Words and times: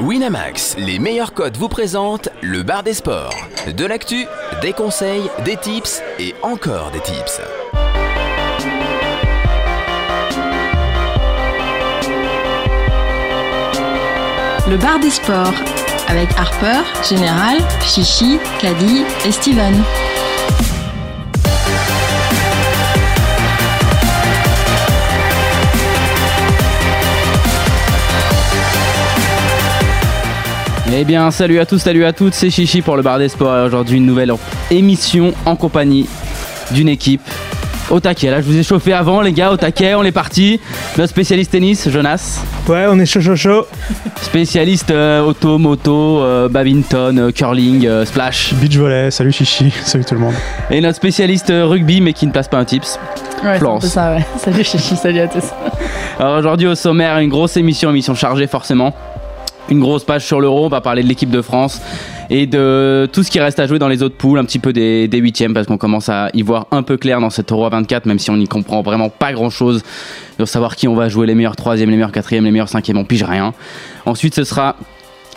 Winamax, 0.00 0.76
les 0.78 0.98
meilleurs 0.98 1.32
codes 1.32 1.56
vous 1.56 1.68
présentent 1.68 2.28
le 2.42 2.62
bar 2.62 2.82
des 2.82 2.92
sports. 2.92 3.34
De 3.66 3.86
l'actu, 3.86 4.26
des 4.60 4.72
conseils, 4.72 5.30
des 5.44 5.56
tips 5.56 6.02
et 6.18 6.34
encore 6.42 6.90
des 6.90 7.00
tips. 7.00 7.40
Le 14.68 14.76
bar 14.76 14.98
des 14.98 15.10
sports 15.10 15.54
avec 16.08 16.28
Harper, 16.36 16.82
Général, 17.08 17.58
Chichi, 17.82 18.38
Caddy 18.60 19.04
et 19.24 19.32
Steven. 19.32 19.82
Eh 30.98 31.04
bien, 31.04 31.30
salut 31.30 31.58
à 31.58 31.66
tous, 31.66 31.78
salut 31.78 32.06
à 32.06 32.14
toutes, 32.14 32.32
c'est 32.32 32.48
Chichi 32.48 32.80
pour 32.80 32.96
le 32.96 33.02
Bar 33.02 33.18
des 33.18 33.28
Sports 33.28 33.54
et 33.58 33.60
aujourd'hui 33.66 33.98
une 33.98 34.06
nouvelle 34.06 34.32
émission 34.70 35.34
en 35.44 35.54
compagnie 35.54 36.06
d'une 36.70 36.88
équipe 36.88 37.20
au 37.90 38.00
taquet. 38.00 38.30
Là, 38.30 38.40
je 38.40 38.46
vous 38.46 38.56
ai 38.56 38.62
chauffé 38.62 38.94
avant, 38.94 39.20
les 39.20 39.32
gars, 39.32 39.52
au 39.52 39.58
taquet, 39.58 39.94
on 39.94 40.04
est 40.04 40.10
parti. 40.12 40.58
Notre 40.96 41.10
spécialiste 41.10 41.50
tennis, 41.52 41.86
Jonas. 41.90 42.40
Ouais, 42.66 42.86
on 42.88 42.98
est 42.98 43.04
chaud, 43.04 43.20
chaud, 43.20 43.36
chaud. 43.36 43.66
Spécialiste 44.22 44.90
euh, 44.90 45.20
auto, 45.20 45.58
moto, 45.58 46.20
euh, 46.22 46.48
badminton, 46.48 47.18
euh, 47.18 47.30
curling, 47.30 47.86
euh, 47.86 48.06
splash. 48.06 48.54
Beach 48.54 48.76
volley, 48.78 49.10
salut 49.10 49.32
Chichi, 49.32 49.70
salut 49.84 50.04
tout 50.06 50.14
le 50.14 50.20
monde. 50.20 50.34
Et 50.70 50.80
notre 50.80 50.96
spécialiste 50.96 51.50
euh, 51.50 51.66
rugby, 51.66 52.00
mais 52.00 52.14
qui 52.14 52.26
ne 52.26 52.32
passe 52.32 52.48
pas 52.48 52.56
un 52.56 52.64
tips. 52.64 52.98
Ouais, 52.98 53.40
c'est 53.42 53.48
un 53.48 53.58
Florence. 53.58 53.82
peu 53.82 53.88
ça, 53.88 54.14
ouais. 54.14 54.24
Salut 54.38 54.64
Chichi, 54.64 54.96
salut 54.96 55.20
à 55.20 55.28
tous. 55.28 55.44
Alors 56.18 56.38
aujourd'hui 56.38 56.66
au 56.66 56.74
sommaire, 56.74 57.18
une 57.18 57.28
grosse 57.28 57.58
émission, 57.58 57.90
émission 57.90 58.14
chargée 58.14 58.46
forcément. 58.46 58.94
Une 59.68 59.80
grosse 59.80 60.04
page 60.04 60.24
sur 60.24 60.40
l'euro, 60.40 60.66
on 60.66 60.68
va 60.68 60.80
parler 60.80 61.02
de 61.02 61.08
l'équipe 61.08 61.30
de 61.30 61.42
France 61.42 61.80
et 62.30 62.46
de 62.46 63.08
tout 63.12 63.24
ce 63.24 63.30
qui 63.30 63.40
reste 63.40 63.58
à 63.58 63.66
jouer 63.66 63.80
dans 63.80 63.88
les 63.88 64.02
autres 64.02 64.14
poules, 64.14 64.38
un 64.38 64.44
petit 64.44 64.60
peu 64.60 64.72
des, 64.72 65.08
huitièmes 65.12 65.54
parce 65.54 65.66
qu'on 65.66 65.78
commence 65.78 66.08
à 66.08 66.28
y 66.34 66.42
voir 66.42 66.66
un 66.70 66.82
peu 66.82 66.96
clair 66.96 67.20
dans 67.20 67.30
cet 67.30 67.50
euro 67.50 67.66
à 67.66 67.70
24, 67.70 68.06
même 68.06 68.20
si 68.20 68.30
on 68.30 68.36
n'y 68.36 68.46
comprend 68.46 68.82
vraiment 68.82 69.08
pas 69.08 69.32
grand 69.32 69.50
chose. 69.50 69.82
De 70.38 70.44
savoir 70.44 70.76
qui 70.76 70.86
on 70.86 70.94
va 70.94 71.08
jouer, 71.08 71.26
les 71.26 71.34
meilleurs 71.34 71.56
troisièmes, 71.56 71.90
les 71.90 71.96
meilleurs 71.96 72.12
quatrièmes, 72.12 72.44
les 72.44 72.50
meilleurs 72.50 72.68
cinquièmes, 72.68 72.98
on 72.98 73.04
pige 73.04 73.24
rien. 73.24 73.54
Ensuite 74.04 74.34
ce 74.34 74.44
sera 74.44 74.76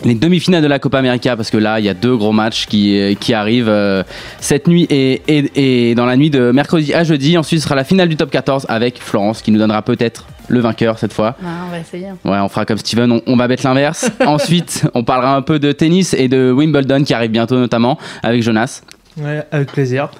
les 0.04 0.14
demi-finales 0.14 0.62
de 0.62 0.68
la 0.68 0.78
Copa 0.78 0.98
América 0.98 1.36
parce 1.36 1.50
que 1.50 1.58
là 1.58 1.80
il 1.80 1.86
y 1.86 1.88
a 1.88 1.94
deux 1.94 2.16
gros 2.16 2.32
matchs 2.32 2.66
qui, 2.66 3.16
qui 3.18 3.34
arrivent 3.34 3.68
euh, 3.68 4.02
cette 4.38 4.68
nuit 4.68 4.86
et, 4.90 5.22
et 5.28 5.94
dans 5.94 6.06
la 6.06 6.16
nuit 6.16 6.30
de 6.30 6.52
mercredi 6.52 6.94
à 6.94 7.02
jeudi. 7.02 7.36
Ensuite 7.36 7.60
ce 7.60 7.64
sera 7.64 7.74
la 7.74 7.84
finale 7.84 8.08
du 8.08 8.16
top 8.16 8.30
14 8.30 8.66
avec 8.68 9.00
Florence 9.00 9.42
qui 9.42 9.50
nous 9.50 9.58
donnera 9.58 9.82
peut-être 9.82 10.26
le 10.50 10.60
vainqueur 10.60 10.98
cette 10.98 11.12
fois. 11.12 11.36
Ouais, 11.42 11.48
on 11.66 11.70
va 11.70 11.78
essayer. 11.78 12.08
Ouais, 12.24 12.38
on 12.38 12.48
fera 12.48 12.66
comme 12.66 12.78
Steven, 12.78 13.10
on, 13.10 13.22
on 13.26 13.36
va 13.36 13.48
mettre 13.48 13.64
l'inverse. 13.64 14.10
Ensuite, 14.26 14.86
on 14.94 15.04
parlera 15.04 15.36
un 15.36 15.42
peu 15.42 15.58
de 15.58 15.72
tennis 15.72 16.14
et 16.14 16.28
de 16.28 16.52
Wimbledon 16.52 17.04
qui 17.04 17.14
arrive 17.14 17.30
bientôt 17.30 17.56
notamment 17.56 17.98
avec 18.22 18.42
Jonas. 18.42 18.82
Ouais, 19.16 19.42
avec 19.50 19.72
plaisir. 19.72 20.10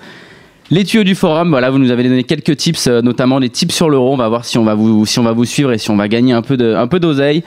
Les 0.71 0.85
tuyaux 0.85 1.03
du 1.03 1.17
forum, 1.17 1.51
voilà, 1.51 1.69
vous 1.71 1.79
nous 1.79 1.91
avez 1.91 2.05
donné 2.05 2.23
quelques 2.23 2.57
tips, 2.57 2.87
euh, 2.87 3.03
notamment 3.03 3.41
des 3.41 3.49
tips 3.49 3.75
sur 3.75 3.91
l'euro. 3.91 4.13
On 4.13 4.17
va 4.17 4.29
voir 4.29 4.45
si 4.45 4.57
on 4.57 4.65
va 4.65 4.75
vous, 4.75 5.05
si 5.05 5.19
on 5.19 5.25
va 5.25 5.33
vous 5.33 5.45
suivre 5.45 5.73
et 5.73 5.79
si 5.79 5.91
on 5.91 5.97
va 5.97 6.07
gagner 6.07 6.33
un 6.33 6.43
peu 6.43 6.57
de, 6.57 6.75
un 6.75 6.87
peu 6.87 7.01
d'oseille. 7.01 7.43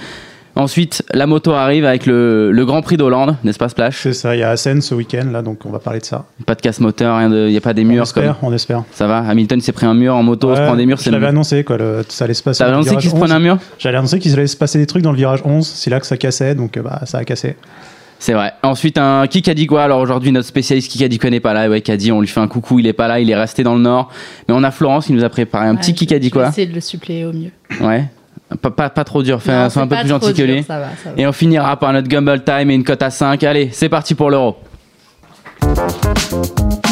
Ensuite, 0.56 1.04
la 1.12 1.26
moto 1.26 1.52
arrive 1.54 1.84
avec 1.84 2.06
le, 2.06 2.52
le 2.52 2.66
Grand 2.66 2.84
Prix 2.84 2.96
d'Hollande, 2.96 3.36
n'est-ce 3.44 3.58
pas 3.58 3.70
Splash 3.70 4.02
C'est 4.04 4.14
ça, 4.14 4.36
il 4.36 4.40
y 4.40 4.44
a 4.44 4.52
Assen 4.52 4.82
ce 4.82 4.94
week-end, 4.94 5.26
là, 5.32 5.42
donc 5.42 5.66
on 5.66 5.72
va 5.72 5.80
parler 5.80 6.00
de 6.00 6.06
ça. 6.06 6.26
Pas 6.46 6.54
de 6.54 6.62
casse 6.62 6.80
moteur, 6.80 7.18
rien 7.18 7.30
de, 7.32 7.48
il 7.48 7.54
y 7.54 7.58
a 7.58 7.62
pas 7.62 7.74
des 7.74 7.82
On 7.84 7.88
murs 7.88 8.04
espère, 8.04 8.38
comme 8.40 8.50
on 8.50 8.54
espère. 8.54 8.84
ça 8.92 9.08
va. 9.08 9.18
Hamilton 9.28 9.60
s'est 9.62 9.72
pris 9.72 9.88
un 9.88 9.96
mur 9.96 10.16
en 10.16 10.22
moto, 10.22 10.52
on 10.52 10.56
se 10.56 10.62
prend 10.62 10.76
des 10.76 10.86
murs, 10.86 10.98
Je 10.98 11.04
c'est 11.06 11.12
l'avais 11.12 11.24
le... 11.24 11.30
annoncé, 11.30 11.64
quoi, 11.64 11.78
le- 11.78 12.06
ça 12.08 12.26
allait 12.26 12.36
se 12.36 12.44
passer. 12.44 12.64
Le 12.64 12.70
annoncé 12.70 12.92
qu'il 12.98 13.10
se 13.10 13.16
11. 13.16 13.20
prenait 13.22 13.34
un 13.34 13.40
mur 13.40 13.58
J'allais 13.80 13.98
annoncer 13.98 14.20
qu'il 14.20 14.32
allait 14.34 14.46
se 14.46 14.56
passer 14.58 14.78
des 14.78 14.86
trucs 14.86 15.02
dans 15.02 15.12
le 15.12 15.18
virage 15.18 15.42
11, 15.44 15.66
c'est 15.66 15.90
là 15.90 16.00
que 16.00 16.06
ça 16.06 16.18
cassait, 16.18 16.54
donc 16.54 16.78
bah, 16.78 17.02
ça 17.06 17.18
a 17.18 17.24
cassé. 17.24 17.56
C'est 18.20 18.34
vrai. 18.34 18.54
Ensuite, 18.62 18.98
un 19.00 19.26
dit 19.54 19.66
quoi 19.68 19.84
Alors 19.84 20.00
aujourd'hui, 20.00 20.32
notre 20.32 20.48
spécialiste 20.48 20.90
quoi 21.18 21.30
n'est 21.30 21.42
pas 21.42 21.54
là. 21.54 21.68
Ouais, 21.68 21.82
Kadi, 21.82 22.10
on 22.14 22.22
lui 22.22 22.28
fait 22.30 22.40
un 22.40 22.48
coucou, 22.48 22.80
il 22.80 22.88
est 22.88 22.94
pas 22.94 23.10
là, 23.10 23.20
il 23.20 23.30
est 23.30 23.36
resté 23.36 23.64
dans 23.64 23.74
le 23.76 23.82
nord. 23.82 24.10
Mais 24.48 24.54
on 24.56 24.64
a 24.64 24.72
Florence 24.72 25.08
qui 25.08 25.14
nous 25.14 25.26
a 25.26 25.30
préparé 25.30 25.68
un 25.68 25.76
petit 25.76 25.92
Ouais, 25.92 25.98
je 26.30 26.36
vais 26.36 26.40
quoi 26.44 26.48
essayer 26.50 26.68
de 26.68 26.74
le 26.76 26.80
suppléer 26.80 27.26
au 27.26 27.34
mieux. 27.34 27.50
Ouais. 27.82 28.06
Pas, 28.62 28.72
pas, 28.72 28.90
pas 28.90 29.04
trop 29.04 29.24
dur, 29.24 29.40
Non, 29.46 29.54
un, 29.76 29.88
peu 29.88 29.96
plus 29.96 30.08
gentil 30.08 30.34
que 30.34 30.42
lui. 30.44 30.66
Et 31.18 31.26
on 31.28 31.32
finira 31.32 31.78
par 31.78 31.94
notre 31.94 32.08
Gumball 32.08 32.44
Time 32.44 32.70
et 32.70 32.76
une 32.76 32.84
cote 32.84 33.02
à 33.02 33.10
5. 33.10 33.44
Allez, 33.44 33.70
c'est 33.72 33.90
parti 33.90 34.16
pour 34.16 34.30
l'euro. 34.30 34.58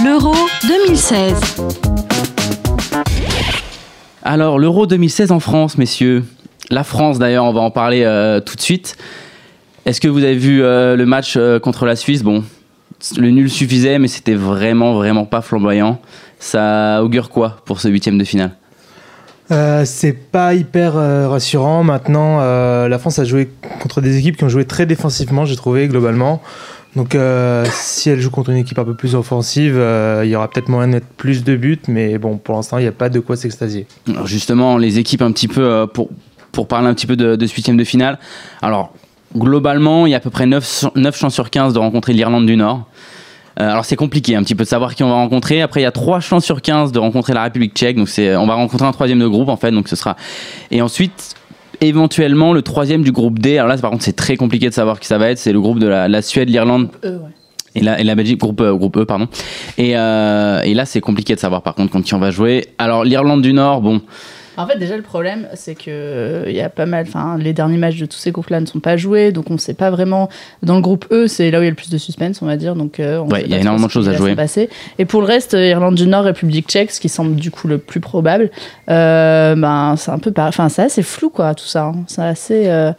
L'Euro 0.03 0.33
2016. 0.67 1.57
Alors, 4.23 4.59
l'euro 4.59 4.85
2016 4.85 5.31
en 5.31 5.39
France, 5.39 5.77
messieurs. 5.77 6.23
La 6.69 6.83
France, 6.83 7.19
d'ailleurs, 7.19 7.45
on 7.45 7.53
va 7.53 7.61
en 7.61 7.72
parler 7.72 8.03
euh, 8.03 8.39
tout 8.39 8.55
de 8.55 8.61
suite. 8.61 8.95
Est-ce 9.85 9.99
que 9.99 10.07
vous 10.07 10.23
avez 10.23 10.35
vu 10.35 10.63
euh, 10.63 10.95
le 10.95 11.05
match 11.05 11.33
euh, 11.38 11.59
contre 11.59 11.85
la 11.85 11.95
Suisse? 11.95 12.23
Bon, 12.23 12.43
le 13.17 13.29
nul 13.29 13.49
suffisait, 13.49 13.99
mais 13.99 14.07
c'était 14.07 14.35
vraiment, 14.35 14.93
vraiment 14.93 15.25
pas 15.25 15.41
flamboyant. 15.41 15.99
Ça 16.39 17.03
augure 17.03 17.29
quoi 17.29 17.57
pour 17.66 17.81
ce 17.81 17.88
huitième 17.88 18.17
de 18.17 18.23
finale? 18.23 18.51
Euh, 19.51 19.84
c'est 19.85 20.13
pas 20.13 20.53
hyper 20.53 20.95
euh, 20.95 21.28
rassurant. 21.28 21.84
Maintenant, 21.84 22.39
euh, 22.41 22.88
la 22.88 23.00
France 23.00 23.19
a 23.19 23.25
joué 23.25 23.50
contre 23.81 24.01
des 24.01 24.17
équipes 24.17 24.38
qui 24.38 24.44
ont 24.44 24.50
joué 24.50 24.66
très 24.66 24.85
défensivement, 24.85 25.45
j'ai 25.45 25.56
trouvé, 25.56 25.88
globalement. 25.88 26.41
Donc, 26.95 27.16
si 27.72 28.09
elle 28.09 28.19
joue 28.19 28.31
contre 28.31 28.50
une 28.50 28.57
équipe 28.57 28.78
un 28.78 28.84
peu 28.84 28.95
plus 28.95 29.16
offensive, 29.16 29.81
il 30.23 30.29
y 30.29 30.35
aura 30.35 30.50
peut-être 30.50 30.67
moyen 30.67 30.90
de 30.90 30.94
mettre 30.95 31.07
plus 31.07 31.45
de 31.45 31.56
buts, 31.56 31.79
mais 31.88 32.17
bon, 32.17 32.35
pour 32.35 32.56
l'instant, 32.56 32.79
il 32.79 32.81
n'y 32.81 32.88
a 32.90 32.91
pas 32.91 33.07
de 33.07 33.22
quoi 33.22 33.38
s'extasier. 33.38 33.88
Alors 34.09 34.28
justement, 34.28 34.78
les 34.78 35.00
équipes 35.00 35.22
un 35.22 35.31
petit 35.31 35.47
peu, 35.47 35.88
pour, 35.94 36.09
pour 36.51 36.67
parler 36.67 36.90
un 36.90 36.94
petit 36.94 37.07
peu 37.07 37.16
de, 37.16 37.38
de 37.38 37.47
ce 37.47 37.56
huitième 37.56 37.78
de 37.78 37.85
finale. 37.85 38.19
Alors, 38.61 38.94
globalement, 39.38 40.06
il 40.06 40.09
y 40.09 40.13
a 40.16 40.17
à 40.17 40.19
peu 40.19 40.31
près 40.31 40.45
9, 40.45 40.88
9 40.95 41.17
chances 41.17 41.34
sur 41.34 41.50
15 41.50 41.73
de 41.73 41.79
rencontrer 41.79 42.11
l'Irlande 42.11 42.45
du 42.45 42.57
Nord. 42.57 42.85
Euh, 43.59 43.69
alors 43.69 43.85
c'est 43.85 43.95
compliqué 43.95 44.35
un 44.35 44.44
petit 44.44 44.56
peu 44.56 44.63
de 44.63 44.69
savoir 44.69 44.95
qui 44.95 45.03
on 45.03 45.09
va 45.09 45.16
rencontrer. 45.16 45.62
Après, 45.62 45.81
il 45.81 45.84
y 45.84 45.88
a 45.88 45.91
3 45.91 46.19
chances 46.19 46.45
sur 46.45 46.62
15 46.62 46.91
de 46.91 47.00
rencontrer 47.00 47.34
la 47.34 47.44
République 47.44 47.73
tchèque. 47.73 47.97
Donc 47.97 48.09
c'est, 48.09 48.35
on 48.35 48.47
va 48.47 48.56
rencontrer 48.56 48.88
un 48.88 48.91
troisième 48.91 49.19
de 49.19 49.28
groupe 49.28 49.50
en 49.50 49.57
fait. 49.57 49.72
Donc 49.72 49.88
ce 49.88 49.95
sera. 49.95 50.16
Et 50.72 50.81
ensuite, 50.81 51.35
éventuellement, 51.81 52.53
le 52.53 52.61
troisième 52.61 53.03
du 53.03 53.11
groupe 53.11 53.40
D. 53.40 53.57
Alors 53.57 53.67
là, 53.67 53.78
par 53.78 53.91
contre, 53.91 54.03
c'est 54.03 54.16
très 54.16 54.38
compliqué 54.38 54.69
de 54.69 54.73
savoir 54.73 55.00
qui 55.00 55.07
ça 55.07 55.17
va 55.17 55.29
être. 55.29 55.40
C'est 55.40 55.51
le 55.51 55.59
groupe 55.59 55.79
de 55.79 55.88
la, 55.88 56.07
la 56.07 56.22
Suède, 56.22 56.50
l'Irlande, 56.50 56.90
ouais. 57.03 57.11
et 57.75 57.81
la, 57.81 58.00
et 58.00 58.03
la 58.03 58.16
Belgique, 58.16 58.40
groupe, 58.40 58.61
euh, 58.61 58.73
groupe 58.73 58.97
E, 58.97 59.06
pardon. 59.06 59.28
Et, 59.78 59.97
euh, 59.97 60.61
et 60.61 60.73
là, 60.73 60.85
c'est 60.85 61.01
compliqué 61.01 61.35
de 61.35 61.40
savoir 61.40 61.61
par 61.61 61.75
contre 61.75 61.91
contre 61.91 62.06
qui 62.06 62.13
on 62.13 62.19
va 62.19 62.31
jouer. 62.31 62.67
Alors, 62.78 63.03
l'Irlande 63.03 63.41
du 63.41 63.53
Nord, 63.53 63.81
bon, 63.81 64.01
En 64.61 64.67
fait, 64.67 64.77
déjà, 64.77 64.95
le 64.95 65.01
problème, 65.03 65.47
c'est 65.55 65.75
que 65.75 65.83
euh, 65.89 66.44
il 66.47 66.53
y 66.55 66.61
a 66.61 66.69
pas 66.69 66.85
mal. 66.85 67.05
Enfin, 67.07 67.38
les 67.38 67.53
derniers 67.53 67.77
matchs 67.77 67.97
de 67.97 68.05
tous 68.05 68.17
ces 68.17 68.31
groupes-là 68.31 68.59
ne 68.61 68.66
sont 68.66 68.79
pas 68.79 68.97
joués, 68.97 69.31
donc 69.31 69.49
on 69.49 69.53
ne 69.53 69.59
sait 69.59 69.73
pas 69.73 69.89
vraiment. 69.89 70.29
Dans 70.63 70.75
le 70.75 70.81
groupe 70.81 71.05
E, 71.11 71.27
c'est 71.27 71.51
là 71.51 71.59
où 71.59 71.61
il 71.61 71.66
y 71.66 71.67
a 71.67 71.72
le 71.72 71.75
plus 71.75 71.89
de 71.89 71.97
suspense, 71.97 72.41
on 72.41 72.45
va 72.45 72.57
dire. 72.57 72.75
Donc, 72.75 72.99
euh, 72.99 73.17
on 73.19 73.29
Ouais, 73.29 73.39
sait 73.39 73.45
il 73.45 73.51
y 73.51 73.55
a 73.55 73.59
énormément 73.59 73.88
de 73.88 73.91
choses 73.91 74.07
à 74.09 74.13
jouer. 74.13 74.35
passer. 74.35 74.69
Et 74.99 75.05
pour 75.05 75.22
le 75.22 75.27
reste, 75.27 75.53
euh, 75.53 75.66
Irlande 75.67 75.95
du 75.95 76.07
Nord, 76.07 76.23
République 76.25 76.67
tchèque, 76.67 76.91
ce 76.91 76.99
qui 76.99 77.09
semble 77.09 77.35
du 77.35 77.51
coup 77.51 77.67
le 77.67 77.77
plus 77.77 77.99
probable, 77.99 78.51
euh, 78.89 79.55
ben, 79.55 79.95
c'est 79.97 80.11
un 80.11 80.19
peu 80.19 80.31
pareil. 80.31 80.49
Enfin, 80.49 80.69
c'est 80.69 80.83
assez 80.83 81.03
flou, 81.03 81.29
quoi, 81.29 81.53
tout 81.55 81.66
ça. 81.66 81.85
hein. 81.85 82.03
C'est 82.07 82.22
assez. 82.22 82.67
euh, 82.67 82.91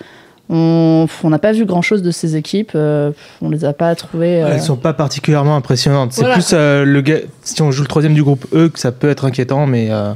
on 0.54 1.30
n'a 1.30 1.38
pas 1.38 1.52
vu 1.52 1.64
grand 1.64 1.82
chose 1.82 2.02
de 2.02 2.10
ces 2.10 2.36
équipes. 2.36 2.72
euh, 2.74 3.10
on 3.40 3.48
les 3.50 3.64
a 3.64 3.72
pas 3.72 3.94
trouvées. 3.94 4.42
euh, 4.42 4.50
Elles 4.52 4.60
sont 4.60 4.76
pas 4.76 4.92
particulièrement 4.92 5.56
impressionnantes. 5.56 6.12
C'est 6.12 6.20
Voilà. 6.20 6.34
plus 6.34 6.50
euh, 6.52 6.84
le 6.84 7.00
ga- 7.00 7.20
si 7.42 7.62
on 7.62 7.70
joue 7.70 7.82
le 7.82 7.88
troisième 7.88 8.14
du 8.14 8.22
groupe 8.22 8.46
E 8.54 8.68
que 8.68 8.78
ça 8.78 8.92
peut 8.92 9.08
être 9.08 9.24
inquiétant, 9.24 9.66
mais 9.66 9.88
euh, 9.91 10.12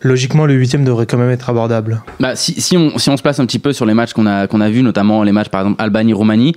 logiquement, 0.00 0.44
le 0.46 0.54
huitième 0.54 0.84
devrait 0.84 1.06
quand 1.06 1.18
même 1.18 1.30
être 1.30 1.48
abordable. 1.50 2.02
Bah, 2.20 2.34
si, 2.36 2.60
si, 2.60 2.76
on, 2.76 2.98
si 2.98 3.08
on 3.10 3.16
se 3.16 3.22
place 3.22 3.38
un 3.40 3.46
petit 3.46 3.58
peu 3.58 3.72
sur 3.72 3.86
les 3.86 3.94
matchs 3.94 4.12
qu'on 4.12 4.26
a, 4.26 4.46
qu'on 4.46 4.60
a 4.60 4.68
vus, 4.68 4.82
notamment 4.82 5.22
les 5.22 5.32
matchs 5.32 5.48
par 5.48 5.60
exemple 5.62 5.80
Albanie-Roumanie, 5.82 6.54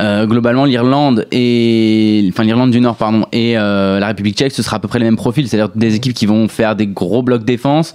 euh, 0.00 0.26
globalement 0.26 0.64
l'Irlande 0.64 1.26
et 1.30 2.26
enfin 2.32 2.44
l'Irlande 2.44 2.70
du 2.70 2.80
Nord 2.80 2.96
pardon 2.96 3.26
et 3.32 3.58
euh, 3.58 3.98
la 3.98 4.06
République 4.06 4.36
Tchèque, 4.38 4.52
ce 4.52 4.62
sera 4.62 4.76
à 4.76 4.80
peu 4.80 4.88
près 4.88 4.98
les 4.98 5.04
mêmes 5.04 5.16
profils, 5.16 5.46
c'est-à-dire 5.46 5.70
des 5.74 5.94
équipes 5.94 6.14
qui 6.14 6.24
vont 6.26 6.48
faire 6.48 6.74
des 6.76 6.86
gros 6.86 7.22
blocs 7.22 7.44
défense 7.44 7.92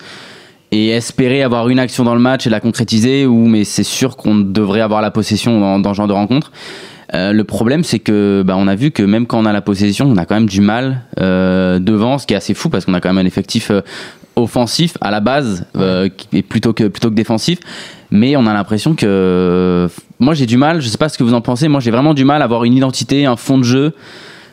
et 0.75 0.89
espérer 0.89 1.41
avoir 1.41 1.69
une 1.69 1.79
action 1.79 2.03
dans 2.03 2.15
le 2.15 2.19
match 2.19 2.45
et 2.45 2.49
la 2.49 2.59
concrétiser. 2.59 3.25
Ou 3.25 3.47
mais 3.47 3.63
c'est 3.63 3.83
sûr 3.83 4.17
qu'on 4.17 4.35
devrait 4.35 4.81
avoir 4.81 5.01
la 5.01 5.11
possession 5.11 5.59
dans, 5.59 5.79
dans 5.79 5.93
ce 5.93 5.97
genre 5.97 6.07
de 6.07 6.13
rencontre. 6.13 6.51
Euh, 7.13 7.31
le 7.31 7.43
problème, 7.43 7.83
c'est 7.83 7.99
que 7.99 8.43
bah, 8.45 8.55
on 8.57 8.67
a 8.67 8.75
vu 8.75 8.91
que 8.91 9.03
même 9.03 9.25
quand 9.25 9.39
on 9.39 9.45
a 9.45 9.53
la 9.53 9.61
possession, 9.61 10.05
on 10.05 10.17
a 10.17 10.25
quand 10.25 10.35
même 10.35 10.49
du 10.49 10.59
mal 10.59 11.03
euh, 11.19 11.79
devant, 11.79 12.17
ce 12.17 12.27
qui 12.27 12.33
est 12.33 12.37
assez 12.37 12.53
fou 12.53 12.69
parce 12.69 12.83
qu'on 12.83 12.93
a 12.93 12.99
quand 12.99 13.09
même 13.09 13.23
un 13.23 13.27
effectif 13.27 13.71
euh, 13.71 13.81
offensif 14.35 14.97
à 14.99 15.11
la 15.11 15.21
base, 15.21 15.65
est 15.79 16.41
plutôt 16.41 16.73
que 16.73 16.89
plutôt 16.89 17.09
que 17.09 17.15
défensif. 17.15 17.59
Mais 18.11 18.35
on 18.35 18.45
a 18.45 18.53
l'impression 18.53 18.95
que 18.95 19.87
moi 20.19 20.33
j'ai 20.33 20.45
du 20.45 20.57
mal. 20.57 20.81
Je 20.81 20.89
sais 20.89 20.97
pas 20.97 21.07
ce 21.07 21.17
que 21.17 21.23
vous 21.23 21.33
en 21.33 21.39
pensez. 21.39 21.69
Moi 21.69 21.79
j'ai 21.79 21.91
vraiment 21.91 22.13
du 22.13 22.25
mal 22.25 22.41
à 22.41 22.45
avoir 22.45 22.65
une 22.65 22.73
identité, 22.73 23.25
un 23.25 23.37
fond 23.37 23.57
de 23.57 23.63
jeu 23.63 23.93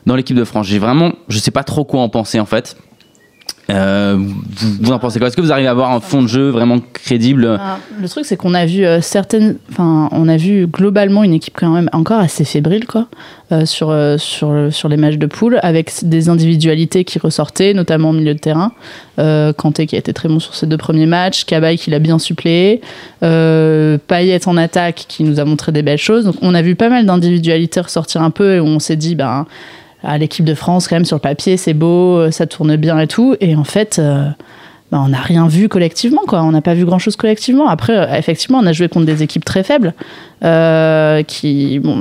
dans 0.07 0.15
l'équipe 0.15 0.37
de 0.37 0.45
France. 0.45 0.69
J'ai 0.69 0.79
vraiment, 0.79 1.15
je 1.29 1.39
sais 1.39 1.51
pas 1.51 1.65
trop 1.65 1.85
quoi 1.85 2.01
en 2.01 2.09
penser 2.09 2.39
en 2.39 2.47
fait. 2.47 2.77
Euh, 3.71 4.19
vous, 4.81 4.91
en 4.91 4.99
pensez 4.99 5.19
quoi 5.19 5.29
Est-ce 5.29 5.37
que 5.37 5.41
vous 5.41 5.53
arrivez 5.53 5.69
à 5.69 5.71
avoir 5.71 5.93
un 5.93 6.01
fond 6.01 6.23
de 6.23 6.27
jeu 6.27 6.49
vraiment 6.51 6.79
crédible 6.93 7.59
Ah, 7.61 7.79
Le 8.01 8.09
truc, 8.09 8.25
c'est 8.27 8.37
qu'on 8.37 8.55
a 8.55 8.67
vu 8.67 8.85
euh. 8.85 9.01
Enfin, 9.71 10.09
on 10.13 10.29
a 10.29 10.37
vu 10.37 10.67
globalement 10.67 11.23
une 11.23 11.35
équipe 11.35 11.55
quand 11.57 11.71
même 11.71 11.89
encore 11.93 12.19
assez 12.19 12.45
fébrile, 12.45 12.87
quoi, 12.87 13.07
euh, 13.53 13.65
sur, 13.65 13.95
sur, 14.19 14.69
sur 14.71 14.89
les 14.89 14.97
matchs 14.97 15.17
de 15.17 15.27
poule, 15.27 15.61
avec 15.63 15.93
des 16.03 16.29
individualités 16.29 17.05
qui 17.05 17.19
ressortaient, 17.19 17.73
notamment 17.73 18.11
au 18.11 18.13
milieu 18.13 18.35
de 18.35 18.39
terrain. 18.39 18.73
Kanté 19.17 19.87
qui 19.87 19.95
a 19.95 19.99
été 19.99 20.13
très 20.13 20.29
bon 20.29 20.41
sur 20.41 20.55
ses 20.55 20.67
deux 20.67 20.77
premiers 20.77 21.07
matchs, 21.07 21.45
Cabaye 21.45 21.79
qui 21.79 21.91
l'a 21.91 22.01
bien 22.01 22.19
suppléé, 22.19 22.81
Payet 23.21 24.49
en 24.49 24.57
attaque 24.57 25.05
qui 25.07 25.23
nous 25.23 25.39
a 25.39 25.45
montré 25.45 25.71
des 25.71 25.83
belles 25.83 25.99
choses. 25.99 26.25
Donc, 26.25 26.37
on 26.43 26.55
a 26.55 26.63
vu 26.63 26.75
pas 26.75 26.89
mal 26.89 27.07
d'individualités 27.07 27.81
ressortir 27.81 28.23
un 28.23 28.31
peu 28.31 28.55
et 28.55 28.61
on 28.61 28.79
s'est 28.81 28.97
dit, 28.97 29.15
ben. 29.15 29.47
À 30.03 30.19
l'équipe 30.19 30.45
de 30.45 30.55
France, 30.55 30.89
quand 30.89 30.97
même, 30.97 31.05
sur 31.05 31.17
le 31.17 31.21
papier, 31.21 31.57
c'est 31.57 31.75
beau, 31.75 32.19
euh, 32.19 32.31
ça 32.31 32.47
tourne 32.47 32.77
bien 32.77 32.99
et 32.99 33.07
tout. 33.07 33.37
Et 33.41 33.55
en 33.55 33.65
fait, 33.65 33.99
euh, 33.99 34.29
bah, 34.91 35.01
on 35.05 35.09
n'a 35.09 35.21
rien 35.21 35.47
vu 35.47 35.69
collectivement, 35.69 36.23
quoi. 36.27 36.43
On 36.43 36.53
n'a 36.53 36.61
pas 36.61 36.75
vu 36.75 36.85
grand-chose 36.85 37.17
collectivement. 37.17 37.69
Après, 37.69 37.97
euh, 37.97 38.19
effectivement, 38.19 38.59
on 38.59 38.67
a 38.67 38.73
joué 38.73 38.89
contre 38.89 39.07
des 39.07 39.23
équipes 39.23 39.45
très 39.45 39.63
faibles. 39.63 39.95
qui, 41.27 41.79
bon, 41.79 42.01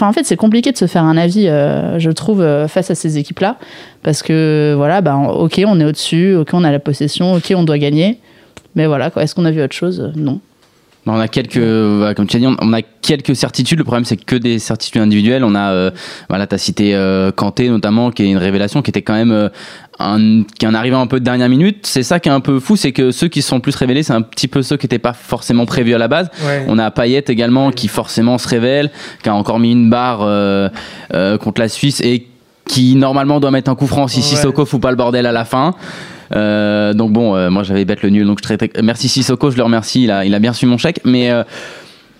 en 0.00 0.12
fait, 0.12 0.24
c'est 0.24 0.36
compliqué 0.36 0.72
de 0.72 0.76
se 0.76 0.86
faire 0.86 1.04
un 1.04 1.16
avis, 1.16 1.46
je 1.46 2.10
trouve, 2.10 2.66
face 2.68 2.90
à 2.90 2.94
ces 2.94 3.18
équipes-là. 3.18 3.56
Parce 4.02 4.22
que, 4.22 4.74
voilà, 4.76 5.00
bah, 5.00 5.16
ok, 5.16 5.62
on 5.66 5.78
est 5.80 5.84
au-dessus, 5.84 6.34
ok, 6.34 6.50
on 6.54 6.64
a 6.64 6.72
la 6.72 6.78
possession, 6.78 7.34
ok, 7.34 7.52
on 7.54 7.64
doit 7.64 7.78
gagner. 7.78 8.18
Mais 8.74 8.86
voilà, 8.86 9.10
quoi. 9.10 9.22
Est-ce 9.22 9.34
qu'on 9.34 9.44
a 9.44 9.50
vu 9.50 9.62
autre 9.62 9.76
chose? 9.76 10.12
Non. 10.16 10.40
On 11.06 11.20
a 11.20 11.28
quelques, 11.28 12.14
comme 12.16 12.26
tu 12.26 12.36
as 12.36 12.40
dit, 12.40 12.46
on- 12.46 12.72
a 12.72 12.80
quelques 13.02 13.36
certitudes. 13.36 13.78
Le 13.78 13.84
problème, 13.84 14.06
c'est 14.06 14.16
que 14.16 14.36
des 14.36 14.58
certitudes 14.58 15.02
individuelles. 15.02 15.44
On 15.44 15.54
a, 15.54 15.70
euh, 15.72 15.90
voilà, 16.30 16.46
t'as 16.46 16.56
cité 16.56 16.94
euh, 16.94 17.30
Kanté 17.30 17.68
notamment, 17.68 18.10
qui 18.10 18.22
est 18.22 18.30
une 18.30 18.38
révélation, 18.38 18.80
qui 18.80 18.90
était 18.90 19.02
quand 19.02 19.12
même 19.12 19.30
euh, 19.30 19.48
un, 19.98 20.42
qui 20.58 20.66
en 20.66 20.72
arrivant 20.72 21.02
un 21.02 21.06
peu 21.06 21.20
de 21.20 21.24
dernière 21.24 21.50
minute. 21.50 21.86
C'est 21.86 22.02
ça 22.02 22.20
qui 22.20 22.30
est 22.30 22.32
un 22.32 22.40
peu 22.40 22.58
fou, 22.58 22.76
c'est 22.76 22.92
que 22.92 23.10
ceux 23.10 23.28
qui 23.28 23.42
se 23.42 23.48
sont 23.48 23.60
plus 23.60 23.74
révélés, 23.76 24.02
c'est 24.02 24.14
un 24.14 24.22
petit 24.22 24.48
peu 24.48 24.62
ceux 24.62 24.78
qui 24.78 24.86
n'étaient 24.86 24.98
pas 24.98 25.12
forcément 25.12 25.66
prévus 25.66 25.94
à 25.94 25.98
la 25.98 26.08
base. 26.08 26.30
Ouais. 26.46 26.64
On 26.68 26.78
a 26.78 26.90
Payet 26.90 27.24
également, 27.28 27.70
qui 27.70 27.88
forcément 27.88 28.38
se 28.38 28.48
révèle, 28.48 28.90
qui 29.22 29.28
a 29.28 29.34
encore 29.34 29.58
mis 29.58 29.72
une 29.72 29.90
barre 29.90 30.20
euh, 30.22 30.70
euh, 31.12 31.36
contre 31.36 31.60
la 31.60 31.68
Suisse 31.68 32.00
et 32.00 32.26
qui 32.66 32.96
normalement 32.96 33.40
doit 33.40 33.50
mettre 33.50 33.70
un 33.70 33.74
coup 33.74 33.86
franc 33.86 34.08
si 34.08 34.20
Ouais. 34.20 34.24
Sissoko 34.24 34.64
fout 34.64 34.80
pas 34.80 34.90
le 34.90 34.96
bordel 34.96 35.26
à 35.26 35.32
la 35.32 35.44
fin. 35.44 35.74
Euh, 36.32 36.92
donc 36.94 37.12
bon, 37.12 37.36
euh, 37.36 37.50
moi 37.50 37.62
j'avais 37.62 37.84
bête 37.84 38.02
le 38.02 38.10
nul, 38.10 38.26
donc 38.26 38.38
je 38.38 38.42
traitais. 38.44 38.70
Merci 38.82 39.08
Sissoko, 39.08 39.50
je 39.50 39.56
le 39.56 39.62
remercie, 39.62 40.04
il 40.04 40.10
a, 40.10 40.24
il 40.24 40.34
a 40.34 40.38
bien 40.38 40.52
reçu 40.52 40.66
mon 40.66 40.78
chèque, 40.78 41.00
mais 41.04 41.30
euh, 41.30 41.44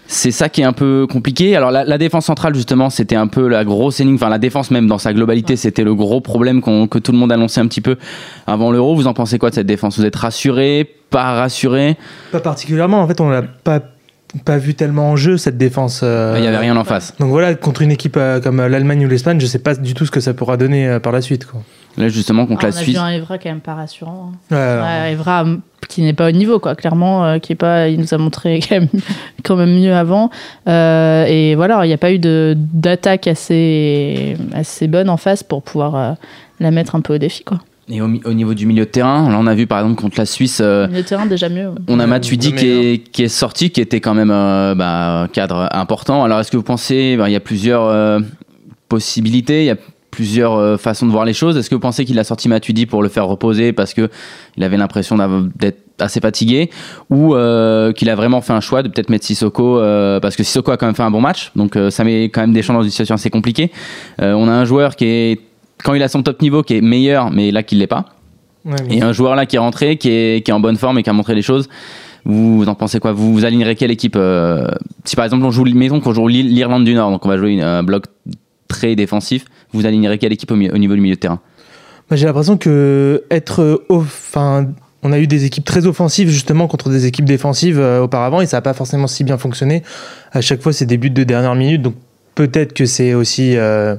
c'est 0.07 0.31
ça 0.31 0.51
qui 0.51 0.61
est 0.61 0.65
un 0.65 0.75
peu 0.75 1.07
compliqué. 1.11 1.57
Alors 1.57 1.71
la, 1.71 1.85
la 1.85 1.97
défense 1.97 2.27
centrale 2.27 2.55
justement, 2.55 2.91
c'était 2.91 3.17
un 3.17 3.27
peu 3.27 3.49
la 3.49 3.65
grosse 3.65 4.01
énigme, 4.01 4.17
enfin 4.17 4.29
la 4.29 4.39
défense 4.39 4.71
même 4.71 4.87
dans 4.87 4.99
sa 4.99 5.13
globalité, 5.15 5.57
c'était 5.57 5.85
le 5.85 5.95
gros 5.95 6.21
problème 6.21 6.61
que 6.61 6.99
tout 6.99 7.13
le 7.13 7.19
monde 7.19 7.33
annonçait 7.33 7.61
un 7.61 7.67
petit 7.67 7.81
peu 7.81 7.97
avant 8.47 8.71
l'Euro. 8.71 8.95
Vous 8.95 9.07
en 9.07 9.15
pensez 9.15 9.39
quoi 9.39 9.49
de 9.51 9.55
cette 9.55 9.67
défense? 9.67 9.99
Vous 9.99 10.05
êtes 10.05 10.17
rassuré, 10.17 10.95
pas 11.09 11.33
rassuré? 11.33 11.97
Pas 12.33 12.41
particulièrement, 12.41 13.01
en 13.01 13.09
fait, 13.09 13.21
on 13.21 13.31
l'a 13.31 13.43
pas, 13.43 13.81
pas 14.45 14.59
vu 14.59 14.75
tellement 14.75 15.13
en 15.13 15.17
jeu 15.17 15.39
cette 15.39 15.57
défense. 15.57 16.03
euh, 16.03 16.35
Il 16.37 16.43
n'y 16.43 16.49
avait 16.49 16.59
rien 16.59 16.77
en 16.77 16.85
face. 16.85 17.15
Donc 17.19 17.31
voilà, 17.31 17.55
contre 17.55 17.81
une 17.81 17.91
équipe 17.93 18.17
euh, 18.19 18.41
comme 18.41 18.59
l'Allemagne 18.67 19.07
ou 19.07 19.09
l'Espagne, 19.09 19.41
je 19.41 19.47
sais 19.47 19.59
pas 19.61 19.75
du 19.75 19.95
tout 19.95 20.05
ce 20.05 20.11
que 20.11 20.21
ça 20.21 20.35
pourra 20.35 20.57
donner 20.59 20.87
euh, 20.87 21.01
par 21.01 21.13
la 21.13 21.23
suite. 21.23 21.47
Quoi. 21.47 21.63
Là 21.97 22.09
justement 22.09 22.47
contre 22.47 22.65
Ah, 22.65 22.69
la 22.71 22.75
on 22.75 22.79
a 22.79 22.83
Suisse. 22.83 22.95
vu 22.97 23.01
un 23.01 23.11
Evra 23.11 23.39
quand 23.39 23.49
même 23.49 23.61
pas 23.61 23.75
rassurant. 23.75 24.33
hein. 24.33 24.55
Ouais, 24.55 24.83
Ouais, 24.83 25.13
Evra 25.13 25.43
m- 25.43 25.61
qui 25.89 26.03
n'est 26.03 26.13
pas 26.15 26.29
au 26.29 26.33
niveau 26.33 26.59
quoi 26.59 26.75
clairement 26.75 27.25
euh, 27.25 27.39
qui 27.39 27.53
est 27.53 27.57
pas 27.57 27.89
il 27.89 28.01
nous 28.01 28.13
a 28.15 28.19
montré 28.19 28.59
quand 28.69 28.77
même, 28.81 28.89
quand 29.45 29.55
même 29.57 29.75
mieux 29.79 29.95
avant 29.95 30.31
Euh, 30.67 31.25
et 31.27 31.55
voilà 31.55 31.85
il 31.85 31.89
n'y 31.89 31.95
a 31.95 31.99
pas 31.99 32.11
eu 32.13 32.19
de 32.19 32.55
d'attaque 32.57 33.27
assez 33.29 34.37
assez 34.55 34.89
bonne 34.89 35.09
en 35.11 35.17
face 35.19 35.43
pour 35.43 35.63
pouvoir 35.63 35.95
euh, 35.95 36.13
la 36.61 36.71
mettre 36.71 36.95
un 36.97 37.01
peu 37.01 37.15
au 37.15 37.19
défi 37.19 37.45
quoi 37.45 37.61
Et 37.89 38.01
au, 38.01 38.09
niveau 38.09 38.55
du 38.55 38.65
milieu 38.67 38.87
de 38.87 38.91
terrain, 38.91 39.29
là 39.31 39.37
on 39.39 39.47
a 39.47 39.55
vu 39.55 39.67
par 39.67 39.81
exemple 39.81 40.01
contre 40.01 40.19
la 40.19 40.25
Suisse. 40.27 40.61
euh, 40.65 40.87
le 40.89 41.03
terrain 41.03 41.27
déjà 41.27 41.49
mieux 41.51 41.69
ouais. 41.69 41.75
On 41.89 42.01
a 42.01 42.07
Matuidi 42.07 42.55
qui 42.55 42.67
est, 42.67 42.99
qui 43.13 43.23
est 43.25 43.29
sorti, 43.29 43.71
qui 43.71 43.81
était 43.83 44.01
quand 44.01 44.15
même 44.15 44.31
euh, 44.33 44.75
bah, 44.75 45.29
cadre 45.35 45.69
important. 45.73 46.25
Alors 46.25 46.41
est-ce 46.41 46.51
que 46.51 46.57
vous 46.57 46.63
pensez, 46.63 47.17
bah, 47.19 47.29
il 47.29 47.33
y 47.33 47.37
a 47.37 47.41
plusieurs 47.41 47.85
euh, 47.85 48.21
possibilités, 48.89 49.63
il 49.65 49.67
y 49.67 49.71
a 49.71 49.77
plusieurs 50.15 50.55
euh, 50.55 50.77
façons 50.77 51.07
de 51.07 51.11
voir 51.11 51.25
les 51.25 51.33
choses. 51.33 51.57
Est-ce 51.57 51.69
que 51.69 51.75
vous 51.75 51.81
pensez 51.81 52.05
qu'il 52.05 52.19
a 52.19 52.25
sorti 52.25 52.49
Matuidi 52.49 52.87
pour 52.87 53.03
le 53.03 53.09
faire 53.09 53.27
reposer 53.27 53.73
parce 53.73 53.93
que 53.95 54.09
il 54.57 54.63
avait 54.65 54.77
l'impression 54.77 55.17
d'être 55.57 55.79
assez 55.99 56.21
fatigué 56.21 56.71
ou 57.11 57.35
euh, 57.35 57.93
qu'il 57.93 58.09
a 58.11 58.15
vraiment 58.15 58.41
fait 58.41 58.53
un 58.53 58.61
choix 58.61 58.83
de 58.83 58.89
peut-être 58.89 59.11
mettre 59.11 59.25
Sissoko 59.27 59.79
euh, 59.79 60.21
parce 60.21 60.37
que 60.37 60.43
Sissoko 60.45 60.71
a 60.71 60.77
quand 60.77 60.87
même 60.87 60.95
fait 60.95 61.03
un 61.03 61.11
bon 61.11 61.21
match 61.21 61.51
donc 61.57 61.77
euh, 61.77 61.91
ça 61.91 62.05
met 62.05 62.25
quand 62.25 62.41
même 62.41 62.53
des 62.53 62.63
chances 62.63 62.77
dans 62.77 62.83
une 62.83 62.91
situation 62.91 63.15
assez 63.17 63.31
compliquée. 63.31 63.71
On 64.21 64.49
a 64.49 64.53
un 64.53 64.65
joueur 64.65 64.97
qui 64.97 65.05
est 65.07 65.41
quand 65.85 65.95
il 65.95 66.03
a 66.03 66.09
son 66.09 66.23
top 66.23 66.41
niveau 66.41 66.63
qui 66.63 66.75
est 66.77 66.81
meilleur 66.81 67.31
mais 67.31 67.51
là 67.51 67.63
qu'il 67.63 67.79
l'est 67.79 67.87
pas 67.87 68.05
Ouais, 68.65 68.77
et 68.89 69.03
un 69.03 69.13
joueur 69.13 69.35
là 69.37 69.45
qui 69.45 69.57
est 69.57 69.59
rentré, 69.59 69.99
qui 69.99 70.09
est, 70.09 70.43
qui 70.43 70.51
est 70.51 70.55
en 70.55 70.59
bonne 70.61 70.77
forme 70.79 70.99
et 70.99 71.03
qui 71.03 71.11
a 71.11 71.13
montré 71.13 71.35
les 71.35 71.43
choses. 71.43 71.69
Vous 72.25 72.65
en 72.67 72.75
pensez 72.75 72.99
quoi? 72.99 73.13
Vous 73.13 73.35
vous 73.35 73.45
alignerez 73.45 73.77
quelle 73.77 73.91
équipe 73.91 74.17
Si 75.05 75.17
par 75.17 75.27
exemple 75.27 75.45
on 75.45 75.51
joue, 75.51 75.65
mettons 75.75 76.01
qu'on 76.01 76.15
joue 76.15 76.27
l'I- 76.29 76.43
l'Irlande 76.45 76.85
du 76.85 76.95
Nord, 76.95 77.11
donc 77.11 77.27
on 77.27 77.29
va 77.29 77.37
jouer 77.37 77.51
une- 77.51 77.63
un 77.63 77.83
bloc 77.83 78.05
très 78.75 78.97
défensif, 78.97 79.45
vous 79.73 79.87
alignerez 79.87 80.19
quelle 80.19 80.33
équipe 80.33 80.51
au, 80.51 80.57
niveau 80.57 80.95
du 80.95 81.01
milieu 81.01 81.15
de 81.15 81.21
terrain? 81.21 81.41
Moi, 82.11 82.17
J'ai 82.17 82.27
l'impression 82.27 82.57
que 82.57 83.25
être, 83.31 83.63
euh, 83.63 83.87
enfin, 83.89 84.67
on 85.03 85.13
a 85.13 85.19
eu 85.19 85.27
des 85.27 85.45
équipes 85.45 85.65
très 85.65 85.87
offensives 85.87 86.29
justement 86.29 86.67
contre 86.67 86.91
des 86.91 87.07
équipes 87.07 87.25
défensives 87.25 87.79
euh, 87.79 88.03
auparavant 88.03 88.41
et 88.41 88.47
ça 88.47 88.57
n'a 88.57 88.63
pas 88.63 88.75
forcément 88.75 89.07
si 89.07 89.23
bien 89.23 89.39
fonctionné. 89.39 89.83
À 90.33 90.41
chaque 90.41 90.61
fois, 90.61 90.73
c'est 90.73 90.87
des 90.87 90.99
buts 90.99 91.11
de 91.11 91.25
dernière 91.25 91.55
minute, 91.55 91.83
donc 91.83 91.95
peut-être 92.35 92.73
que 92.73 92.85
c'est 92.85 93.15
aussi 93.15 93.57
euh, 93.57 93.95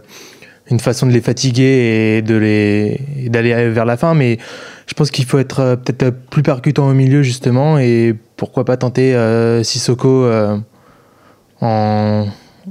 une 0.70 0.80
façon 0.80 1.08
de 1.08 1.14
les 1.14 1.22
fatiguer 1.22 2.18
et 2.18 2.22
de 2.22 2.36
les 2.36 3.00
d'aller 3.30 3.70
vers 3.70 3.86
la 3.86 3.96
fin, 3.96 4.14
mais 4.14 4.40
je 4.88 4.94
pense 4.94 5.10
qu'il 5.10 5.26
faut 5.26 5.40
être 5.40 5.80
peut-être 5.84 6.18
plus 6.30 6.44
percutant 6.44 6.90
au 6.90 6.94
milieu 6.94 7.24
justement 7.24 7.80
et 7.80 8.14
pourquoi 8.36 8.66
pas 8.66 8.76
tenter 8.76 9.16
Sissoko 9.64 10.26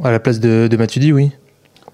à 0.03 0.11
la 0.11 0.21
place 0.21 0.41
de, 0.41 0.69
de 0.69 0.77
Matuidi, 0.77 1.13
oui. 1.13 1.31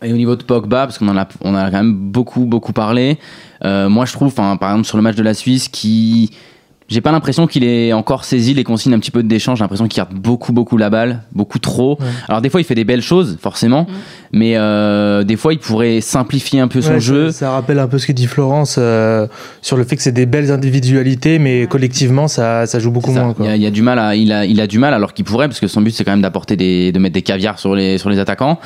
Et 0.02 0.12
au 0.12 0.16
niveau 0.16 0.36
de 0.36 0.42
Pogba, 0.42 0.86
parce 0.86 0.98
qu'on 0.98 1.08
en 1.08 1.16
a, 1.16 1.28
on 1.42 1.54
a 1.54 1.70
quand 1.70 1.78
même 1.78 1.94
beaucoup, 1.94 2.46
beaucoup 2.46 2.72
parlé, 2.72 3.18
euh, 3.64 3.88
moi 3.88 4.06
je 4.06 4.12
trouve, 4.12 4.34
par 4.34 4.52
exemple 4.52 4.84
sur 4.84 4.96
le 4.96 5.02
match 5.02 5.16
de 5.16 5.22
la 5.22 5.34
Suisse, 5.34 5.68
qui. 5.68 6.30
J'ai 6.90 7.00
pas 7.00 7.12
l'impression 7.12 7.46
qu'il 7.46 7.62
ait 7.62 7.92
encore 7.92 8.24
saisi 8.24 8.52
les 8.52 8.64
consignes 8.64 8.94
un 8.94 8.98
petit 8.98 9.12
peu 9.12 9.22
d'échange. 9.22 9.58
J'ai 9.58 9.64
l'impression 9.64 9.86
qu'il 9.86 9.96
garde 9.98 10.12
beaucoup, 10.12 10.52
beaucoup 10.52 10.76
la 10.76 10.90
balle, 10.90 11.22
beaucoup 11.32 11.60
trop. 11.60 11.96
Ouais. 12.00 12.06
Alors 12.28 12.40
des 12.40 12.50
fois, 12.50 12.60
il 12.60 12.64
fait 12.64 12.74
des 12.74 12.84
belles 12.84 13.00
choses, 13.02 13.38
forcément, 13.40 13.86
mais 14.32 14.56
euh, 14.56 15.22
des 15.22 15.36
fois, 15.36 15.52
il 15.52 15.60
pourrait 15.60 16.00
simplifier 16.00 16.58
un 16.58 16.66
peu 16.66 16.80
son 16.82 16.94
Ouais, 16.94 17.00
jeu. 17.00 17.30
Ça, 17.30 17.52
rappelle 17.52 17.78
un 17.78 17.86
peu 17.86 17.98
ce 17.98 18.06
que 18.08 18.12
dit 18.12 18.26
Florence 18.26 18.74
euh, 18.78 19.28
sur 19.62 19.76
le 19.76 19.84
fait 19.84 19.94
que 19.94 20.02
c'est 20.02 20.10
des 20.10 20.26
belles 20.26 20.50
individualités, 20.50 21.38
mais 21.38 21.68
collectivement, 21.68 22.26
ça, 22.26 22.66
ça 22.66 22.80
joue 22.80 22.90
beaucoup 22.90 23.14
ça. 23.14 23.22
moins. 23.22 23.34
Quoi. 23.34 23.46
Il, 23.46 23.48
y 23.48 23.52
a, 23.52 23.56
il 23.56 23.62
y 23.62 23.66
a 23.66 23.70
du 23.70 23.82
mal 23.82 23.98
à, 24.00 24.16
il 24.16 24.32
a, 24.32 24.44
il 24.44 24.60
a 24.60 24.66
du 24.66 24.78
mal 24.80 24.92
alors 24.92 25.14
qu'il 25.14 25.24
pourrait 25.24 25.46
parce 25.46 25.60
que 25.60 25.68
son 25.68 25.82
but 25.82 25.92
c'est 25.92 26.02
quand 26.04 26.10
même 26.10 26.22
d'apporter 26.22 26.56
des, 26.56 26.90
de 26.90 26.98
mettre 26.98 27.14
des 27.14 27.22
caviars 27.22 27.58
sur 27.60 27.74
les, 27.76 27.98
sur 27.98 28.10
les 28.10 28.18
attaquants 28.18 28.58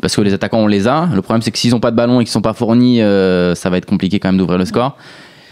parce 0.00 0.14
que 0.14 0.20
les 0.20 0.32
attaquants 0.32 0.58
on 0.60 0.66
les 0.68 0.86
a. 0.86 1.08
Le 1.12 1.22
problème 1.22 1.42
c'est 1.42 1.50
que 1.50 1.58
s'ils 1.58 1.74
ont 1.74 1.80
pas 1.80 1.90
de 1.90 1.96
ballon 1.96 2.20
et 2.20 2.24
qu'ils 2.24 2.32
sont 2.32 2.42
pas 2.42 2.52
fournis, 2.52 3.02
euh, 3.02 3.54
ça 3.56 3.70
va 3.70 3.78
être 3.78 3.86
compliqué 3.86 4.20
quand 4.20 4.28
même 4.28 4.38
d'ouvrir 4.38 4.58
le 4.58 4.64
score. 4.66 4.96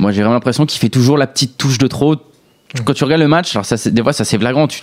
Moi 0.01 0.13
j'ai 0.13 0.23
vraiment 0.23 0.35
l'impression 0.35 0.67
qu'il 0.67 0.81
fait 0.81 0.89
toujours 0.89 1.19
la 1.19 1.27
petite 1.27 1.57
touche 1.57 1.79
de 1.79 1.87
trop. 1.87 2.17
Quand 2.85 2.95
tu 2.95 3.05
regardes 3.05 3.21
le 3.21 3.29
match, 3.29 3.55
alors 3.55 3.67
ça, 3.67 3.77
des 3.91 4.03
fois 4.03 4.13
ça 4.13 4.25
c'est 4.25 4.39
flagrant. 4.39 4.67
Tu, 4.67 4.83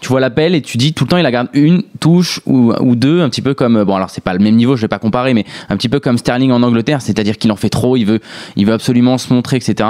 tu 0.00 0.08
vois 0.08 0.20
l'appel 0.20 0.54
et 0.54 0.60
tu 0.60 0.76
dis 0.76 0.92
tout 0.92 1.04
le 1.04 1.08
temps 1.08 1.16
il 1.16 1.24
a 1.26 1.30
garde 1.30 1.48
une 1.54 1.82
touche 2.00 2.40
ou, 2.46 2.72
ou 2.80 2.96
deux, 2.96 3.22
un 3.22 3.28
petit 3.28 3.42
peu 3.42 3.54
comme 3.54 3.82
bon 3.84 3.96
alors 3.96 4.10
c'est 4.10 4.22
pas 4.22 4.34
le 4.34 4.38
même 4.38 4.54
niveau, 4.54 4.76
je 4.76 4.82
vais 4.82 4.88
pas 4.88 4.98
comparer, 4.98 5.34
mais 5.34 5.44
un 5.68 5.76
petit 5.76 5.88
peu 5.88 6.00
comme 6.00 6.18
Sterling 6.18 6.52
en 6.52 6.62
Angleterre, 6.62 7.02
c'est-à-dire 7.02 7.38
qu'il 7.38 7.50
en 7.50 7.56
fait 7.56 7.70
trop, 7.70 7.96
il 7.96 8.04
veut, 8.04 8.20
il 8.56 8.66
veut 8.66 8.74
absolument 8.74 9.18
se 9.18 9.32
montrer, 9.32 9.56
etc. 9.56 9.88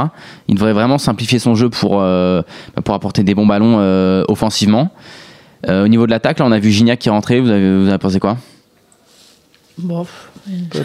Il 0.49 0.55
devrait 0.55 0.73
vraiment 0.73 0.99
simplifier 0.99 1.39
son 1.39 1.55
jeu 1.55 1.69
pour 1.69 2.01
euh, 2.01 2.43
pour 2.85 2.95
apporter 2.95 3.25
des 3.25 3.35
bons 3.35 3.47
ballons 3.47 3.77
euh, 3.81 4.25
offensivement. 4.29 4.91
Euh, 5.69 5.85
au 5.85 5.89
niveau 5.89 6.07
de 6.07 6.13
l'attaque, 6.13 6.39
là 6.39 6.47
on 6.47 6.53
a 6.53 6.59
vu 6.59 6.71
Gignac 6.71 7.01
qui 7.01 7.09
est 7.09 7.13
rentré, 7.13 7.41
vous 7.41 7.51
avez, 7.51 7.79
vous 7.79 7.89
avez 7.89 7.99
pensé 7.99 8.21
quoi? 8.21 8.37
Bon, 9.79 10.07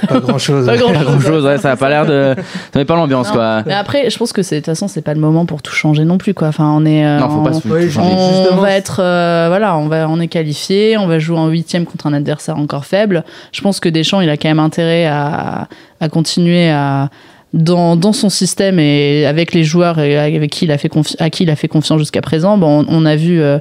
Pas 0.08 0.20
grand 0.20 0.38
chose. 0.38 0.66
Pas 0.66 0.78
grand- 0.78 0.92
Pas 0.94 1.20
chose, 1.20 1.46
ouais, 1.46 1.58
ça 1.58 1.72
a 1.72 1.76
pas 1.76 1.90
l'air 1.90 2.06
de. 2.06 2.36
Ça 2.74 2.80
met 2.80 2.86
pas 2.86 2.96
l'ambiance 2.96 3.30
quoi. 3.32 3.64
mais 3.66 3.74
après 3.74 4.10
je 4.10 4.18
pense 4.18 4.34
que 4.34 4.42
c'est 4.42 4.56
de 4.56 4.60
toute 4.62 4.66
façon 4.68 4.88
c'est 4.88 5.02
pas 5.02 5.14
le 5.14 5.20
moment 5.20 5.46
pour 5.46 5.62
tout 5.62 5.74
changer 5.74 6.04
non 6.04 6.18
plus 6.18 6.34
quoi 6.34 6.48
enfin 6.48 6.72
on 6.76 6.86
est 6.86 7.06
euh, 7.06 7.20
Non, 7.20 7.30
faut 7.30 7.42
pas 7.42 7.52
on- 7.56 7.62
se 7.62 7.68
Oui, 7.68 7.86
tout 7.88 7.92
changer. 7.94 8.50
On 8.52 8.58
va 8.58 8.72
être, 8.72 9.00
euh, 9.04 9.46
voilà, 9.50 9.78
on 9.78 9.88
va, 9.88 10.08
on 10.10 10.20
est 10.20 10.28
qualifié, 10.28 10.98
on 10.98 11.08
va 11.08 11.20
jouer 11.20 11.38
en 11.38 11.48
huitième 11.48 11.86
contre 11.86 12.08
un 12.08 12.14
adversaire 12.14 12.58
encore 12.58 12.86
faible. 12.86 13.24
Je 13.52 13.62
pense 13.62 13.80
que 13.80 13.90
Deschamps, 13.90 14.22
il 14.22 14.30
a 14.30 14.38
quand 14.38 14.50
même 14.50 14.60
intérêt 14.60 15.06
à, 15.06 15.68
à 16.00 16.10
continuer 16.10 16.70
à 16.70 17.10
dans, 17.54 17.98
dans 17.98 18.14
son 18.14 18.30
système 18.30 18.80
et 18.80 19.26
avec 19.26 19.54
les 19.54 19.64
joueurs 19.66 20.00
avec 20.00 20.50
qui 20.52 20.64
il 20.66 20.72
a 20.72 20.78
fait 20.78 20.90
à 21.20 21.30
qui 21.30 21.44
il 21.44 21.50
a 21.50 21.56
fait 21.58 21.68
confiance 21.68 22.00
jusqu'à 22.00 22.22
présent. 22.22 22.58
Bon, 22.58 22.86
on, 22.88 23.02
on 23.02 23.06
a 23.06 23.16
vu 23.18 23.42
euh, 23.42 23.60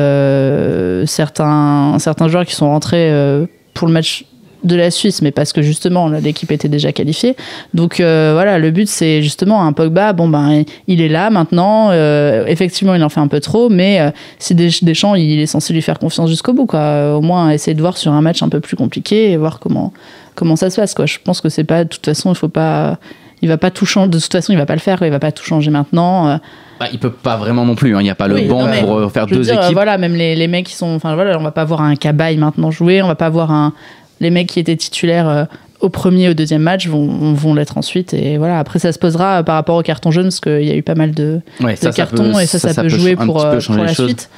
euh, 0.00 1.04
certains, 1.06 1.96
certains 1.98 2.28
joueurs 2.28 2.44
qui 2.44 2.54
sont 2.54 2.68
rentrés 2.68 3.10
euh, 3.10 3.46
pour 3.74 3.86
le 3.86 3.92
match 3.92 4.24
de 4.64 4.76
la 4.76 4.90
Suisse, 4.90 5.22
mais 5.22 5.30
parce 5.30 5.52
que 5.52 5.62
justement 5.62 6.08
l'équipe 6.08 6.50
était 6.52 6.68
déjà 6.68 6.92
qualifiée. 6.92 7.36
Donc 7.74 8.00
euh, 8.00 8.30
voilà, 8.34 8.58
le 8.58 8.70
but 8.70 8.88
c'est 8.88 9.22
justement 9.22 9.64
un 9.64 9.72
Pogba. 9.72 10.12
Bon 10.12 10.28
ben 10.28 10.64
il 10.86 11.00
est 11.00 11.08
là 11.08 11.30
maintenant. 11.30 11.90
euh, 11.90 12.44
effectivement, 12.46 12.94
il 12.94 13.02
en 13.02 13.08
fait 13.08 13.20
un 13.20 13.28
peu 13.28 13.40
trop, 13.40 13.68
mais 13.68 14.00
euh, 14.00 14.10
si 14.38 14.54
Desch- 14.54 14.84
Deschamps 14.84 15.14
il 15.14 15.40
est 15.40 15.46
censé 15.46 15.72
lui 15.72 15.82
faire 15.82 15.98
confiance 15.98 16.28
jusqu'au 16.30 16.52
bout, 16.52 16.66
quoi. 16.66 16.80
Euh, 16.80 17.14
Au 17.14 17.20
moins 17.20 17.50
essayer 17.50 17.74
de 17.74 17.80
voir 17.80 17.96
sur 17.96 18.12
un 18.12 18.20
match 18.20 18.42
un 18.42 18.48
peu 18.48 18.60
plus 18.60 18.76
compliqué 18.76 19.30
et 19.30 19.36
voir 19.36 19.58
comment 19.60 19.92
comment 20.34 20.56
ça 20.56 20.70
se 20.70 20.76
passe, 20.80 20.94
quoi. 20.94 21.06
Je 21.06 21.18
pense 21.22 21.40
que 21.40 21.48
c'est 21.48 21.64
pas 21.64 21.84
de 21.84 21.88
toute 21.88 22.04
façon 22.04 22.30
il 22.32 22.36
faut 22.36 22.48
pas 22.48 22.98
il 23.42 23.48
va 23.48 23.56
pas 23.56 23.70
tout 23.70 23.86
changer. 23.86 24.10
De 24.10 24.18
toute 24.18 24.30
façon, 24.32 24.52
il 24.52 24.58
va 24.58 24.66
pas 24.66 24.74
le 24.74 24.80
faire. 24.80 24.98
quoi. 24.98 25.06
Il 25.06 25.10
va 25.10 25.18
pas 25.18 25.32
tout 25.32 25.44
changer 25.44 25.70
maintenant. 25.70 26.38
Bah, 26.78 26.86
il 26.92 26.98
peut 26.98 27.10
pas 27.10 27.38
vraiment 27.38 27.64
non 27.64 27.74
plus. 27.74 27.96
hein. 27.96 28.00
Il 28.00 28.04
n'y 28.04 28.10
a 28.10 28.14
pas 28.14 28.28
le 28.28 28.34
Oui, 28.34 28.44
banc 28.46 28.66
non, 28.66 29.00
pour 29.00 29.12
faire 29.12 29.26
deux 29.26 29.40
dire, 29.40 29.54
équipes. 29.62 29.72
voilà, 29.72 29.96
même 29.96 30.14
les, 30.14 30.36
les 30.36 30.46
mecs 30.46 30.66
qui 30.66 30.74
sont. 30.74 30.94
Enfin 30.94 31.14
voilà, 31.14 31.38
on 31.38 31.42
va 31.42 31.50
pas 31.50 31.64
voir 31.64 31.80
un 31.80 31.96
Cabaye 31.96 32.36
maintenant 32.36 32.70
jouer. 32.70 33.00
On 33.00 33.06
va 33.08 33.14
pas 33.14 33.30
voir 33.30 33.50
un. 33.50 33.72
Les 34.20 34.30
mecs 34.30 34.48
qui 34.48 34.60
étaient 34.60 34.76
titulaires 34.76 35.28
euh, 35.28 35.44
au 35.80 35.88
premier, 35.88 36.28
au 36.28 36.34
deuxième 36.34 36.62
match 36.62 36.88
vont, 36.88 37.32
vont 37.32 37.54
l'être 37.54 37.78
ensuite. 37.78 38.12
Et 38.14 38.36
voilà, 38.38 38.58
après 38.58 38.78
ça 38.78 38.92
se 38.92 38.98
posera 38.98 39.38
euh, 39.38 39.42
par 39.42 39.54
rapport 39.54 39.76
au 39.76 39.82
carton 39.82 40.10
jaune, 40.10 40.24
parce 40.24 40.40
qu'il 40.40 40.64
y 40.64 40.70
a 40.70 40.76
eu 40.76 40.82
pas 40.82 40.94
mal 40.94 41.12
de, 41.12 41.40
Ouais, 41.60 41.72
de 41.72 41.78
ça, 41.78 41.90
ça 41.90 41.92
cartons 41.92 42.32
peut- 42.32 42.40
et 42.42 42.46
ça, 42.46 42.58
ça, 42.58 42.82
peut 42.82 42.88
jouer 42.88 43.16
pour, 43.16 43.42
euh, 43.44 43.58
pour 43.58 43.76
la 43.76 43.92
choses. 43.94 44.06
suite. 44.06 44.30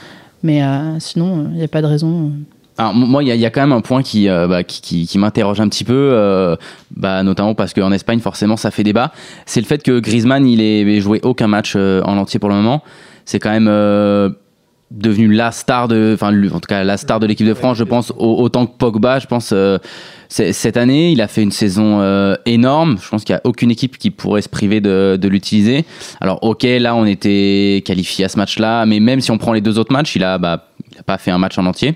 Mais 0.44 0.62
euh, 0.62 0.98
sinon, 1.00 1.46
il 1.52 1.58
n'y 1.58 1.64
a 1.64 1.68
pas 1.68 1.82
de 1.82 1.86
raison. 1.86 2.30
Alors, 2.78 2.94
moi, 2.94 3.22
il 3.22 3.28
y, 3.28 3.30
a- 3.32 3.34
il 3.34 3.40
y 3.40 3.44
a 3.46 3.50
quand 3.50 3.60
même 3.60 3.72
un 3.72 3.80
point 3.80 4.02
qui, 4.02 4.28
euh, 4.28 4.46
bah, 4.48 4.62
qui, 4.64 4.80
qui- 4.80 5.06
qui 5.06 5.18
m'interroge 5.18 5.60
un 5.60 5.68
petit 5.68 5.84
peu, 5.84 5.92
euh, 6.12 6.56
bah, 6.96 7.22
notamment 7.22 7.54
parce 7.54 7.74
qu'en 7.74 7.92
Espagne, 7.92 8.20
forcément, 8.20 8.56
ça 8.56 8.70
fait 8.70 8.82
débat. 8.84 9.12
C'est 9.46 9.60
le 9.60 9.66
fait 9.66 9.82
que 9.82 9.98
Griezmann, 10.00 10.46
il 10.46 10.60
ait 10.60 11.00
joué 11.00 11.20
aucun 11.22 11.48
match 11.48 11.74
euh, 11.76 12.02
en 12.04 12.16
entier 12.18 12.38
pour 12.40 12.48
le 12.48 12.54
moment. 12.54 12.82
C'est 13.24 13.38
quand 13.40 13.50
même 13.50 13.68
devenu 14.92 15.32
la 15.32 15.52
star 15.52 15.88
de, 15.88 16.12
enfin, 16.14 16.32
en 16.48 16.60
tout 16.60 16.66
cas, 16.68 16.84
la 16.84 16.96
star 16.96 17.18
de 17.18 17.26
l'équipe 17.26 17.46
de 17.46 17.54
France. 17.54 17.78
Je 17.78 17.84
pense 17.84 18.12
au- 18.16 18.36
autant 18.42 18.66
que 18.66 18.76
Pogba. 18.76 19.18
Je 19.18 19.26
pense 19.26 19.50
euh, 19.52 19.78
cette 20.28 20.76
année, 20.76 21.12
il 21.12 21.20
a 21.20 21.28
fait 21.28 21.42
une 21.42 21.50
saison 21.50 22.00
euh, 22.00 22.36
énorme. 22.46 22.98
Je 23.02 23.08
pense 23.08 23.24
qu'il 23.24 23.34
n'y 23.34 23.38
a 23.38 23.42
aucune 23.44 23.70
équipe 23.70 23.98
qui 23.98 24.10
pourrait 24.10 24.42
se 24.42 24.48
priver 24.48 24.80
de, 24.80 25.28
l'utiliser. 25.28 25.84
Alors, 26.20 26.38
ok, 26.42 26.64
là, 26.64 26.94
on 26.94 27.06
était 27.06 27.82
qualifié 27.84 28.24
à 28.26 28.28
ce 28.28 28.36
match-là, 28.36 28.86
mais 28.86 29.00
même 29.00 29.20
si 29.20 29.30
on 29.30 29.38
prend 29.38 29.52
les 29.52 29.60
deux 29.60 29.78
autres 29.78 29.92
matchs, 29.92 30.16
il 30.16 30.24
a, 30.24 30.38
bah, 30.38 30.68
pas 31.06 31.18
fait 31.18 31.30
un 31.30 31.38
match 31.38 31.58
en 31.58 31.66
entier. 31.66 31.94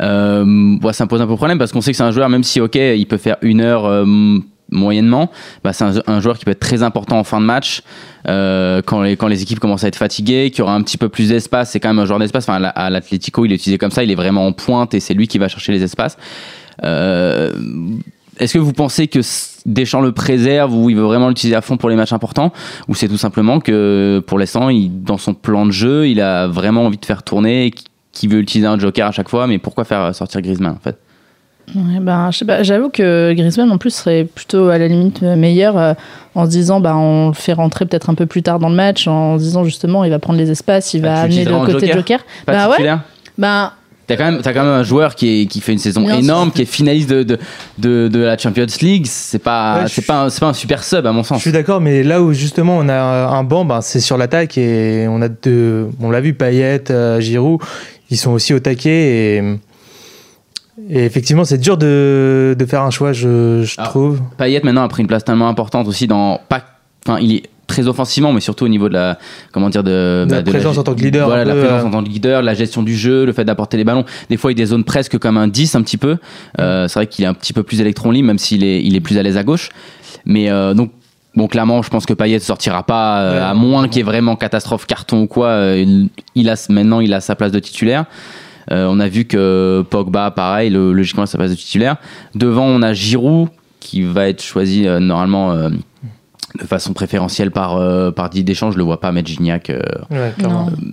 Euh, 0.00 0.44
ça 0.92 1.04
me 1.04 1.08
pose 1.08 1.20
un 1.20 1.26
peu 1.26 1.36
problème 1.36 1.58
parce 1.58 1.72
qu'on 1.72 1.80
sait 1.80 1.92
que 1.92 1.96
c'est 1.96 2.02
un 2.02 2.10
joueur, 2.10 2.28
même 2.28 2.44
si 2.44 2.60
ok, 2.60 2.74
il 2.74 3.06
peut 3.06 3.18
faire 3.18 3.36
une 3.42 3.60
heure 3.60 3.84
moyennement, 4.72 5.30
bah, 5.62 5.72
c'est 5.72 5.84
un, 6.06 6.20
joueur 6.20 6.36
qui 6.38 6.44
peut 6.44 6.50
être 6.50 6.60
très 6.60 6.82
important 6.82 7.18
en 7.18 7.24
fin 7.24 7.40
de 7.40 7.46
match 7.46 7.82
euh, 8.28 8.82
quand, 8.84 9.02
les, 9.02 9.16
quand 9.16 9.28
les 9.28 9.42
équipes 9.42 9.60
commencent 9.60 9.84
à 9.84 9.88
être 9.88 9.96
fatiguées, 9.96 10.50
qui 10.50 10.62
aura 10.62 10.74
un 10.74 10.82
petit 10.82 10.98
peu 10.98 11.08
plus 11.08 11.28
d'espace. 11.28 11.70
C'est 11.70 11.80
quand 11.80 11.88
même 11.90 11.98
un 12.00 12.06
joueur 12.06 12.18
d'espace. 12.18 12.44
Enfin, 12.44 12.54
à 12.54 12.58
la- 12.60 12.68
à 12.70 12.90
l'Atlético, 12.90 13.44
il 13.44 13.52
est 13.52 13.56
utilisé 13.56 13.78
comme 13.78 13.90
ça, 13.90 14.02
il 14.02 14.10
est 14.10 14.14
vraiment 14.16 14.46
en 14.46 14.52
pointe 14.52 14.94
et 14.94 15.00
c'est 15.00 15.14
lui 15.14 15.28
qui 15.28 15.38
va 15.38 15.48
chercher 15.48 15.72
les 15.72 15.82
espaces. 15.82 16.16
Euh, 16.84 17.52
est-ce 18.38 18.54
que 18.54 18.58
vous 18.58 18.72
pensez 18.72 19.08
que 19.08 19.20
Deschamps 19.66 20.00
le 20.00 20.12
préserve 20.12 20.74
ou 20.74 20.88
il 20.90 20.96
veut 20.96 21.02
vraiment 21.02 21.28
l'utiliser 21.28 21.54
à 21.54 21.60
fond 21.60 21.76
pour 21.76 21.90
les 21.90 21.96
matchs 21.96 22.12
importants? 22.14 22.52
Ou 22.88 22.94
c'est 22.94 23.08
tout 23.08 23.18
simplement 23.18 23.60
que 23.60 24.22
pour 24.26 24.38
l'instant, 24.38 24.70
dans 24.90 25.18
son 25.18 25.34
plan 25.34 25.66
de 25.66 25.70
jeu, 25.70 26.08
il 26.08 26.20
a 26.20 26.48
vraiment 26.48 26.86
envie 26.86 26.96
de 26.96 27.04
faire 27.04 27.22
tourner 27.22 27.66
et 27.66 27.70
qu- 27.70 27.84
qu'il 28.12 28.30
veut 28.30 28.40
utiliser 28.40 28.66
un 28.66 28.78
joker 28.78 29.06
à 29.06 29.12
chaque 29.12 29.28
fois, 29.28 29.46
mais 29.46 29.58
pourquoi 29.58 29.84
faire 29.84 30.14
sortir 30.14 30.40
Griezmann 30.40 30.72
en 30.74 30.80
fait? 30.82 30.98
Ouais, 31.74 32.00
ben, 32.00 32.30
je 32.32 32.38
sais 32.38 32.44
pas, 32.44 32.62
j'avoue 32.62 32.90
que 32.90 33.32
Griezmann 33.34 33.70
en 33.70 33.78
plus 33.78 33.94
serait 33.94 34.24
plutôt 34.24 34.68
à 34.68 34.78
la 34.78 34.88
limite 34.88 35.22
euh, 35.22 35.36
meilleur 35.36 35.78
euh, 35.78 35.94
en 36.34 36.44
se 36.44 36.50
disant 36.50 36.80
bah, 36.80 36.96
on 36.96 37.28
le 37.28 37.34
fait 37.34 37.52
rentrer 37.52 37.86
peut-être 37.86 38.10
un 38.10 38.14
peu 38.14 38.26
plus 38.26 38.42
tard 38.42 38.58
dans 38.58 38.68
le 38.68 38.74
match 38.74 39.06
en 39.06 39.38
se 39.38 39.44
disant 39.44 39.64
justement 39.64 40.04
il 40.04 40.10
va 40.10 40.18
prendre 40.18 40.38
les 40.38 40.50
espaces, 40.50 40.92
il 40.92 41.02
Bah, 41.02 41.14
va 41.14 41.20
amener 41.22 41.44
le 41.44 41.52
côté 41.64 41.86
joker 41.86 41.96
joker. 41.96 42.20
Pas 42.46 42.52
Bah 42.52 42.70
ouais, 42.70 42.94
bah, 43.38 43.72
T'as 44.08 44.16
quand, 44.16 44.24
même, 44.24 44.42
t'as 44.42 44.52
quand 44.52 44.64
même 44.64 44.72
un 44.72 44.82
joueur 44.82 45.14
qui, 45.14 45.42
est, 45.42 45.46
qui 45.46 45.60
fait 45.60 45.72
une 45.72 45.78
saison 45.78 46.02
Bien 46.02 46.18
énorme, 46.18 46.48
sûr. 46.48 46.54
qui 46.54 46.62
est 46.62 46.66
finaliste 46.66 47.08
de, 47.08 47.22
de, 47.22 47.38
de, 47.78 48.08
de 48.08 48.18
la 48.18 48.36
Champions 48.36 48.66
League. 48.82 49.06
C'est 49.06 49.38
pas, 49.38 49.82
Ouais, 49.82 49.88
c'est 49.88 50.02
je- 50.02 50.06
pas, 50.06 50.26
pas 50.40 50.46
un 50.48 50.52
super 50.52 50.82
sub 50.82 51.06
à 51.06 51.12
mon 51.12 51.22
Je 51.22 51.28
sens. 51.28 51.40
suis 51.40 51.52
d'accord, 51.52 51.80
mais 51.80 52.02
là 52.02 52.20
où 52.20 52.32
justement 52.32 52.76
on 52.78 52.88
a 52.88 53.00
un 53.00 53.44
banc, 53.44 53.64
ben, 53.64 53.80
c'est 53.80 54.00
sur 54.00 54.18
l'attaque 54.18 54.58
et 54.58 55.06
on 55.08 55.22
a 55.22 55.28
deux, 55.28 55.88
on 56.00 56.10
l'a 56.10 56.20
vu, 56.20 56.34
Payet, 56.34 56.90
euh, 56.90 57.20
Giroud, 57.20 57.60
ils 58.10 58.16
sont 58.18 58.32
aussi 58.32 58.52
au 58.52 58.58
taquet 58.58 59.36
et, 59.36 59.42
et 60.88 61.04
effectivement 61.04 61.44
c'est 61.44 61.58
dur 61.58 61.76
de, 61.76 62.54
de 62.58 62.64
faire 62.66 62.82
un 62.82 62.90
choix, 62.90 63.12
je, 63.12 63.62
je 63.64 63.76
trouve. 63.84 64.20
Payet 64.38 64.60
maintenant 64.64 64.82
a 64.84 64.88
pris 64.88 65.02
une 65.02 65.08
place 65.08 65.24
tellement 65.24 65.48
importante 65.48 65.86
aussi 65.88 66.06
dans. 66.06 66.40
Pas, 66.48 66.62
enfin, 67.06 67.18
il 67.20 67.34
est 67.36 67.42
très 67.66 67.86
offensivement, 67.88 68.32
mais 68.32 68.40
surtout 68.40 68.64
au 68.64 68.68
niveau 68.68 68.88
de 68.88 68.94
la. 68.94 69.18
Comment 69.52 69.70
dire 69.70 69.82
de, 69.82 70.24
De 70.28 70.34
la 70.34 70.42
bah, 70.42 70.50
présence 70.50 70.78
en 70.78 70.82
tant 70.82 70.94
que 70.94 71.00
leader, 71.00 71.26
Voilà, 71.28 71.44
la 71.44 71.54
présence 71.54 71.82
euh. 71.82 71.86
en 71.86 71.90
tant 71.90 72.02
que 72.04 72.08
leader, 72.08 72.42
la 72.42 72.54
gestion 72.54 72.82
du 72.82 72.96
jeu, 72.96 73.24
le 73.24 73.32
fait 73.32 73.44
d'apporter 73.44 73.76
les 73.76 73.84
ballons. 73.84 74.04
Des 74.30 74.36
fois, 74.36 74.52
il 74.52 74.54
dézone 74.54 74.84
presque 74.84 75.18
comme 75.18 75.36
un 75.36 75.48
10 75.48 75.74
un 75.74 75.82
petit 75.82 75.96
peu. 75.98 76.16
Euh, 76.58 76.88
c'est 76.88 76.98
vrai 76.98 77.06
qu'il 77.06 77.24
est 77.24 77.28
un 77.28 77.34
petit 77.34 77.52
peu 77.52 77.62
plus 77.62 77.80
électron 77.80 78.10
libre, 78.10 78.26
même 78.26 78.38
s'il 78.38 78.64
est, 78.64 78.82
il 78.82 78.96
est 78.96 79.00
plus 79.00 79.18
à 79.18 79.22
l'aise 79.22 79.36
à 79.36 79.44
gauche. 79.44 79.70
Mais 80.24 80.50
euh, 80.50 80.74
donc. 80.74 80.90
Bon, 81.34 81.46
clairement, 81.46 81.80
je 81.80 81.88
pense 81.88 82.04
que 82.04 82.12
Payet 82.12 82.40
sortira 82.40 82.82
pas, 82.82 83.22
euh, 83.22 83.32
Ouais. 83.36 83.40
à 83.42 83.54
moins 83.54 83.88
qu'il 83.88 83.96
y 83.96 84.00
ait 84.00 84.02
vraiment 84.02 84.36
catastrophe 84.36 84.84
carton 84.84 85.22
ou 85.22 85.26
quoi. 85.26 85.46
euh, 85.46 85.78
il, 85.82 86.10
il 86.34 86.50
a, 86.50 86.62
maintenant, 86.68 87.00
il 87.00 87.14
a 87.14 87.22
sa 87.22 87.34
place 87.36 87.50
de 87.52 87.58
titulaire. 87.58 88.04
Euh, 88.70 88.86
on 88.88 89.00
a 89.00 89.08
vu 89.08 89.24
que 89.24 89.84
Pogba, 89.90 90.30
pareil, 90.30 90.70
le- 90.70 90.92
logiquement, 90.92 91.24
a 91.24 91.26
sa 91.26 91.38
place 91.38 91.50
de 91.50 91.56
titulaire. 91.56 91.96
Devant, 92.34 92.66
on 92.66 92.82
a 92.82 92.92
Giroud 92.92 93.48
qui 93.80 94.02
va 94.02 94.28
être 94.28 94.42
choisi 94.42 94.86
euh, 94.86 95.00
normalement 95.00 95.52
euh, 95.52 95.68
de 96.60 96.66
façon 96.66 96.92
préférentielle 96.92 97.50
par, 97.50 97.76
euh, 97.76 98.10
par 98.10 98.28
Didier 98.30 98.44
Deschamps. 98.44 98.70
Je 98.70 98.76
le 98.78 98.84
vois 98.84 99.00
pas 99.00 99.10
mettre 99.10 99.28
Gignac 99.28 99.70
euh, 99.70 99.80
Ouais, 100.10 100.32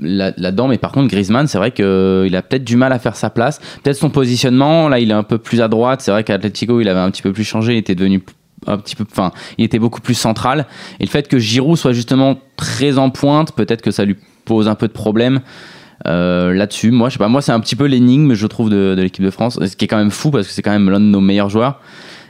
là- 0.01 0.31
là-dedans. 0.38 0.67
mais 0.67 0.77
par 0.77 0.91
contre, 0.91 1.07
Griezmann, 1.09 1.47
c'est 1.47 1.57
vrai 1.57 1.71
qu'il 1.71 2.35
a 2.35 2.41
peut-être 2.41 2.63
du 2.63 2.75
mal 2.77 2.91
à 2.93 2.99
faire 2.99 3.15
sa 3.15 3.29
place. 3.29 3.59
Peut-être 3.83 3.97
son 3.97 4.09
positionnement, 4.09 4.89
là, 4.89 4.99
il 4.99 5.11
est 5.11 5.13
un 5.13 5.23
peu 5.23 5.38
plus 5.38 5.61
à 5.61 5.67
droite. 5.67 6.01
C'est 6.01 6.11
vrai 6.11 6.23
qu'à 6.23 6.35
Atletico, 6.35 6.81
il 6.81 6.89
avait 6.89 6.99
un 6.99 7.11
petit 7.11 7.21
peu 7.21 7.33
plus 7.33 7.43
changé. 7.43 7.73
Il 7.73 7.77
était 7.77 7.95
devenu 7.95 8.23
un 8.67 8.77
petit 8.77 8.95
peu, 8.95 9.05
enfin, 9.09 9.31
il 9.57 9.63
était 9.65 9.79
beaucoup 9.79 10.01
plus 10.01 10.15
central. 10.15 10.65
Et 10.99 11.05
le 11.05 11.09
fait 11.09 11.27
que 11.27 11.38
Giroud 11.39 11.77
soit 11.77 11.93
justement 11.93 12.38
très 12.57 12.97
en 12.97 13.09
pointe, 13.09 13.53
peut-être 13.53 13.81
que 13.81 13.91
ça 13.91 14.03
lui 14.05 14.15
pose 14.45 14.67
un 14.67 14.75
peu 14.75 14.88
de 14.88 14.93
problème. 14.93 15.41
Euh, 16.07 16.53
là-dessus, 16.53 16.91
moi, 16.91 17.09
je 17.09 17.13
sais 17.13 17.19
pas, 17.19 17.27
moi 17.27 17.41
c'est 17.41 17.51
un 17.51 17.59
petit 17.59 17.75
peu 17.75 17.85
l'énigme, 17.85 18.33
je 18.33 18.47
trouve, 18.47 18.69
de, 18.69 18.95
de 18.95 19.01
l'équipe 19.01 19.23
de 19.23 19.29
France, 19.31 19.59
ce 19.63 19.75
qui 19.75 19.85
est 19.85 19.87
quand 19.87 19.97
même 19.97 20.11
fou 20.11 20.31
parce 20.31 20.47
que 20.47 20.53
c'est 20.53 20.61
quand 20.61 20.71
même 20.71 20.89
l'un 20.89 20.99
de 20.99 21.05
nos 21.05 21.21
meilleurs 21.21 21.49
joueurs. 21.49 21.79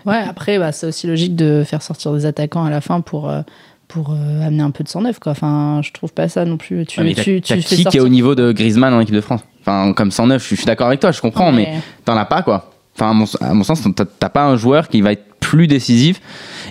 ouais, 0.06 0.24
après 0.28 0.58
bah, 0.60 0.72
c'est 0.72 0.88
aussi 0.88 1.08
logique 1.08 1.36
de 1.36 1.64
faire 1.66 1.82
sortir 1.82 2.14
des 2.14 2.26
attaquants 2.26 2.64
à 2.66 2.70
la 2.70 2.82
fin 2.82 3.02
pour. 3.02 3.30
euh, 3.30 3.42
pour 3.88 4.12
euh, 4.12 4.46
amener 4.46 4.62
un 4.62 4.70
peu 4.70 4.84
de 4.84 4.88
109 4.88 5.18
quoi. 5.18 5.32
Enfin, 5.32 5.82
je 5.84 5.92
trouve 5.92 6.14
pas 6.14 6.30
ça 6.30 6.46
non 6.46 6.58
plus. 6.58 6.86
Tu, 6.86 7.02
mais 7.02 7.16
t'as- 7.16 7.24
tu, 7.24 7.42
tu 7.42 7.56
qui 7.58 7.64
qui 7.64 7.74
est 7.74 7.82
sortir- 7.82 8.04
au 8.04 8.08
niveau 8.08 8.36
de 8.36 8.52
Griezmann 8.52 8.94
en 8.94 9.00
équipe 9.00 9.16
de 9.16 9.20
France 9.22 9.42
Enfin, 9.62 9.94
comme 9.94 10.12
109, 10.12 10.40
je 10.40 10.46
suis, 10.46 10.56
je 10.56 10.62
suis 10.62 10.68
d'accord 10.68 10.86
avec 10.86 11.00
toi, 11.00 11.12
je 11.12 11.20
comprends, 11.20 11.52
mais 11.52 11.74
t'en 12.06 12.16
as 12.16 12.26
pas 12.26 12.44
quoi. 12.44 12.70
Enfin, 12.96 13.10
à 13.10 13.14
mon, 13.14 13.26
à 13.42 13.54
mon 13.56 13.64
sens, 13.64 13.82
t'as- 13.96 14.06
t'as 14.06 14.30
pas 14.30 14.46
un 14.46 14.58
joueur 14.58 14.90
qui 14.90 15.02
va 15.02 15.14
être 15.14 15.24
plus 15.40 15.66
décisif. 15.66 16.22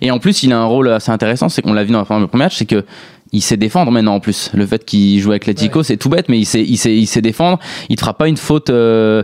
Et 0.01 0.13
en 0.13 0.21
plus, 0.21 0.45
il 0.45 0.53
a 0.53 0.61
un 0.61 0.65
rôle 0.65 0.89
assez 0.93 1.11
intéressant, 1.11 1.49
c'est 1.49 1.61
qu'on 1.61 1.73
l'a 1.73 1.83
vu 1.83 1.91
dans 1.91 1.99
le 1.99 2.05
premier 2.05 2.29
match, 2.45 2.55
c'est 2.57 2.67
que 2.67 2.85
il 3.33 3.41
sait 3.41 3.57
défendre 3.57 3.91
maintenant 3.91 4.15
en 4.15 4.21
plus. 4.21 4.51
Le 4.55 4.67
fait 4.67 4.85
qu'il 4.85 5.21
joue 5.21 5.31
avec 5.31 5.47
l'Atlético, 5.47 5.83
c'est 5.83 5.97
tout 5.97 6.09
bête, 6.09 6.29
mais 6.29 6.39
il 6.39 6.47
sait, 6.47 6.63
il 6.63 6.77
sait, 6.77 6.97
il 6.97 7.07
sait 7.07 7.21
défendre. 7.23 7.59
Il 7.89 7.97
te 7.97 8.01
fera 8.01 8.15
pas 8.15 8.29
une 8.29 8.37
faute. 8.37 8.71
euh, 8.71 9.23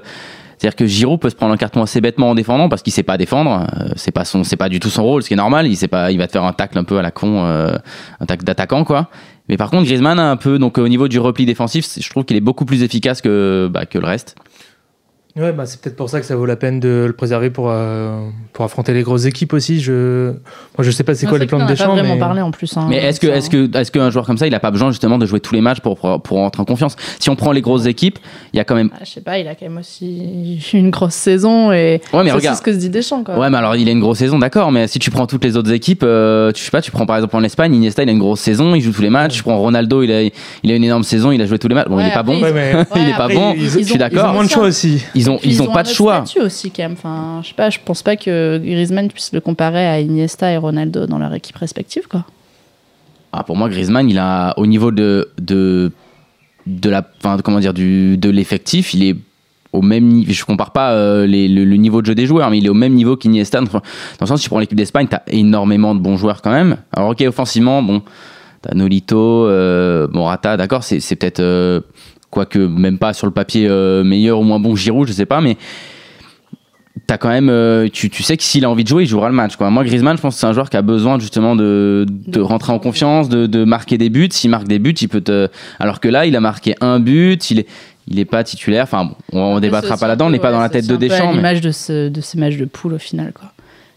c'est-à-dire 0.59 0.77
que 0.77 0.87
Giroud 0.87 1.21
peut 1.21 1.29
se 1.29 1.35
prendre 1.35 1.53
un 1.53 1.57
carton 1.57 1.83
assez 1.83 2.01
bêtement 2.01 2.31
en 2.31 2.35
défendant 2.35 2.69
parce 2.69 2.83
qu'il 2.83 2.93
sait 2.93 3.03
pas 3.03 3.19
défendre. 3.19 3.67
Euh, 3.77 3.89
c'est 3.97 4.13
pas 4.13 4.25
son, 4.25 4.45
c'est 4.45 4.57
pas 4.57 4.69
du 4.69 4.81
tout 4.81 4.89
son 4.89 5.05
rôle, 5.05 5.23
ce 5.23 5.29
qui 5.29 5.35
est 5.35 5.37
normal. 5.37 5.67
Il 5.67 5.77
sait 5.77 5.89
pas, 5.89 6.11
il 6.11 6.19
va 6.19 6.27
te 6.27 6.33
faire 6.33 6.45
un 6.45 6.53
tacle 6.53 6.79
un 6.79 6.85
peu 6.85 6.99
à 6.99 7.03
la 7.03 7.11
con, 7.11 7.45
euh, 7.45 7.77
un 8.21 8.27
tacle 8.27 8.45
d'attaquant 8.45 8.85
quoi. 8.85 9.11
Mais 9.49 9.57
par 9.57 9.71
contre, 9.71 9.85
Griezmann 9.85 10.19
a 10.19 10.31
un 10.31 10.37
peu, 10.37 10.59
donc 10.59 10.79
au 10.79 10.89
niveau 10.89 11.07
du 11.07 11.19
repli 11.19 11.45
défensif, 11.45 11.87
je 12.01 12.09
trouve 12.09 12.25
qu'il 12.25 12.37
est 12.37 12.41
beaucoup 12.41 12.65
plus 12.65 12.83
efficace 12.83 13.21
que, 13.21 13.69
bah, 13.71 13.85
que 13.85 13.99
le 13.99 14.07
reste. 14.07 14.37
Ouais, 15.37 15.51
bah, 15.51 15.67
c'est 15.67 15.81
peut-être 15.81 15.97
pour 15.97 16.09
ça 16.09 16.21
que 16.21 16.27
ça 16.27 16.37
vaut 16.37 16.47
la 16.47 16.55
peine 16.55 16.79
de 16.79 17.07
le 17.09 17.13
préserver 17.13 17.51
pour, 17.51 17.69
euh, 17.69 18.21
pour 18.53 18.65
affronter 18.65 18.95
les 18.95 19.03
grosses 19.03 19.25
équipes 19.25 19.53
aussi. 19.53 19.81
Je, 19.81 20.29
moi, 20.31 20.35
je 20.83 20.93
sais 20.93 21.03
pas 21.03 21.17
c'est 21.17 21.27
Ouais, 21.27 21.31
quoi 21.31 21.39
les 21.41 21.47
plans 21.47 21.59
de 21.59 21.65
Deschamps, 21.67 21.87
pas 21.89 21.93
vraiment 21.95 22.15
mais 22.15 22.21
parlé 22.21 22.41
en 22.41 22.53
plus. 22.53 22.77
hein, 22.77 22.87
Mais 22.89 22.99
est-ce 22.99 23.19
que, 23.19 23.27
est-ce 23.27 23.51
que, 23.51 23.77
est-ce 23.77 23.91
qu'un 23.91 24.11
joueur 24.11 24.27
comme 24.27 24.39
ça, 24.39 24.47
il 24.47 24.55
a 24.55 24.61
pas 24.61 24.71
besoin 24.71 24.91
justement 24.91 25.19
de 25.19 25.27
jouer 25.27 25.41
tous 25.41 25.53
les 25.53 25.61
matchs 25.61 25.81
pour, 25.81 25.97
pour, 25.99 26.23
pour 26.23 26.37
rentrer 26.37 26.63
en 26.63 26.65
confiance? 26.65 26.95
Si 27.19 27.31
on 27.31 27.35
prend 27.35 27.51
les 27.51 27.63
grosses 27.63 27.87
équipes, 27.87 28.21
il 28.53 28.59
y 28.59 28.61
a 28.61 28.65
quand 28.65 28.77
même. 28.77 28.91
Ah, 28.95 28.99
je 29.05 29.11
sais 29.11 29.23
pas, 29.23 29.41
il 29.41 29.49
a 29.49 29.57
quand 29.57 29.67
même 29.67 29.79
aussi 29.79 30.61
une 30.73 30.91
grosse 30.91 31.15
saison 31.15 31.73
et 31.73 32.01
Ouais, 32.13 32.23
mais 32.23 32.27
c'est 32.27 32.33
regarde. 32.37 32.57
ce 32.57 32.63
que 32.63 32.73
se 32.73 32.79
dit 32.79 32.91
Deschamps. 32.91 33.25
Quoi. 33.25 33.37
Ouais, 33.37 33.51
mais 33.51 33.57
alors 33.59 33.75
il 33.75 33.89
a 33.89 33.91
une 33.91 33.99
grosse 33.99 34.19
saison, 34.19 34.39
d'accord, 34.39 34.71
mais 34.71 34.87
si 34.87 35.01
tu 35.01 35.11
prends 35.11 35.27
toutes 35.27 35.43
les 35.43 35.57
autres 35.57 35.73
équipes, 35.73 36.05
euh, 36.05 36.53
tu 36.53 36.63
sais 36.63 36.71
pas, 36.71 36.81
tu 36.81 36.93
prends 36.93 37.07
par 37.07 37.17
exemple 37.17 37.35
en 37.35 37.43
Espagne, 37.43 37.75
Iniesta, 37.75 38.05
il 38.05 38.09
a 38.09 38.13
une 38.13 38.21
grosse 38.21 38.39
saison, 38.39 38.77
il 38.77 38.81
joue 38.83 38.93
tous 38.93 39.03
les 39.03 39.11
matchs. 39.11 39.35
Tu 39.39 39.43
prends 39.43 39.59
Ronaldo, 39.59 40.05
il 40.05 40.13
a, 40.13 40.23
il 40.23 40.71
a 40.71 40.77
une 40.77 40.85
énorme 40.85 41.03
saison, 41.03 41.33
il 41.33 41.43
a 41.43 41.47
joué 41.47 41.59
tous 41.59 41.67
les 41.67 41.75
matchs. 41.75 41.89
Bon, 41.89 41.99
il 41.99 42.05
Ouais, 42.05 42.09
est 42.11 42.13
pas 42.13 42.21
après, 42.21 42.35
bon. 42.37 42.41
Ouais, 42.41 42.85
il 42.97 43.09
est 43.09 43.17
pas 43.17 43.25
après, 43.25 43.35
bon, 43.35 43.55
ils- 43.57 43.65
je 43.69 43.79
suis 43.81 43.95
ont- 43.95 43.97
d'accord. 43.97 44.27
ils 44.27 44.31
ont 44.31 44.33
moins 44.35 44.45
de 44.45 44.49
choix 44.51 44.63
aussi. 44.65 45.03
Ils 45.25 45.31
ont, 45.31 45.39
ils 45.43 45.63
ont 45.63 45.67
pas 45.67 45.81
un 45.81 45.83
de 45.83 45.89
autre 45.89 45.97
choix. 45.97 46.25
statut 46.27 46.41
aussi 46.45 46.71
quand 46.71 46.83
même. 46.83 46.93
Enfin, 46.93 47.41
je 47.43 47.49
sais 47.49 47.55
pas, 47.55 47.71
je 47.71 47.79
pense 47.85 48.03
pas 48.03 48.17
que 48.17 48.59
Griezmann 48.59 49.09
puisse 49.11 49.33
le 49.33 49.41
comparer 49.41 49.87
à 49.87 50.01
Iniesta 50.01 50.51
et 50.53 50.57
Ronaldo 50.57 51.07
dans 51.07 51.19
leur 51.19 51.33
équipe 51.35 51.57
respective, 51.57 52.07
quoi. 52.09 52.25
Ah, 53.33 53.43
pour 53.43 53.57
moi, 53.57 53.69
Griezmann, 53.69 54.09
il 54.09 54.19
a 54.19 54.55
au 54.59 54.67
niveau 54.67 54.91
de 54.91 55.29
de 55.41 55.91
de 56.67 56.89
la, 56.91 57.05
enfin, 57.19 57.37
comment 57.43 57.59
dire, 57.61 57.75
du 57.75 58.17
de 58.17 58.31
l'effectif, 58.31 58.95
il 58.95 59.03
est 59.05 59.17
au 59.73 59.83
même 59.83 60.05
niveau. 60.07 60.33
Je 60.33 60.45
compare 60.45 60.71
pas 60.73 60.93
euh, 60.93 61.27
les- 61.27 61.49
le, 61.49 61.65
le 61.65 61.77
niveau 61.77 62.01
de 62.01 62.07
jeu 62.07 62.15
des 62.15 62.27
joueurs, 62.27 62.49
mais 62.51 62.59
il 62.59 62.67
est 62.67 62.71
au 62.71 62.75
même 62.75 62.95
niveau 62.95 63.17
qu'Iniesta. 63.17 63.61
Dans 63.61 63.81
le 64.21 64.27
sens, 64.27 64.39
si 64.39 64.45
tu 64.45 64.51
prends 64.51 64.61
l'équipe 64.61 64.79
d'Espagne, 64.79 65.09
t'as 65.11 65.23
énormément 65.27 65.95
de 65.97 66.01
bons 66.01 66.17
joueurs 66.17 66.43
quand 66.43 66.53
même. 66.53 66.77
Alors, 66.93 67.11
ok, 67.11 67.25
offensivement, 67.27 67.83
bon, 67.83 68.03
t'as 68.63 68.73
Nolito, 68.75 69.47
euh, 69.47 70.07
Morata, 70.13 70.57
d'accord, 70.57 70.85
c'est 70.85 71.01
c'est 71.01 71.17
peut-être 71.17 71.41
euh, 71.41 71.81
quoique 72.35 72.59
même 72.59 72.99
pas 72.99 73.13
sur 73.15 73.27
le 73.27 73.33
papier 73.33 73.67
euh, 73.69 74.03
meilleur 74.05 74.41
ou 74.41 74.43
moins 74.43 74.59
bon 74.59 74.75
Giroud, 74.77 75.07
je 75.09 75.13
sais 75.13 75.25
pas, 75.27 75.41
mais 75.41 75.57
t'as 77.07 77.17
quand 77.19 77.29
même, 77.29 77.49
euh, 77.49 77.89
tu, 77.93 78.09
tu 78.11 78.23
sais 78.23 78.37
que 78.37 78.43
s'il 78.43 78.65
a 78.65 78.71
envie 78.71 78.83
de 78.85 78.89
jouer, 78.89 79.03
il 79.05 79.07
jouera 79.09 79.29
le 79.29 79.35
match. 79.35 79.57
Quoi. 79.57 79.69
Moi, 79.71 79.85
Griezmann, 79.85 80.17
je 80.17 80.23
pense 80.23 80.35
que 80.35 80.41
c'est 80.41 80.47
un 80.47 80.53
joueur 80.53 80.71
qui 80.71 80.77
a 80.77 80.83
besoin 80.83 81.19
justement 81.19 81.55
de, 81.57 82.07
de 82.09 82.41
rentrer 82.41 82.73
en 82.73 82.79
confiance. 82.79 83.29
de, 83.29 83.47
de 83.47 83.65
marquer 83.65 83.99
des 83.99 84.11
buts. 84.11 84.29
S'il 84.31 84.51
marque 84.51 84.67
des 84.69 84.79
buts, 84.79 84.93
il 85.01 85.09
peut 85.09 85.21
te. 85.21 85.49
Alors 85.79 86.01
que 86.01 86.09
là, 86.09 86.25
il 86.27 86.35
a 86.37 86.41
marqué 86.41 86.75
un 86.81 87.01
but, 87.01 87.51
il 87.51 87.61
est, 87.61 87.67
il 88.09 88.19
est 88.19 88.25
pas 88.25 88.43
titulaire. 88.45 88.85
Enfin, 88.85 89.05
bon, 89.05 89.15
on, 89.33 89.49
Après, 89.57 89.61
débattra 89.63 89.97
c'est 89.97 90.01
pas 90.01 90.09
là-dedans, 90.09 90.27
on 90.27 90.31
n'est 90.31 90.39
pas 90.39 90.53
dans 90.53 90.61
la 90.61 90.67
c'est 90.67 90.81
tête 90.81 90.87
de 90.87 90.97
Deschamps. 90.97 91.31
mais- 91.31 91.37
l'image 91.37 91.61
de, 91.61 91.71
ce, 91.73 92.09
de 92.09 92.21
ces 92.21 92.39
matchs 92.39 92.57
de 92.57 92.65
poule 92.65 92.95
au 92.95 92.99
final, 92.99 93.33
quoi. 93.33 93.51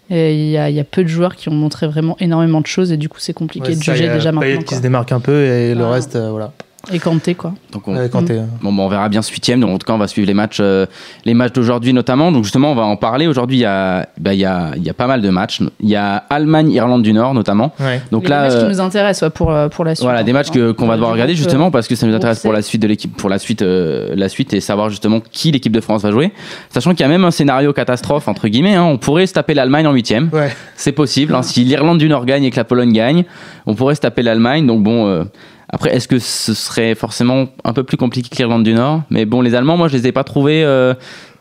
Et 0.10 0.34
il 0.46 0.50
y, 0.52 0.58
a, 0.58 0.70
il 0.70 0.76
y 0.76 0.80
a 0.80 0.86
peu 0.86 1.04
de 1.04 1.10
joueurs 1.10 1.36
qui 1.36 1.50
ont 1.50 1.54
montré 1.54 1.86
vraiment 1.86 2.16
énormément 2.22 2.62
de 2.62 2.66
choses 2.66 2.94
et 2.94 2.98
du 2.98 3.10
coup 3.10 3.18
c'est 3.20 3.34
compliqué 3.34 3.72
Ouais, 3.72 3.76
de 3.76 3.84
ça, 3.84 3.92
juger 3.92 4.06
il 4.06 4.08
y 4.08 4.10
a 4.10 4.14
déjà 4.14 4.32
Payet 4.32 4.40
maintenant. 4.54 4.60
qui 4.62 4.66
quoi. 4.68 4.78
se 4.78 4.82
démarque 4.82 5.12
un 5.12 5.20
peu 5.20 5.42
et 5.44 5.76
le 5.76 5.86
reste, 5.86 6.16
euh, 6.16 6.30
voilà. 6.32 6.54
Et 6.94 7.00
Kanté 7.00 7.36
quoi. 7.36 7.54
Donc 7.74 7.88
on, 7.88 7.96
Ouais, 7.98 8.08
Kanté, 8.08 8.38
hein. 8.40 8.46
Bon, 8.62 8.78
on 8.78 8.88
verra 8.88 9.10
bien 9.10 9.22
ce 9.22 9.32
huitième. 9.32 9.60
Donc, 9.60 9.72
en 9.72 9.78
tout 9.78 9.86
cas, 9.86 9.94
on 9.94 9.98
va 9.98 10.08
suivre 10.08 10.26
les 10.28 10.34
matchs, 10.34 10.60
euh, 10.62 10.86
les 11.26 11.34
matchs 11.34 11.52
d'aujourd'hui 11.52 11.92
notamment. 11.92 12.32
Donc, 12.32 12.44
justement, 12.46 12.72
on 12.72 12.76
va 12.76 12.84
en 12.84 12.96
parler. 12.96 13.28
Aujourd'hui, 13.28 13.58
il 13.58 13.62
y 13.62 13.66
a, 13.66 14.08
bah, 14.18 14.34
il 14.34 14.40
y, 14.40 14.46
a, 14.46 14.72
il 14.78 14.84
y 14.84 14.90
a 14.90 14.94
pas 14.94 15.08
mal 15.08 15.22
de 15.22 15.30
matchs. 15.30 15.62
Il 15.82 15.90
y 15.90 15.96
a 15.98 16.16
Allemagne, 16.30 16.72
Irlande 16.72 17.02
du 17.04 17.12
Nord 17.12 17.34
notamment. 17.34 17.74
Ouais. 17.82 18.02
Donc 18.12 18.24
Les 18.24 18.30
là, 18.30 18.44
matchs 18.44 18.54
euh, 18.54 18.62
qui 18.64 18.70
nous 18.70 18.80
intéressent 18.80 19.28
ouais, 19.28 19.32
pour, 19.32 19.52
euh, 19.52 19.68
pour 19.68 19.84
la 19.84 19.96
suite. 19.96 20.04
voilà, 20.04 20.20
hein. 20.20 20.24
des 20.24 20.32
matchs 20.34 20.50
que- 20.52 20.72
qu'on 20.72 20.88
va 20.88 20.96
devoir 20.96 21.12
regarder 21.12 21.36
justement 21.36 21.72
parce 21.72 21.88
que 21.90 21.96
ça 21.96 22.08
nous 22.08 22.16
intéresse 22.16 22.40
pour 22.42 22.54
la 22.54 22.62
suite 22.62 22.82
de 22.82 22.88
l'équipe, 22.88 23.18
pour 23.18 23.30
la 23.30 23.40
suite, 23.40 23.64
euh, 23.64 24.14
la 24.16 24.30
suite 24.30 24.54
et 24.54 24.62
savoir 24.62 24.90
justement 24.90 25.20
qui 25.20 25.52
l'équipe 25.52 25.74
de 25.74 25.82
France 25.82 26.04
va 26.04 26.12
jouer. 26.12 26.32
Sachant 26.70 26.92
qu'il 26.92 27.02
y 27.02 27.04
a 27.04 27.10
même 27.10 27.26
un 27.26 27.32
scénario 27.32 27.74
catastrophe 27.74 28.28
entre 28.30 28.48
guillemets. 28.48 28.76
hein. 28.76 28.84
on 28.84 28.98
pourrait 28.98 29.26
se 29.26 29.34
taper 29.34 29.54
l'Allemagne 29.56 29.88
en 29.88 29.92
huitième. 29.94 30.30
Ouais. 30.32 30.56
C'est 30.78 30.94
possible. 30.94 31.36
hein. 31.36 31.42
Si 31.42 31.64
l'Irlande 31.66 31.98
du 31.98 32.08
Nord 32.08 32.26
gagne 32.26 32.46
et 32.46 32.52
que 32.52 32.56
la 32.58 32.64
Pologne 32.64 32.94
gagne, 32.94 33.26
on 33.66 33.74
pourrait 33.74 33.96
se 33.96 34.02
taper 34.02 34.22
l'Allemagne. 34.22 34.66
Donc 34.66 34.84
bon, 34.84 35.08
euh, 35.08 35.24
après, 35.70 35.96
est-ce 35.96 36.08
que 36.08 36.20
ce 36.20 36.54
serait 36.54 36.96
forcément 36.96 37.48
un 37.64 37.74
peu 37.74 37.84
plus 37.84 37.98
compliqué 37.98 38.30
que 38.30 38.38
l'Irlande 38.38 38.64
du 38.64 38.74
Nord? 38.74 39.02
Mais 39.10 39.26
bon, 39.26 39.42
les 39.42 39.54
Allemands, 39.56 39.78
moi, 39.78 39.88
je 39.90 39.98
les 39.98 40.08
ai 40.08 40.12
pas 40.12 40.24
trouvés 40.24 40.64
euh, 40.64 40.94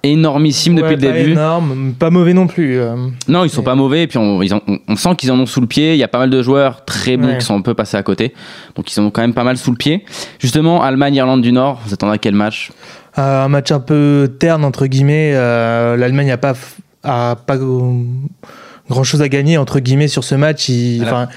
énormissimes 0.02 0.74
depuis 0.74 0.96
le 0.96 1.00
pas 1.00 1.12
début. 1.12 1.32
énorme, 1.32 1.94
pas 1.98 2.10
mauvais 2.10 2.34
non 2.34 2.46
plus. 2.46 2.78
euh. 2.78 2.94
Non, 3.28 3.44
ils 3.44 3.50
sont 3.50 3.62
pas 3.62 3.74
mauvais. 3.74 4.02
Et 4.02 4.06
puis 4.06 4.18
on, 4.18 4.42
ils 4.42 4.52
en- 4.54 4.60
on- 4.68 4.78
on 4.88 4.96
sent 4.96 5.10
qu'ils 5.16 5.30
en 5.32 5.38
ont 5.38 5.46
sous 5.46 5.60
le 5.60 5.66
pied. 5.66 5.92
Il 5.94 5.98
y 5.98 6.02
a 6.04 6.08
pas 6.08 6.18
mal 6.18 6.30
de 6.30 6.42
joueurs 6.42 6.84
très 6.84 7.16
bons 7.16 7.28
Ouais. 7.28 7.38
qui 7.38 7.44
sont 7.44 7.56
un 7.56 7.60
peu 7.62 7.74
passés 7.74 7.96
à 7.96 8.02
côté. 8.02 8.34
Donc 8.76 8.92
ils 8.92 9.00
en 9.00 9.04
ont 9.04 9.10
quand 9.10 9.20
même 9.22 9.34
pas 9.34 9.44
mal 9.44 9.56
sous 9.56 9.70
le 9.70 9.76
pied. 9.76 10.04
Justement, 10.38 10.82
Allemagne, 10.82 11.14
Irlande 11.14 11.42
du 11.42 11.52
Nord. 11.52 11.80
Vous 11.86 11.94
attendez 11.94 12.14
à 12.14 12.18
quel 12.18 12.34
match? 12.34 12.70
Euh, 13.18 13.44
un 13.44 13.48
match 13.48 13.70
un 13.72 13.80
peu 13.80 14.34
terne 14.38 14.64
entre 14.64 14.86
guillemets. 14.86 15.32
euh, 15.34 15.96
L'Allemagne 15.96 16.28
n'a 16.28 16.36
pas 16.36 16.54
a 17.02 17.36
pas 17.36 17.56
grand 17.56 19.04
chose 19.04 19.22
à 19.22 19.28
gagner 19.28 19.56
entre 19.58 19.78
guillemets 19.80 20.08
sur 20.08 20.24
ce 20.24 20.34
match. 20.34 20.68
Voilà. 20.98 21.28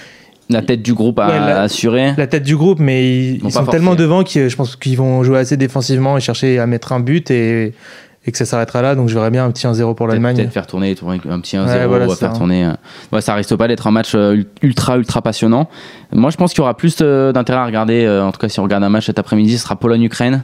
La 0.50 0.62
tête 0.64 0.82
du 0.82 0.94
groupe 0.94 1.20
à 1.20 1.28
Ouais, 1.28 1.40
la- 1.40 1.62
assurer. 1.62 2.14
la 2.18 2.26
tête 2.28 2.44
du 2.44 2.56
groupe, 2.58 2.80
mais 2.80 3.34
ils, 3.36 3.52
sont 3.52 3.66
tellement 3.66 3.94
devant 3.96 4.24
que 4.24 4.50
je 4.50 4.56
pense 4.56 4.76
qu'ils 4.76 4.98
vont 4.98 5.22
jouer 5.24 5.38
assez 5.40 5.58
défensivement 5.58 6.18
et 6.18 6.22
chercher 6.22 6.58
à 6.60 6.66
mettre 6.66 6.92
un 6.92 7.00
but 7.00 7.30
et, 7.30 7.74
et 8.26 8.32
que 8.32 8.38
ça 8.38 8.46
s'arrêtera 8.46 8.82
là. 8.82 8.96
Donc 8.96 9.10
je 9.10 9.14
verrais 9.14 9.30
bien 9.30 9.46
un 9.46 9.52
petit 9.52 9.68
1-0 9.68 9.94
pour 9.94 10.08
l'Allemagne. 10.08 10.36
peut-être 10.38 10.52
faire 10.52 10.66
tourner 10.66 10.96
tourner 10.96 11.20
un 11.30 11.40
petit 11.40 11.56
1-0, 11.56 11.66
Ouais, 11.68 11.86
voilà, 11.86 12.06
ou 12.08 12.10
faire 12.16 12.32
ça. 12.32 12.38
tourner. 12.38 12.66
euh, 12.66 12.72
Ouais, 13.12 13.22
ça 13.22 13.36
risque 13.36 13.56
pas 13.56 13.68
d'être 13.68 13.86
un 13.86 13.92
match 13.92 14.14
euh, 14.16 14.44
ultra 14.64 14.98
ultra 14.98 15.22
passionnant. 15.22 15.70
Moi, 16.12 16.32
je 16.32 16.38
pense 16.38 16.52
qu'il 16.54 16.60
y 16.60 16.62
aura 16.62 16.76
plus 16.76 16.98
euh, 17.02 17.32
d'intérêt 17.32 17.60
à 17.60 17.66
regarder. 17.66 18.10
en 18.10 18.32
tout 18.32 18.40
cas, 18.40 18.50
si 18.50 18.60
on 18.60 18.64
regarde 18.64 18.84
un 18.84 18.90
match 18.90 19.06
cet 19.06 19.20
après-midi, 19.20 19.56
ce 19.58 19.64
sera 19.64 19.76
Pologne-Ukraine. 19.76 20.44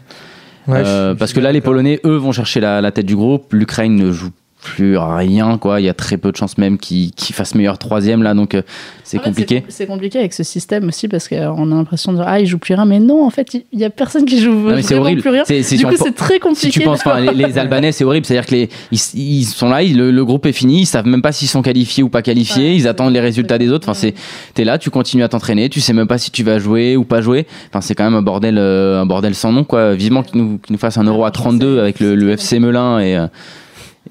Ouais, 0.67 0.81
Euh, 0.85 1.15
parce 1.15 1.33
que 1.33 1.39
là, 1.39 1.51
les. 1.51 1.61
Polonais, 1.61 1.99
eux, 2.05 2.15
vont 2.17 2.31
chercher 2.31 2.59
la, 2.59 2.79
la 2.81 2.91
tête 2.91 3.05
du 3.07 3.15
groupe. 3.15 3.53
L'Ukraine 3.53 3.95
ne 3.95 4.11
joue 4.11 4.29
plus 4.65 4.97
rien, 4.97 5.57
quoi. 5.57 5.79
Il 5.79 5.85
y 5.85 5.89
a 5.89 5.93
très 5.93 6.17
peu 6.17 6.31
de 6.31 6.35
chances 6.37 6.57
même 6.57 6.77
qu'ils 6.77 7.11
qu'ils 7.11 7.35
fassent 7.35 7.53
meilleur 7.55 7.77
troisième 7.77 8.23
là, 8.23 8.33
donc 8.33 8.55
euh, 8.55 8.61
c'est 9.03 9.19
compliqué. 9.19 9.63
C'est 9.69 9.85
compliqué 9.85 10.17
avec 10.19 10.33
ce 10.33 10.43
système 10.43 10.87
aussi 10.87 11.07
parce 11.07 11.27
qu'on 11.27 11.71
a 11.71 11.75
l'impression 11.75 12.11
de 12.11 12.17
dire 12.17 12.25
ah 12.27 12.39
ils 12.39 12.47
jouent 12.47 12.57
plus 12.57 12.73
rien 12.73 12.85
mais 12.85 12.99
non 12.99 13.23
en 13.25 13.29
fait 13.29 13.53
il 13.53 13.79
y, 13.79 13.85
a 13.85 13.89
personne 13.89 14.25
qui 14.25 14.41
joue 14.41 14.51
Non, 14.51 14.75
mais 14.75 14.81
c'est 14.81 14.95
vraiment 14.95 15.01
horrible. 15.03 15.21
plus 15.21 15.29
rien. 15.29 15.43
C'est- 15.45 15.61
c'est 15.63 15.77
Du 15.77 15.85
coup 15.85 15.93
c'est 15.97 16.15
très 16.15 16.39
compliqué. 16.39 16.71
Si 16.71 16.79
tu 16.79 16.81
penses, 16.81 17.01
enfin, 17.05 17.19
les, 17.19 17.33
les 17.33 17.57
Albanais, 17.57 17.91
c'est 17.91 18.03
horrible. 18.03 18.25
C'est-à-dire 18.25 18.47
que 18.47 18.55
les, 18.55 18.69
ils, 18.91 18.99
ils 19.13 19.43
sont 19.45 19.69
là, 19.69 19.83
ils- 19.83 19.95
le, 19.95 20.09
le 20.11 20.25
groupe 20.25 20.45
est 20.47 20.51
fini, 20.51 20.81
ils 20.81 20.85
savent 20.85 21.05
même 21.07 21.21
pas 21.21 21.31
s'ils 21.31 21.47
sont 21.47 21.61
qualifiés 21.61 22.03
ou 22.03 22.09
pas 22.09 22.21
qualifiés. 22.23 22.69
Ouais, 22.71 22.75
ils 22.75 22.81
c'est- 22.81 22.87
attendent 22.87 23.13
les 23.13 23.19
résultats 23.19 23.57
des 23.57 23.69
autres. 23.71 23.87
Enfin, 23.87 23.93
c'est, 23.99 24.13
t'es 24.55 24.63
là, 24.63 24.77
tu 24.79 24.89
continues 24.89 25.23
à 25.23 25.29
t'entraîner, 25.29 25.69
tu 25.69 25.79
sais 25.81 25.93
même 25.93 26.07
pas 26.07 26.17
si 26.17 26.31
tu 26.31 26.43
vas 26.43 26.57
jouer 26.59 26.95
ou 26.97 27.03
pas 27.03 27.21
jouer. 27.21 27.45
Enfin, 27.69 27.81
c'est 27.81 27.93
quand 27.95 28.03
même 28.05 28.15
un 28.15 28.21
bordel, 28.23 28.57
euh, 28.57 29.01
un 29.01 29.05
bordel 29.05 29.35
sans 29.35 29.51
nom, 29.51 29.63
quoi. 29.63 29.93
Vivement 29.93 30.23
qu'ils 30.23 30.41
nous, 30.41 30.57
qu'ils 30.57 30.73
nous 30.73 30.79
fassent 30.79 30.97
un 30.97 31.03
euro 31.05 31.25
à 31.25 31.31
32 31.31 31.79
avec 31.79 31.99
le, 31.99 32.15
le 32.15 32.31
FC 32.31 32.59
Melun 32.59 32.99
et. 32.99 33.25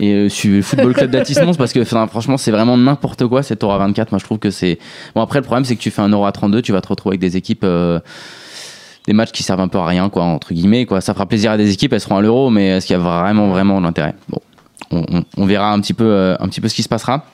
Et 0.00 0.12
euh, 0.12 0.28
sur 0.28 0.50
le 0.50 0.62
football 0.62 0.92
club 0.94 1.10
d'Atis-Mons 1.10 1.56
parce 1.56 1.72
que 1.72 1.80
enfin, 1.80 2.06
franchement 2.06 2.36
c'est 2.36 2.50
vraiment 2.50 2.76
n'importe 2.76 3.26
quoi 3.26 3.42
cet 3.42 3.62
euro 3.62 3.72
à 3.72 3.78
24 3.78 4.10
moi 4.12 4.18
je 4.18 4.24
trouve 4.24 4.38
que 4.38 4.50
c'est 4.50 4.78
bon 5.14 5.20
après 5.22 5.38
le 5.38 5.44
problème 5.44 5.64
c'est 5.64 5.76
que 5.76 5.80
tu 5.80 5.90
fais 5.90 6.02
un 6.02 6.08
euro 6.08 6.26
à 6.26 6.32
32 6.32 6.62
tu 6.62 6.72
vas 6.72 6.80
te 6.80 6.88
retrouver 6.88 7.12
avec 7.14 7.20
des 7.20 7.36
équipes 7.36 7.62
euh, 7.64 8.00
des 9.06 9.12
matchs 9.12 9.32
qui 9.32 9.42
servent 9.42 9.60
un 9.60 9.68
peu 9.68 9.76
à 9.76 9.84
rien, 9.84 10.08
quoi, 10.08 10.22
entre 10.22 10.54
guillemets. 10.54 10.86
Quoi. 10.86 11.02
Ça 11.02 11.12
fera 11.12 11.26
plaisir 11.26 11.50
à 11.50 11.58
des 11.58 11.70
équipes, 11.70 11.92
elles 11.92 12.00
seront 12.00 12.16
à 12.16 12.22
l'euro, 12.22 12.48
mais 12.48 12.68
est-ce 12.68 12.86
qu'il 12.86 12.96
y 12.96 12.98
a 12.98 13.02
vraiment, 13.02 13.48
vraiment 13.48 13.78
de 13.78 13.84
l'intérêt? 13.84 14.14
Bon, 14.30 14.38
on, 14.90 15.04
on- 15.18 15.24
on 15.36 15.44
verra 15.44 15.72
un 15.74 15.80
petit, 15.82 15.92
peu, 15.92 16.06
euh, 16.06 16.36
un 16.40 16.48
petit 16.48 16.62
peu 16.62 16.68
ce 16.68 16.74
qui 16.74 16.82
se 16.82 16.88
passera. 16.88 17.26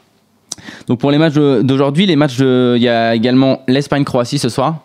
Donc 0.88 0.98
pour 0.98 1.12
les 1.12 1.18
matchs 1.18 1.34
d'aujourd'hui, 1.34 2.06
les 2.06 2.16
matchs, 2.16 2.40
il 2.40 2.82
y 2.82 2.88
a 2.88 3.14
également 3.14 3.62
l'Espagne-Croatie 3.68 4.38
ce 4.40 4.48
soir. 4.48 4.78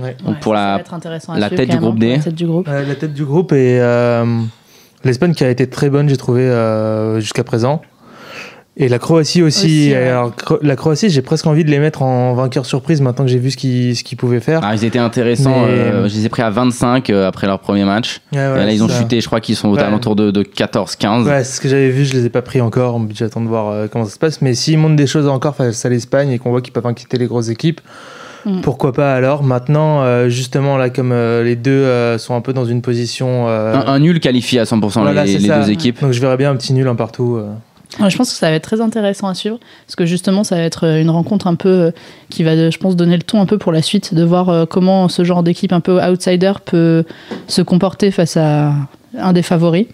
Ouais. 0.00 0.16
Donc 0.24 0.34
Ouais, 0.34 0.40
pour 0.40 0.54
la, 0.54 0.74
va 0.74 0.80
être 0.80 0.94
intéressant 0.94 1.32
à 1.32 1.40
la 1.40 1.48
suivre, 1.48 1.62
tête 1.62 1.68
du 1.70 1.76
quand 1.78 1.82
même, 1.82 1.90
groupe 1.90 1.96
hein, 1.96 2.06
D. 2.06 2.16
la 2.16 2.22
tête 2.22 2.34
du 2.36 2.46
groupe. 2.46 2.68
Euh, 2.68 2.86
la 2.86 2.94
tête 2.94 3.12
du 3.14 3.24
groupe 3.24 3.52
et 3.52 3.80
euh, 3.80 4.24
l'Espagne 5.04 5.34
qui 5.34 5.44
a 5.44 5.48
été 5.50 5.66
très 5.68 5.90
bonne, 5.90 6.08
j'ai 6.08 6.16
trouvé, 6.16 6.42
euh, 6.42 7.20
jusqu'à 7.20 7.44
présent. 7.44 7.82
Et 8.76 8.88
la 8.88 8.98
Croatie 8.98 9.42
aussi. 9.42 9.66
Aussi, 9.66 9.90
ouais. 9.92 10.08
Alors, 10.08 10.34
Cro- 10.34 10.58
la 10.62 10.76
Croatie, 10.76 11.10
j'ai 11.10 11.20
presque 11.22 11.46
envie 11.46 11.64
de 11.64 11.70
les 11.70 11.80
mettre 11.80 12.02
en 12.02 12.32
vainqueur 12.34 12.64
surprise 12.64 13.00
maintenant 13.02 13.24
que 13.26 13.30
j'ai 13.30 13.38
vu 13.38 13.50
ce 13.50 13.56
qu'ils 13.56 13.94
ce 13.96 14.04
qu'ils 14.04 14.16
pouvaient 14.16 14.40
faire. 14.40 14.60
ah, 14.62 14.74
ils 14.74 14.84
étaient 14.84 14.98
intéressants. 15.00 15.66
Mais- 15.66 15.72
euh, 15.72 16.08
je 16.08 16.14
les 16.14 16.24
ai 16.24 16.28
pris 16.30 16.40
à 16.40 16.48
25 16.50 17.10
euh, 17.10 17.26
après 17.28 17.46
leur 17.46 17.58
premier 17.58 17.84
match. 17.84 18.20
Ouais, 18.32 18.38
là, 18.38 18.70
ils 18.72 18.82
ont 18.82 18.88
ça. 18.88 18.98
chuté, 18.98 19.20
je 19.20 19.26
crois 19.26 19.40
qu'ils 19.40 19.56
sont 19.56 19.68
aux 19.68 19.74
Ouais. 19.76 19.82
alentours 19.82 20.16
de, 20.16 20.30
de 20.30 20.42
14-15. 20.42 21.24
Ouais, 21.26 21.44
c'est 21.44 21.56
ce 21.56 21.60
que 21.60 21.68
j'avais 21.68 21.90
vu, 21.90 22.04
je 22.06 22.14
les 22.14 22.24
ai 22.26 22.30
pas 22.30 22.42
pris 22.42 22.60
encore. 22.62 22.98
J'attends 23.12 23.42
de 23.42 23.48
voir 23.48 23.68
euh, 23.68 23.86
comment 23.90 24.04
ça 24.06 24.12
se 24.12 24.18
passe. 24.18 24.40
Mais 24.40 24.54
s'ils 24.54 24.78
montrent 24.78 24.96
des 24.96 25.08
choses 25.08 25.26
encore 25.26 25.56
face 25.56 25.84
à 25.84 25.88
l'Espagne 25.90 26.30
et 26.30 26.38
qu'on 26.38 26.50
voit 26.50 26.62
qu'ils 26.62 26.72
peuvent 26.72 26.86
inquiéter 26.86 27.18
les 27.18 27.26
grosses 27.26 27.48
équipes, 27.50 27.80
Mm. 28.46 28.60
pourquoi 28.62 28.92
pas 28.92 29.14
alors 29.14 29.42
Maintenant, 29.42 30.02
euh, 30.02 30.28
justement, 30.28 30.76
là, 30.76 30.90
comme 30.90 31.12
euh, 31.12 31.42
les 31.42 31.56
deux 31.56 31.70
euh, 31.70 32.18
sont 32.18 32.34
un 32.34 32.40
peu 32.40 32.52
dans 32.52 32.64
une 32.64 32.82
position. 32.82 33.46
euh, 33.48 33.74
Un, 33.74 33.86
un 33.94 33.98
nul 33.98 34.20
qualifié 34.20 34.60
à 34.60 34.64
100% 34.64 35.00
Voilà, 35.02 35.24
les, 35.24 35.32
c'est 35.32 35.38
les 35.38 35.48
deux 35.48 35.70
équipes. 35.70 36.00
Donc 36.00 36.12
je 36.12 36.20
verrais 36.20 36.36
bien 36.36 36.50
un 36.50 36.56
petit 36.56 36.72
nul 36.72 36.86
un 36.88 36.94
partout. 36.94 37.36
euh. 37.36 37.52
Ouais, 37.98 38.08
je 38.08 38.16
pense 38.16 38.30
que 38.30 38.36
ça 38.36 38.48
va 38.50 38.54
être 38.56 38.62
très 38.62 38.80
intéressant 38.80 39.26
à 39.26 39.34
suivre 39.34 39.58
parce 39.84 39.96
que 39.96 40.06
justement 40.06 40.44
ça 40.44 40.54
va 40.54 40.62
être 40.62 40.84
une 40.84 41.10
rencontre 41.10 41.48
un 41.48 41.56
peu 41.56 41.68
euh, 41.68 41.90
qui 42.28 42.44
va, 42.44 42.70
je 42.70 42.78
pense, 42.78 42.94
donner 42.94 43.16
le 43.16 43.22
ton 43.22 43.40
un 43.40 43.46
peu 43.46 43.58
pour 43.58 43.72
la 43.72 43.82
suite, 43.82 44.14
de 44.14 44.22
voir 44.22 44.48
euh, 44.48 44.64
comment 44.64 45.08
ce 45.08 45.24
genre 45.24 45.42
d'équipe 45.42 45.72
un 45.72 45.80
peu 45.80 46.00
outsider 46.00 46.52
peut 46.64 47.02
se 47.48 47.62
comporter 47.62 48.12
face 48.12 48.36
à 48.36 48.72
un 49.18 49.32
des 49.32 49.42
favoris. 49.42 49.86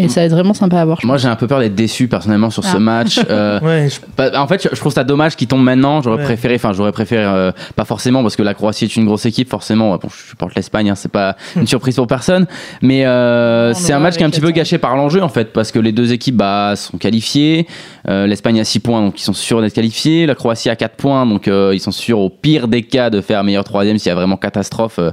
Et 0.00 0.08
ça 0.08 0.20
va 0.20 0.26
être 0.26 0.32
vraiment 0.32 0.54
sympa 0.54 0.80
à 0.80 0.84
voir. 0.84 0.98
Moi, 1.02 1.16
j'ai 1.16 1.26
un 1.28 1.34
peu 1.36 1.46
peur 1.48 1.58
d'être 1.58 1.74
déçu 1.74 2.06
personnellement 2.08 2.50
sur 2.50 2.64
ce 2.64 2.76
Ah. 2.76 2.78
match. 2.78 3.18
Euh, 3.30 3.58
Ouais, 3.60 3.88
je- 3.90 3.98
Bah, 4.16 4.30
en 4.40 4.46
fait, 4.46 4.62
je- 4.72 4.78
trouve 4.78 4.92
ça 4.92 5.02
dommage 5.04 5.34
qu'il 5.36 5.48
tombe 5.48 5.62
maintenant. 5.62 6.00
J'aurais 6.00 6.18
Ouais. 6.18 6.24
préféré, 6.24 6.54
enfin, 6.54 6.72
j'aurais 6.72 6.92
préféré, 6.92 7.24
euh, 7.24 7.50
pas 7.76 7.84
forcément 7.84 8.22
parce 8.22 8.36
que 8.36 8.42
la 8.42 8.54
Croatie 8.54 8.84
est 8.84 8.96
une 8.96 9.04
grosse 9.06 9.26
équipe, 9.26 9.50
forcément. 9.50 9.96
Bon, 9.96 10.08
je 10.08 10.28
supporte 10.30 10.54
l'Espagne, 10.54 10.88
hein, 10.90 10.94
c'est 10.94 11.10
pas 11.10 11.36
une 11.56 11.66
surprise 11.66 11.96
pour 11.96 12.06
personne. 12.06 12.46
Mais 12.80 13.04
euh, 13.06 13.74
c'est 13.74 13.92
un 13.92 13.98
match 13.98 14.16
qui 14.16 14.22
est 14.22 14.26
un 14.26 14.30
petit 14.30 14.40
peu 14.40 14.50
gâché 14.52 14.78
par 14.78 14.96
l'enjeu 14.96 15.20
en 15.22 15.28
fait, 15.28 15.52
parce 15.52 15.72
que 15.72 15.78
les 15.80 15.92
deux 15.92 16.12
équipes 16.12 16.36
bah, 16.36 16.74
sont 16.76 16.96
qualifiées. 16.96 17.66
Euh, 18.08 18.26
L'Espagne 18.26 18.60
a 18.60 18.64
6 18.64 18.78
points, 18.80 19.02
donc 19.02 19.20
ils 19.20 19.24
sont 19.24 19.32
sûrs 19.32 19.60
d'être 19.60 19.74
qualifiés. 19.74 20.26
La 20.26 20.34
Croatie 20.36 20.70
a 20.70 20.76
4 20.76 20.94
points, 20.96 21.26
donc 21.26 21.48
euh, 21.48 21.72
ils 21.74 21.80
sont 21.80 21.90
sûrs 21.90 22.20
au 22.20 22.30
pire 22.30 22.68
des 22.68 22.82
cas 22.82 23.10
de 23.10 23.20
faire 23.20 23.42
meilleur 23.42 23.64
troisième 23.64 23.98
s'il 23.98 24.08
y 24.08 24.12
a 24.12 24.14
vraiment 24.14 24.36
catastrophe 24.36 24.98
euh, 25.00 25.10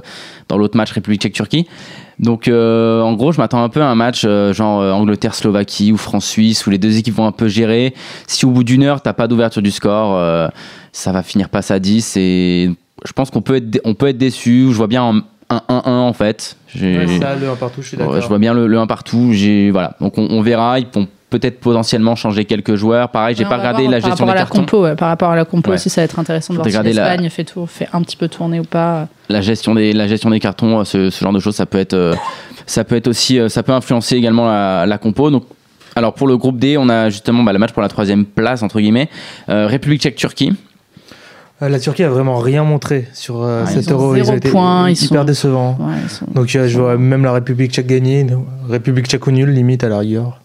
dans 0.48 0.56
l'autre 0.58 0.76
match 0.76 0.92
République 0.92 1.20
Tchèque-Turquie. 1.22 1.66
Donc 2.18 2.48
euh, 2.48 3.02
en 3.02 3.12
gros, 3.12 3.32
je 3.32 3.38
m'attends 3.38 3.62
un 3.62 3.68
peu 3.68 3.82
à 3.82 3.88
un 3.88 3.94
match 3.94 4.22
euh, 4.24 4.52
genre 4.52 4.80
euh, 4.80 4.92
Angleterre-Slovaquie 4.92 5.92
ou 5.92 5.96
France-Suisse 5.96 6.66
où 6.66 6.70
les 6.70 6.78
deux 6.78 6.96
équipes 6.98 7.14
vont 7.14 7.26
un 7.26 7.32
peu 7.32 7.48
gérer. 7.48 7.94
Si 8.26 8.46
au 8.46 8.50
bout 8.50 8.64
d'une 8.64 8.82
heure, 8.82 9.02
t'as 9.02 9.12
pas 9.12 9.28
d'ouverture 9.28 9.62
du 9.62 9.70
score, 9.70 10.16
euh, 10.16 10.48
ça 10.92 11.12
va 11.12 11.22
finir 11.22 11.48
passe 11.50 11.70
à 11.70 11.78
10 11.78 12.16
et 12.16 12.70
je 13.04 13.12
pense 13.12 13.30
qu'on 13.30 13.42
peut 13.42 13.56
être, 13.56 13.80
on 13.84 13.94
peut 13.94 14.08
être 14.08 14.18
déçu. 14.18 14.68
Je 14.70 14.76
vois 14.76 14.86
bien 14.86 15.22
un 15.50 15.60
1-1 15.68 15.88
en 15.88 16.12
fait. 16.14 16.56
Ouais, 16.74 17.06
ça, 17.20 17.36
le 17.36 17.50
un 17.50 17.54
partout, 17.54 17.82
je 17.82 17.88
suis 17.88 17.96
d'accord. 17.96 18.14
Ouais, 18.14 18.22
je 18.22 18.28
vois 18.28 18.38
bien 18.38 18.54
le, 18.54 18.66
le 18.66 18.78
1 18.78 18.86
partout. 18.86 19.32
Voilà. 19.70 19.96
Donc 20.00 20.16
on, 20.16 20.26
on 20.30 20.40
verra. 20.40 20.78
Ils 20.80 20.86
vont 20.92 21.06
peut-être 21.30 21.58
potentiellement 21.60 22.14
changer 22.14 22.44
quelques 22.44 22.76
joueurs. 22.76 23.08
Pareil, 23.10 23.34
j'ai 23.36 23.44
pas 23.44 23.56
regardé 23.58 23.82
voir 23.82 23.90
la 23.92 24.00
gestion 24.00 24.26
des 24.26 24.32
cartons. 24.32 24.58
compo, 24.60 24.82
ouais, 24.84 24.94
par 24.94 25.08
rapport 25.08 25.30
à 25.30 25.36
la 25.36 25.44
compo 25.44 25.70
Ouais. 25.70 25.74
aussi, 25.74 25.90
ça 25.90 26.00
va 26.00 26.04
être 26.04 26.18
intéressant 26.18 26.54
de 26.54 26.58
voir 26.58 26.66
si 26.66 26.72
la- 26.74 26.82
l'Espagne 26.82 27.28
fait, 27.66 27.88
un 27.92 28.02
petit 28.02 28.16
peu 28.16 28.28
tourner 28.28 28.60
ou 28.60 28.64
pas. 28.64 29.08
la 29.28 29.40
gestion 29.40 29.74
des 29.74 29.92
la 29.92 30.06
gestion 30.06 30.30
des 30.30 30.38
cartons, 30.40 30.80
euh, 30.80 30.84
ce, 30.84 31.10
ce 31.10 31.22
genre 31.24 31.32
de 31.32 31.40
choses, 31.40 31.56
ça 31.56 31.66
peut 31.66 31.78
être 31.78 31.94
euh, 31.94 32.14
ça 32.66 32.84
peut 32.84 32.94
être 32.96 33.08
aussi 33.08 33.38
euh, 33.40 33.48
ça 33.48 33.62
peut 33.62 33.72
influencer 33.72 34.16
également 34.16 34.46
la, 34.46 34.86
la 34.86 34.98
compo. 34.98 35.30
Donc 35.30 35.44
alors 35.96 36.14
pour 36.14 36.28
le 36.28 36.36
groupe 36.36 36.58
D, 36.58 36.76
on 36.78 36.88
a 36.88 37.08
justement 37.10 37.42
bah, 37.42 37.52
le 37.52 37.58
match 37.58 37.72
pour 37.72 37.82
la 37.82 37.88
troisième 37.88 38.24
place 38.24 38.62
entre 38.62 38.80
guillemets, 38.80 39.08
Euh, 39.48 39.66
République 39.66 40.02
Tchèque-Turquie. 40.02 40.52
Euh, 41.62 41.68
la 41.70 41.80
Turquie 41.80 42.04
a 42.04 42.10
vraiment 42.10 42.36
rien 42.38 42.62
montré 42.64 43.08
sur 43.14 43.42
euh, 43.42 43.64
Ah, 43.66 43.70
ils 43.70 43.82
cet 43.82 43.90
euro. 43.90 44.14
zéro 44.14 44.30
ont 44.32 44.36
été 44.36 44.50
point, 44.50 44.90
ils 44.90 45.02
hyper 45.04 45.20
sont- 45.22 45.24
décevants. 45.24 45.76
Ouais, 45.80 45.94
ils 46.04 46.10
sont- 46.10 46.26
Donc 46.34 46.54
euh, 46.54 46.68
je 46.68 46.78
vois 46.78 46.96
même 46.98 47.24
la 47.24 47.32
République 47.32 47.72
tchèque 47.72 47.86
gagner, 47.86 48.26
République 48.68 49.06
tchèque 49.06 49.26
ou 49.26 49.30
nul, 49.30 49.48
limite 49.50 49.82
à 49.82 49.88
la 49.88 49.98
rigueur. 49.98 50.40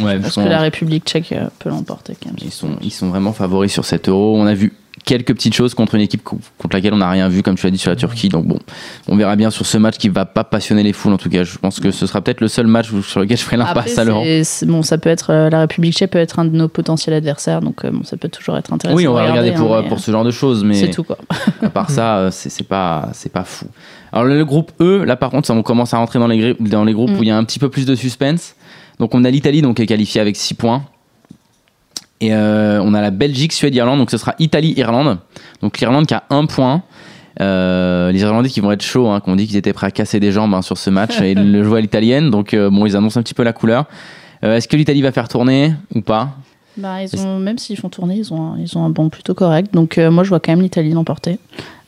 Ouais, 0.00 0.16
je 0.16 0.22
pense 0.22 0.32
sont- 0.32 0.44
que 0.44 0.48
la 0.48 0.58
République 0.60 1.04
tchèque 1.04 1.32
euh, 1.32 1.46
peut 1.58 1.70
l'emporter 1.70 2.14
quand 2.20 2.30
même. 2.30 2.36
Ils 2.42 2.50
sont 2.52 2.76
ils 2.82 2.90
sont 2.92 3.08
vraiment 3.08 3.32
favoris 3.32 3.72
sur 3.72 3.84
cet 3.84 4.08
euro. 4.08 4.36
On 4.36 4.46
a 4.46 4.54
vu 4.54 4.72
quelques 5.04 5.32
petites 5.32 5.54
choses 5.54 5.72
contre 5.74 5.94
une 5.94 6.02
équipe 6.02 6.22
co- 6.22 6.38
contre 6.58 6.76
laquelle 6.76 6.92
on 6.92 6.98
n'a 6.98 7.08
rien 7.08 7.26
vu 7.28 7.42
comme 7.42 7.54
tu 7.54 7.64
l'as 7.64 7.70
dit 7.70 7.78
sur 7.78 7.88
la 7.90 7.96
Turquie. 7.96 8.28
Donc 8.28 8.46
bon, 8.46 8.58
on 9.08 9.16
verra 9.16 9.34
bien 9.36 9.48
sur 9.50 9.64
ce 9.64 9.78
match 9.78 9.96
qui 9.96 10.08
va 10.10 10.26
pas 10.26 10.44
passionner 10.44 10.82
les 10.82 10.92
foules 10.92 11.12
en 11.14 11.16
tout 11.16 11.30
cas. 11.30 11.42
Je 11.44 11.56
pense 11.56 11.80
que 11.80 11.90
ce 11.90 12.06
sera 12.06 12.20
peut-être 12.20 12.40
le 12.42 12.48
seul 12.48 12.66
match 12.66 12.90
sur 13.02 13.20
lequel 13.20 13.36
je 13.38 13.42
ferai 13.42 13.56
l'impasse 13.56 13.96
à 13.96 14.04
l'euro. 14.04 14.24
bon, 14.66 14.82
ça 14.82 14.98
peut 14.98 15.08
être 15.08 15.30
euh, 15.32 15.48
la 15.50 15.60
République 15.60 15.94
tchèque 15.94 16.10
peut 16.10 16.18
être 16.18 16.38
un 16.40 16.44
de 16.44 16.54
nos 16.54 16.68
potentiels 16.68 17.14
adversaires, 17.14 17.60
donc 17.62 17.84
euh, 17.84 17.90
bon, 17.92 18.02
ça 18.04 18.16
peut 18.18 18.28
toujours 18.28 18.58
être 18.58 18.72
intéressant. 18.72 18.96
Oui, 18.98 19.06
on 19.06 19.14
va 19.14 19.30
regarder 19.30 19.52
pour, 19.52 19.74
hein, 19.74 19.84
pour 19.88 20.00
ce 20.00 20.10
genre 20.10 20.24
de 20.24 20.30
choses, 20.32 20.64
mais 20.64 20.74
C'est 20.74 20.90
tout 20.90 21.04
quoi. 21.04 21.16
À 21.62 21.70
part 21.70 21.90
ça, 21.90 22.28
c'est 22.32 22.66
pas, 22.66 23.08
c'est 23.14 23.32
pas 23.32 23.44
fou. 23.44 23.66
Alors 24.12 24.24
le 24.24 24.44
groupe 24.44 24.72
E, 24.80 25.04
là 25.04 25.16
par 25.16 25.30
contre, 25.30 25.46
ça, 25.46 25.54
on 25.54 25.62
commence 25.62 25.94
à 25.94 25.98
rentrer 25.98 26.18
dans 26.18 26.26
les, 26.26 26.36
gri- 26.38 26.56
dans 26.68 26.84
les 26.84 26.92
groupes 26.92 27.10
Mm. 27.10 27.18
où 27.18 27.22
il 27.22 27.28
y 27.28 27.30
a 27.30 27.36
un 27.38 27.44
petit 27.44 27.58
peu 27.60 27.70
plus 27.70 27.86
de 27.86 27.94
suspense. 27.94 28.54
Donc 29.00 29.14
on 29.14 29.24
a 29.24 29.30
l'Italie 29.30 29.62
donc 29.62 29.76
qui 29.76 29.82
est 29.82 29.86
qualifiée 29.86 30.20
avec 30.20 30.36
6 30.36 30.54
points. 30.54 30.84
Et 32.20 32.34
euh, 32.34 32.80
on 32.82 32.92
a 32.92 33.00
la 33.00 33.10
Belgique, 33.10 33.52
Suède, 33.52 33.74
Irlande. 33.74 33.98
Donc 33.98 34.10
ce 34.10 34.18
sera 34.18 34.34
Italie, 34.38 34.74
Irlande. 34.76 35.18
Donc 35.62 35.80
l'Irlande 35.80 36.06
qui 36.06 36.14
a 36.14 36.22
un 36.30 36.46
point. 36.46 36.82
Euh, 37.40 38.12
les 38.12 38.20
Irlandais 38.20 38.50
qui 38.50 38.60
vont 38.60 38.70
être 38.70 38.82
chauds, 38.82 39.08
hein, 39.08 39.20
qui 39.20 39.30
ont 39.30 39.36
dit 39.36 39.46
qu'ils 39.46 39.56
étaient 39.56 39.72
prêts 39.72 39.86
à 39.86 39.90
casser 39.90 40.20
des 40.20 40.30
jambes 40.30 40.52
hein, 40.52 40.60
sur 40.60 40.76
ce 40.76 40.90
match 40.90 41.18
et 41.22 41.34
le 41.34 41.64
jouer 41.64 41.78
à 41.78 41.80
l'italienne. 41.80 42.30
Donc 42.30 42.52
euh, 42.52 42.68
bon, 42.68 42.84
ils 42.84 42.94
annoncent 42.94 43.18
un 43.18 43.22
petit 43.22 43.34
peu 43.34 43.42
la 43.42 43.54
couleur. 43.54 43.86
Est-ce 44.42 44.68
que 44.68 44.76
l'Italie 44.76 45.02
va 45.02 45.12
faire 45.12 45.28
tourner 45.28 45.74
ou 45.94 46.00
pas? 46.00 46.30
Bah, 46.76 47.02
ils 47.02 47.26
ont, 47.26 47.38
même 47.38 47.58
s'ils 47.58 47.76
font 47.76 47.90
tourner, 47.90 48.16
ils 48.16 48.32
ont, 48.32 48.54
un, 48.54 48.58
ils 48.58 48.78
ont 48.78 48.84
un 48.84 48.88
banc 48.88 49.10
plutôt 49.10 49.34
correct. 49.34 49.74
Donc 49.74 49.98
moi, 49.98 50.24
je 50.24 50.30
vois 50.30 50.40
quand 50.40 50.52
même 50.52 50.62
l'Italie 50.62 50.92
l'emporter. 50.92 51.38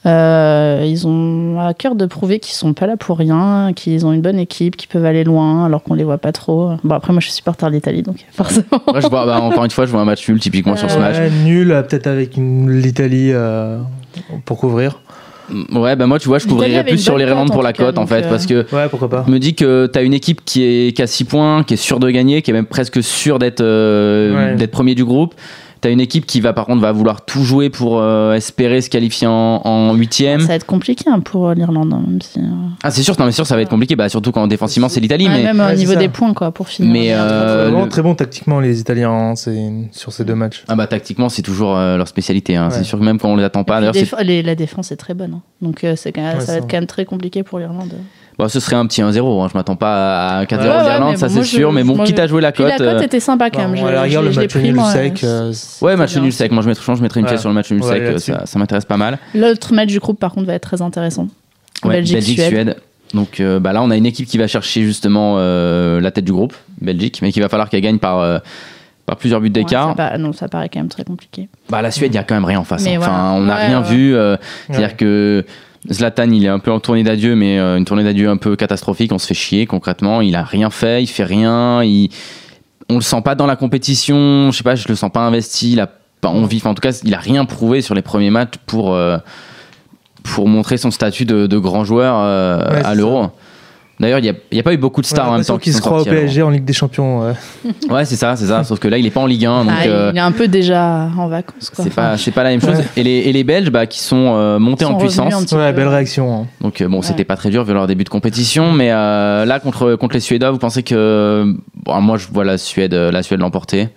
Euh, 0.05 0.85
ils 0.87 1.07
ont 1.07 1.61
à 1.61 1.75
cœur 1.75 1.95
de 1.95 2.07
prouver 2.07 2.41
qu'ils 2.41 2.55
sont 2.55 2.73
pas 2.73 2.87
là 2.87 2.97
pour 2.97 3.19
rien, 3.19 3.73
qu'ils 3.75 4.05
ont 4.05 4.12
une 4.12 4.21
bonne 4.21 4.38
équipe, 4.38 4.77
qu'ils 4.77 4.88
peuvent 4.88 5.05
aller 5.05 5.23
loin 5.23 5.65
alors 5.67 5.83
qu'on 5.85 5.95
les 5.95 6.03
voit 6.05 6.19
pas 6.19 6.33
trop. 6.33 6.73
Bon 6.83 6.95
après 6.97 7.12
moi 7.12 7.21
je 7.21 7.27
suis 7.27 7.35
supporter 7.35 7.67
de 7.69 7.73
l'Italie 7.75 8.03
donc 8.03 8.17
forcément. 8.33 8.65
Moi, 8.88 9.01
je 9.01 9.07
vois, 9.07 9.27
bah, 9.27 9.41
Encore 9.41 9.65
une 9.65 9.71
fois, 9.71 9.87
je 9.87 9.93
vois 9.93 10.01
un 10.01 10.05
match 10.05 10.29
nul 10.29 10.41
typiquement 10.41 10.75
sur 10.77 10.91
ce 10.91 10.99
match. 10.99 11.17
Ouais, 11.19 11.31
nul, 11.45 11.71
euh, 11.71 11.83
peut-être 11.83 12.09
avec 12.09 12.33
l'Italie 12.37 13.31
euh, 13.33 13.79
pour 14.45 14.59
couvrir. 14.59 14.99
Ouais, 15.73 15.97
bah 15.97 16.07
moi, 16.07 16.19
tu 16.19 16.29
vois, 16.29 16.38
je 16.38 16.47
couvrirais 16.47 16.83
plus 16.85 16.99
sur 16.99 17.15
bonne 17.15 17.27
l'Irlande 17.27 17.51
pour 17.53 17.62
la 17.62 17.73
cote 17.73 17.99
en 17.99 18.07
fait, 18.07 18.25
euh, 18.25 18.29
parce 18.31 18.47
que 18.47 18.65
Ouais, 18.75 18.88
pourquoi 18.88 19.09
pas. 19.11 19.25
je 19.27 19.31
me 19.33 19.38
dis 19.38 19.55
que 19.55 19.87
t'as 19.87 20.03
une 20.03 20.15
équipe 20.15 20.41
qui, 20.45 20.62
est, 20.65 20.97
qui 20.97 21.03
a 21.03 21.07
6 21.07 21.25
points, 21.25 21.62
qui 21.62 21.75
est 21.75 21.77
sûre 21.77 21.99
de 22.01 22.09
gagner, 22.11 22.43
qui 22.43 22.51
est 22.51 22.55
même 22.55 22.65
presque 22.67 23.03
sûre 23.03 23.38
d'être 23.38 23.61
euh, 23.61 24.35
Ouais. 24.53 24.55
d'être 24.57 24.71
premier 24.71 24.95
du 24.95 25.05
groupe. 25.05 25.35
T'as 25.83 25.90
une 25.90 26.01
équipe 26.01 26.27
qui 26.27 26.40
va 26.40 26.53
par 26.53 26.64
contre 26.66 26.81
va 26.81 26.92
vouloir 26.92 27.25
tout 27.25 27.42
jouer 27.42 27.68
pour 27.68 27.99
euh, 27.99 28.35
espérer 28.35 28.81
se 28.81 28.88
qualifier 28.88 29.27
en, 29.29 29.92
huitième. 29.95 30.40
Ça 30.40 30.47
va 30.47 30.55
être 30.55 30.64
compliqué 30.64 31.05
hein, 31.11 31.18
pour 31.18 31.51
l'Irlande 31.51 31.92
hein, 31.92 32.05
si. 32.23 32.38
euh, 32.38 32.42
Ah 32.85 32.90
c'est 32.92 33.03
sûr, 33.03 33.16
non 33.18 33.27
mais 33.27 33.33
sûr 33.33 33.47
ça 33.47 33.57
va 33.57 33.62
être 33.62 33.68
compliqué, 33.68 33.97
bah, 33.97 34.09
surtout 34.09 34.31
quand 34.31 34.47
défensivement 34.47 34.88
c'est 34.88 35.01
l'Italie, 35.01 35.27
ouais, 35.27 35.33
mais 35.38 35.42
même 35.53 35.59
Ouais, 35.61 35.73
au 35.73 35.77
niveau 35.77 35.92
ça. 35.95 35.99
des 35.99 36.09
points 36.09 36.33
quoi 36.35 36.53
pour 36.53 36.68
finir. 36.68 36.92
Mais, 36.92 37.09
euh, 37.12 37.64
vraiment 37.68 37.83
le- 37.85 37.90
très 37.90 38.03
bon 38.03 38.14
tactiquement 38.14 38.61
les 38.61 38.79
Italiens 38.81 39.11
hein, 39.11 39.35
sur 39.35 40.12
ces 40.12 40.25
deux 40.25 40.37
matchs. 40.37 40.62
ah 40.68 40.77
bah 40.77 40.87
tactiquement 40.87 41.29
c'est 41.29 41.42
toujours 41.42 41.77
euh, 41.77 41.97
leur 41.97 42.07
spécialité. 42.07 42.55
hein. 42.55 42.68
Ouais. 42.68 42.75
C'est 42.77 42.85
sûr 42.85 42.99
que 43.01 43.05
même 43.05 43.18
quand 43.18 43.31
on 43.31 43.37
les 43.37 43.42
attend 43.45 43.64
pas, 43.64 43.81
déf- 43.90 44.42
la 44.45 44.55
défense 44.55 44.92
est 44.92 44.97
très 44.97 45.14
bonne. 45.14 45.35
hein. 45.35 45.40
Donc 45.62 45.83
euh, 45.83 45.95
c'est 45.97 46.12
quand 46.12 46.23
même- 46.23 46.35
Ouais, 46.35 46.40
ça 46.40 46.47
ça 46.47 46.53
va 46.53 46.59
être 46.59 46.68
quand 46.71 46.77
même 46.77 46.87
très 46.87 47.05
compliqué 47.05 47.42
pour 47.42 47.59
l'Irlande. 47.59 47.92
Bon, 48.38 48.49
ce 48.49 48.61
serait 48.61 48.77
un 48.77 48.87
petit 48.87 49.03
1-0. 49.03 49.42
hein. 49.42 49.49
Je 49.53 49.57
m'attends 49.59 49.77
pas 49.77 50.38
à 50.38 50.45
4-0 50.47 50.61
Ouais, 50.62 50.77
ouais, 50.77 50.83
d'Irlande, 50.85 51.16
ça 51.18 51.29
bon, 51.29 51.35
c'est 51.35 51.42
je- 51.42 51.47
sûr. 51.49 51.73
Mais 51.73 51.85
bon, 51.85 51.97
moi, 51.97 52.07
quitte 52.07 52.18
à 52.18 52.27
jouer 52.27 52.40
la 52.40 52.51
cote. 52.53 52.66
la 52.68 52.79
cote 52.79 52.87
euh, 52.88 53.01
était 53.01 53.21
sympa 53.21 53.51
quand 53.51 53.59
même. 53.61 53.73
Bon, 53.73 53.77
je- 53.77 53.85
à 53.87 54.07
le 54.23 54.31
match 54.33 54.57
nul 54.57 54.81
sec, 54.92 55.25
euh, 55.25 55.53
c'était 55.53 55.85
Ouais, 55.85 55.97
match 55.97 56.16
nul 56.16 56.33
sec. 56.33 56.51
Moi, 56.51 56.62
je 56.62 56.68
mettrais, 56.68 56.97
je 56.97 57.03
mettrais 57.03 57.21
une 57.21 57.27
Ouais. 57.27 57.31
pièce 57.33 57.40
sur 57.40 57.51
le 57.51 57.55
match 57.55 57.71
nul 57.71 57.83
Ouais, 57.83 57.88
sec. 57.88 58.03
euh. 58.03 58.18
Ça, 58.18 58.47
ça 58.47 58.59
m'intéresse 58.59 58.85
pas 58.87 58.97
mal. 58.97 59.18
L'autre 59.35 59.75
match 59.75 59.88
du 59.88 59.99
groupe 59.99 60.18
par 60.18 60.33
contre 60.33 60.47
va 60.47 60.55
être 60.55 60.62
très 60.66 60.81
intéressant. 60.83 61.29
Ouais, 61.85 61.92
Belgique-Suède. 61.95 62.77
Donc 63.14 63.40
euh, 63.40 63.61
bah, 63.61 63.75
là, 63.75 63.83
on 63.83 63.90
a 63.90 63.97
une 63.97 64.07
équipe 64.07 64.27
qui 64.27 64.38
va 64.38 64.47
chercher 64.47 64.83
justement 64.85 65.35
euh, 65.37 66.01
la 66.01 66.11
tête 66.11 66.25
du 66.25 66.33
groupe, 66.33 66.55
Belgique, 66.81 67.18
mais 67.21 67.31
qu'il 67.33 67.42
va 67.42 67.51
falloir 67.51 67.68
qu'elle 67.68 67.83
gagne 67.83 67.99
par, 67.99 68.21
euh, 68.21 68.38
par 69.05 69.16
plusieurs 69.16 69.40
buts 69.42 69.51
d'écart. 69.51 69.95
non, 70.18 70.33
ça 70.33 70.49
paraît 70.49 70.71
quand 70.71 70.81
même 70.81 70.88
très 70.88 71.05
compliqué. 71.05 71.49
bah, 71.68 71.83
la 71.83 71.90
Suède, 71.90 72.12
il 72.12 72.16
y 72.16 72.18
a 72.18 72.23
quand 72.25 72.35
même 72.35 72.47
rien 72.47 72.61
en 72.61 72.64
face. 72.64 72.87
Hein. 72.87 72.95
Enfin, 72.99 73.33
on 73.35 73.42
n'a 73.42 73.57
Ouais, 73.57 73.66
rien 73.66 73.83
ouais. 73.83 73.88
vu. 73.88 74.14
euh, 74.16 74.37
C'est-à-dire 74.71 74.97
que 74.97 75.45
Zlatan, 75.90 76.31
il 76.31 76.45
est 76.45 76.49
un 76.49 76.59
peu 76.59 76.71
en 76.71 76.81
tournée 76.81 77.03
d'adieu, 77.03 77.35
mais 77.35 77.59
euh, 77.59 77.77
une 77.77 77.85
tournée 77.85 78.05
d'adieu 78.05 78.29
un 78.29 78.37
peu 78.37 78.55
catastrophique. 78.57 79.12
On 79.12 79.18
se 79.18 79.27
fait 79.27 79.35
chier 79.35 79.66
concrètement. 79.66 80.21
Il 80.21 80.37
a 80.37 80.45
rien 80.45 80.71
fait, 80.71 81.03
il 81.03 81.09
fait 81.09 81.25
rien. 81.25 81.83
Il... 81.83 82.11
On 82.88 82.97
le 82.97 83.01
sent 83.01 83.23
pas 83.23 83.35
dans 83.35 83.47
la 83.47 83.57
compétition. 83.57 84.51
Je 84.53 84.57
sais 84.57 84.62
pas, 84.62 84.75
je 84.77 84.87
le 84.88 84.95
sens 84.95 85.11
pas 85.11 85.21
investi. 85.21 85.73
Il 85.73 85.81
a 85.81 85.88
pas 86.21 86.29
envie. 86.29 86.59
Enfin, 86.59 86.71
en 86.71 86.75
tout 86.75 86.83
cas, 86.83 86.99
il 87.05 87.14
a 87.14 87.18
rien 87.18 87.45
prouvé 87.45 87.81
sur 87.81 87.95
les 87.95 88.03
premiers 88.03 88.31
matchs 88.31 88.55
pour 88.66 88.95
euh, 88.95 89.18
pour 90.23 90.47
montrer 90.47 90.77
son 90.77 90.92
statut 90.92 91.25
de, 91.25 91.47
de 91.47 91.59
grand 91.59 91.85
joueur 91.85 92.16
euh, 92.18 92.59
Ouais, 92.59 92.85
à 92.85 92.95
l'Euro. 92.95 93.31
D'ailleurs, 94.01 94.19
il 94.19 94.23
n'y 94.23 94.31
a, 94.31 94.35
il 94.51 94.57
y 94.57 94.61
a 94.61 94.63
pas 94.65 94.73
eu 94.73 94.79
beaucoup 94.79 95.01
de 95.01 95.07
stars 95.07 95.29
en 95.29 95.37
même 95.37 95.45
temps 95.45 95.59
qui 95.59 95.65
qu'il 95.65 95.75
se 95.75 95.81
croit 95.81 96.01
au. 96.01 96.05
PSG 96.05 96.43
en 96.43 96.51
Ligue 96.51 96.65
des 96.65 96.73
Champions. 96.73 97.21
ouais. 97.21 97.33
Ouais, 97.91 98.05
c'est 98.05 98.17
ça, 98.17 98.35
c'est 98.37 98.47
ça. 98.47 98.65
Sauf 98.65 98.81
que 98.81 98.89
là, 98.89 98.99
il 98.99 99.07
est 99.07 99.11
pas 99.11 99.21
en 99.21 99.27
Ligue 99.27 99.47
1, 99.47 99.65
donc 99.65 99.75
Ah, 99.77 99.85
euh, 99.87 100.11
Il 100.13 100.19
est 100.19 100.21
un 100.21 100.33
peu 100.33 100.49
déjà 100.49 101.09
en 101.17 101.29
vacances. 101.29 101.71
c'est 101.73 101.81
Enfin, 101.87 101.93
pas 102.11 102.17
c'est 102.17 102.31
pas 102.33 102.43
la 102.43 102.51
même 102.51 102.61
chose. 102.61 102.79
Ouais. 102.79 102.85
Et, 102.97 103.03
les, 103.05 103.11
et 103.19 103.33
les 103.33 103.45
Belges, 103.45 103.71
bah, 103.71 103.87
qui 103.87 104.01
sont 104.01 104.35
euh, 104.35 104.59
montés 104.59 104.85
en 104.87 104.95
puissance. 104.97 105.33
Ouais, 105.53 105.71
peu. 105.71 105.77
belle 105.77 105.89
réaction. 105.89 106.43
hein. 106.43 106.47
Donc 106.61 106.81
euh, 106.81 106.89
bon, 106.89 106.97
Ouais. 106.97 107.03
c'était 107.03 107.25
pas 107.25 107.37
très 107.37 107.51
dur 107.51 107.65
vu 107.65 107.75
leur 107.75 107.87
début 107.87 108.05
de 108.05 108.09
compétition, 108.09 108.73
mais 108.73 108.91
euh, 108.91 109.45
là 109.45 109.61
contre 109.61 109.95
contre 109.95 110.15
les 110.15 110.21
Suédois, 110.21 110.51
vous 110.51 110.59
pensez 110.59 110.83
que 110.83 111.45
bon, 111.85 112.01
moi 112.01 112.17
je 112.19 112.27
vois 112.33 112.45
la 112.45 112.59
Suède 112.59 112.95
la 112.95 113.23
Suède 113.23 113.41
l'emporter 113.41 113.89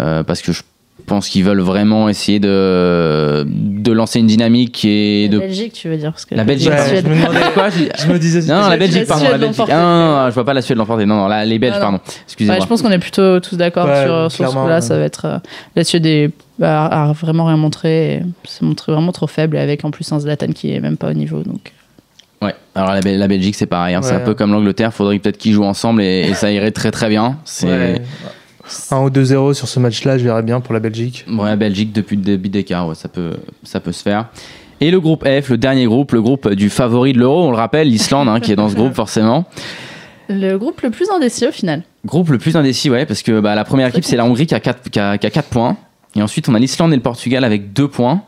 euh, 0.00 0.22
parce 0.22 0.40
que 0.42 0.52
je 0.52 0.62
pense 1.06 1.28
qu'ils 1.28 1.42
veulent 1.44 1.60
vraiment 1.60 2.08
essayer 2.08 2.38
de 2.40 3.44
de 3.48 3.92
lancer 3.92 4.20
une 4.20 4.26
dynamique 4.28 4.84
et 4.84 5.24
La 5.28 5.34
de 5.34 5.38
Belgique, 5.40 5.72
tu 5.72 5.88
veux 5.88 5.96
dire 5.96 6.12
parce 6.12 6.24
que 6.24 6.34
La 6.34 6.44
Belgique, 6.44 6.70
Ouais, 6.70 7.02
je 7.02 7.08
me 7.08 7.16
demandais 7.18 7.40
quoi 7.54 7.68
j'ai- 7.70 7.90
Je 7.98 8.12
me 8.12 8.18
disais. 8.18 8.40
non, 8.52 8.60
la 8.60 8.68
La 8.70 8.76
Belgique, 8.76 9.06
pardon, 9.06 9.24
la 9.30 9.38
Belgique. 9.38 9.64
Ah, 9.68 9.74
non, 9.80 10.22
non, 10.22 10.28
je 10.30 10.34
vois 10.34 10.44
pas 10.44 10.54
la 10.54 10.62
Suède 10.62 10.78
l'emporter. 10.78 11.04
Non, 11.06 11.16
non, 11.16 11.26
la- 11.28 11.44
les 11.44 11.58
Belges, 11.58 11.74
Ah, 11.76 11.80
pardon. 11.80 11.98
Excusez-moi. 12.26 12.56
Ouais, 12.56 12.62
je 12.62 12.68
pense 12.68 12.82
qu'on 12.82 12.90
est 12.90 12.98
plutôt 13.00 13.40
tous 13.40 13.56
d'accord 13.56 13.86
Ouais, 13.86 14.04
sur, 14.04 14.30
sur 14.30 14.48
ce 14.48 14.54
coup-là. 14.56 14.74
ouais. 14.76 14.80
Ça 14.80 14.96
va 14.96 15.04
être 15.04 15.24
euh, 15.24 15.38
la 15.74 15.82
Suède 15.84 16.06
est- 16.06 16.30
a, 16.62 17.08
a 17.08 17.12
vraiment 17.12 17.46
rien 17.46 17.56
montré, 17.56 18.22
s'est 18.44 18.64
montré 18.64 18.92
vraiment 18.92 19.12
trop 19.12 19.26
faible, 19.26 19.56
et 19.56 19.60
avec 19.60 19.84
en 19.84 19.90
plus 19.90 20.10
un 20.12 20.20
Zlatan 20.20 20.52
qui 20.52 20.72
est 20.72 20.80
même 20.80 20.96
pas 20.96 21.10
au 21.10 21.14
niveau. 21.14 21.42
Donc 21.42 21.72
Ouais. 22.40 22.54
Alors 22.74 22.92
la, 22.92 23.00
Bel- 23.00 23.18
la 23.18 23.28
Belgique, 23.28 23.54
c'est 23.54 23.66
pareil. 23.66 23.94
hein, 23.94 24.02
C'est 24.02 24.14
un 24.14 24.20
peu 24.20 24.34
comme 24.34 24.52
l'Angleterre. 24.52 24.92
Faudrait 24.92 25.18
peut-être 25.18 25.38
qu'ils 25.38 25.52
jouent 25.52 25.64
ensemble 25.64 26.02
et, 26.02 26.28
et 26.28 26.34
ça 26.34 26.50
irait 26.50 26.70
très 26.72 26.90
très 26.90 27.08
bien. 27.08 27.38
C'est 27.44 27.66
Ouais. 27.66 28.02
1 28.90 28.98
ou 29.00 29.08
2-0 29.10 29.54
sur 29.54 29.68
ce 29.68 29.78
match-là, 29.80 30.18
je 30.18 30.24
verrais 30.24 30.42
bien 30.42 30.60
pour 30.60 30.74
la 30.74 30.80
Belgique. 30.80 31.24
Ouais, 31.28 31.46
la 31.50 31.56
Belgique 31.56 31.92
depuis 31.92 32.16
le 32.16 32.22
début 32.22 32.48
d'écart, 32.48 32.88
ouais, 32.88 32.94
ça 32.94 33.08
peut, 33.08 33.32
ça 33.62 33.80
peut 33.80 33.92
se 33.92 34.02
faire. 34.02 34.26
Et 34.80 34.90
le 34.90 35.00
groupe 35.00 35.24
F, 35.24 35.48
le 35.50 35.58
dernier 35.58 35.84
groupe, 35.86 36.12
le 36.12 36.20
groupe 36.22 36.48
du 36.54 36.68
favori 36.70 37.12
de 37.12 37.18
l'Euro, 37.18 37.44
on 37.46 37.50
le 37.50 37.56
rappelle, 37.56 37.88
l'Islande, 37.88 38.28
hein, 38.28 38.40
qui 38.40 38.50
est 38.52 38.56
dans 38.56 38.68
ce 38.68 38.74
groupe 38.74 38.94
forcément. 38.94 39.44
le 40.28 40.56
groupe 40.56 40.80
le 40.80 40.90
plus 40.90 41.08
indécis 41.10 41.46
au 41.46 41.52
final. 41.52 41.82
Groupe 42.04 42.30
le 42.30 42.38
plus 42.38 42.56
indécis, 42.56 42.90
ouais, 42.90 43.06
parce 43.06 43.22
que 43.22 43.38
bah, 43.40 43.54
la 43.54 43.64
première 43.64 43.86
équipe, 43.88 44.04
c'est 44.04 44.16
la 44.16 44.24
Hongrie 44.24 44.46
qui 44.46 44.54
a 44.54 44.60
4, 44.60 44.90
qui 44.90 44.98
a, 44.98 45.18
qui 45.18 45.26
a 45.26 45.30
quatre 45.30 45.48
points. 45.50 45.76
Et 46.16 46.22
ensuite, 46.22 46.48
on 46.48 46.54
a 46.54 46.58
l'Islande 46.58 46.92
et 46.92 46.96
le 46.96 47.02
Portugal 47.02 47.44
avec 47.44 47.72
2 47.72 47.86
points. 47.88 48.22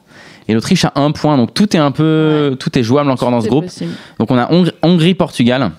Et 0.46 0.54
l'Autriche 0.54 0.85
a 0.85 0.92
1 0.94 1.11
point. 1.12 1.37
Donc 1.37 1.54
tout 1.54 1.74
est 1.74 1.80
un 1.80 1.90
peu, 1.90 2.57
tout 2.61 2.78
est 2.78 2.83
jouable 2.83 3.11
encore 3.11 3.30
dans 3.30 3.40
ce 3.40 3.48
groupe. 3.48 3.64
possible. 3.64 3.90
Donc 4.18 4.30
on 4.30 4.38
a 4.38 4.50
Hong- 4.52 4.70
Hongrie-Portugal. 4.83 5.72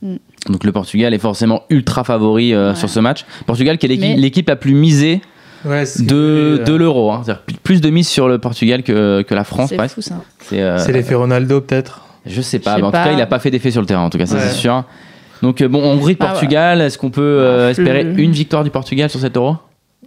Mm. 0.00 0.16
Donc 0.48 0.64
le 0.64 0.72
Portugal 0.72 1.14
est 1.14 1.18
forcément 1.18 1.62
ultra 1.70 2.02
favori 2.04 2.52
euh, 2.52 2.70
Ouais. 2.70 2.74
sur 2.76 2.88
ce 2.88 2.98
match. 3.00 3.24
Portugal 3.46 3.78
qui 3.78 3.86
est 3.86 3.88
l'équipe 3.90 4.08
Mais- 4.08 4.16
l'équipe 4.16 4.48
la 4.48 4.56
plus 4.56 4.74
misée 4.74 5.20
Ouais, 5.64 5.84
de, 6.00 6.54
voulais, 6.56 6.64
de 6.64 6.72
euh, 6.72 6.78
l'Euro. 6.78 7.12
hein. 7.12 7.22
C'est-à-dire 7.24 7.42
plus 7.62 7.80
de 7.80 7.88
mise 7.90 8.08
sur 8.08 8.26
le 8.28 8.38
Portugal 8.38 8.82
que, 8.82 9.22
que 9.22 9.34
la 9.34 9.44
France 9.44 9.68
C'est 9.68 9.76
presque. 9.76 9.94
fou 9.94 10.02
ça. 10.02 10.16
C'est 10.40 10.60
euh, 10.60 10.78
C'est 10.78 10.92
l'effet 10.92 11.14
Ronaldo, 11.14 11.60
peut-être? 11.60 12.00
Je 12.26 12.40
sais 12.40 12.58
pas, 12.58 12.76
mais 12.78 12.82
en 12.82 12.86
tout 12.86 12.92
cas, 12.92 13.12
il 13.12 13.20
a 13.20 13.26
pas 13.26 13.38
fait 13.38 13.50
d'effet 13.50 13.70
sur 13.70 13.80
le 13.80 13.86
terrain, 13.86 14.02
en 14.02 14.10
tout 14.10 14.18
cas, 14.18 14.26
ça 14.26 14.34
Ouais. 14.36 14.40
c'est 14.42 14.54
sûr. 14.56 14.84
Donc, 15.42 15.60
euh, 15.60 15.68
bon, 15.68 15.82
Hongrie-Portugal, 15.82 16.80
est-ce 16.80 16.98
qu'on 16.98 17.10
peut 17.10 17.20
euh, 17.22 17.66
Ah, 17.68 17.70
espérer 17.70 18.04
plus- 18.04 18.22
une 18.24 18.30
victoire 18.32 18.62
du 18.64 18.70
Portugal 18.70 19.08
sur 19.10 19.20
cet 19.20 19.36
euro? 19.36 19.56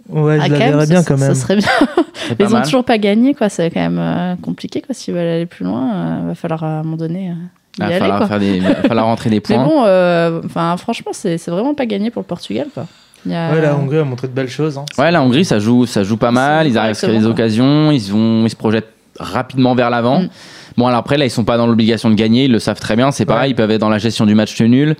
Ouais, 0.08 0.38
Ah, 0.40 0.46
je 0.46 0.52
la 0.52 0.58
verrais 0.58 0.86
bien 0.86 1.02
quand 1.02 1.18
même. 1.18 1.34
Ça 1.34 1.40
serait 1.40 1.56
bien. 1.56 1.68
Pas 1.78 2.34
Ils 2.40 2.46
ont 2.46 2.50
mal. 2.50 2.62
toujours 2.64 2.84
pas 2.84 2.96
gagné, 2.98 3.34
quoi. 3.34 3.48
C'est 3.48 3.70
quand 3.70 3.80
même 3.80 3.98
euh, 3.98 4.34
compliqué, 4.42 4.80
quoi. 4.82 4.94
S'ils 4.94 5.12
veulent 5.14 5.26
aller 5.26 5.46
plus 5.46 5.64
loin, 5.64 6.20
il 6.22 6.28
va 6.28 6.34
falloir 6.34 6.62
à 6.64 6.80
un 6.80 6.82
moment 6.82 6.96
donné 6.96 7.32
y 7.78 7.82
Il 7.82 7.88
va 7.88 7.98
falloir, 7.98 8.18
quoi. 8.18 8.26
faire 8.28 8.38
des, 8.40 8.60
va 8.60 8.74
falloir 8.74 9.06
rentrer 9.06 9.30
des 9.30 9.36
Mais 9.48 9.54
points. 9.56 9.64
bon, 9.64 9.84
euh, 9.84 10.40
enfin, 10.44 10.76
franchement, 10.76 11.12
c'est 11.12 11.38
c'est 11.38 11.50
vraiment 11.50 11.74
pas 11.74 11.86
gagné 11.86 12.10
pour 12.10 12.22
le 12.22 12.26
Portugal, 12.26 12.66
quoi. 12.72 12.86
Il 13.24 13.32
y 13.32 13.34
a- 13.34 13.50
Ouais, 13.52 13.60
la 13.60 13.74
Hongrie 13.76 13.98
a 13.98 14.04
montré 14.04 14.28
de 14.28 14.32
belles 14.32 14.48
choses. 14.48 14.78
hein. 14.78 14.84
Ouais, 14.98 15.10
la 15.10 15.20
Hongrie, 15.22 15.44
ça 15.44 15.58
joue, 15.58 15.84
ça 15.86 16.02
joue 16.04 16.16
pas 16.16 16.30
mal. 16.30 16.66
Ils 16.68 16.78
arrivent 16.78 16.92
à 16.92 16.94
se 16.94 17.06
créer 17.06 17.18
des 17.18 17.26
occasions. 17.26 17.90
Ils, 17.90 18.00
vont, 18.12 18.44
ils 18.46 18.50
se 18.50 18.56
projettent 18.56 18.88
rapidement 19.18 19.74
vers 19.74 19.90
l'avant. 19.90 20.20
Mm. 20.22 20.28
Bon, 20.76 20.86
alors 20.86 20.98
après, 21.00 21.16
là, 21.16 21.24
ils 21.24 21.30
sont 21.30 21.44
pas 21.44 21.56
dans 21.56 21.66
l'obligation 21.66 22.08
de 22.10 22.14
gagner. 22.14 22.44
Ils 22.44 22.52
le 22.52 22.58
savent 22.60 22.78
très 22.78 22.94
bien. 22.96 23.10
C'est 23.10 23.24
pareil, 23.24 23.44
Ouais. 23.48 23.50
ils 23.50 23.54
peuvent 23.54 23.70
être 23.70 23.80
dans 23.80 23.88
la 23.88 23.98
gestion 23.98 24.26
du 24.26 24.34
match 24.34 24.60
nul. 24.60 24.94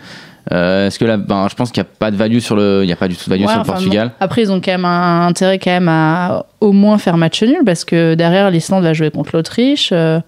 Euh, 0.52 0.86
Est-ce 0.86 0.98
que 0.98 1.04
là, 1.04 1.16
ben, 1.18 1.46
je 1.50 1.54
pense 1.54 1.70
qu'il 1.70 1.82
n'y 1.82 1.86
a 1.88 1.90
pas 1.98 2.10
de 2.10 2.16
value 2.16 2.38
sur 2.38 2.56
le, 2.56 2.80
il 2.84 2.88
y 2.88 2.92
a 2.92 2.96
pas 2.96 3.08
du 3.08 3.16
tout 3.16 3.24
de 3.24 3.30
value 3.30 3.42
Ouais, 3.42 3.46
sur 3.48 3.56
le 3.56 3.60
enfin, 3.62 3.72
Portugal. 3.74 4.06
non. 4.08 4.12
Après, 4.20 4.42
ils 4.42 4.50
ont 4.52 4.60
quand 4.60 4.70
même 4.72 4.84
un 4.84 5.26
intérêt 5.26 5.58
quand 5.58 5.70
même 5.70 5.88
à 5.88 6.46
au 6.60 6.72
moins 6.72 6.98
faire 6.98 7.16
match 7.16 7.42
nul 7.42 7.58
parce 7.66 7.84
que 7.84 8.14
derrière, 8.14 8.50
l'Islande 8.50 8.82
va 8.84 8.92
jouer 8.92 9.10
contre 9.10 9.30
l'Autriche. 9.34 9.90
Euh, 9.92 10.20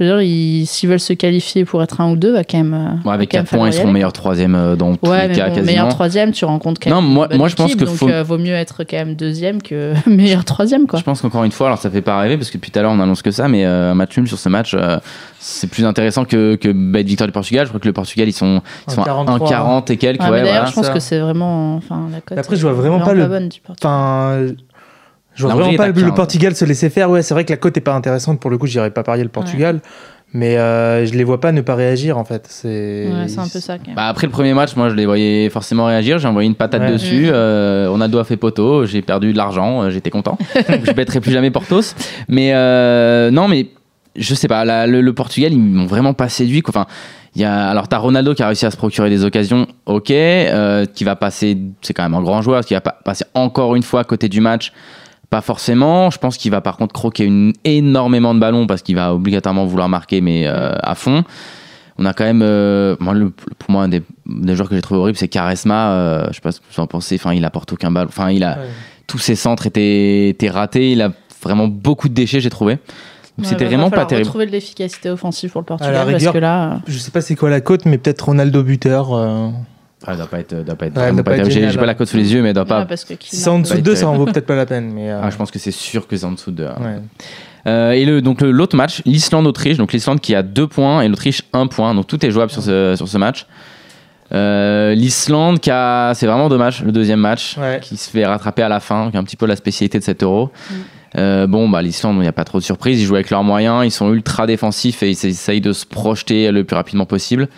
je 0.00 0.04
veux 0.04 0.18
dire, 0.22 0.66
s'ils 0.66 0.88
veulent 0.88 0.98
se 0.98 1.12
qualifier 1.12 1.64
pour 1.64 1.82
être 1.82 2.00
un 2.00 2.10
ou 2.10 2.16
deux, 2.16 2.32
va 2.32 2.42
quand 2.44 2.58
même. 2.58 2.74
euh, 2.74 3.10
avec 3.10 3.32
va 3.32 3.38
quand 3.38 3.38
même 3.38 3.46
4 3.46 3.56
points, 3.56 3.68
ils 3.68 3.72
seront 3.72 3.84
aller. 3.84 3.92
meilleurs 3.92 4.12
troisième 4.12 4.54
euh, 4.54 4.74
dans 4.76 4.96
tous 4.96 5.08
Ouais, 5.10 5.22
les 5.22 5.28
mais 5.28 5.34
cas 5.34 5.42
bon, 5.48 5.54
quasiment. 5.54 5.66
meilleur 5.66 5.88
troisième, 5.88 6.32
tu 6.32 6.44
rencontres 6.44 6.80
quand 6.82 6.90
Non, 6.90 7.02
même. 7.02 7.10
moi- 7.10 7.24
une 7.26 7.28
bonne 7.30 7.38
moi, 7.38 7.48
je 7.48 7.54
pense 7.56 7.66
équipe, 7.68 7.80
que 7.80 7.84
donc 7.84 7.94
faut- 7.96 8.08
euh, 8.08 8.22
vaut 8.22 8.38
mieux 8.38 8.54
être 8.54 8.82
quand 8.84 8.96
même 8.96 9.14
deuxième 9.14 9.60
que 9.62 9.92
meilleur 10.08 10.44
troisième, 10.44 10.86
quoi. 10.86 10.98
Je 10.98 11.04
pense 11.04 11.20
qu'encore 11.20 11.44
une 11.44 11.52
fois, 11.52 11.66
alors 11.68 11.78
ça 11.78 11.90
fait 11.90 12.02
pas 12.02 12.18
rêver 12.18 12.36
parce 12.36 12.50
que 12.50 12.56
depuis 12.56 12.70
tout 12.70 12.78
à 12.78 12.82
l'heure 12.82 12.92
on 12.92 13.00
annonce 13.00 13.22
que 13.22 13.30
ça, 13.30 13.46
mais 13.48 13.64
euh, 13.66 13.90
un 13.92 13.94
match 13.94 14.16
nul 14.16 14.26
sur 14.26 14.38
ce 14.38 14.48
match, 14.48 14.74
euh, 14.74 14.98
c'est 15.38 15.68
plus 15.68 15.84
intéressant 15.84 16.24
que, 16.24 16.54
que 16.56 16.68
bête 16.72 17.06
victoire 17.06 17.28
du 17.28 17.32
Portugal. 17.32 17.64
Je 17.66 17.68
crois 17.70 17.80
que 17.80 17.86
le 17.88 17.92
Portugal 17.92 18.28
ils 18.28 18.32
sont, 18.32 18.62
ils 18.88 18.92
Un 18.92 18.94
sont 18.94 19.02
à 19.02 19.04
43, 19.06 19.48
1,40 19.50 19.90
et 19.92 19.96
quelques. 19.96 20.20
Ouais, 20.22 20.26
mais 20.28 20.32
ouais, 20.36 20.40
d'ailleurs, 20.42 20.54
voilà. 20.54 20.70
je 20.70 20.74
pense 20.74 20.86
ça. 20.86 20.92
que 20.92 21.00
c'est 21.00 21.18
vraiment. 21.18 21.76
Enfin, 21.76 22.08
la 22.12 22.20
cote. 22.20 22.38
Après, 22.38 22.56
je 22.56 22.62
vois 22.62 22.72
vraiment 22.72 23.00
pas 23.00 23.12
le- 23.14 23.26
bonne 23.26 23.48
du 23.48 23.60
Portugal. 23.60 23.90
Enfin, 23.90 24.54
je 25.40 25.46
vois 25.46 25.54
vraiment 25.62 25.76
pas 25.76 25.86
le, 25.88 25.92
le 25.92 26.00
15. 26.08 26.14
Portugal 26.14 26.54
se 26.54 26.64
laisser 26.64 26.90
faire. 26.90 27.10
Ouais, 27.10 27.22
c'est 27.22 27.34
vrai 27.34 27.44
que 27.44 27.52
la 27.52 27.56
cote 27.56 27.76
est 27.76 27.80
pas 27.80 27.94
intéressante. 27.94 28.40
Pour 28.40 28.50
le 28.50 28.58
coup, 28.58 28.66
j'irais 28.66 28.90
pas 28.90 29.02
parier 29.02 29.22
le 29.24 29.28
Portugal. 29.30 29.80
Mais 30.32 30.58
euh, 30.58 31.04
je 31.06 31.12
les 31.14 31.24
vois 31.24 31.40
pas 31.40 31.50
ne 31.50 31.60
pas 31.60 31.74
réagir 31.74 32.16
en 32.16 32.24
fait. 32.24 32.46
C'est 32.48 33.08
Ouais, 33.12 33.26
c'est 33.26 33.40
un 33.40 33.48
peu 33.48 33.58
ça, 33.58 33.78
quand 33.78 33.88
même. 33.88 33.96
Bah, 33.96 34.06
après 34.06 34.28
le 34.28 34.30
premier 34.30 34.54
match, 34.54 34.76
moi 34.76 34.88
je 34.88 34.94
les 34.94 35.04
voyais 35.04 35.50
forcément 35.50 35.86
réagir. 35.86 36.18
J'ai 36.20 36.28
envoyé 36.28 36.48
une 36.48 36.54
patate 36.54 36.82
Ouais. 36.82 36.92
dessus. 36.92 37.28
Euh, 37.32 37.88
Ronaldo 37.90 38.16
a 38.18 38.22
fait 38.24 38.36
poteau. 38.36 38.86
J'ai 38.86 39.02
perdu 39.02 39.32
de 39.32 39.36
l'argent. 39.36 39.82
euh, 39.82 39.90
J'étais 39.90 40.10
content. 40.10 40.38
Donc, 40.54 40.84
je 40.86 40.92
bêterai 40.92 41.18
plus 41.20 41.32
jamais 41.32 41.50
Portos. 41.50 41.82
Mais 42.28 42.52
euh, 42.54 43.32
non, 43.32 43.48
mais 43.48 43.70
je 44.14 44.34
sais 44.36 44.46
pas. 44.46 44.64
la- 44.64 44.86
le, 44.86 45.00
le 45.00 45.12
Portugal, 45.12 45.52
ils 45.52 45.58
m'ont 45.58 45.86
vraiment 45.86 46.14
pas 46.14 46.28
séduit. 46.28 46.62
quoi. 46.62 46.70
Enfin, 46.76 46.86
il 47.34 47.42
y 47.42 47.44
a, 47.44 47.68
alors 47.68 47.88
t'as 47.88 47.98
Ronaldo 47.98 48.32
qui 48.34 48.44
a 48.44 48.46
réussi 48.46 48.66
à 48.66 48.70
se 48.70 48.76
procurer 48.76 49.10
des 49.10 49.24
occasions. 49.24 49.66
Ok, 49.86 50.12
euh, 50.12 50.86
qui 50.86 51.02
va 51.02 51.16
passer. 51.16 51.58
C'est 51.82 51.92
quand 51.92 52.04
même 52.04 52.14
un 52.14 52.22
grand 52.22 52.40
joueur. 52.40 52.64
Qui 52.64 52.74
va 52.74 52.80
pa- 52.80 52.98
passer 53.04 53.24
encore 53.34 53.74
une 53.74 53.82
fois 53.82 54.02
à 54.02 54.04
côté 54.04 54.28
du 54.28 54.40
match 54.40 54.72
Pas 55.30 55.40
forcément. 55.40 56.10
Je 56.10 56.18
pense 56.18 56.36
qu'il 56.36 56.50
va 56.50 56.60
par 56.60 56.76
contre 56.76 56.92
croquer 56.92 57.24
une, 57.24 57.52
énormément 57.64 58.34
de 58.34 58.40
ballons 58.40 58.66
parce 58.66 58.82
qu'il 58.82 58.96
va 58.96 59.14
obligatoirement 59.14 59.64
vouloir 59.64 59.88
marquer, 59.88 60.20
mais 60.20 60.46
euh, 60.46 60.74
à 60.82 60.94
fond. 60.94 61.22
On 61.98 62.04
a 62.06 62.12
quand 62.14 62.24
même, 62.24 62.42
euh, 62.42 62.96
moi, 62.98 63.12
le- 63.14 63.30
pour 63.30 63.70
moi, 63.70 63.82
un 63.84 63.88
des, 63.88 64.02
des 64.26 64.56
joueurs 64.56 64.68
que 64.68 64.74
j'ai 64.74 64.80
trouvé 64.82 65.00
horrible, 65.00 65.18
c'est 65.18 65.28
Caresma. 65.28 65.90
Euh, 65.92 66.26
je 66.30 66.34
sais 66.36 66.40
pas 66.40 66.50
ce 66.50 66.58
que 66.60 66.64
vous 66.74 66.80
en 66.80 66.86
pensez. 66.86 67.14
Enfin, 67.16 67.34
il 67.34 67.44
apporte 67.44 67.72
aucun 67.72 67.90
ballon. 67.90 68.08
Enfin, 68.08 68.30
il 68.30 68.42
a 68.42 68.58
Ouais. 68.58 68.68
tous 69.06 69.18
ses 69.18 69.34
centres 69.36 69.66
étaient, 69.66 70.28
étaient 70.30 70.48
ratés. 70.50 70.92
Il 70.92 71.02
a 71.02 71.12
vraiment 71.42 71.68
beaucoup 71.68 72.08
de 72.08 72.14
déchets, 72.14 72.40
j'ai 72.40 72.50
trouvé. 72.50 72.78
C'était 73.42 73.64
vraiment 73.64 73.88
pas 73.90 74.04
terrible. 74.04 74.28
Trouver 74.28 74.44
de 74.46 74.50
l'efficacité 74.50 75.08
offensive 75.08 75.50
pour 75.50 75.60
le 75.62 75.64
Portugal 75.66 75.94
la 75.94 76.00
parce 76.04 76.14
rigueur, 76.16 76.32
que 76.34 76.38
là, 76.38 76.72
euh, 76.72 76.76
Je 76.86 76.98
sais 76.98 77.10
pas 77.10 77.20
c'est 77.22 77.36
quoi 77.36 77.48
la 77.48 77.60
cote, 77.62 77.86
mais 77.86 77.96
peut-être 77.96 78.22
Ronaldo 78.26 78.62
buteur. 78.62 79.14
Euh, 80.02 80.06
Ah, 80.06 80.12
il 80.12 80.16
doit 80.16 80.26
pas 80.26 80.38
être, 80.40 80.64
doit 80.64 80.74
pas 80.74 80.86
être, 80.86 80.96
Ouais, 80.96 81.02
vraiment 81.02 81.14
doit 81.16 81.24
pas 81.24 81.30
pas 81.32 81.36
être 81.38 81.48
terrible. 81.48 81.70
J'ai 81.70 81.76
pas 81.76 81.82
hein. 81.82 81.86
la 81.86 81.94
cote 81.94 82.08
sous 82.08 82.16
les 82.16 82.32
yeux, 82.32 82.42
mais 82.42 82.50
il 82.50 82.54
doit 82.54 82.64
pas. 82.64 82.86
Si 82.96 83.36
c'est 83.36 83.48
en 83.50 83.58
dessous 83.58 83.74
de 83.74 83.80
2, 83.80 83.90
être 83.92 83.98
ça 83.98 84.08
en 84.08 84.16
vaut 84.16 84.24
peut-être 84.26 84.46
pas 84.46 84.56
la 84.56 84.66
peine. 84.66 84.90
Mais, 84.92 85.10
euh, 85.10 85.20
Ah, 85.22 85.30
je 85.30 85.36
pense 85.36 85.50
que 85.50 85.58
c'est 85.58 85.70
sûr 85.70 86.06
que 86.06 86.16
c'est 86.16 86.24
en 86.26 86.32
dessous 86.32 86.50
de. 86.52 86.64
ouais. 86.64 87.00
Euh, 87.66 87.90
et 87.90 88.06
le, 88.06 88.22
donc 88.22 88.40
l'autre 88.40 88.74
match, 88.76 89.02
l'Islande-Autriche. 89.04 89.76
Donc 89.76 89.92
l'Islande 89.92 90.20
qui 90.20 90.34
a 90.34 90.42
2 90.42 90.66
points 90.66 91.02
et 91.02 91.08
l'Autriche 91.08 91.42
1 91.52 91.66
point. 91.66 91.94
Donc 91.94 92.06
tout 92.06 92.24
est 92.24 92.30
jouable 92.30 92.50
sur 92.50 92.62
ce, 92.62 92.94
sur 92.96 93.06
ce 93.06 93.18
match. 93.18 93.46
Euh, 94.32 94.94
L'Islande 94.94 95.60
qui 95.60 95.70
a. 95.70 96.12
C'est 96.14 96.26
vraiment 96.26 96.48
dommage, 96.48 96.82
le 96.84 96.92
deuxième 96.92 97.20
match, 97.20 97.56
Ouais. 97.58 97.80
qui 97.82 97.96
se 97.96 98.08
fait 98.10 98.24
rattraper 98.24 98.62
à 98.62 98.68
la 98.68 98.80
fin, 98.80 99.10
qui 99.10 99.16
est 99.16 99.20
un 99.20 99.24
petit 99.24 99.36
peu 99.36 99.46
la 99.46 99.56
spécialité 99.56 99.98
de 99.98 100.04
cet 100.04 100.22
euro. 100.22 100.50
Mm. 100.70 100.74
Euh, 101.18 101.46
bon, 101.48 101.68
bah, 101.68 101.82
l'Islande, 101.82 102.14
il 102.16 102.20
n'y 102.20 102.28
a 102.28 102.32
pas 102.32 102.44
trop 102.44 102.58
de 102.58 102.64
surprise. 102.64 103.00
Ils 103.00 103.04
jouent 103.04 103.16
avec 103.16 103.30
leurs 103.30 103.42
moyens. 103.42 103.84
Ils 103.84 103.90
sont 103.90 104.12
ultra 104.12 104.46
défensifs 104.46 105.02
et 105.02 105.10
ils 105.10 105.26
essayent 105.26 105.60
de 105.60 105.72
se 105.72 105.84
projeter 105.84 106.50
le 106.52 106.62
plus 106.64 106.76
rapidement 106.76 107.06
possible. 107.06 107.48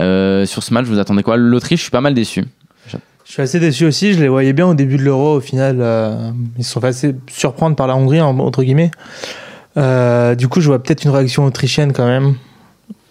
Euh, 0.00 0.44
sur 0.46 0.62
ce 0.62 0.74
match, 0.74 0.86
vous 0.86 0.98
attendez 0.98 1.22
quoi? 1.22 1.36
L'Autriche, 1.36 1.80
je 1.80 1.84
suis 1.84 1.90
pas 1.90 2.00
mal 2.00 2.14
déçu. 2.14 2.44
Je 3.26 3.32
suis 3.32 3.40
assez 3.40 3.58
déçu 3.58 3.86
aussi. 3.86 4.12
Je 4.12 4.20
les 4.20 4.28
voyais 4.28 4.52
bien 4.52 4.66
au 4.66 4.74
début 4.74 4.98
de 4.98 5.02
l'Euro. 5.02 5.36
Au 5.36 5.40
final, 5.40 5.78
euh, 5.80 6.30
ils 6.58 6.64
se 6.64 6.72
sont 6.72 6.80
fait 6.82 6.88
assez 6.88 7.14
surprendre 7.30 7.74
par 7.74 7.86
la 7.86 7.96
Hongrie, 7.96 8.20
en- 8.20 8.38
entre 8.38 8.62
guillemets. 8.62 8.90
Euh, 9.78 10.34
du 10.34 10.46
coup, 10.48 10.60
je 10.60 10.66
vois 10.66 10.82
peut-être 10.82 11.04
une 11.04 11.10
réaction 11.10 11.44
autrichienne 11.46 11.92
quand 11.94 12.06
même. 12.06 12.34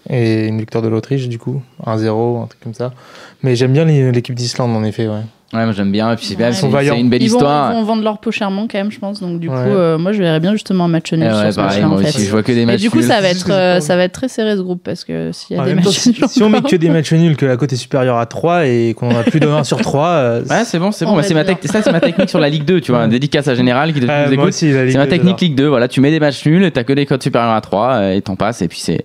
Et 0.10 0.48
une 0.48 0.60
victoire 0.60 0.84
de 0.84 0.88
l'Autriche, 0.90 1.28
du 1.30 1.40
coup. 1.40 1.64
1-0, 1.86 2.44
un 2.44 2.48
truc 2.48 2.62
comme 2.62 2.74
ça. 2.76 2.94
Mais 3.42 3.56
j'aime 3.56 3.74
bien 3.74 3.86
l'équipe 3.86 4.36
d'Islande, 4.36 4.76
en 4.76 4.84
effet. 4.84 5.08
Ouais. 5.08 5.22
Ouais, 5.54 5.64
moi 5.66 5.72
j'aime 5.74 5.92
bien. 5.92 6.12
Et 6.12 6.16
puis 6.16 6.26
c'est 6.26 6.36
Ouais, 6.36 6.52
c'est- 6.52 7.00
une 7.00 7.10
belle 7.10 7.22
ils, 7.22 7.30
vont, 7.30 7.38
histoire. 7.38 7.72
ils 7.72 7.76
vont 7.76 7.84
vendre 7.84 8.04
leur 8.04 8.18
peau 8.18 8.32
chèrement 8.32 8.68
quand 8.70 8.78
même, 8.80 8.92
je 8.92 8.98
pense. 9.00 9.20
Donc 9.22 9.40
du 9.40 9.50
Ouais. 9.50 9.56
coup, 9.56 9.70
euh, 9.70 9.98
moi 10.00 10.12
je 10.12 10.18
verrais 10.22 10.40
bien 10.40 10.54
justement 10.54 10.86
un 10.86 10.88
match 10.88 11.14
nul 11.14 11.22
Eh 11.24 11.28
ouais, 11.28 11.42
sur 11.44 11.52
ce 11.52 11.56
pareil, 11.58 11.70
match-là 11.82 11.88
moi 11.88 11.98
en 11.98 12.02
aussi, 12.02 12.26
je 12.26 12.32
vois 12.32 12.42
que 12.42 12.52
des 12.52 12.62
Et 12.62 12.66
matchs 12.66 12.82
du 12.82 12.90
coup, 12.90 12.98
nuls. 12.98 13.06
ça 13.06 13.22
va 13.22 13.28
être, 13.30 13.52
euh, 13.52 13.80
ça 13.80 13.96
va 13.96 14.04
être 14.04 14.14
très 14.14 14.28
serré 14.30 14.56
ce 14.56 14.62
groupe 14.62 14.82
parce 14.84 15.04
que 15.04 15.32
s'il 15.32 15.56
y 15.56 15.60
a 15.60 15.64
des 15.64 15.76
temps, 15.76 15.82
matchs 15.86 16.08
nuls, 16.08 16.16
si 16.28 16.42
on 16.44 16.50
met 16.50 16.62
que 16.62 16.76
des 16.76 16.90
matchs 16.90 17.14
nuls, 17.14 17.38
que 17.38 17.46
la 17.46 17.56
cote 17.58 17.72
est 17.72 17.76
supérieure 17.78 18.18
à 18.18 18.26
3 18.26 18.66
et 18.66 18.96
qu'on 18.98 19.16
a 19.16 19.22
plus 19.24 19.40
de 19.40 19.48
1 19.48 19.64
sur 19.64 19.80
3. 19.80 20.08
euh, 20.10 20.44
Ouais, 20.50 20.64
c'est 20.66 20.80
bon, 20.80 20.92
c'est 20.92 21.06
On 21.06 21.10
bon. 21.12 21.16
Bah, 21.18 21.24
c'est 21.24 21.34
ma 21.36 21.46
ça, 21.46 21.82
c'est 21.84 21.92
ma 21.92 22.00
technique 22.02 22.30
sur 22.30 22.40
la 22.40 22.50
Ligue 22.50 22.66
2, 22.66 22.82
tu 22.82 22.92
vois. 22.92 23.02
Un 23.02 23.08
dédicace 23.08 23.48
à 23.48 23.54
Général 23.56 23.94
qui 23.94 24.00
te 24.00 24.06
nous 24.06 24.12
moi 24.12 24.32
écoute. 24.32 24.48
aussi, 24.48 24.72
la 24.72 24.84
Ligue 24.86 24.92
C'est 24.94 24.98
ma 24.98 25.06
2, 25.06 25.10
technique. 25.12 25.40
Ligue 25.42 25.56
2. 25.56 25.68
Voilà, 25.68 25.88
tu 25.88 26.02
mets 26.02 26.10
des 26.12 26.20
matchs 26.20 26.46
nuls, 26.48 26.72
t'as 26.72 26.84
que 26.84 26.94
des 26.94 27.06
codes 27.06 27.22
supérieurs 27.22 27.54
à 27.54 27.62
3 27.62 27.90
euh, 27.94 28.14
et 28.14 28.22
t'en 28.22 28.36
passes. 28.36 28.62
Et 28.64 28.68
puis 28.68 28.80
c'est 28.80 29.04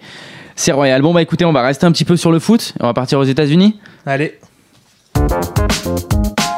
c'est 0.56 0.72
royal. 0.72 1.02
Bon, 1.02 1.12
bah 1.14 1.22
écoutez, 1.22 1.44
on 1.44 1.52
va 1.52 1.62
rester 1.62 1.86
un 1.86 1.92
petit 1.92 2.04
peu 2.04 2.16
sur 2.16 2.32
le 2.32 2.38
foot. 2.40 2.74
On 2.80 2.86
va 2.86 2.94
partir 2.94 3.18
aux 3.20 3.24
États-Unis. 3.24 3.76
Allez. 4.06 4.38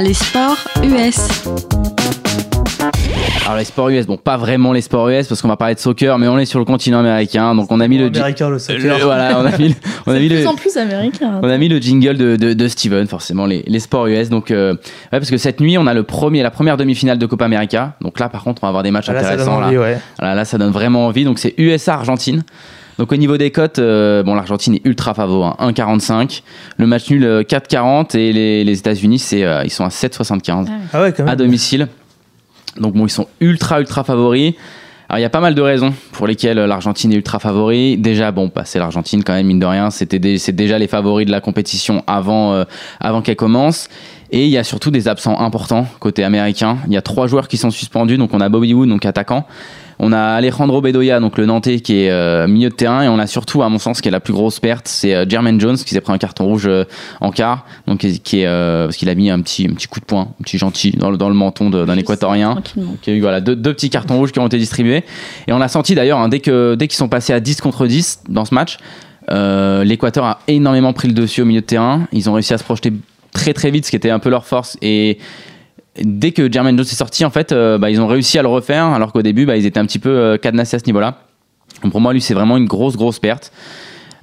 Les 0.01 0.15
sports 0.15 0.57
US. 0.83 1.29
Alors, 3.45 3.59
les 3.59 3.65
sports 3.65 3.89
US, 3.91 4.07
bon, 4.07 4.17
pas 4.17 4.37
vraiment 4.37 4.73
les 4.73 4.81
sports 4.81 5.09
US 5.11 5.27
parce 5.27 5.43
qu'on 5.43 5.49
va 5.49 5.57
parler 5.57 5.75
de 5.75 5.81
soccer, 5.81 6.19
mais 6.19 6.29
on 6.29 6.39
est 6.39 6.45
sur 6.47 6.59
le 6.59 6.65
continent 6.65 7.01
américain. 7.01 7.55
Donc, 7.55 7.71
on 7.71 7.81
a 7.81 7.89
mis 7.89 7.99
le. 7.99 8.09
ji- 8.09 8.19
Américain, 8.19 8.47
le 8.49 8.55
le- 8.55 8.59
soccer. 8.59 8.99
voilà, 9.03 9.39
on 9.41 9.45
a 9.45 9.59
mis, 9.59 9.69
le- 9.69 9.75
on 10.07 10.13
a 10.13 10.19
mis 10.19 10.29
de 10.29 10.35
le. 10.35 10.41
plus 10.41 10.47
en 10.49 10.55
plus 10.55 10.77
américain. 10.77 11.41
On 11.43 11.49
a 11.51 11.59
mis 11.59 11.69
le 11.69 11.79
jingle 11.79 12.17
de, 12.17 12.37
de, 12.37 12.53
de 12.55 12.69
Steven, 12.69 13.07
forcément, 13.07 13.47
les, 13.47 13.63
les 13.67 13.81
sports 13.81 14.07
US. 14.07 14.29
Donc, 14.31 14.51
euh, 14.51 14.73
ouais, 14.75 14.79
parce 15.19 15.31
que 15.31 15.37
cette 15.37 15.61
nuit, 15.61 15.77
on 15.79 15.87
a 15.87 15.95
le 15.95 16.03
premier, 16.03 16.43
la 16.43 16.51
première 16.51 16.77
demi-finale 16.77 17.19
de 17.19 17.27
Copa 17.27 17.45
América. 17.45 17.95
Donc 18.01 18.19
là, 18.21 18.29
par 18.29 18.43
contre, 18.45 18.63
on 18.63 18.67
va 18.67 18.69
avoir 18.71 18.83
des 18.83 18.91
matchs 18.91 19.07
Ah, 19.09 19.13
là, 19.15 19.23
ça 19.23 19.31
donne 19.37 19.41
intéressants. 19.49 19.61
là. 19.61 19.67
envie, 19.67 19.79
ouais. 19.79 19.99
Voilà, 20.19 20.35
là, 20.35 20.45
ça 20.45 20.57
donne 20.59 20.73
vraiment 20.73 21.07
envie. 21.07 21.25
Donc, 21.25 21.39
c'est 21.39 21.55
USA-Argentine. 21.59 22.43
Donc, 23.01 23.13
au 23.13 23.17
niveau 23.17 23.39
des 23.39 23.51
cotes, 23.51 23.79
euh, 23.79 24.23
bon, 24.23 24.35
l'Argentine 24.35 24.75
est 24.75 24.83
ultra 24.85 25.15
favori, 25.15 25.49
hein, 25.59 25.71
1,45. 25.73 26.43
Le 26.77 26.87
match 26.87 27.09
nul, 27.09 27.25
euh, 27.25 27.43
4,40. 27.43 28.15
Et 28.15 28.31
les, 28.35 28.63
les 28.63 28.79
États-Unis, 28.79 29.19
c'est, 29.19 29.43
euh, 29.43 29.63
ils 29.65 29.71
sont 29.71 29.85
à 29.87 29.89
7,75 29.89 30.67
Ah 30.93 31.01
ouais, 31.01 31.13
quand 31.17 31.27
à 31.27 31.35
domicile. 31.35 31.89
Donc, 32.79 32.93
bon, 32.93 33.07
ils 33.07 33.11
sont 33.11 33.27
ultra, 33.41 33.81
ultra 33.81 34.05
favoris. 34.05 34.53
Alors, 35.09 35.19
il 35.19 35.23
y 35.23 35.25
a 35.25 35.31
pas 35.31 35.41
mal 35.41 35.55
de 35.55 35.63
raisons 35.63 35.95
pour 36.13 36.27
lesquelles 36.27 36.59
euh, 36.59 36.67
l'Argentine 36.67 37.11
est 37.13 37.17
ultra 37.17 37.39
favori. 37.39 37.97
Déjà, 37.97 38.33
bon, 38.33 38.53
bah, 38.55 38.63
c'est 38.67 38.79
l'Argentine 38.79 39.25
quand 39.25 39.33
même, 39.33 39.47
mine 39.47 39.61
de 39.61 39.65
rien. 39.67 39.89
C'était 39.89 40.19
des- 40.19 40.37
c'est 40.37 40.53
déjà 40.53 40.79
les 40.79 40.87
favoris 40.87 41.27
de 41.27 41.33
la 41.33 41.41
compétition 41.41 42.05
avant, 42.07 42.53
euh, 42.53 42.65
avant 43.01 43.23
qu'elle 43.23 43.35
commence. 43.37 43.89
Et 44.31 44.45
il 44.45 44.51
y 44.51 44.59
a 44.59 44.63
surtout 44.63 44.91
des 44.91 45.09
absents 45.09 45.41
importants 45.41 45.87
côté 46.01 46.23
américain. 46.23 46.77
Il 46.87 46.93
y 46.93 46.99
a 46.99 47.03
trois 47.03 47.27
joueurs 47.29 47.49
qui 47.49 47.57
sont 47.57 47.71
suspendus. 47.71 48.19
Donc, 48.19 48.35
on 48.35 48.41
a 48.43 48.51
Bobby 48.51 48.75
Wood, 48.75 48.91
donc 48.91 49.07
attaquant. 49.07 49.47
On 50.03 50.13
a 50.13 50.19
Alejandro 50.21 50.81
Bedoya, 50.81 51.21
donc 51.21 51.37
le 51.37 51.45
Nantais, 51.45 51.81
qui 51.81 52.05
est 52.05 52.11
euh, 52.11 52.49
milieu 52.49 52.71
de 52.71 52.75
terrain. 52.75 53.03
Et 53.03 53.09
on 53.09 53.19
a 53.19 53.27
surtout, 53.27 53.63
à 53.63 53.69
mon 53.69 53.79
sens, 53.79 54.01
qui 54.01 54.09
est 54.09 54.11
la 54.11 54.19
plus 54.21 54.33
grosse 54.33 54.59
perte, 54.59 54.89
c'est 54.89 55.15
euh, 55.15 55.27
Jermaine 55.29 55.61
Jones, 55.61 55.77
qui 55.77 55.91
s'est 55.91 56.01
pris 56.01 56.13
un 56.15 56.17
carton 56.19 56.47
rouge 56.47 56.67
euh, 56.67 56.85
en 57.21 57.31
quart. 57.31 57.67
Donc, 57.87 57.99
qui 57.99 58.41
est- 58.41 58.47
euh, 58.47 58.87
parce 58.87 58.97
qu'il 58.97 59.11
a 59.11 59.15
mis 59.15 59.29
un 59.29 59.41
petit, 59.43 59.67
un 59.71 59.75
petit 59.75 59.89
coup 59.89 60.01
de 60.01 60.07
poing, 60.07 60.29
un 60.41 60.43
petit 60.43 60.57
gentil, 60.57 60.93
dans 60.93 61.11
le, 61.11 61.19
dans 61.19 61.29
le 61.29 61.35
menton 61.35 61.69
d'un 61.69 61.97
équatorien. 61.99 62.55
Donc, 62.77 63.09
voilà, 63.21 63.43
deux, 63.43 63.55
deux 63.55 63.75
petits 63.75 63.91
cartons 63.91 64.17
rouges 64.17 64.33
qui 64.33 64.39
ont 64.39 64.47
été 64.47 64.57
distribués. 64.57 65.05
Et 65.47 65.53
on 65.53 65.61
a 65.61 65.69
senti 65.69 65.95
d'ailleurs, 65.95 66.19
hein, 66.19 66.31
dès 66.31 66.41
que 66.41 66.75
dès 66.77 66.89
qu'ils 66.89 66.97
sont 66.97 67.09
passés 67.09 67.35
à 67.35 67.41
10 67.41 67.61
contre 67.61 67.87
10 67.87 68.23
dans 68.31 68.47
ce 68.47 68.55
match, 68.55 68.79
l'Équateur 69.85 70.25
a 70.25 70.39
énormément 70.49 70.93
pris 70.93 71.09
le 71.09 71.15
dessus 71.15 71.43
au 71.43 71.45
milieu 71.45 71.61
de 71.61 71.67
terrain. 71.67 72.09
Ils 72.13 72.29
ont 72.31 72.33
réussi 72.33 72.55
à 72.55 72.59
se 72.59 72.65
projeter 72.65 72.93
très 73.33 73.53
très 73.53 73.71
vite, 73.71 73.85
ce 73.87 73.91
qui 73.91 73.97
était 73.97 74.11
un 74.11 74.19
peu 74.19 74.29
leur 74.31 74.45
force. 74.47 74.77
Et 74.83 75.19
dès 75.97 76.33
que 76.33 76.51
Jermaine 76.51 76.77
Jones 76.77 76.87
est 76.87 76.95
sorti, 76.95 77.25
en 77.25 77.31
fait, 77.31 77.53
euh, 77.53 77.79
bah, 77.79 77.91
ils 77.91 78.01
ont 78.01 78.07
réussi 78.07 78.39
à 78.39 78.43
le 78.43 78.49
refaire, 78.49 78.87
alors 78.87 79.13
qu'au 79.13 79.23
début, 79.23 79.47
bah, 79.47 79.57
ils 79.57 79.67
étaient 79.67 79.81
un 79.81 79.87
petit 79.87 79.99
peu 79.99 80.11
euh, 80.11 80.37
cadenassés 80.37 80.77
à 80.77 80.79
ce 80.79 80.87
niveau-là. 80.87 81.19
Donc 81.83 81.93
pour 81.93 82.01
moi, 82.01 82.13
lui, 82.13 82.21
c'est 82.21 82.35
vraiment 82.35 82.57
une 82.57 82.67
grosse 82.67 82.97
grosse 82.97 83.19
perte. 83.19 83.53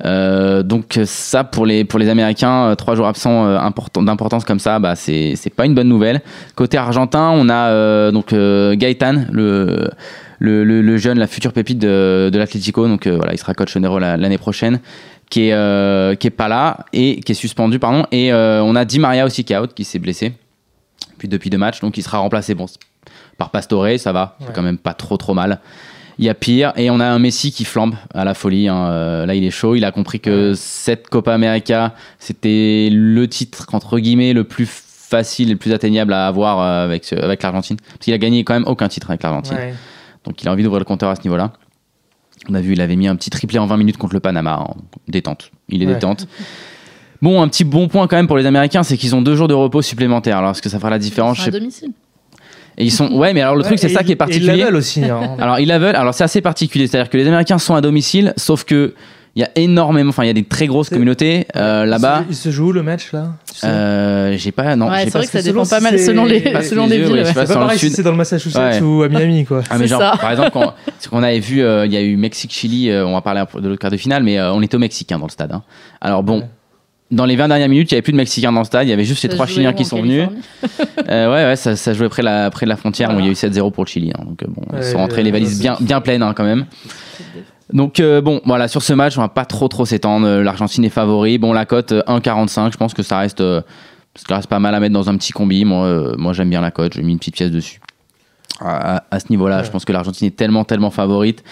Euh, 0.05 0.61
donc 0.61 0.99
ça 1.05 1.43
pour 1.43 1.65
les 1.65 2.09
Américains, 2.09 2.75
trois 2.77 2.93
jours 2.93 3.07
absents 3.07 3.59
d'importance 3.95 4.45
comme 4.45 4.59
ça, 4.59 4.77
bah 4.77 4.95
c'est 4.95 5.33
pas 5.55 5.65
une 5.65 5.73
bonne 5.73 5.87
nouvelle. 5.87 6.21
Côté 6.53 6.77
argentin, 6.77 7.31
on 7.33 7.49
a 7.49 8.11
donc 8.11 8.31
Gaëtan, 8.31 9.25
le, 9.31 10.97
jeune, 10.97 11.17
la 11.17 11.25
future 11.25 11.51
pépite 11.51 11.79
de, 11.79 12.29
l'Atlético, 12.31 12.87
donc 12.87 13.07
voilà, 13.07 13.33
il 13.33 13.39
sera 13.39 13.55
coach 13.55 13.75
la- 13.75 14.17
l'année 14.17 14.37
prochaine, 14.37 14.81
qui 15.31 15.49
est 15.49 16.35
pas 16.37 16.47
là 16.47 16.85
et 16.93 17.21
qui 17.21 17.31
est 17.31 17.35
suspendu 17.35 17.79
pardon. 17.79 18.05
Et 18.11 18.31
on 18.31 18.75
a 18.75 18.85
Di 18.85 18.99
Maria 18.99 19.25
aussi 19.25 19.43
qui 19.45 19.53
est 19.53 19.57
out, 19.57 19.73
qui 19.73 19.83
s'est 19.83 19.97
blessé 19.97 20.33
puis 21.17 21.27
depuis 21.27 21.49
deux 21.49 21.57
matchs, 21.57 21.81
donc 21.81 21.97
il 21.97 22.03
sera 22.03 22.19
remplacé 22.19 22.53
bon 22.55 22.65
par 23.37 23.49
Pastore, 23.51 23.87
ça 23.99 24.11
va, 24.11 24.37
c'est 24.39 24.53
quand 24.53 24.61
même 24.63 24.77
pas 24.77 24.93
trop 24.93 25.17
trop 25.17 25.33
mal. 25.33 25.59
Il 26.19 26.25
y 26.25 26.29
a 26.29 26.33
pire 26.33 26.73
et 26.77 26.89
on 26.89 26.99
a 26.99 27.05
un 27.05 27.19
Messi 27.19 27.51
qui 27.51 27.63
flambe 27.63 27.93
à 28.13 28.25
la 28.25 28.33
folie. 28.33 28.67
hein. 28.67 28.87
Euh, 28.89 29.25
Là, 29.27 29.35
il 29.35 29.43
est 29.43 29.51
chaud. 29.51 29.75
Il 29.75 29.85
a 29.85 29.91
compris 29.91 30.19
que 30.19 30.53
cette 30.55 31.09
Copa 31.09 31.31
América, 31.31 31.93
c'était 32.17 32.89
le 32.91 33.27
titre 33.27 33.67
entre 33.73 33.99
guillemets 33.99 34.33
le 34.33 34.43
plus 34.43 34.65
facile 34.67 35.49
et 35.49 35.53
le 35.53 35.59
plus 35.59 35.73
atteignable 35.73 36.13
à 36.13 36.25
avoir 36.27 36.59
euh, 36.59 36.83
avec 36.85 37.05
ce- 37.05 37.13
avec 37.15 37.43
l'Argentine, 37.43 37.77
parce 37.77 37.99
qu'il 37.99 38.13
a 38.15 38.17
gagné 38.17 38.43
quand 38.43 38.55
même 38.55 38.65
aucun 38.67 38.87
titre 38.87 39.11
avec 39.11 39.21
l'Argentine. 39.21 39.55
Ouais. 39.57 39.75
Donc 40.25 40.41
il 40.41 40.47
a 40.49 40.51
envie 40.51 40.63
d'ouvrir 40.63 40.79
le 40.79 40.85
compteur 40.85 41.11
à 41.11 41.15
ce 41.15 41.21
niveau-là. 41.21 41.53
On 42.49 42.55
a 42.55 42.61
vu, 42.61 42.73
il 42.73 42.81
avait 42.81 42.95
mis 42.95 43.07
un 43.07 43.15
petit 43.15 43.29
triplé 43.29 43.59
en 43.59 43.67
20 43.67 43.77
minutes 43.77 43.97
contre 43.97 44.15
le 44.15 44.19
Panama. 44.19 44.57
en 44.59 44.75
détente. 45.07 45.51
Il 45.69 45.83
est 45.83 45.85
Ouais. 45.85 45.93
détente. 45.93 46.27
Bon, 47.21 47.41
un 47.41 47.47
petit 47.47 47.63
bon 47.63 47.87
point 47.87 48.07
quand 48.07 48.15
même 48.15 48.27
pour 48.27 48.37
les 48.37 48.45
Américains, 48.45 48.83
c'est 48.83 48.97
qu'ils 48.97 49.15
ont 49.15 49.21
deux 49.21 49.35
jours 49.35 49.47
de 49.47 49.53
repos 49.53 49.81
supplémentaires. 49.81 50.37
Alors, 50.37 50.51
est-ce 50.51 50.61
que 50.61 50.69
ça 50.69 50.77
fera 50.79 50.89
la 50.89 50.99
différence? 50.99 51.37
Ils 51.39 51.43
sont 51.43 51.47
à 51.49 51.51
domicile. 51.59 51.89
Et 52.77 52.83
ils 52.85 52.91
sont. 52.91 53.11
Ouais, 53.13 53.33
mais 53.33 53.41
alors 53.41 53.55
le 53.55 53.63
truc, 53.63 53.79
c'est 53.79 53.89
ça 53.89 54.03
qui 54.03 54.09
est 54.11 54.11
et 54.11 54.13
Ils 54.13 54.17
particulier. 54.17 54.55
la 54.57 54.65
veulent 54.65 54.75
aussi. 54.75 55.03
hein. 55.03 55.35
Alors, 55.39 55.59
ils 55.59 55.67
la 55.67 55.79
veulent. 55.79 55.95
Alors, 55.95 56.13
c'est 56.13 56.23
assez 56.23 56.41
particulier. 56.41 56.85
C'est-à-dire 56.85 57.09
que 57.09 57.17
les 57.17 57.25
Américains 57.27 57.57
sont 57.57 57.73
à 57.73 57.81
domicile, 57.81 58.33
sauf 58.37 58.65
que 58.65 58.93
il 59.35 59.41
y 59.41 59.43
a 59.43 59.49
énormément. 59.55 60.09
Enfin, 60.09 60.23
il 60.23 60.27
y 60.27 60.29
a 60.29 60.33
des 60.33 60.43
très 60.43 60.67
grosses 60.67 60.89
communautés 60.89 61.47
euh, 61.55 61.85
là-bas. 61.85 62.25
Il 62.29 62.35
se- 62.35 62.49
joue 62.51 62.67
où, 62.67 62.71
le 62.71 62.83
match 62.83 63.11
là 63.13 63.33
tu 63.51 63.59
sais? 63.61 63.67
Euh, 63.67 64.37
j'ai 64.37 64.51
pas. 64.51 64.75
Non, 64.75 64.89
Ouais, 64.89 65.05
c'est 65.05 65.09
vrai 65.17 65.25
que 65.25 65.31
ça 65.31 65.41
dépend 65.41 65.63
selon 65.65 65.69
pas 65.81 65.89
mal 65.91 65.99
selon 65.99 66.25
les, 66.25 66.39
Pas 66.41 66.61
selon 66.61 66.85
les 66.85 66.97
les 66.99 67.03
villes. 67.05 67.13
ouais, 67.13 67.19
je 67.19 67.23
sais 67.23 67.29
ouais. 67.29 67.33
pas, 67.33 67.45
C'est 67.47 67.53
pas 67.55 67.59
pareil 67.61 67.79
si 67.79 67.87
sud. 67.87 67.95
c'est 67.95 68.03
dans 68.03 68.11
le 68.11 68.17
Massachusetts 68.17 68.55
Ouais. 68.59 68.79
ou 68.81 69.01
à 69.01 69.09
Miami 69.09 69.45
quoi. 69.45 69.61
Ah, 69.71 69.77
mais 69.79 69.87
genre, 69.87 69.99
ça. 70.01 70.13
par 70.21 70.29
exemple, 70.31 70.51
quand, 70.53 70.73
c'est 70.99 71.09
qu'on 71.09 71.23
avait 71.23 71.39
vu, 71.39 71.61
euh, 71.63 71.85
il 71.87 71.93
y 71.93 71.97
a 71.97 72.01
eu 72.01 72.15
Mexique-Chili, 72.15 72.89
euh, 72.91 73.05
on 73.07 73.13
va 73.13 73.21
parler 73.21 73.39
un 73.39 73.45
peu 73.47 73.59
de 73.61 73.67
l'autre 73.67 73.79
quart 73.81 73.89
de 73.91 73.97
finale, 73.97 74.21
mais 74.23 74.37
euh, 74.39 74.53
on 74.53 74.61
était 74.61 74.75
au 74.75 74.79
Mexique 74.79 75.11
hein, 75.11 75.17
dans 75.19 75.25
le 75.27 75.31
stade. 75.31 75.51
hein. 75.51 75.63
Alors 76.01 76.21
bon, 76.23 76.39
Ouais. 76.41 76.45
Dans 77.11 77.25
les 77.25 77.35
20 77.35 77.47
dernières 77.47 77.69
minutes, 77.69 77.91
il 77.91 77.93
n'y 77.93 77.97
avait 77.97 78.01
plus 78.01 78.11
de 78.11 78.17
Mexicains 78.17 78.51
dans 78.51 78.59
le 78.59 78.65
stade, 78.65 78.85
il 78.87 78.89
y 78.89 78.93
avait 78.93 79.05
juste 79.05 79.23
les 79.23 79.29
Ça 79.29 79.35
trois 79.35 79.47
Chiliens 79.47 79.73
qui 79.73 79.85
sont 79.85 80.01
venus. 80.01 80.27
Euh, 81.09 81.31
ouais, 81.31 81.45
ouais, 81.45 81.55
ça, 81.55 81.77
ça 81.77 81.93
jouait 81.93 82.09
près 82.09 82.21
de 82.21 82.25
la, 82.25 82.49
près 82.49 82.65
de 82.65 82.69
la 82.69 82.75
frontière. 82.75 83.07
Voilà. 83.09 83.21
Bon, 83.21 83.25
il 83.25 83.27
y 83.27 83.29
a 83.29 83.31
eu 83.31 83.51
7-0 83.51 83.71
pour 83.71 83.85
le 83.85 83.87
Chili. 83.89 84.11
hein, 84.13 84.23
donc 84.25 84.43
euh, 84.43 84.47
bon, 84.49 84.61
ils 84.75 84.83
sont 84.83 84.97
rentrés 84.97 85.23
les 85.23 85.29
euh, 85.29 85.33
valises 85.33 85.57
bien, 85.61 85.77
bien 85.79 86.01
pleines 86.01 86.21
hein, 86.21 86.33
quand 86.35 86.43
même. 86.43 86.65
Donc 87.71 87.99
euh, 87.99 88.19
bon, 88.19 88.41
voilà, 88.45 88.67
sur 88.67 88.81
ce 88.81 88.93
match, 88.93 89.17
on 89.17 89.21
va 89.21 89.29
pas 89.29 89.45
trop 89.45 89.67
trop 89.67 89.85
s'étendre. 89.85 90.27
L'Argentine 90.41 90.83
est 90.83 90.89
favori. 90.89 91.37
Bon, 91.37 91.53
la 91.53 91.65
cote 91.65 91.91
euh, 91.93 92.01
1,45, 92.07 92.73
je 92.73 92.77
pense 92.77 92.93
que 92.93 93.03
ça 93.03 93.19
reste, 93.19 93.39
euh, 93.41 93.61
ça 94.15 94.35
reste 94.35 94.47
pas 94.47 94.59
mal 94.59 94.75
à 94.75 94.79
mettre 94.79 94.93
dans 94.93 95.09
un 95.09 95.15
petit 95.17 95.31
combi. 95.31 95.63
Moi, 95.65 95.85
euh, 95.85 96.15
moi 96.17 96.33
j'aime 96.33 96.49
bien 96.49 96.61
la 96.61 96.71
cote, 96.71 96.93
j'ai 96.93 97.03
mis 97.03 97.13
une 97.13 97.19
petite 97.19 97.35
pièce 97.35 97.51
dessus. 97.51 97.79
À, 98.59 99.03
à 99.11 99.19
ce 99.19 99.25
niveau-là. 99.29 99.59
Ouais. 99.59 99.63
Je 99.63 99.71
pense 99.71 99.85
que 99.85 99.93
l'Argentine 99.93 100.27
est 100.27 100.35
tellement, 100.35 100.63
tellement 100.63 100.89
favorite. 100.91 101.43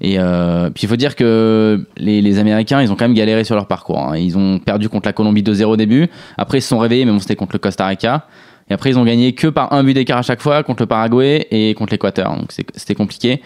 Et 0.00 0.18
euh, 0.18 0.70
puis 0.70 0.84
il 0.84 0.88
faut 0.88 0.96
dire 0.96 1.14
que 1.16 1.86
les, 1.96 2.20
les 2.22 2.38
Américains, 2.38 2.80
ils 2.82 2.90
ont 2.90 2.96
quand 2.96 3.04
même 3.04 3.14
galéré 3.14 3.44
sur 3.44 3.54
leur 3.54 3.66
parcours. 3.66 3.98
hein. 4.00 4.16
Ils 4.16 4.36
ont 4.36 4.58
perdu 4.58 4.88
contre 4.88 5.08
la 5.08 5.12
Colombie 5.12 5.42
2-0 5.42 5.64
au 5.64 5.76
début. 5.76 6.08
Après, 6.36 6.58
ils 6.58 6.62
se 6.62 6.68
sont 6.68 6.78
réveillés, 6.78 7.04
mais 7.04 7.12
bon, 7.12 7.18
c'était 7.20 7.36
contre 7.36 7.52
le 7.54 7.58
Costa 7.58 7.86
Rica. 7.86 8.26
Et 8.70 8.74
après, 8.74 8.90
ils 8.90 8.98
ont 8.98 9.04
gagné 9.04 9.34
que 9.34 9.46
par 9.48 9.72
un 9.74 9.84
but 9.84 9.92
d'écart 9.94 10.18
à 10.18 10.22
chaque 10.22 10.40
fois 10.40 10.62
contre 10.62 10.82
le 10.82 10.86
Paraguay 10.86 11.46
et 11.50 11.74
contre 11.74 11.92
l'Équateur. 11.92 12.34
Donc 12.36 12.50
c'était 12.50 12.94
compliqué. 12.94 13.42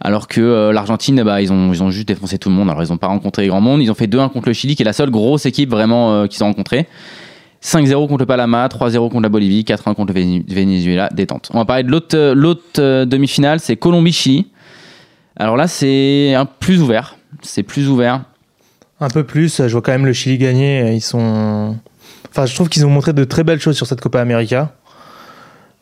Alors 0.00 0.28
que 0.28 0.40
euh, 0.40 0.72
l'Argentine, 0.72 1.22
bah, 1.24 1.40
ils, 1.42 1.52
ont, 1.52 1.72
ils 1.72 1.82
ont 1.82 1.90
juste 1.90 2.06
défoncé 2.06 2.38
tout 2.38 2.50
le 2.50 2.54
monde. 2.54 2.68
Alors 2.70 2.82
ils 2.84 2.90
n'ont 2.90 2.98
pas 2.98 3.08
rencontré 3.08 3.46
grand 3.48 3.60
monde. 3.60 3.82
Ils 3.82 3.90
ont 3.90 3.94
fait 3.94 4.06
2-1 4.06 4.30
contre 4.30 4.46
le 4.48 4.52
Chili, 4.52 4.76
qui 4.76 4.82
est 4.82 4.84
la 4.84 4.92
seule 4.92 5.10
grosse 5.10 5.46
équipe 5.46 5.70
vraiment 5.70 6.12
euh, 6.12 6.26
qu'ils 6.26 6.44
ont 6.44 6.46
rencontrée. 6.48 6.86
5-0 7.62 8.08
contre 8.08 8.20
le 8.20 8.26
Panama, 8.26 8.66
3-0 8.68 9.10
contre 9.10 9.22
la 9.22 9.28
Bolivie, 9.28 9.62
4-1 9.62 9.94
contre 9.94 10.12
le 10.12 10.42
Venezuela, 10.54 11.08
détente. 11.12 11.50
On 11.52 11.58
va 11.58 11.64
parler 11.64 11.82
de 11.82 11.90
l'autre 11.90 12.16
euh, 12.16 12.34
l'autre, 12.34 12.62
euh, 12.78 13.04
demi-finale, 13.04 13.60
c'est 13.60 13.76
Colombie-Chili. 13.76 14.46
Alors 15.36 15.56
là, 15.56 15.66
c'est 15.66 16.34
un 16.34 16.46
plus 16.46 16.80
ouvert. 16.80 17.16
C'est 17.42 17.62
plus 17.62 17.88
ouvert. 17.88 18.22
Un 19.00 19.08
peu 19.08 19.24
plus, 19.24 19.62
je 19.66 19.72
vois 19.72 19.82
quand 19.82 19.92
même 19.92 20.06
le 20.06 20.12
Chili 20.12 20.38
gagner. 20.38 20.92
Ils 20.92 21.00
sont. 21.00 21.76
Enfin, 22.30 22.46
je 22.46 22.54
trouve 22.54 22.68
qu'ils 22.68 22.84
ont 22.84 22.90
montré 22.90 23.12
de 23.12 23.24
très 23.24 23.44
belles 23.44 23.60
choses 23.60 23.76
sur 23.76 23.86
cette 23.86 24.00
Copa 24.00 24.20
América. 24.20 24.72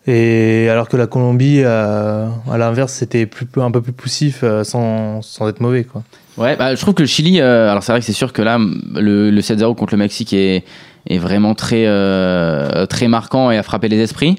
Et 0.06 0.68
alors 0.70 0.88
que 0.88 0.96
la 0.96 1.06
Colombie, 1.06 1.62
euh, 1.64 2.28
à 2.50 2.58
l'inverse, 2.58 2.92
c'était 2.92 3.26
plus, 3.26 3.46
un 3.60 3.70
peu 3.72 3.82
plus 3.82 3.92
poussif 3.92 4.40
euh, 4.42 4.62
sans, 4.62 5.20
sans 5.20 5.48
être 5.48 5.60
mauvais. 5.60 5.82
Quoi. 5.82 6.04
Ouais, 6.36 6.54
bah, 6.56 6.74
je 6.74 6.80
trouve 6.80 6.94
que 6.94 7.02
le 7.02 7.08
Chili, 7.08 7.40
euh, 7.40 7.70
alors 7.70 7.82
c'est 7.82 7.90
vrai 7.90 8.00
que 8.00 8.06
c'est 8.06 8.12
sûr 8.12 8.32
que 8.32 8.42
là, 8.42 8.58
le, 8.94 9.30
le 9.30 9.40
7-0 9.40 9.74
contre 9.74 9.94
le 9.94 9.98
Mexique 9.98 10.32
est, 10.32 10.64
est 11.08 11.18
vraiment 11.18 11.54
très, 11.54 11.84
euh, 11.86 12.86
très 12.86 13.08
marquant 13.08 13.50
et 13.50 13.58
a 13.58 13.62
frappé 13.62 13.88
les 13.88 13.98
esprits. 14.00 14.36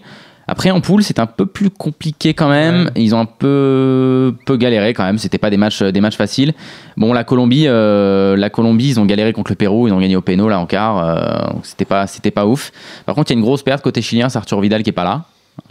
Après, 0.50 0.72
en 0.72 0.80
poule, 0.80 1.04
c'est 1.04 1.20
un 1.20 1.26
peu 1.26 1.46
plus 1.46 1.70
compliqué 1.70 2.34
quand 2.34 2.48
même. 2.48 2.86
Ouais. 2.96 3.02
Ils 3.04 3.14
ont 3.14 3.20
un 3.20 3.26
peu, 3.26 4.34
peu 4.46 4.56
galéré 4.56 4.94
quand 4.94 5.04
même. 5.04 5.18
C'était 5.18 5.38
pas 5.38 5.50
des 5.50 5.58
matchs, 5.58 5.84
des 5.84 6.00
matchs 6.00 6.16
faciles. 6.16 6.54
Bon, 6.96 7.12
la 7.12 7.26
Colombie, 7.26 7.66
euh, 7.68 8.38
la 8.38 8.50
Colombie, 8.50 8.88
ils 8.92 9.00
ont 9.00 9.06
galéré 9.06 9.34
contre 9.34 9.52
le 9.52 9.56
Pérou. 9.58 9.90
Ils 9.90 9.92
ont 9.94 10.00
gagné 10.00 10.16
au 10.16 10.22
péno 10.22 10.48
là 10.48 10.58
en 10.60 10.66
quart. 10.66 11.04
euh, 11.04 11.50
c'était 11.64 11.84
pas, 11.84 12.08
c'était 12.08 12.32
pas 12.32 12.46
ouf. 12.46 12.72
Par 13.06 13.14
contre, 13.16 13.30
il 13.32 13.34
y 13.34 13.38
a 13.38 13.40
une 13.40 13.44
grosse 13.46 13.62
perte 13.62 13.84
côté 13.84 14.02
chilien. 14.02 14.30
C'est 14.30 14.38
Arthur 14.38 14.62
Vidal 14.62 14.84
qui 14.84 14.90
est 14.90 14.94
pas 14.94 15.04
là, 15.04 15.24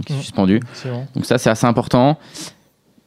qui 0.07 0.13
est 0.13 0.17
Ouais. 0.17 0.23
suspendu. 0.23 0.61
Bon. 0.85 1.07
Donc 1.15 1.25
ça, 1.25 1.39
c'est 1.39 1.49
assez 1.49 1.67
important. 1.67 2.19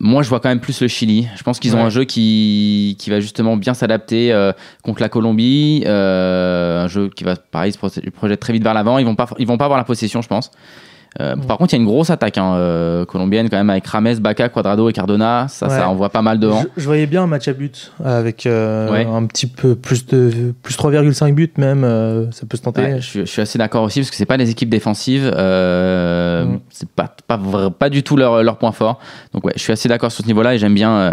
Moi, 0.01 0.23
je 0.23 0.29
vois 0.29 0.39
quand 0.39 0.47
même 0.49 0.61
plus 0.61 0.81
le 0.81 0.87
Chili. 0.87 1.27
Je 1.35 1.43
pense 1.43 1.59
qu'ils 1.59 1.75
ont 1.75 1.79
Ouais. 1.79 1.83
un 1.85 1.89
jeu 1.89 2.05
qui, 2.05 2.95
qui 2.99 3.09
va 3.09 3.19
justement 3.19 3.57
bien 3.57 3.73
s'adapter 3.73 4.31
euh, 4.31 4.53
contre 4.81 5.01
la 5.01 5.09
Colombie. 5.09 5.83
euh, 5.85 6.83
un 6.83 6.87
jeu 6.87 7.09
qui 7.09 7.25
va, 7.25 7.35
pareil, 7.35 7.73
se 7.73 7.77
proje- 7.77 8.09
projette 8.11 8.39
très 8.39 8.53
vite 8.53 8.63
vers 8.63 8.73
l'avant. 8.73 8.97
Ils 8.97 9.05
vont 9.05 9.15
pas, 9.15 9.27
ils 9.39 9.45
vont 9.47 9.57
pas 9.57 9.65
avoir 9.65 9.77
la 9.77 9.83
possession, 9.83 10.21
je 10.21 10.27
pense. 10.29 10.51
Euh, 11.19 11.35
Ouais. 11.35 11.41
Par 11.47 11.57
contre, 11.57 11.73
il 11.73 11.77
y 11.77 11.79
a 11.79 11.81
une 11.81 11.87
grosse 11.87 12.11
attaque 12.11 12.37
hein, 12.37 12.53
euh, 12.55 13.03
colombienne 13.03 13.49
quand 13.49 13.57
même 13.57 13.69
avec 13.71 13.87
Rames, 13.87 14.13
Baca, 14.19 14.47
Cuadrado 14.49 14.89
et 14.89 14.93
Cardona. 14.93 15.47
Ça, 15.49 15.67
Ouais. 15.67 15.75
ça 15.77 15.89
envoie 15.89 16.09
pas 16.09 16.21
mal 16.21 16.39
devant. 16.39 16.61
Je, 16.61 16.81
je 16.81 16.85
voyais 16.85 17.07
bien 17.07 17.23
un 17.23 17.27
match 17.27 17.47
à 17.47 17.53
but 17.53 17.91
avec 18.05 18.45
euh, 18.45 18.91
Ouais. 18.91 19.07
un 19.11 19.25
petit 19.25 19.47
peu 19.47 19.75
plus 19.75 20.05
de 20.05 20.53
plus 20.61 20.75
3,5 20.77 21.33
buts 21.33 21.51
même. 21.57 21.83
euh, 21.83 22.29
ça 22.31 22.45
peut 22.47 22.57
se 22.57 22.61
tenter. 22.61 22.81
Ouais, 22.81 22.95
je, 23.01 23.05
suis- 23.07 23.19
je 23.21 23.25
suis 23.25 23.41
assez 23.41 23.57
d'accord 23.57 23.83
aussi 23.83 23.99
parce 24.01 24.11
que 24.11 24.15
c'est 24.17 24.25
pas 24.27 24.37
des 24.37 24.51
équipes 24.51 24.69
défensives, 24.69 25.31
euh, 25.35 26.45
Mm. 26.45 26.59
c'est 26.69 26.89
pas 26.89 27.15
pas, 27.79 27.89
du 27.89 28.03
tout 28.03 28.15
leur, 28.15 28.43
leur 28.43 28.57
point 28.57 28.71
fort. 28.71 28.99
Donc 29.33 29.45
ouais, 29.45 29.53
je 29.55 29.61
suis 29.61 29.73
assez 29.73 29.89
d'accord 29.89 30.11
sur 30.11 30.23
ce 30.23 30.27
niveau-là 30.27 30.53
et 30.55 30.57
j'aime 30.59 30.73
bien 30.75 30.91
euh, 30.91 31.11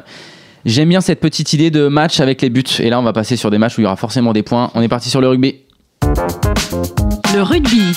j'aime 0.66 0.88
bien 0.90 1.00
cette 1.00 1.20
petite 1.20 1.52
idée 1.54 1.70
de 1.70 1.88
match 1.88 2.20
avec 2.20 2.42
les 2.42 2.50
buts. 2.50 2.64
Et 2.80 2.90
là, 2.90 3.00
on 3.00 3.02
va 3.02 3.12
passer 3.14 3.36
sur 3.36 3.50
des 3.50 3.58
matchs 3.58 3.78
où 3.78 3.80
il 3.80 3.84
y 3.84 3.86
aura 3.86 3.96
forcément 3.96 4.32
des 4.34 4.42
points. 4.42 4.70
On 4.74 4.82
est 4.82 4.88
parti 4.88 5.08
sur 5.08 5.20
le 5.22 5.28
rugby. 5.28 5.56
Le 7.34 7.42
rugby. 7.42 7.92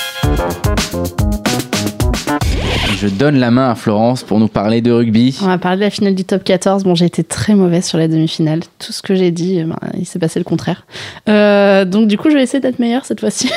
Je 3.00 3.08
donne 3.08 3.38
la 3.40 3.50
main 3.50 3.72
à 3.72 3.76
Florence 3.76 4.24
pour 4.24 4.40
nous 4.40 4.50
parler 4.50 4.82
de 4.82 4.92
rugby. 4.92 5.40
On 5.42 5.46
va 5.46 5.58
parler 5.58 5.78
de 5.78 5.84
la 5.84 5.90
finale 5.90 6.16
du 6.16 6.26
top 6.26 6.44
14. 6.44 6.84
Bon, 6.84 6.96
j'ai 6.96 7.06
été 7.06 7.24
très 7.24 7.56
mauvaise 7.56 7.86
sur 7.86 7.98
la 7.98 8.10
demi-finale. 8.10 8.60
Tout 8.78 8.92
ce 8.92 9.02
que 9.02 9.16
j'ai 9.16 9.32
dit, 9.32 9.60
eh 9.60 9.64
ben, 9.64 9.80
il 9.98 10.06
s'est 10.06 10.20
passé 10.20 10.38
le 10.38 10.44
contraire. 10.44 10.86
Euh, 11.30 11.86
donc, 11.86 12.10
du 12.10 12.18
coup, 12.18 12.30
je 12.30 12.36
vais 12.36 12.44
essayer 12.44 12.60
d'être 12.60 12.78
meilleure 12.80 13.06
cette 13.06 13.22
fois-ci. 13.22 13.50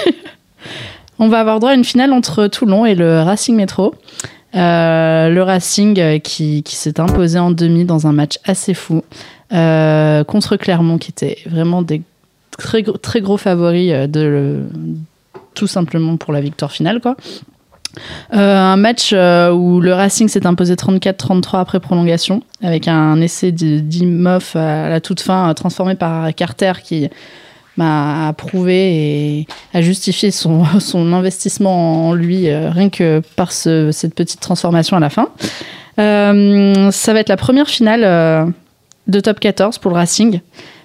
On 1.18 1.26
va 1.26 1.40
avoir 1.40 1.58
droit 1.58 1.72
à 1.72 1.74
une 1.74 1.82
finale 1.82 2.12
entre 2.12 2.46
Toulon 2.46 2.86
et 2.86 2.94
le 2.94 3.20
Racing 3.22 3.56
Métro. 3.56 3.96
Euh, 4.54 5.28
le 5.28 5.42
Racing 5.42 5.98
euh, 5.98 6.18
qui, 6.20 6.62
s'est 6.68 7.00
imposé 7.00 7.40
en 7.40 7.50
demi 7.50 7.84
dans 7.84 8.06
un 8.06 8.12
match 8.12 8.38
assez 8.44 8.74
fou 8.74 9.02
contre 9.50 10.56
Clermont, 10.56 10.98
qui 10.98 11.10
était 11.10 11.38
vraiment 11.46 11.82
des 11.82 12.02
très, 12.56 12.82
gros- 12.84 13.36
favoris 13.36 13.90
de 14.08 14.62
tout 15.54 15.66
simplement 15.66 16.16
pour 16.16 16.32
la 16.32 16.40
victoire 16.40 16.70
finale, 16.70 17.00
quoi. 17.00 17.16
Euh, 18.32 18.56
un 18.56 18.76
match 18.76 19.10
euh, 19.12 19.50
où 19.52 19.80
le 19.80 19.92
Racing 19.92 20.28
s'est 20.28 20.46
imposé 20.46 20.74
34-33 20.74 21.60
après 21.60 21.80
prolongation, 21.80 22.42
avec 22.62 22.88
un 22.88 23.20
essai 23.20 23.52
d'Imoff 23.52 24.56
à 24.56 24.88
la 24.88 25.00
toute 25.00 25.20
fin, 25.20 25.50
euh, 25.50 25.54
transformé 25.54 25.94
par 25.94 26.34
Carter 26.34 26.72
qui 26.82 27.08
m'a 27.76 28.32
prouvé 28.36 28.74
et 29.40 29.46
a 29.74 29.82
justifié 29.82 30.30
son, 30.30 30.64
investissement 31.12 32.08
en 32.08 32.12
lui, 32.14 32.52
rien 32.54 32.88
que 32.90 33.22
par 33.36 33.52
ce- 33.52 33.90
cette 33.92 34.14
petite 34.14 34.40
transformation 34.40 34.96
à 34.96 35.00
la 35.00 35.10
fin. 35.10 35.28
Ça 35.96 37.12
va 37.12 37.20
être 37.20 37.28
la 37.28 37.36
première 37.36 37.68
finale 37.68 38.52
de 39.06 39.20
top 39.20 39.40
14 39.40 39.78
pour 39.78 39.90
le 39.90 39.96
Racing, 39.96 40.40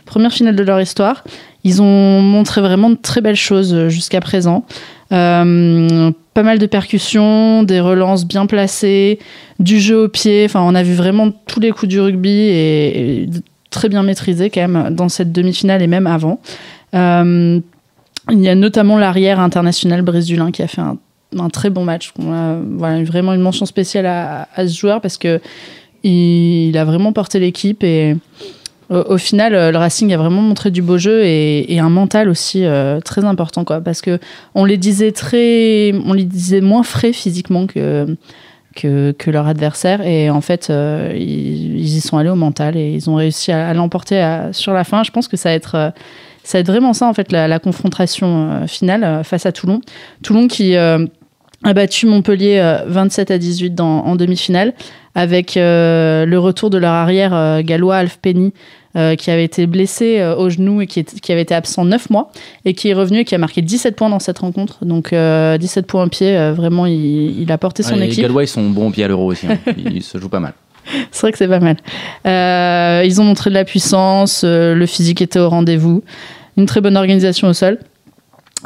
première 0.06 0.32
finale 0.32 0.56
de 0.56 0.64
leur 0.64 0.80
histoire. 0.80 1.24
Ils 1.64 1.82
ont 1.82 2.22
montré 2.22 2.62
vraiment 2.62 2.90
de 2.90 2.96
très 2.96 3.20
belles 3.20 3.36
choses 3.36 3.88
jusqu'à 3.90 4.22
présent. 4.22 4.64
Euh, 5.12 6.12
pas 6.34 6.44
mal 6.44 6.60
de 6.60 6.66
percussions, 6.66 7.64
des 7.64 7.80
relances 7.80 8.26
bien 8.26 8.46
placées, 8.46 9.20
du 9.60 9.80
jeu 9.80 10.04
au 10.04 10.08
pied. 10.08 10.46
Enfin, 10.46 10.62
on 10.62 10.76
a 10.76 10.84
vu 10.84 10.94
vraiment 10.94 11.32
tous 11.32 11.60
les 11.60 11.72
coups 11.72 11.90
du 11.90 12.00
rugby 12.00 12.30
et, 12.30 13.30
très 13.70 13.90
bien 13.90 14.04
maîtrisés 14.04 14.50
quand 14.50 14.68
même 14.68 14.96
dans 14.96 15.10
cette 15.10 15.32
demi-finale 15.32 15.82
et 15.82 15.88
même 15.88 16.08
avant. 16.08 16.40
Euh, 16.96 17.60
il 18.30 18.40
y 18.40 18.50
a 18.50 18.56
notamment 18.56 18.98
l'arrière 18.98 19.40
international 19.40 20.02
brésilien 20.02 20.52
qui 20.52 20.62
a 20.62 20.68
fait 20.68 20.82
un, 20.82 21.50
très 21.50 21.70
bon 21.70 21.84
match. 21.84 22.14
Voilà, 22.18 23.04
vraiment 23.04 23.34
une 23.34 23.42
mention 23.42 23.66
spéciale 23.66 24.06
à, 24.06 24.48
ce 24.58 24.78
joueur 24.78 25.02
parce 25.02 25.18
que 25.18 25.40
il, 26.04 26.70
il 26.70 26.78
a 26.78 26.86
vraiment 26.86 27.14
porté 27.14 27.40
l'équipe 27.40 27.84
et 27.84 28.16
au, 28.90 29.18
final, 29.18 29.54
euh, 29.54 29.72
le 29.72 29.78
Racing 29.78 30.14
a 30.14 30.18
vraiment 30.18 30.42
montré 30.42 30.72
du 30.72 30.82
beau 30.82 30.98
jeu 30.98 31.24
et, 31.26 31.80
un 31.80 31.90
mental 31.90 32.30
aussi 32.30 32.66
euh, 32.66 33.00
très 33.02 33.26
important, 33.26 33.64
quoi. 33.66 33.82
Parce 33.82 34.02
que 34.02 34.20
on 34.56 34.66
les 34.66 34.78
disait 34.78 35.12
très, 35.12 35.94
on 36.06 36.14
les 36.14 36.24
disait 36.24 36.62
moins 36.62 36.84
frais 36.84 37.14
physiquement 37.14 37.68
que 37.68 38.18
que, 38.76 39.12
que 39.12 39.32
leur 39.32 39.48
adversaire 39.48 40.02
et 40.06 40.30
en 40.30 40.42
fait, 40.42 40.70
euh, 40.70 41.12
ils, 41.16 41.98
y 41.98 42.00
sont 42.00 42.18
allés 42.18 42.30
au 42.30 42.36
mental 42.36 42.78
et 42.78 42.92
ils 42.92 43.10
ont 43.10 43.16
réussi 43.16 43.52
à, 43.52 43.74
l'emporter 43.74 44.50
sur 44.52 44.74
la 44.74 44.84
fin. 44.84 45.04
Je 45.04 45.10
pense 45.10 45.28
que 45.28 45.36
ça 45.36 45.50
va 45.50 45.56
être 45.56 45.94
ça 46.44 46.58
va 46.58 46.60
être 46.60 46.68
vraiment 46.68 46.94
ça 46.94 47.08
en 47.08 47.14
fait 47.14 47.32
la, 47.32 47.48
la 47.48 47.60
confrontation 47.60 48.68
finale 48.68 49.24
face 49.24 49.48
à 49.48 49.52
Toulon. 49.52 49.82
Toulon 50.22 50.48
qui 50.48 50.76
a 51.64 51.74
battu 51.74 52.06
Montpellier 52.06 52.60
euh, 52.60 52.84
27 52.88 53.32
à 53.32 53.38
18 53.38 53.74
dans, 53.76 54.00
en 54.06 54.16
demi-finale 54.16 54.74
avec 55.16 55.58
euh, 55.58 56.26
le 56.26 56.38
retour 56.40 56.70
de 56.70 56.78
leur 56.78 56.92
arrière 56.92 57.34
euh, 57.34 57.62
gallois 57.64 57.98
Alf 57.98 58.20
Penny 58.22 58.54
euh, 58.96 59.16
qui 59.16 59.32
avait 59.32 59.44
été 59.44 59.66
blessé 59.66 60.20
euh, 60.20 60.36
au 60.36 60.50
genou 60.50 60.82
et 60.82 60.88
qui, 60.88 61.00
est- 61.00 61.20
qui 61.20 61.32
avait 61.32 61.42
été 61.42 61.56
absent 61.56 61.84
9 61.86 62.10
mois 62.12 62.32
et 62.66 62.74
qui 62.76 62.90
est 62.90 62.94
revenu 62.94 63.20
et 63.20 63.26
qui 63.26 63.34
a 63.34 63.38
marqué 63.40 63.62
17 63.64 63.96
points 63.96 64.10
dans 64.10 64.20
cette 64.20 64.38
rencontre. 64.40 64.86
Donc 64.86 65.14
euh, 65.14 65.58
17 65.58 65.88
points 65.88 66.04
au 66.04 66.10
pied, 66.10 66.38
euh, 66.38 66.54
vraiment 66.54 66.86
il, 66.86 67.42
il 67.42 67.52
a 67.52 67.58
porté 67.58 67.82
son 67.84 67.94
Ouais, 67.96 68.02
les 68.02 68.06
équipe. 68.08 68.22
Gallois, 68.22 68.44
ils 68.44 68.48
sont 68.48 68.70
bons 68.70 68.90
au 68.90 68.92
pied 68.92 69.04
à 69.04 69.08
l'euro 69.08 69.26
aussi. 69.32 69.48
hein. 69.48 69.58
Ils 69.78 70.04
se 70.04 70.20
jouent 70.20 70.30
pas 70.30 70.40
mal. 70.40 70.54
C'est 71.12 71.22
vrai 71.22 71.32
que 71.32 71.38
c'est 71.38 71.48
pas 71.50 71.60
mal. 71.60 71.76
Euh, 72.26 73.04
ils 73.06 73.20
ont 73.20 73.24
montré 73.26 73.50
de 73.50 73.56
la 73.56 73.66
puissance, 73.66 74.44
euh, 74.46 74.74
le 74.74 74.86
physique 74.86 75.22
était 75.22 75.40
au 75.40 75.50
rendez-vous, 75.50 76.02
une 76.56 76.66
très 76.66 76.80
bonne 76.82 76.96
organisation 76.96 77.50
au 77.50 77.54
sol. 77.54 77.80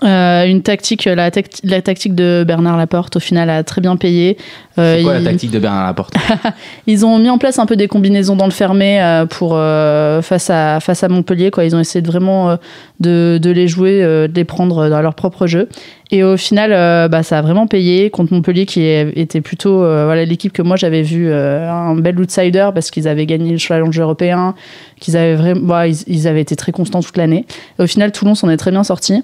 Euh, 0.04 0.46
une 0.46 0.62
tactique, 0.62 1.04
la, 1.06 1.30
la 1.64 1.82
tactique 1.82 2.16
de 2.16 2.44
Bernard 2.48 2.78
Laporte, 2.78 3.18
au 3.18 3.20
final, 3.20 3.50
a 3.50 3.64
très 3.64 3.82
bien 3.82 3.98
payé. 3.98 4.38
Euh, 4.80 4.98
C'est 4.98 5.04
quoi 5.04 5.14
la 5.14 5.20
il- 5.20 5.26
tactique 5.26 5.52
de 5.52 5.60
Bernard 5.60 5.86
Laporte? 5.86 6.14
Ils 6.88 7.06
ont 7.06 7.20
mis 7.20 7.30
en 7.30 7.38
place 7.38 7.60
un 7.60 7.66
peu 7.66 7.76
des 7.76 7.88
combinaisons 7.88 8.36
dans 8.38 8.46
le 8.46 8.52
fermé 8.52 9.02
euh, 9.02 9.26
pour 9.26 9.52
euh, 9.54 10.22
face 10.22 10.50
à 10.50 10.80
face 10.80 11.04
à 11.04 11.10
Montpellier 11.10 11.52
quoi. 11.52 11.66
Ils 11.66 11.76
ont 11.76 11.80
essayé 11.80 12.02
de 12.02 12.08
vraiment 12.08 12.52
euh, 12.52 12.56
de, 13.02 13.38
de 13.42 13.50
les 13.52 13.68
jouer, 13.68 14.02
euh, 14.02 14.28
de 14.30 14.34
les 14.34 14.46
prendre 14.46 14.88
dans 14.90 15.02
leur 15.02 15.14
propre 15.14 15.46
jeu. 15.46 15.68
Et 16.14 16.24
au 16.24 16.36
final, 16.36 16.72
bah, 17.10 17.24
ça 17.24 17.38
a 17.38 17.42
vraiment 17.42 17.68
payé 17.68 18.10
contre 18.10 18.34
Montpellier 18.34 18.66
qui 18.66 18.86
était 18.86 19.40
plutôt 19.40 19.78
voilà 19.78 20.26
l'équipe 20.26 20.52
que 20.52 20.62
moi 20.62 20.76
j'avais 20.76 21.04
vu 21.04 21.30
euh, 21.30 21.70
un 21.72 21.96
bel 21.96 22.20
outsider 22.20 22.70
parce 22.74 22.92
qu'ils 22.92 23.08
avaient 23.08 23.26
gagné 23.26 23.52
le 23.54 23.58
challenge 23.58 23.98
européen, 23.98 24.54
qu'ils 25.00 25.16
avaient 25.16 25.36
vraiment, 25.36 25.62
bah, 25.66 25.88
ils, 25.88 25.96
ils 26.08 26.28
avaient 26.28 26.42
été 26.42 26.58
très 26.58 26.74
constants 26.74 27.02
toute 27.02 27.16
l'année. 27.16 27.46
Au 27.80 27.88
final, 27.88 28.12
Toulon 28.12 28.36
s'en 28.36 28.50
est 28.50 28.58
très 28.58 28.72
bien 28.72 28.84
sorti. 28.84 29.24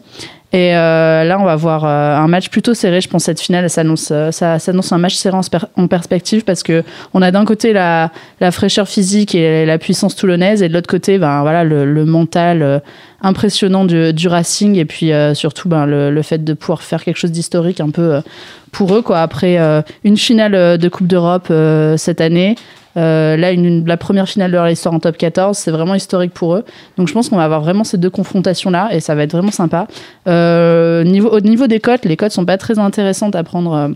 Et 0.53 0.73
euh, 0.73 1.25
là, 1.25 1.39
on 1.41 1.43
va 1.43 1.57
voir 1.57 1.83
euh, 1.83 2.15
un 2.15 2.27
match 2.29 2.47
plutôt 2.49 2.73
serré. 2.73 3.01
Je 3.01 3.09
pense 3.09 3.25
cette 3.25 3.41
finale, 3.41 3.69
s'annonce, 3.69 4.09
euh, 4.11 4.31
ça 4.31 4.59
s'annonce 4.59 4.93
un 4.93 4.97
match 4.97 5.15
serré 5.15 5.37
en, 5.75 5.87
perspective 5.87 6.45
parce 6.45 6.63
que 6.63 6.83
on 7.13 7.21
a 7.21 7.31
d'un 7.31 7.43
côté 7.43 7.73
la, 7.73 8.11
fraîcheur 8.51 8.87
physique 8.87 9.35
et 9.35 9.65
la 9.65 9.77
puissance 9.77 10.15
toulonnaise, 10.15 10.63
et 10.63 10.69
de 10.69 10.73
l'autre 10.73 10.87
côté, 10.87 11.17
ben 11.17 11.41
voilà, 11.41 11.65
le, 11.65 12.05
mental 12.05 12.81
impressionnant 13.21 13.83
du, 13.83 14.27
Racing, 14.27 14.77
et 14.77 14.85
puis 14.85 15.11
surtout 15.33 15.67
ben, 15.67 15.85
le, 15.85 16.21
fait 16.21 16.43
de 16.43 16.53
pouvoir 16.53 16.81
faire 16.81 17.03
quelque 17.03 17.17
chose 17.17 17.31
d'historique 17.31 17.81
un 17.81 17.89
peu 17.89 18.21
pour 18.71 18.95
eux, 18.95 19.01
quoi. 19.01 19.21
Après 19.21 19.57
une 20.03 20.17
finale 20.17 20.77
de 20.77 20.89
Coupe 20.89 21.07
d'Europe 21.07 21.51
cette 21.97 22.21
année. 22.21 22.55
Euh, 22.97 23.37
là, 23.37 23.51
une, 23.51 23.65
une- 23.65 23.87
la 23.87 23.95
première 23.97 24.27
finale 24.27 24.51
de 24.51 24.55
leur 24.57 24.67
histoire 24.69 24.93
en 24.93 24.99
top 24.99 25.17
14, 25.17 25.57
c'est 25.57 25.71
vraiment 25.71 25.93
historique 25.95 26.33
pour 26.33 26.55
eux. 26.55 26.65
Donc 26.97 27.07
je 27.07 27.13
pense 27.13 27.29
qu'on 27.29 27.37
va 27.37 27.43
avoir 27.43 27.61
vraiment 27.61 27.83
ces 27.83 27.97
deux 27.97 28.09
confrontations-là 28.09 28.89
et 28.91 28.99
ça 28.99 29.13
va 29.15 29.23
être 29.23 29.31
vraiment 29.31 29.51
sympa. 29.51 29.87
Euh, 30.27 31.03
niveau, 31.03 31.29
au 31.29 31.39
niveau 31.41 31.67
des 31.67 31.79
cotes, 31.79 32.05
les 32.05 32.17
cotes 32.17 32.31
sont 32.31 32.45
pas 32.45 32.57
très 32.57 32.79
intéressantes 32.79 33.35
à 33.35 33.43
prendre 33.43 33.73
euh, 33.73 33.87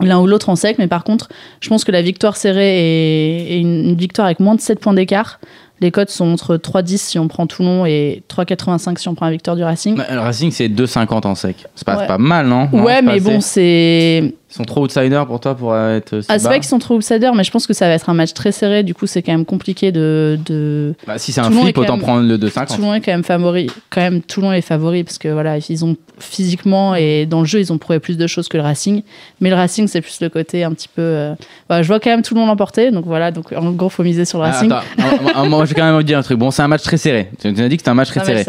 l'un 0.00 0.20
ou 0.20 0.26
l'autre 0.26 0.48
en 0.50 0.56
sec, 0.56 0.76
mais 0.78 0.86
par 0.88 1.04
contre, 1.04 1.28
je 1.60 1.68
pense 1.70 1.84
que 1.84 1.92
la 1.92 2.02
victoire 2.02 2.36
serrée 2.36 3.48
et, 3.50 3.58
une, 3.58 3.90
une 3.90 3.96
victoire 3.96 4.26
avec 4.26 4.40
moins 4.40 4.54
de 4.54 4.60
7 4.60 4.78
points 4.80 4.92
d'écart, 4.94 5.40
les 5.80 5.90
cotes 5.90 6.08
sont 6.10 6.32
entre 6.32 6.56
3,10 6.56 6.96
si 6.98 7.18
on 7.18 7.28
prend 7.28 7.46
Toulon 7.46 7.84
et 7.84 8.22
3,85 8.34 8.98
si 8.98 9.08
on 9.08 9.14
prend 9.14 9.26
la 9.26 9.32
victoire 9.32 9.56
du 9.56 9.62
Racing. 9.62 9.96
Bah, 9.96 10.04
Le 10.10 10.20
Racing, 10.20 10.50
c'est 10.50 10.68
2,50 10.68 11.26
en 11.26 11.34
sec. 11.34 11.64
C'est 11.74 11.84
pas, 11.86 11.98
Ouais. 11.98 12.06
pas 12.06 12.16
mal, 12.18 12.46
non? 12.46 12.68
Non, 12.72 12.82
ouais, 12.82 13.02
mais 13.02 13.20
bon, 13.20 13.40
c'est. 13.40 14.34
Ils 14.48 14.54
sont 14.54 14.64
trop 14.64 14.84
outsiders 14.84 15.26
pour 15.26 15.40
toi 15.40 15.56
pour 15.56 15.72
euh, 15.72 15.96
être. 15.96 16.20
si 16.20 16.26
Ah, 16.30 16.38
c'est 16.38 16.46
vrai 16.46 16.60
qu'ils 16.60 16.68
sont 16.68 16.78
trop 16.78 16.94
outsiders, 16.94 17.34
mais 17.34 17.42
je 17.42 17.50
pense 17.50 17.66
que 17.66 17.72
ça 17.74 17.88
va 17.88 17.94
être 17.94 18.08
un 18.08 18.14
match 18.14 18.32
très 18.32 18.52
serré. 18.52 18.84
Du 18.84 18.94
coup, 18.94 19.06
c'est 19.08 19.20
quand 19.20 19.32
même 19.32 19.44
compliqué 19.44 19.90
de. 19.90 20.38
de... 20.46 20.94
Bah, 21.04 21.18
si 21.18 21.32
c'est 21.32 21.40
un 21.40 21.50
flip, 21.50 21.76
autant 21.76 21.96
même- 21.96 22.02
prendre 22.02 22.22
le 22.28 22.38
2,50. 22.38 22.76
Toulon 22.76 22.94
est 22.94 23.00
quand 23.00 23.10
même 23.10 23.24
favori. 23.24 23.66
Quand 23.90 24.02
même, 24.02 24.22
Toulon 24.22 24.52
est 24.52 24.60
favori 24.60 25.02
parce 25.02 25.18
que 25.18 25.26
voilà, 25.28 25.56
ils 25.68 25.84
ont 25.84 25.96
physiquement 26.20 26.94
et 26.94 27.26
dans 27.26 27.40
le 27.40 27.46
jeu, 27.46 27.58
ils 27.58 27.72
ont 27.72 27.78
prouvé 27.78 27.98
plus 27.98 28.16
de 28.16 28.26
choses 28.28 28.46
que 28.46 28.56
le 28.56 28.62
Racing. 28.62 29.02
Mais 29.40 29.50
le 29.50 29.56
Racing, 29.56 29.88
c'est 29.88 30.00
plus 30.00 30.20
le 30.20 30.28
côté 30.28 30.62
un 30.62 30.72
petit 30.72 30.88
peu. 30.88 31.02
euh, 31.02 31.34
voilà, 31.68 31.82
je 31.82 31.88
vois 31.88 31.98
quand 31.98 32.10
même 32.10 32.22
Toulon 32.22 32.46
l'emporter. 32.46 32.92
Donc 32.92 33.04
voilà, 33.04 33.32
donc 33.32 33.52
en 33.52 33.72
gros, 33.72 33.88
faut 33.88 34.04
miser 34.04 34.24
sur 34.24 34.38
le 34.38 34.44
Ah, 34.44 34.52
Racing. 34.52 34.70
attends, 34.70 35.46
moi, 35.48 35.64
je 35.64 35.70
vais 35.70 35.74
quand 35.74 35.84
même 35.86 35.96
vous 35.96 36.02
dire 36.04 36.18
un 36.18 36.22
truc. 36.22 36.38
Bon, 36.38 36.52
c'est 36.52 36.62
un 36.62 36.68
match 36.68 36.82
très 36.84 36.98
serré. 36.98 37.30
Tu 37.40 37.50
nous 37.50 37.60
as 37.60 37.68
dit 37.68 37.76
que 37.76 37.80
c'était 37.80 37.90
un 37.90 37.94
match 37.94 38.10
très 38.10 38.24
serré. 38.24 38.44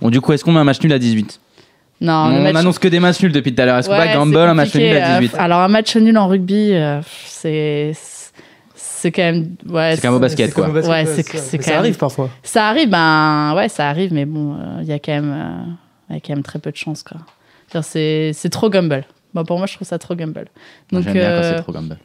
Bon, 0.00 0.08
du 0.08 0.20
coup, 0.22 0.32
est-ce 0.32 0.42
qu'on 0.44 0.52
met 0.52 0.60
un 0.60 0.64
match 0.64 0.80
nul 0.82 0.92
à 0.94 0.98
18 0.98 1.38
Non, 2.02 2.12
On, 2.26 2.42
match- 2.42 2.56
annonce 2.56 2.78
que 2.78 2.88
des 2.88 3.00
matchs 3.00 3.22
nuls 3.22 3.32
depuis 3.32 3.54
tout 3.54 3.62
à 3.62 3.66
l'heure. 3.66 3.78
Est-ce 3.78 3.88
qu'on 3.88 3.94
Ouais, 3.96 4.06
va 4.08 4.12
gamble 4.14 4.36
un 4.36 4.54
match 4.54 4.74
nul 4.74 4.96
à 4.96 5.16
euh, 5.16 5.20
18 5.20 5.36
alors 5.38 5.60
un 5.60 5.68
match 5.68 5.96
nul 5.96 6.18
en 6.18 6.26
rugby, 6.28 6.72
euh, 6.72 7.00
c'est 7.26 7.92
c'est 8.74 9.10
quand 9.12 9.22
même 9.22 9.54
ouais. 9.68 9.94
C'est 9.96 10.02
quand 10.02 10.08
même 10.08 10.16
au 10.16 10.20
basket, 10.20 10.52
quoi. 10.54 10.68
basket, 10.68 10.90
Ouais, 10.90 11.06
c'est- 11.06 11.22
ça- 11.22 11.38
c'est 11.38 11.58
mais 11.58 11.64
quand 11.64 11.70
Ça 11.70 11.78
arrive 11.78 11.90
même- 11.92 11.98
parfois. 11.98 12.30
Ça 12.42 12.68
arrive, 12.68 12.88
ben 12.90 13.54
ouais, 13.56 13.68
ça 13.68 13.88
arrive, 13.88 14.12
mais 14.12 14.24
bon, 14.24 14.54
euh, 14.54 14.78
il 14.82 14.86
y 14.86 14.92
a 14.92 14.98
quand 14.98 15.12
même 15.12 15.32
euh, 15.32 15.72
il 16.10 16.14
y 16.14 16.18
a 16.18 16.20
quand 16.20 16.34
même 16.34 16.42
très 16.42 16.58
peu 16.58 16.70
de 16.70 16.76
chance 16.76 17.02
quoi. 17.02 17.18
C'est 17.82 18.32
c'est 18.34 18.50
trop 18.50 18.68
gamble. 18.68 19.04
Bon, 19.34 19.44
pour 19.44 19.56
moi, 19.56 19.66
je 19.66 19.74
trouve 19.76 19.88
ça 19.88 19.98
trop 19.98 20.14
gamble. 20.14 20.44
Moi, 20.92 21.00
Donc 21.00 21.04
J'aime 21.04 21.12
bien 21.14 21.22
quand 21.22 21.28
euh, 21.44 21.56
c'est 21.56 21.62
trop 21.62 21.72
gamble. 21.72 21.96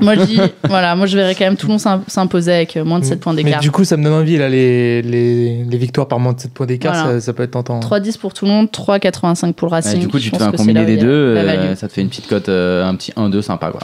Moi 0.00 0.14
je 0.16 0.22
dis 0.22 0.40
voilà, 0.68 0.94
moi 0.96 1.06
je 1.06 1.16
verrais 1.16 1.34
quand 1.34 1.44
même 1.44 1.56
Toulon 1.56 1.78
s'im- 1.78 2.02
s'imposer 2.06 2.52
avec 2.52 2.76
euh, 2.76 2.84
moins 2.84 2.98
de 2.98 3.04
7 3.04 3.20
points 3.20 3.32
Mais 3.34 3.44
d'écart. 3.44 3.60
du 3.60 3.70
coup, 3.70 3.84
ça 3.84 3.96
me 3.96 4.04
donne 4.04 4.12
envie, 4.14 4.36
là, 4.36 4.48
les, 4.48 5.02
les, 5.02 5.64
les 5.64 5.76
victoires 5.78 6.08
par 6.08 6.18
moins 6.20 6.32
de 6.32 6.40
7 6.40 6.52
points 6.52 6.66
d'écart, 6.66 6.94
Voilà. 6.94 7.20
ça, 7.20 7.26
ça 7.26 7.32
peut 7.32 7.42
être 7.42 7.52
tentant. 7.52 7.80
3-10 7.80 8.18
pour 8.18 8.34
Toulon, 8.34 8.64
3,85 8.64 9.52
pour 9.52 9.66
le 9.68 9.72
Ouais, 9.72 9.76
Racing. 9.78 10.00
du 10.00 10.08
coup, 10.08 10.18
tu 10.18 10.30
te 10.30 10.36
fais 10.36 10.42
un 10.42 10.52
combiné 10.52 10.84
des 10.84 10.96
deux, 10.96 11.34
la 11.34 11.42
euh, 11.52 11.74
ça 11.76 11.88
te 11.88 11.92
fait 11.92 12.00
une 12.02 12.08
petite 12.08 12.26
cote, 12.28 12.48
euh, 12.48 12.84
un 12.84 12.94
petit 12.94 13.12
1-2 13.12 13.40
sympa, 13.42 13.70
quoi. 13.70 13.80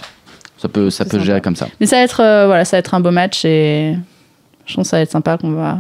Ça 0.59 0.69
peut, 0.69 0.89
ça 0.91 1.05
peut 1.05 1.13
sympa. 1.13 1.25
gérer 1.25 1.41
comme 1.41 1.57
ça. 1.57 1.67
Mais 1.81 1.87
ça 1.87 1.97
va 1.97 2.03
être, 2.03 2.21
euh, 2.23 2.47
voilà, 2.47 2.65
ça 2.65 2.77
va 2.77 2.79
être 2.79 2.95
un 2.95 3.01
beau 3.01 3.11
match 3.11 3.45
et 3.45 3.95
je 4.67 4.75
pense 4.75 4.87
que 4.87 4.91
ça 4.91 4.97
va 4.97 5.03
être 5.03 5.11
sympa 5.11 5.37
qu'on 5.37 5.51
va, 5.53 5.79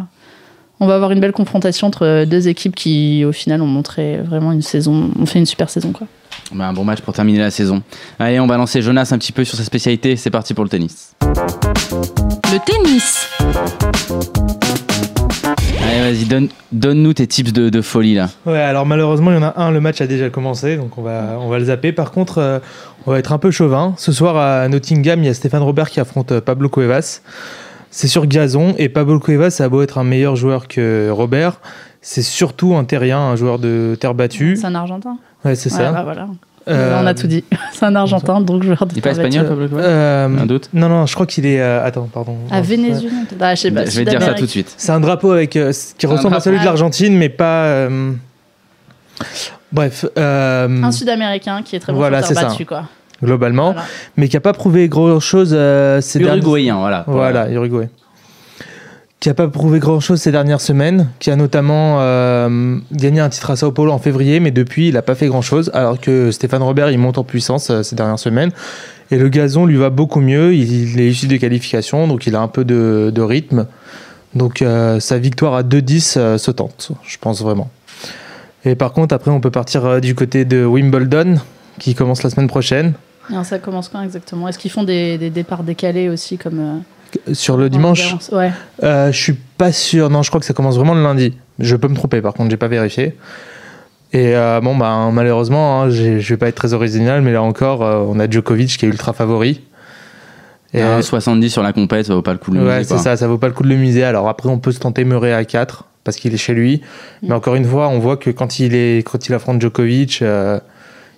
on 0.80 0.86
va 0.86 0.94
avoir 0.94 1.12
une 1.12 1.20
belle 1.20 1.32
confrontation 1.32 1.86
entre 1.86 2.24
deux 2.24 2.48
équipes 2.48 2.74
qui, 2.74 3.24
au 3.24 3.32
final, 3.32 3.62
ont 3.62 3.66
montré 3.66 4.18
vraiment 4.18 4.52
une 4.52 4.62
saison, 4.62 5.10
ont 5.18 5.26
fait 5.26 5.38
une 5.38 5.46
super 5.46 5.70
saison, 5.70 5.92
quoi. 5.92 6.06
Bah, 6.52 6.66
un 6.66 6.72
bon 6.72 6.84
match 6.84 7.00
pour 7.00 7.14
terminer 7.14 7.38
la 7.38 7.50
saison. 7.50 7.82
Allez, 8.18 8.38
on 8.40 8.46
va 8.46 8.56
lancer 8.56 8.82
Jonas 8.82 9.10
un 9.12 9.18
petit 9.18 9.32
peu 9.32 9.44
sur 9.44 9.56
sa 9.56 9.64
spécialité. 9.64 10.16
C'est 10.16 10.30
parti 10.30 10.52
pour 10.52 10.64
le 10.64 10.70
tennis. 10.70 11.14
Le 11.22 12.58
tennis. 12.64 13.28
Allez, 15.82 16.00
vas-y, 16.00 16.24
donne, 16.24 16.48
donne-nous 16.72 17.14
tes 17.14 17.26
tips 17.26 17.52
de, 17.52 17.70
de 17.70 17.82
folie 17.82 18.14
là. 18.14 18.28
Ouais, 18.46 18.60
alors 18.60 18.84
malheureusement, 18.84 19.30
il 19.30 19.34
y 19.34 19.38
en 19.38 19.42
a 19.42 19.54
un, 19.56 19.70
le 19.70 19.80
match 19.80 20.00
a 20.00 20.06
déjà 20.06 20.28
commencé, 20.28 20.76
donc 20.76 20.98
on 20.98 21.02
va, 21.02 21.38
on 21.40 21.48
va 21.48 21.58
le 21.58 21.66
zapper. 21.66 21.92
Par 21.92 22.10
contre, 22.10 22.38
euh, 22.38 22.58
on 23.06 23.12
va 23.12 23.18
être 23.18 23.32
un 23.32 23.38
peu 23.38 23.50
chauvin. 23.50 23.94
Ce 23.96 24.12
soir 24.12 24.36
à 24.36 24.68
Nottingham, 24.68 25.22
il 25.22 25.26
y 25.26 25.28
a 25.28 25.34
Stéphane 25.34 25.62
Robert 25.62 25.90
qui 25.90 26.00
affronte 26.00 26.32
euh, 26.32 26.40
Pablo 26.40 26.68
Cuevas. 26.68 27.20
C'est 27.96 28.08
sur 28.08 28.26
gazon, 28.26 28.74
et 28.76 28.88
Pablo 28.88 29.20
Cuevas 29.20 29.60
a 29.62 29.68
beau 29.68 29.80
être 29.82 29.98
un 29.98 30.04
meilleur 30.04 30.34
joueur 30.34 30.66
que 30.66 31.10
Robert, 31.10 31.60
c'est 32.02 32.22
surtout 32.22 32.74
un 32.74 32.82
terrien, 32.82 33.20
un 33.20 33.36
joueur 33.36 33.60
de 33.60 33.96
terre 34.00 34.14
battue. 34.14 34.56
C'est 34.56 34.66
un 34.66 34.74
Argentin. 34.74 35.16
Ouais, 35.44 35.54
c'est 35.54 35.70
Ouais, 35.72 35.78
ça. 35.78 35.92
bah, 35.92 36.02
voilà. 36.02 36.26
Euh, 36.66 36.98
On 37.00 37.06
a 37.06 37.14
tout 37.14 37.28
dit. 37.28 37.44
C'est 37.72 37.84
un 37.84 37.94
Argentin, 37.94 38.40
donc 38.40 38.62
joueur 38.64 38.86
de 38.86 38.92
Il 38.94 38.98
est 38.98 39.00
pas 39.02 39.10
terre 39.14 39.26
espagnol, 39.26 39.42
battue. 39.44 39.54
Pablo 39.54 39.68
Cuevas 39.68 39.82
euh, 39.86 40.26
Un 40.42 40.46
doute 40.46 40.70
Non, 40.72 40.88
non, 40.88 41.04
je 41.06 41.14
crois 41.14 41.26
qu'il 41.26 41.44
est. 41.46 41.60
euh, 41.60 41.84
attends, 41.84 42.08
pardon. 42.12 42.36
À 42.50 42.62
Venezuela. 42.62 43.14
Ah, 43.38 43.54
je 43.54 43.60
sais 43.60 43.70
pas. 43.70 43.84
Je 43.84 43.90
vais 43.98 44.04
te 44.06 44.10
dire 44.10 44.22
ça 44.22 44.32
tout 44.34 44.46
de 44.46 44.50
suite. 44.50 44.74
C'est 44.76 44.90
un 44.90 44.98
drapeau 45.00 45.30
avec 45.32 45.54
euh, 45.56 45.72
qui 45.98 46.06
ressemble 46.06 46.34
à 46.36 46.40
celui 46.40 46.58
de 46.58 46.64
l'Argentine, 46.64 47.16
mais 47.16 47.28
pas. 47.28 47.64
euh, 47.66 48.12
Bref, 49.72 50.04
euh, 50.18 50.82
Un 50.82 50.90
Sud-Américain 50.90 51.62
qui 51.62 51.76
est 51.76 51.80
très 51.80 51.92
bon 51.92 51.98
Voilà, 51.98 52.18
sur 52.22 52.28
c'est 52.28 52.34
terre 52.34 52.42
ça. 52.44 52.48
battue, 52.48 52.64
quoi. 52.66 52.84
Globalement, 53.22 53.72
Voilà. 53.72 53.86
mais 54.16 54.28
qui 54.28 54.36
a 54.36 54.40
pas 54.40 54.52
prouvé 54.52 54.88
grand 54.88 55.20
chose 55.20 55.50
ces 55.50 56.18
dernières. 56.18 56.36
Uruguayen, 56.36 56.76
voilà. 56.78 57.04
Voilà, 57.06 57.50
Uruguay. 57.50 57.88
Qui 59.20 59.30
a 59.30 59.34
pas 59.34 59.48
prouvé 59.48 59.78
grand 59.78 60.00
chose 60.00 60.20
ces 60.20 60.32
dernières 60.32 60.60
semaines, 60.60 61.08
qui 61.18 61.30
a 61.30 61.36
notamment 61.36 61.98
euh, 62.00 62.76
gagné 62.92 63.20
un 63.20 63.30
titre 63.30 63.50
à 63.50 63.56
Sao 63.56 63.72
Paulo 63.72 63.90
en 63.92 63.98
février, 63.98 64.38
mais 64.38 64.50
depuis 64.50 64.88
il 64.88 64.96
a 64.98 65.02
pas 65.02 65.14
fait 65.14 65.28
grand 65.28 65.40
chose. 65.40 65.70
Alors 65.72 65.98
que 65.98 66.30
Stéphane 66.30 66.62
Robert 66.62 66.90
il 66.90 66.98
monte 66.98 67.16
en 67.16 67.24
puissance 67.24 67.70
euh, 67.70 67.82
ces 67.82 67.96
dernières 67.96 68.18
semaines. 68.18 68.50
Et 69.10 69.16
le 69.16 69.28
gazon 69.30 69.64
lui 69.64 69.76
va 69.76 69.88
beaucoup 69.88 70.20
mieux. 70.20 70.52
Il, 70.54 70.92
il 70.92 71.00
est 71.00 71.08
issu 71.08 71.26
des 71.26 71.38
qualifications, 71.38 72.06
donc 72.06 72.26
il 72.26 72.36
a 72.36 72.40
un 72.40 72.48
peu 72.48 72.64
de, 72.66 73.10
de 73.14 73.22
rythme. 73.22 73.66
Donc 74.34 74.60
euh, 74.60 75.00
sa 75.00 75.16
victoire 75.18 75.54
à 75.54 75.62
2-10 75.62 76.18
euh, 76.18 76.38
se 76.38 76.50
tente, 76.50 76.90
je 77.06 77.16
pense 77.18 77.40
vraiment. 77.40 77.70
Et 78.66 78.74
par 78.74 78.92
contre, 78.92 79.14
après, 79.14 79.30
on 79.30 79.40
peut 79.40 79.50
partir 79.50 79.84
euh, 79.86 80.00
du 80.00 80.14
côté 80.14 80.44
de 80.44 80.64
Wimbledon, 80.66 81.36
qui 81.78 81.94
commence 81.94 82.22
la 82.22 82.30
semaine 82.30 82.48
prochaine. 82.48 82.94
Alors, 83.30 83.44
ça 83.44 83.58
commence 83.58 83.88
quand 83.88 84.02
exactement? 84.02 84.48
Est-ce 84.48 84.58
qu'ils 84.58 84.70
font 84.70 84.84
des, 84.84 85.18
des 85.18 85.30
départs 85.30 85.62
décalés 85.62 86.08
aussi 86.08 86.36
comme 86.36 86.82
euh, 87.26 87.34
Sur 87.34 87.56
le 87.56 87.70
dimanche, 87.70 88.16
Ouais. 88.32 88.52
Euh, 88.82 89.10
je 89.12 89.18
suis 89.18 89.32
pas 89.32 89.72
sûr. 89.72 90.10
Non, 90.10 90.22
je 90.22 90.30
crois 90.30 90.40
que 90.40 90.46
ça 90.46 90.54
commence 90.54 90.76
vraiment 90.76 90.94
le 90.94 91.02
lundi. 91.02 91.34
Je 91.58 91.76
peux 91.76 91.88
me 91.88 91.94
tromper, 91.94 92.20
par 92.20 92.34
contre, 92.34 92.50
j'ai 92.50 92.56
pas 92.56 92.68
vérifié. 92.68 93.16
Et 94.12 94.36
euh, 94.36 94.60
bon, 94.60 94.76
bah, 94.76 95.10
malheureusement, 95.12 95.82
hein, 95.82 95.90
je 95.90 96.18
vais 96.20 96.36
pas 96.36 96.48
être 96.48 96.54
très 96.54 96.72
original, 96.72 97.20
mais 97.22 97.32
là 97.32 97.42
encore, 97.42 97.82
euh, 97.82 98.04
on 98.08 98.20
a 98.20 98.30
Djokovic 98.30 98.76
qui 98.76 98.86
est 98.86 98.88
ultra 98.88 99.12
favori. 99.12 99.62
Et 100.72 100.78
Et, 100.78 100.82
un 100.82 101.02
70 101.02 101.50
sur 101.50 101.62
la 101.62 101.72
compète, 101.72 102.06
ça 102.06 102.14
vaut 102.14 102.22
pas 102.22 102.32
le 102.32 102.38
coup 102.38 102.52
de 102.52 102.58
le 102.58 102.66
ouais, 102.66 102.78
miser, 102.80 102.96
c'est 102.96 103.02
ça, 103.02 103.16
ça 103.16 103.26
vaut 103.26 103.38
pas 103.38 103.48
le 103.48 103.52
coup 103.54 103.64
de 103.64 103.68
le 103.68 103.76
miser. 103.76 104.04
Alors 104.04 104.28
après, 104.28 104.48
on 104.48 104.58
peut 104.58 104.72
se 104.72 104.78
tenter 104.78 105.04
Murray 105.04 105.32
à 105.32 105.44
4 105.44 105.84
parce 106.04 106.16
qu'il 106.16 106.32
est 106.32 106.38
chez 106.38 106.54
lui. 106.54 106.76
Mm. 107.22 107.28
Mais 107.28 107.34
encore 107.34 107.56
une 107.56 107.64
fois, 107.64 107.88
on 107.88 107.98
voit 107.98 108.16
que 108.16 108.30
quand 108.30 108.60
il, 108.60 108.76
est, 108.76 109.04
quand 109.04 109.26
il 109.26 109.34
affronte 109.34 109.60
Djokovic, 109.60 110.20
euh, 110.22 110.60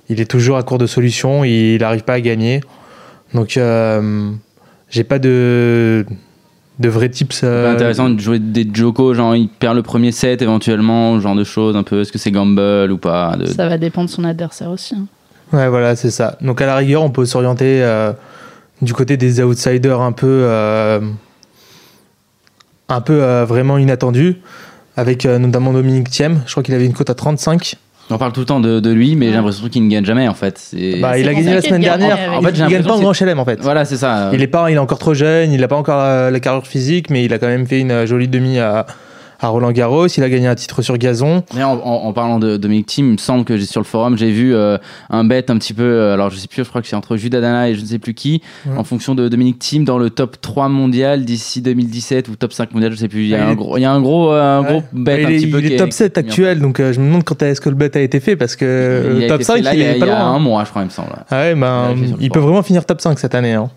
il 0.08 0.20
est 0.20 0.30
toujours 0.30 0.56
à 0.56 0.62
court 0.62 0.78
de 0.78 0.86
solutions, 0.86 1.44
il 1.44 1.78
n'arrive 1.78 2.02
pas 2.04 2.14
à 2.14 2.20
gagner. 2.20 2.60
Donc, 3.34 3.56
euh, 3.56 4.30
j'ai 4.88 5.02
pas 5.04 5.18
de, 5.18 6.06
de 6.78 6.88
vrais 6.88 7.08
tips. 7.08 7.36
C'est 7.40 7.46
euh, 7.46 7.72
intéressant 7.72 8.08
de 8.10 8.20
jouer 8.20 8.38
des 8.38 8.68
Joko, 8.72 9.14
genre 9.14 9.34
il 9.34 9.48
perd 9.48 9.74
le 9.76 9.82
premier 9.82 10.12
set 10.12 10.42
éventuellement, 10.42 11.16
ce 11.16 11.22
genre 11.22 11.34
de 11.34 11.44
choses 11.44 11.76
un 11.76 11.82
peu. 11.82 12.00
Est-ce 12.02 12.12
que 12.12 12.18
c'est 12.18 12.30
gamble 12.30 12.90
ou 12.92 12.98
pas 12.98 13.36
de- 13.36 13.46
Ça 13.46 13.68
va 13.68 13.78
dépendre 13.78 14.08
de 14.08 14.14
son 14.14 14.24
adversaire 14.24 14.70
aussi. 14.70 14.94
hein. 14.94 15.06
Ouais, 15.52 15.68
voilà, 15.68 15.94
c'est 15.96 16.10
ça. 16.10 16.36
Donc 16.40 16.60
à 16.60 16.66
la 16.66 16.76
rigueur, 16.76 17.02
on 17.02 17.10
peut 17.10 17.24
s'orienter 17.24 17.82
euh, 17.82 18.12
du 18.82 18.92
côté 18.94 19.16
des 19.16 19.40
outsiders 19.42 20.00
un 20.00 20.12
peu, 20.12 20.26
euh, 20.44 21.00
un 22.88 23.00
peu 23.00 23.22
euh, 23.22 23.44
vraiment 23.44 23.78
inattendus, 23.78 24.36
avec 24.96 25.26
euh, 25.26 25.38
notamment 25.38 25.72
Dominique 25.72 26.10
Thiem. 26.10 26.40
Je 26.46 26.50
crois 26.52 26.62
qu'il 26.62 26.74
avait 26.74 26.86
une 26.86 26.92
cote 26.94 27.10
à 27.10 27.14
35. 27.14 27.76
On 28.08 28.18
parle 28.18 28.32
tout 28.32 28.40
le 28.40 28.46
temps 28.46 28.60
de, 28.60 28.78
de 28.78 28.90
lui, 28.90 29.16
mais 29.16 29.26
j'ai 29.26 29.32
l'impression 29.32 29.68
qu'il 29.68 29.84
ne 29.84 29.90
gagne 29.90 30.04
jamais 30.04 30.28
en 30.28 30.34
fait. 30.34 30.74
Bah, 31.00 31.18
il 31.18 31.28
a 31.28 31.34
gagné 31.34 31.54
la 31.54 31.62
semaine 31.62 31.82
dernière. 31.82 32.32
En 32.32 32.42
fait, 32.42 32.50
il 32.50 32.66
gagne 32.66 32.84
pas 32.84 32.94
en 32.94 33.00
grand 33.00 33.12
chelem 33.12 33.38
en 33.38 33.44
fait. 33.44 33.60
Voilà, 33.60 33.84
c'est 33.84 33.96
ça. 33.96 34.30
Il 34.32 34.42
est 34.42 34.46
pas, 34.46 34.70
il 34.70 34.74
est 34.74 34.78
encore 34.78 34.98
trop 34.98 35.14
jeune, 35.14 35.52
il 35.52 35.60
n'a 35.60 35.68
pas 35.68 35.76
encore 35.76 36.00
euh, 36.00 36.30
la 36.30 36.40
carrure 36.40 36.66
physique, 36.66 37.10
mais 37.10 37.24
il 37.24 37.32
a 37.32 37.38
quand 37.38 37.48
même 37.48 37.66
fait 37.66 37.80
une 37.80 37.90
euh, 37.90 38.06
jolie 38.06 38.28
demi 38.28 38.58
à, 38.58 38.86
à 39.40 39.48
Roland 39.48 39.72
Garros. 39.72 40.06
Il 40.08 40.22
a 40.22 40.28
gagné 40.28 40.46
un 40.46 40.54
titre 40.54 40.82
sur 40.82 40.96
gazon. 40.98 41.42
Mais 41.54 41.62
en, 41.62 41.72
en- 41.74 42.04
en 42.06 42.12
parlant 42.12 42.38
de 42.38 42.56
Dominic 42.56 42.86
Thiem, 42.86 43.06
il 43.08 43.12
me 43.12 43.16
semble 43.18 43.44
que 43.44 43.56
j'ai 43.56 43.66
sur 43.66 43.80
le 43.80 43.86
forum, 43.86 44.16
j'ai 44.16 44.30
vu 44.30 44.54
euh, 44.54 44.78
un 45.10 45.24
bet 45.24 45.50
un 45.50 45.58
petit 45.58 45.74
peu, 45.74 45.82
euh, 45.82 46.14
alors 46.14 46.30
je 46.30 46.36
sais 46.36 46.48
plus, 46.48 46.64
je 46.64 46.68
crois 46.68 46.82
que 46.82 46.88
c'est 46.88 46.96
entre 46.96 47.16
Judas 47.16 47.40
Dana 47.40 47.68
et 47.68 47.74
je 47.74 47.80
ne 47.80 47.86
sais 47.86 47.98
plus 47.98 48.14
qui, 48.14 48.42
en 48.76 48.84
fonction 48.84 49.14
de 49.14 49.28
Dominic 49.28 49.58
Thiem 49.58 49.84
dans 49.84 49.98
le 49.98 50.10
top 50.10 50.40
3 50.40 50.68
mondial 50.68 51.24
d'ici 51.24 51.62
2017 51.62 52.28
ou 52.28 52.36
top 52.36 52.52
5 52.52 52.72
mondial, 52.72 52.92
je 52.92 52.96
sais 52.96 53.08
plus. 53.08 53.22
Il 53.24 53.28
y 53.28 53.34
a 53.34 53.38
Ah, 53.38 53.44
il 53.44 53.48
un 53.48 53.52
est- 53.52 53.56
gros, 53.56 53.76
il 53.76 53.80
y 53.82 53.84
a 53.84 53.92
un 53.92 54.00
gros, 54.00 54.32
euh, 54.32 54.58
un 54.58 54.62
Ouais. 54.62 54.68
gros 54.68 54.82
bet 54.92 55.20
il 55.22 55.26
un 55.26 55.28
est, 55.30 55.36
petit 55.36 55.46
peu 55.50 55.60
il 55.60 55.72
est 55.72 55.76
top 55.76 55.92
7 55.92 56.12
qui 56.14 56.18
est 56.20 56.22
mis 56.22 56.28
en 56.28 56.30
actuel, 56.30 56.60
donc 56.60 56.80
euh, 56.80 56.92
je 56.92 57.00
me 57.00 57.06
demande 57.06 57.24
quand 57.24 57.42
est-ce 57.42 57.60
que 57.60 57.68
le 57.68 57.74
bet 57.74 57.96
a 57.96 58.00
été 58.00 58.20
fait, 58.20 58.36
parce 58.36 58.56
que 58.56 59.02
Il 59.16 59.20
le 59.22 59.26
top 59.28 59.36
été 59.36 59.44
5, 59.44 59.56
fait 59.56 59.62
là, 59.62 59.74
il 59.74 59.80
il 59.80 59.82
y 59.82 59.86
a- 59.86 59.90
est 59.92 59.96
il 59.96 60.00
y 60.00 60.02
a 60.02 60.06
loin. 60.06 60.16
un 60.34 60.38
mois, 60.38 60.64
je 60.64 60.70
crois, 60.70 60.82
il 60.82 60.86
me 60.86 60.90
semble. 60.90 61.08
Ah 61.30 61.36
ouais, 61.42 61.54
ben, 61.54 61.94
il 62.20 62.30
peut 62.30 62.38
vraiment 62.40 62.62
finir 62.62 62.84
top 62.84 63.00
5 63.00 63.18
cette 63.18 63.34
année. 63.34 63.52
hein. 63.54 63.70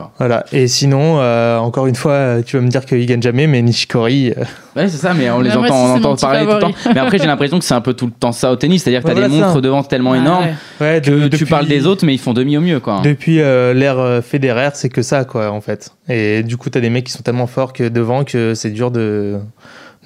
D'accord. 0.00 0.12
Voilà. 0.18 0.44
Et 0.52 0.66
sinon, 0.68 1.18
euh, 1.20 1.58
encore 1.58 1.86
une 1.86 1.94
fois, 1.94 2.12
euh, 2.12 2.42
tu 2.44 2.56
vas 2.56 2.62
me 2.62 2.68
dire 2.68 2.84
qu'il 2.86 3.04
gagne 3.06 3.22
jamais, 3.22 3.46
mais 3.46 3.60
Nishikori. 3.62 4.30
euh, 4.36 4.44
Ouais, 4.76 4.88
c'est 4.88 4.98
ça, 4.98 5.12
mais 5.14 5.30
on 5.30 5.40
les 5.40 5.50
moi 5.50 5.66
entend, 5.66 6.12
on 6.12 6.16
parler 6.16 6.46
tout 6.46 6.52
le 6.52 6.58
temps. 6.60 6.72
Mais 6.94 7.00
après, 7.00 7.18
j'ai 7.18 7.26
l'impression 7.28 7.58
que 7.58 7.64
c'est 7.64 7.74
un 7.74 7.80
peu 7.80 7.92
tout 7.94 8.06
le 8.06 8.12
temps 8.12 8.32
ça 8.32 8.52
au 8.52 8.56
tennis, 8.56 8.82
c'est-à-dire 8.82 9.02
que 9.02 9.08
Ouais, 9.08 9.14
t'as 9.14 9.22
des 9.22 9.28
voilà, 9.28 9.42
montres 9.46 9.54
ça. 9.56 9.60
devant 9.60 9.82
tellement 9.82 10.10
Ouais, 10.12 10.18
énormes 10.18 10.46
ouais. 10.80 11.00
que 11.04 11.10
de- 11.10 11.22
tu 11.24 11.28
depuis- 11.30 11.44
parles 11.46 11.66
des 11.66 11.86
autres, 11.86 12.04
mais 12.06 12.14
ils 12.14 12.18
font 12.18 12.32
demi 12.34 12.56
au 12.56 12.60
mieux, 12.60 12.80
quoi. 12.80 13.00
Depuis 13.02 13.40
euh, 13.40 13.74
l'ère 13.74 14.22
Federer, 14.24 14.70
c'est 14.74 14.88
que 14.88 15.02
ça, 15.02 15.24
quoi, 15.24 15.50
en 15.50 15.60
fait. 15.60 15.90
Et 16.08 16.42
du 16.42 16.56
coup, 16.56 16.70
t'as 16.70 16.80
des 16.80 16.90
mecs 16.90 17.04
qui 17.04 17.12
sont 17.12 17.22
tellement 17.22 17.46
forts 17.46 17.72
que 17.72 17.88
devant 17.88 18.24
que 18.24 18.54
c'est 18.54 18.70
dur 18.70 18.90
de, 18.90 19.38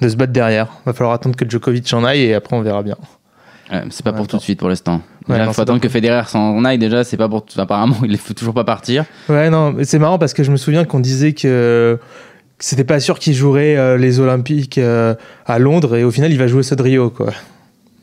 de 0.01 0.09
se 0.09 0.15
battre 0.15 0.33
derrière. 0.33 0.67
Va 0.85 0.93
falloir 0.93 1.13
attendre 1.13 1.35
que 1.35 1.49
Djokovic 1.49 1.93
en 1.93 2.03
aille 2.03 2.23
et 2.23 2.33
après 2.33 2.55
on 2.55 2.61
verra 2.61 2.81
bien. 2.83 2.95
Ouais, 3.71 3.83
c'est 3.89 4.03
pas 4.03 4.11
Ouais, 4.11 4.17
pour 4.17 4.27
tout 4.27 4.37
de 4.37 4.41
suite 4.41 4.59
pour 4.59 4.69
l'instant. 4.69 5.01
Ouais, 5.27 5.37
Il 5.43 5.53
faut 5.53 5.61
attendre 5.61 5.79
que 5.81 5.89
Federer 5.89 6.27
s'en 6.27 6.63
aille 6.65 6.77
déjà, 6.77 7.03
c'est 7.03 7.17
pas 7.17 7.27
pour. 7.27 7.45
Apparemment, 7.57 7.95
il 8.03 8.17
faut 8.17 8.33
toujours 8.33 8.53
pas 8.53 8.63
partir. 8.63 9.05
Ouais, 9.27 9.49
non, 9.49 9.75
c'est 9.83 9.99
marrant 9.99 10.19
parce 10.19 10.33
que 10.33 10.43
je 10.43 10.51
me 10.51 10.57
souviens 10.57 10.85
qu'on 10.85 10.99
disait 10.99 11.33
que 11.33 11.97
c'était 12.59 12.83
pas 12.83 12.99
sûr 12.99 13.17
qu'il 13.19 13.33
jouerait 13.33 13.75
euh, 13.75 13.97
les 13.97 14.19
Olympiques 14.19 14.77
euh, 14.77 15.13
à 15.45 15.59
Londres 15.59 15.95
et 15.97 16.03
au 16.03 16.11
final 16.11 16.31
il 16.31 16.37
va 16.37 16.47
jouer 16.47 16.63
ceux 16.63 16.75
de 16.75 16.81
Rio, 16.83 17.09
quoi. 17.09 17.31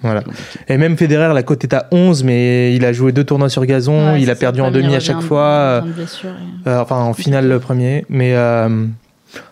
Voilà. 0.02 0.24
Et 0.66 0.78
même 0.78 0.96
Federer, 0.96 1.32
la 1.32 1.44
cote 1.44 1.62
est 1.62 1.72
à 1.74 1.86
11, 1.92 2.24
mais 2.24 2.74
il 2.74 2.84
a 2.84 2.92
joué 2.92 3.12
deux 3.12 3.22
tournois 3.22 3.48
sur 3.48 3.64
gazon, 3.64 4.14
Ouais, 4.14 4.20
il 4.20 4.30
a 4.30 4.34
perdu 4.34 4.60
en 4.60 4.72
demi 4.72 4.96
à 4.96 5.00
chaque 5.00 5.20
fois, 5.20 5.44
euh, 5.44 5.80
et- 5.84 6.68
euh, 6.68 6.80
enfin 6.82 6.96
en 6.96 7.14
finale 7.14 7.48
le 7.48 7.60
premier. 7.60 8.04
Mais 8.08 8.34
euh, 8.34 8.84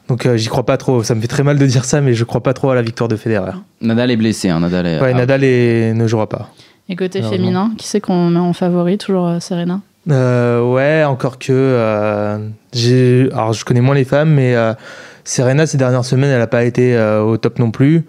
donc 0.08 0.26
euh, 0.26 0.36
j'y 0.36 0.48
crois 0.48 0.64
pas 0.66 0.76
trop. 0.76 1.02
Ça 1.02 1.14
me 1.14 1.20
fait 1.20 1.26
très 1.28 1.42
mal 1.42 1.58
de 1.58 1.66
dire 1.66 1.84
ça, 1.84 2.00
mais 2.00 2.14
je 2.14 2.24
crois 2.24 2.42
pas 2.42 2.52
trop 2.54 2.70
à 2.70 2.74
la 2.74 2.82
victoire 2.82 3.08
de 3.08 3.16
Federer. 3.16 3.52
Nadal 3.80 4.10
est 4.10 4.16
blessé, 4.16 4.48
hein, 4.48 4.60
Nadal 4.60 4.86
est. 4.86 5.00
Ouais, 5.00 5.12
ah, 5.14 5.18
Nadal 5.18 5.44
est- 5.44 5.94
ne 5.94 6.06
jouera 6.06 6.28
pas. 6.28 6.50
Et 6.88 6.96
côté 6.96 7.22
féminin, 7.22 7.72
qui 7.78 7.86
c'est 7.86 8.00
qu'on 8.00 8.30
met 8.30 8.40
en 8.40 8.52
favori 8.52 8.98
Toujours 8.98 9.28
euh, 9.28 9.38
Serena 9.40 9.80
Euh, 10.10 10.60
ouais, 10.72 11.04
encore 11.04 11.38
que 11.38 11.52
euh. 11.52 12.38
Alors, 13.32 13.52
je 13.52 13.64
connais 13.64 13.80
moins 13.80 13.94
les 13.94 14.04
femmes, 14.04 14.30
mais 14.30 14.54
euh, 14.56 14.72
Serena 15.24 15.66
ces 15.66 15.76
dernières 15.78 16.04
semaines, 16.04 16.30
elle 16.30 16.40
a 16.40 16.46
pas 16.48 16.64
été 16.64 16.96
euh, 16.96 17.22
au 17.22 17.36
top 17.36 17.58
non 17.58 17.70
plus. 17.70 18.04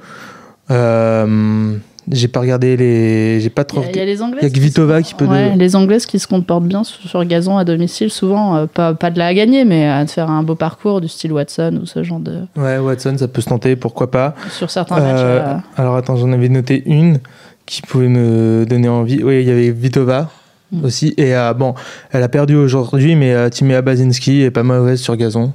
Euh, 0.72 1.76
j'ai 2.10 2.28
pas 2.28 2.40
regardé 2.40 2.76
les. 2.78 3.40
J'ai 3.42 3.50
pas 3.50 3.62
Il 3.62 3.66
trop. 3.66 3.82
y, 3.82 3.86
a- 3.86 3.90
il 3.92 3.96
y 3.98 4.00
a 4.00 4.06
les 4.06 4.22
Anglaises. 4.22 4.40
Il 4.42 4.46
y 4.46 4.48
a 4.48 4.50
que 4.50 4.56
se- 4.58 4.62
qui 5.04 5.14
peut 5.14 5.26
Ouais, 5.26 5.52
de- 5.54 5.60
les 5.60 5.76
Anglaises 5.76 6.06
qui 6.06 6.18
se 6.20 6.28
comportent 6.28 6.64
bien 6.66 6.84
sur, 6.84 7.02
sur 7.08 7.24
gazon 7.26 7.58
à 7.58 7.64
domicile, 7.64 8.10
souvent, 8.10 8.56
euh, 8.56 8.66
pas, 8.66 8.94
pas 8.94 9.12
de 9.12 9.20
la 9.20 9.34
gagner, 9.34 9.66
mais 9.66 9.88
à 9.88 10.04
de 10.06 10.10
faire 10.10 10.30
un 10.30 10.42
beau 10.44 10.56
parcours 10.56 11.00
du 11.02 11.08
style 11.08 11.32
Watson 11.34 11.80
ou 11.82 11.86
ce 11.86 12.04
genre 12.04 12.20
de. 12.20 12.40
Ouais, 12.56 12.78
Watson, 12.80 13.16
ça 13.18 13.28
peut 13.28 13.42
se 13.42 13.50
tenter, 13.50 13.76
pourquoi 13.76 14.10
pas. 14.10 14.36
Sur 14.50 14.70
certains 14.72 15.00
matchs. 15.00 15.20
Euh, 15.20 15.40
euh, 15.42 15.56
Alors 15.78 15.96
attends, 15.96 16.16
j'en 16.16 16.32
avais 16.32 16.50
noté 16.50 16.82
une 16.86 17.20
qui 17.66 17.82
pouvait 17.82 18.08
me 18.10 18.66
donner 18.68 18.90
envie. 18.90 19.24
Oui, 19.24 19.42
il 19.42 19.48
y 19.48 19.52
avait 19.52 19.70
Vitova 19.72 20.30
Mm. 20.72 20.86
aussi. 20.86 21.14
Et 21.18 21.36
euh, 21.36 21.54
bon, 21.54 21.76
elle 22.12 22.24
a 22.24 22.30
perdu 22.30 22.56
aujourd'hui, 22.56 23.16
mais 23.16 23.50
Timea 23.50 23.82
Basinski 23.82 24.42
est 24.42 24.52
pas 24.52 24.64
mauvaise 24.64 25.02
sur 25.02 25.16
gazon. 25.18 25.52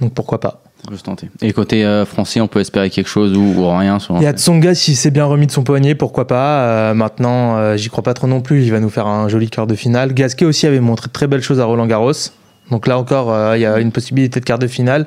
Donc 0.00 0.12
pourquoi 0.12 0.38
pas. 0.40 0.62
Tenter. 1.02 1.30
Et 1.42 1.52
côté 1.52 1.84
euh, 1.84 2.04
français, 2.04 2.40
on 2.40 2.48
peut 2.48 2.60
espérer 2.60 2.90
quelque 2.90 3.08
chose 3.08 3.36
ou, 3.36 3.54
ou 3.56 3.68
rien. 3.76 3.98
Il 4.16 4.22
y 4.22 4.26
a 4.26 4.32
Tsonga, 4.32 4.74
s'il 4.74 4.96
s'est 4.96 5.10
bien 5.10 5.24
remis 5.24 5.46
de 5.46 5.52
son 5.52 5.62
poignet, 5.64 5.94
pourquoi 5.94 6.26
pas. 6.26 6.60
Euh, 6.60 6.94
maintenant, 6.94 7.56
euh, 7.56 7.76
j'y 7.76 7.88
crois 7.88 8.02
pas 8.04 8.14
trop 8.14 8.26
non 8.26 8.40
plus. 8.40 8.64
Il 8.64 8.70
va 8.72 8.80
nous 8.80 8.90
faire 8.90 9.06
un 9.06 9.28
joli 9.28 9.50
quart 9.50 9.66
de 9.66 9.74
finale. 9.74 10.14
Gasquet 10.14 10.44
aussi 10.44 10.66
avait 10.66 10.80
montré 10.80 11.08
de 11.08 11.12
très 11.12 11.26
belles 11.26 11.42
choses 11.42 11.60
à 11.60 11.64
Roland 11.64 11.86
Garros. 11.86 12.12
Donc 12.70 12.86
là 12.86 12.98
encore, 12.98 13.32
euh, 13.32 13.56
il 13.56 13.60
y 13.60 13.66
a 13.66 13.78
une 13.78 13.92
possibilité 13.92 14.40
de 14.40 14.44
quart 14.44 14.58
de 14.58 14.66
finale. 14.66 15.06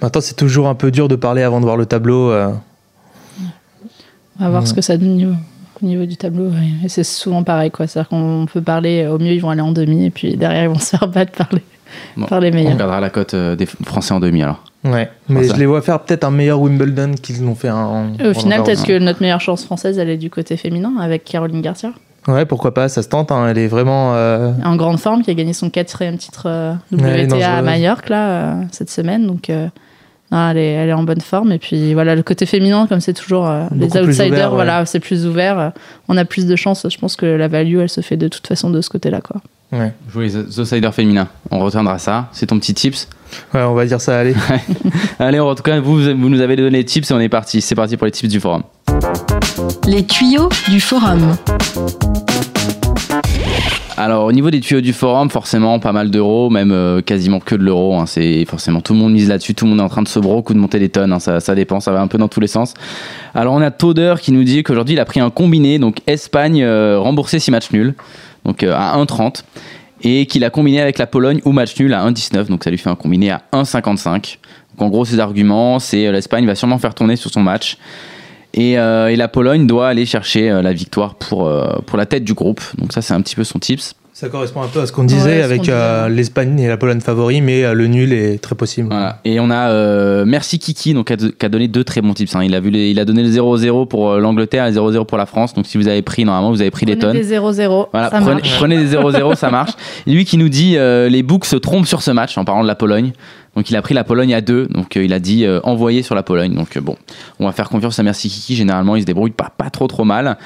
Maintenant, 0.00 0.20
c'est 0.20 0.36
toujours 0.36 0.68
un 0.68 0.74
peu 0.74 0.90
dur 0.90 1.08
de 1.08 1.16
parler 1.16 1.42
avant 1.42 1.58
de 1.60 1.64
voir 1.64 1.76
le 1.76 1.86
tableau. 1.86 2.30
euh. 2.30 2.48
On 4.40 4.44
va 4.44 4.50
voir 4.50 4.66
ce 4.66 4.74
que 4.74 4.80
ça 4.80 4.96
donne 4.96 5.10
au 5.10 5.14
niveau, 5.14 5.34
au 5.82 5.86
niveau 5.86 6.06
du 6.06 6.16
tableau. 6.16 6.48
ouais. 6.48 6.68
Et 6.84 6.88
c'est 6.88 7.04
souvent 7.04 7.42
pareil, 7.44 7.70
quoi. 7.70 7.86
C'est-à-dire 7.86 8.08
qu'on 8.08 8.46
peut 8.52 8.62
parler, 8.62 9.06
au 9.06 9.18
mieux, 9.18 9.32
ils 9.32 9.40
vont 9.40 9.50
aller 9.50 9.60
en 9.60 9.72
demi, 9.72 10.06
et 10.06 10.10
puis 10.10 10.36
derrière, 10.36 10.64
ils 10.64 10.68
vont 10.68 10.78
se 10.78 10.96
faire 10.96 11.06
battre 11.08 11.32
par 11.32 11.48
les, 11.52 11.62
Bon, 12.16 12.26
par 12.26 12.40
les 12.40 12.50
On 12.50 12.54
meilleurs. 12.54 12.72
regardera 12.72 13.00
la 13.00 13.10
cote 13.10 13.34
des 13.34 13.66
Français 13.66 14.14
en 14.14 14.20
demi 14.20 14.42
alors. 14.42 14.64
Ouais, 14.84 15.10
mais 15.28 15.44
je 15.44 15.54
les 15.54 15.66
vois 15.66 15.80
faire 15.80 16.00
peut-être 16.00 16.24
un 16.24 16.30
meilleur 16.32 16.60
Wimbledon 16.60 17.12
qu'ils 17.20 17.42
l'ont 17.44 17.54
fait 17.54 17.70
en. 17.70 18.14
Et 18.18 18.26
au 18.26 18.34
final, 18.34 18.62
peut-être 18.64 18.84
que 18.84 18.98
notre 18.98 19.20
meilleure 19.22 19.40
chance 19.40 19.64
française, 19.64 19.98
elle 19.98 20.08
est 20.10 20.16
du 20.16 20.28
côté 20.30 20.56
féminin, 20.56 20.94
avec 21.00 21.24
Caroline 21.24 21.60
Garcia, 21.62 21.92
Ouais, 22.28 22.44
pourquoi 22.46 22.72
pas, 22.72 22.88
ça 22.88 23.02
se 23.02 23.08
tente. 23.08 23.32
hein, 23.32 23.48
Elle 23.48 23.58
est 23.58 23.66
vraiment. 23.66 24.14
euh, 24.14 24.52
en 24.64 24.76
grande 24.76 24.98
forme, 25.00 25.22
qui 25.22 25.30
a 25.30 25.34
gagné 25.34 25.52
son 25.52 25.70
quatrième 25.70 26.18
titre 26.18 26.44
euh, 26.46 26.72
Ouais, 26.92 27.24
WTA 27.24 27.34
à 27.34 27.62
dangereuse. 27.62 27.64
Majorque, 27.64 28.08
là, 28.10 28.28
euh, 28.30 28.62
cette 28.70 28.90
semaine. 28.90 29.26
Donc, 29.26 29.50
euh, 29.50 29.66
non, 30.30 30.48
elle, 30.50 30.56
est, 30.58 30.70
elle 30.72 30.88
est 30.88 30.92
en 30.92 31.02
bonne 31.02 31.20
forme. 31.20 31.50
Et 31.50 31.58
puis, 31.58 31.94
voilà, 31.94 32.14
le 32.14 32.22
côté 32.22 32.46
féminin, 32.46 32.86
comme 32.86 33.00
c'est 33.00 33.12
toujours 33.12 33.48
euh, 33.48 33.64
les 33.74 33.86
outsiders, 33.96 34.26
ouvert, 34.28 34.48
ouais. 34.50 34.54
voilà, 34.54 34.86
c'est 34.86 35.00
plus 35.00 35.26
ouvert. 35.26 35.58
euh, 35.58 35.70
on 36.08 36.16
a 36.16 36.24
plus 36.24 36.46
de 36.46 36.54
chance. 36.54 36.86
Je 36.88 36.96
pense 36.96 37.16
que 37.16 37.26
la 37.26 37.48
value, 37.48 37.78
elle 37.78 37.88
se 37.88 38.00
fait 38.02 38.16
de 38.16 38.28
toute 38.28 38.46
façon 38.46 38.70
de 38.70 38.80
ce 38.80 38.88
côté-là, 38.88 39.20
quoi. 39.20 39.40
Ouais. 39.72 39.92
Jouer 40.12 40.26
les 40.28 40.60
outsiders 40.60 40.94
féminins. 40.94 41.26
On 41.50 41.58
retiendra 41.58 41.98
ça. 41.98 42.28
C'est 42.32 42.46
ton 42.46 42.58
petit 42.60 42.74
tips. 42.74 43.08
Ouais, 43.54 43.62
on 43.62 43.74
va 43.74 43.84
dire 43.86 44.00
ça, 44.00 44.18
allez. 44.20 44.34
Allez, 45.18 45.38
en 45.40 45.54
tout 45.54 45.62
cas, 45.62 45.78
vous, 45.80 45.96
vous 46.00 46.28
nous 46.28 46.40
avez 46.40 46.56
donné 46.56 46.70
les 46.78 46.84
tips 46.84 47.10
et 47.10 47.14
on 47.14 47.20
est 47.20 47.28
parti. 47.28 47.60
C'est 47.60 47.74
parti 47.74 47.96
pour 47.96 48.06
les 48.06 48.10
tips 48.10 48.28
du 48.30 48.40
forum. 48.40 48.62
Les 49.86 50.04
tuyaux 50.04 50.48
du 50.68 50.80
forum. 50.80 51.36
Alors, 53.96 54.24
au 54.24 54.32
niveau 54.32 54.50
des 54.50 54.60
tuyaux 54.60 54.80
du 54.80 54.92
forum, 54.92 55.30
forcément, 55.30 55.78
pas 55.78 55.92
mal 55.92 56.10
d'euros, 56.10 56.48
même 56.50 56.72
euh, 56.72 57.02
quasiment 57.02 57.40
que 57.40 57.54
de 57.54 57.62
l'euro. 57.62 57.96
hein. 57.98 58.06
c'est 58.06 58.44
forcément 58.46 58.80
tout 58.80 58.94
le 58.94 58.98
monde 58.98 59.12
mise 59.12 59.28
là-dessus, 59.28 59.54
tout 59.54 59.64
le 59.66 59.70
monde 59.70 59.80
est 59.80 59.84
en 59.84 59.88
train 59.88 60.02
de 60.02 60.08
se 60.08 60.18
broc 60.18 60.48
ou 60.50 60.54
de 60.54 60.58
monter 60.58 60.78
les 60.78 60.88
tonnes. 60.88 61.12
hein. 61.12 61.20
ça, 61.20 61.40
ça 61.40 61.54
dépend, 61.54 61.78
ça 61.78 61.92
va 61.92 62.00
un 62.00 62.06
peu 62.08 62.18
dans 62.18 62.28
tous 62.28 62.40
les 62.40 62.46
sens. 62.46 62.74
Alors, 63.34 63.54
on 63.54 63.60
a 63.60 63.70
Toder 63.70 64.14
qui 64.20 64.32
nous 64.32 64.44
dit 64.44 64.62
qu'aujourd'hui, 64.62 64.94
il 64.94 65.00
a 65.00 65.04
pris 65.04 65.20
un 65.20 65.30
combiné, 65.30 65.78
donc 65.78 65.98
Espagne 66.06 66.62
euh, 66.62 66.98
remboursé 66.98 67.38
6 67.38 67.50
matchs 67.50 67.70
nuls, 67.70 67.94
donc 68.44 68.62
euh, 68.62 68.74
à 68.74 68.96
1,30, 68.96 69.44
et 70.02 70.26
qu'il 70.26 70.44
a 70.44 70.50
combiné 70.50 70.80
avec 70.80 70.98
la 70.98 71.06
Pologne 71.06 71.40
ou 71.44 71.52
match 71.52 71.78
nul 71.78 71.94
à 71.94 72.04
1,19, 72.08 72.48
donc 72.48 72.64
ça 72.64 72.70
lui 72.70 72.78
fait 72.78 72.90
un 72.90 72.96
combiné 72.96 73.30
à 73.30 73.42
1,55. 73.52 74.38
Donc, 74.70 74.86
en 74.86 74.88
gros, 74.88 75.04
ses 75.04 75.20
arguments, 75.20 75.78
c'est 75.78 76.06
euh, 76.06 76.12
l'Espagne 76.12 76.46
va 76.46 76.54
sûrement 76.54 76.78
faire 76.78 76.94
tourner 76.94 77.16
sur 77.16 77.30
son 77.30 77.40
match. 77.40 77.76
Et, 78.54 78.78
euh, 78.78 79.08
et 79.08 79.16
la 79.16 79.28
Pologne 79.28 79.66
doit 79.66 79.88
aller 79.88 80.04
chercher 80.04 80.50
euh, 80.50 80.60
la 80.60 80.72
victoire 80.72 81.14
pour, 81.14 81.50
pour 81.86 81.98
la 81.98 82.06
tête 82.06 82.24
du 82.24 82.34
groupe. 82.34 82.60
Donc 82.76 82.92
ça, 82.92 83.00
c'est 83.00 83.14
un 83.14 83.22
petit 83.22 83.36
peu 83.36 83.44
son 83.44 83.58
tips. 83.58 83.94
Ça 84.14 84.28
correspond 84.28 84.60
un 84.60 84.68
peu 84.68 84.80
à 84.80 84.86
ce 84.86 84.92
qu'on 84.92 85.04
disait 85.04 85.36
Ouais, 85.36 85.40
ce 85.40 85.44
avec 85.44 85.68
euh, 85.70 86.08
l'Espagne 86.10 86.60
et 86.60 86.68
la 86.68 86.76
Pologne 86.76 87.00
favori, 87.00 87.40
mais 87.40 87.64
euh, 87.64 87.72
le 87.72 87.86
nul 87.86 88.12
est 88.12 88.40
très 88.42 88.54
possible. 88.54 88.88
Voilà. 88.90 89.18
Et 89.24 89.40
on 89.40 89.48
a 89.50 89.70
euh, 89.70 90.24
Merci 90.26 90.58
Kiki, 90.58 90.92
donc, 90.92 91.06
qui 91.06 91.46
a, 91.46 91.48
donné 91.48 91.66
deux 91.66 91.82
très 91.82 92.02
bons 92.02 92.12
tips. 92.12 92.36
hein. 92.36 92.44
Il, 92.44 92.54
a 92.54 92.60
vu 92.60 92.68
les- 92.68 92.90
il 92.90 93.00
a 93.00 93.06
donné 93.06 93.22
le 93.22 93.30
0-0 93.30 93.86
pour 93.88 94.16
l'Angleterre 94.16 94.66
et 94.66 94.70
le 94.70 94.74
0-0 94.76 95.06
pour 95.06 95.16
la 95.16 95.24
France. 95.24 95.54
Donc 95.54 95.66
si 95.66 95.78
vous 95.78 95.88
avez 95.88 96.02
pris, 96.02 96.26
normalement, 96.26 96.50
vous 96.50 96.60
avez 96.60 96.70
pris 96.70 96.84
les 96.84 96.98
tonnes. 96.98 97.12
Prenez 97.16 97.24
des 97.24 97.34
0-0. 97.38 97.88
Voilà, 97.90 98.10
ça 98.10 98.20
prenez, 98.20 98.34
marche. 98.42 98.56
prenez 98.58 98.76
des 98.76 98.94
0-0, 98.96 99.34
ça 99.34 99.50
marche. 99.50 99.72
Lui 100.06 100.26
qui 100.26 100.36
nous 100.36 100.50
dit 100.50 100.76
euh, 100.76 101.08
les 101.08 101.22
books 101.22 101.46
se 101.46 101.56
trompent 101.56 101.86
sur 101.86 102.02
ce 102.02 102.10
match 102.10 102.36
en 102.36 102.44
parlant 102.44 102.62
de 102.62 102.68
la 102.68 102.74
Pologne. 102.74 103.12
Donc 103.56 103.70
il 103.70 103.76
a 103.76 103.82
pris 103.82 103.94
la 103.94 104.04
Pologne 104.04 104.34
à 104.34 104.40
2, 104.42 104.66
donc 104.66 104.96
euh, 104.96 105.04
il 105.04 105.12
a 105.14 105.20
dit 105.20 105.46
euh, 105.46 105.58
envoyer 105.62 106.02
sur 106.02 106.14
la 106.14 106.22
Pologne. 106.22 106.54
Donc 106.54 106.76
euh, 106.76 106.80
bon, 106.82 106.96
on 107.40 107.46
va 107.46 107.52
faire 107.52 107.70
confiance 107.70 107.98
à 107.98 108.02
Merci 108.02 108.28
Kiki. 108.28 108.56
Généralement, 108.56 108.94
il 108.94 109.00
se 109.00 109.06
débrouille 109.06 109.30
pas, 109.30 109.50
pas 109.56 109.70
trop 109.70 109.86
trop 109.88 110.04
mal. 110.04 110.36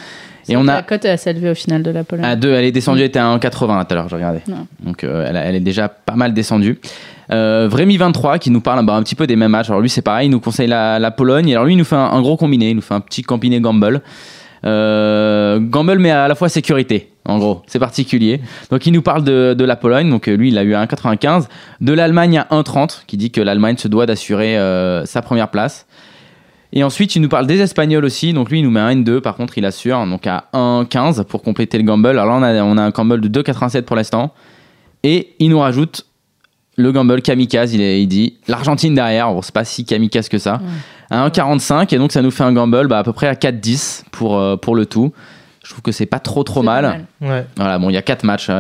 Et 0.49 0.57
on 0.57 0.65
La 0.65 0.77
a 0.77 0.83
cote, 0.83 1.05
elle 1.05 1.19
s'est 1.19 1.31
élevée 1.31 1.51
au 1.51 1.55
final 1.55 1.83
de 1.83 1.91
la 1.91 2.05
Pologne. 2.05 2.25
à 2.25 2.37
2, 2.37 2.53
elle 2.53 2.65
est 2.65 2.73
descendue, 2.73 3.01
elle 3.01 3.07
était 3.07 3.19
à 3.19 3.37
1,80 3.37 3.87
tout 3.87 3.93
à 3.93 3.95
l'heure, 3.95 4.09
je 4.09 4.15
regardais. 4.15 4.43
Donc 4.81 5.05
euh, 5.05 5.27
elle, 5.29 5.55
est 5.55 5.61
déjà 5.61 5.89
pas 5.89 6.15
mal 6.15 6.35
descendue. 6.35 6.79
Euh, 7.33 7.69
Vrémy23 7.69 8.39
qui 8.39 8.51
nous 8.51 8.61
parle 8.61 8.85
bah, 8.87 8.95
un 8.95 9.03
petit 9.03 9.17
peu 9.17 9.27
des 9.27 9.37
mêmes 9.37 9.51
matchs. 9.51 9.69
Alors 9.69 9.81
lui 9.81 9.91
c'est 9.91 10.03
pareil, 10.03 10.29
il 10.29 10.31
nous 10.31 10.41
conseille 10.41 10.69
la, 10.69 10.99
la 10.99 11.11
Pologne. 11.11 11.51
Alors 11.53 11.65
lui 11.65 11.75
il 11.75 11.77
nous 11.77 11.85
fait 11.85 11.97
un, 11.97 11.99
un 11.99 12.23
gros 12.23 12.37
combiné, 12.37 12.71
il 12.71 12.77
nous 12.77 12.83
fait 12.83 12.95
un 12.95 13.01
petit 13.01 13.23
combiné 13.23 13.61
gamble. 13.61 14.03
Euh, 14.65 15.61
gamble 15.61 15.99
mais 15.99 16.11
à 16.11 16.27
la 16.29 16.35
fois 16.35 16.49
sécurité, 16.49 17.13
en 17.25 17.39
gros, 17.39 17.63
c'est 17.67 17.79
particulier. 17.79 18.41
Donc 18.71 18.87
il 18.87 18.93
nous 18.93 19.03
parle 19.03 19.23
de, 19.23 19.55
de 19.55 19.65
la 19.65 19.77
Pologne, 19.77 20.09
donc 20.11 20.27
lui 20.27 20.49
il 20.49 20.59
a 20.59 20.63
eu 20.63 20.75
à 20.75 20.85
1,95. 20.85 21.47
De 21.81 21.93
l'Allemagne 21.93 22.39
à 22.39 22.47
1,30, 22.51 23.05
qui 23.07 23.17
dit 23.17 23.31
que 23.31 23.41
l'Allemagne 23.41 23.77
se 23.77 23.89
doit 23.89 24.07
d'assurer 24.07 24.59
euh, 24.59 25.05
sa 25.05 25.23
première 25.23 25.49
place. 25.49 25.87
Et 26.73 26.83
ensuite, 26.85 27.15
il 27.17 27.23
nous 27.23 27.29
parle 27.29 27.47
des 27.47 27.61
Espagnols 27.61 28.05
aussi. 28.05 28.33
Donc 28.33 28.51
lui, 28.51 28.59
il 28.59 28.63
nous 28.65 28.71
met 28.71 28.81
un 28.81 28.91
N2. 28.95 29.21
Par 29.21 29.37
contre, 29.37 29.57
il 29.59 29.65
assure 29.65 30.05
donc 30.07 30.27
à 30.27 30.45
1,15 30.53 31.25
pour 31.25 31.43
compléter 31.43 31.79
le 31.79 31.85
gamble. 31.85 32.09
Alors 32.09 32.27
là, 32.27 32.35
on 32.37 32.43
a, 32.43 32.63
on 32.65 32.77
a 32.77 32.83
un 32.83 32.91
gamble 32.91 33.21
de 33.21 33.43
2,87 33.43 33.83
pour 33.83 33.97
l'instant. 33.97 34.33
Et 35.03 35.35
il 35.39 35.51
nous 35.51 35.59
rajoute 35.61 36.07
le 36.77 36.93
gamble 36.93 37.23
kamikaze. 37.23 37.73
Il, 37.75 37.81
est- 37.81 38.03
il 38.03 38.09
dit 38.09 38.39
l'Argentine 38.49 38.95
derrière. 38.95 39.33
Bon, 39.33 39.43
c'est 39.43 39.55
pas 39.55 39.65
si 39.65 39.85
kamikaze 39.85 40.29
que 40.29 40.39
ça. 40.39 40.61
À 41.11 41.27
1,45. 41.29 41.95
Et 41.95 41.99
donc, 41.99 42.13
ça 42.13 42.21
nous 42.21 42.31
fait 42.33 42.43
un 42.45 42.53
gamble 42.53 42.89
bah, 42.89 42.99
à 42.99 43.05
peu 43.05 43.13
près 43.13 43.29
à 43.29 43.35
4,10 43.35 44.03
pour, 44.11 44.37
euh, 44.37 44.57
pour 44.57 44.75
le 44.75 44.87
tout. 44.87 45.13
Je 45.65 45.71
trouve 45.71 45.83
que 45.83 45.93
c'est 45.93 46.07
pas 46.07 46.19
trop 46.21 46.43
trop 46.45 46.63
mal. 46.63 47.07
Ouais. 47.21 47.47
Voilà, 47.57 47.79
bon, 47.79 47.91
il 47.91 47.95
y 47.95 47.97
a 47.97 48.03
4 48.03 48.25
matchs. 48.25 48.51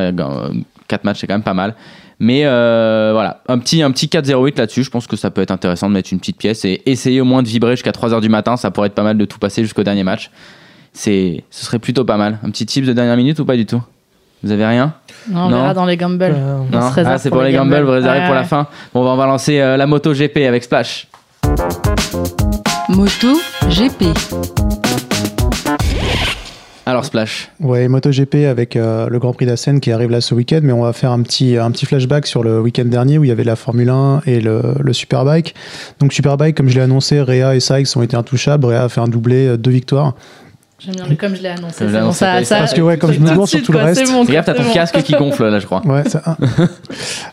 4 0.89 1.05
matchs, 1.05 1.21
c'est 1.21 1.27
quand 1.27 1.35
même 1.35 1.43
pas 1.43 1.55
mal. 1.55 1.75
Mais 2.19 2.43
euh, 2.47 3.11
voilà, 3.13 3.43
un 3.49 3.59
petit, 3.59 3.83
un 3.83 3.91
petit 3.91 4.07
4-0-8 4.07 4.57
là-dessus. 4.59 4.83
Je 4.85 4.91
pense 4.91 5.07
que 5.07 5.17
ça 5.17 5.31
peut 5.31 5.43
être 5.43 5.51
intéressant 5.51 5.89
de 5.89 5.93
mettre 5.95 6.13
une 6.13 6.19
petite 6.19 6.39
pièce 6.39 6.65
et 6.65 6.81
essayer 6.87 7.21
au 7.21 7.25
moins 7.27 7.43
de 7.43 7.49
vibrer 7.49 7.73
jusqu'à 7.73 7.91
3h 7.91 8.21
du 8.23 8.29
matin. 8.31 8.57
Ça 8.57 8.71
pourrait 8.71 8.87
être 8.87 8.95
pas 8.95 9.03
mal 9.03 9.19
de 9.19 9.25
tout 9.27 9.39
passer 9.39 9.63
jusqu'au 9.63 9.83
dernier 9.83 10.03
match. 10.05 10.31
C'est, 10.95 11.45
ce 11.51 11.67
serait 11.67 11.79
plutôt 11.79 12.05
pas 12.07 12.17
mal. 12.17 12.39
Un 12.43 12.51
petit 12.51 12.65
tips 12.65 12.87
de 12.89 12.93
dernière 12.95 13.17
minute 13.19 13.39
ou 13.39 13.45
pas 13.45 13.57
du 13.57 13.67
tout? 13.67 13.83
Vous 14.43 14.51
avez 14.51 14.65
rien? 14.65 14.95
Non, 15.31 15.41
on 15.47 15.49
Non? 15.51 15.57
verra 15.61 15.75
dans 15.75 15.85
les 15.85 15.97
gambles. 15.99 16.23
Euh, 16.35 16.59
On 16.73 16.81
se 16.89 16.95
réserve 16.95 17.15
Ah, 17.17 17.19
c'est 17.19 17.29
pour 17.31 17.43
les 17.43 17.51
les 17.51 17.57
gambles, 17.57 17.71
gambles. 17.73 17.85
vous 17.87 17.93
réservez 17.93 18.21
Ouais, 18.21 18.27
pour 18.27 18.35
la 18.35 18.45
fin. 18.45 18.67
Bon, 18.95 19.07
on 19.07 19.17
va 19.17 19.27
lancer 19.27 19.61
euh, 19.61 19.77
la 19.77 19.87
moto 19.87 20.13
GP 20.15 20.39
avec 20.39 20.65
Splash. 20.65 21.09
Moto 22.89 23.35
GP. 23.69 24.05
Alors 26.89 27.05
Splash. 27.05 27.51
Ouais, 27.59 27.89
MotoGP 27.89 28.47
avec 28.49 28.77
euh, 28.77 29.09
le 29.09 29.19
Grand 29.19 29.33
Prix 29.33 29.45
d'Assen 29.45 29.81
qui 29.81 29.91
arrive 29.91 30.09
là 30.09 30.21
ce 30.21 30.37
week-end, 30.37 30.61
mais 30.63 30.73
on 30.73 30.83
va 30.83 30.93
faire 30.93 31.11
un 31.11 31.21
petit, 31.21 31.57
un 31.57 31.73
petit 31.73 31.85
flashback 31.85 32.29
sur 32.29 32.45
le 32.45 32.61
week-end 32.61 32.85
dernier 32.85 33.19
où 33.19 33.25
il 33.25 33.29
y 33.29 33.33
avait 33.33 33.43
la 33.43 33.57
Formule 33.57 33.89
1 33.89 34.23
et 34.27 34.41
le, 34.41 34.63
le 34.79 34.93
Superbike. 34.93 35.57
Donc 35.99 36.13
Superbike, 36.13 36.57
comme 36.57 36.69
je 36.69 36.77
l'ai 36.77 36.83
annoncé, 36.83 37.21
Réa 37.21 37.57
et 37.57 37.61
Sykes 37.61 37.97
ont 37.97 38.03
été 38.03 38.17
intouchables. 38.17 38.65
Réa 38.65 38.85
a 38.85 38.89
fait 38.89 39.01
un 39.01 39.09
doublé, 39.09 39.49
euh, 39.49 39.57
deux 39.57 39.73
victoires. 39.73 40.15
J'aime 40.79 40.95
bien 40.95 41.07
le 41.09 41.17
comme 41.17 41.35
je 41.35 41.41
l'ai 41.43 41.49
annoncé. 41.49 41.75
C'est 41.79 42.01
bon, 42.01 42.13
ça- 42.13 42.35
c'est 42.41 42.45
ça- 42.45 42.59
Parce 42.59 42.75
que 42.75 42.83
ouais, 42.83 42.99
comme 42.99 43.11
je 43.13 43.19
me 43.19 43.31
demande 43.31 43.49
sur 43.49 43.63
tout 43.63 43.73
le 43.73 43.79
reste. 43.79 44.05
c'est 44.07 44.13
bon, 44.13 44.25
Regarde, 44.25 44.45
t'as 44.45 44.53
ton 44.53 44.63
c'est 44.63 44.69
bon. 44.69 44.75
casque 44.75 45.03
qui 45.03 45.13
gonfle 45.15 45.49
là, 45.49 45.59
je 45.59 45.65
crois. 45.65 45.81
Ouais, 45.87 46.07
ça. 46.09 46.23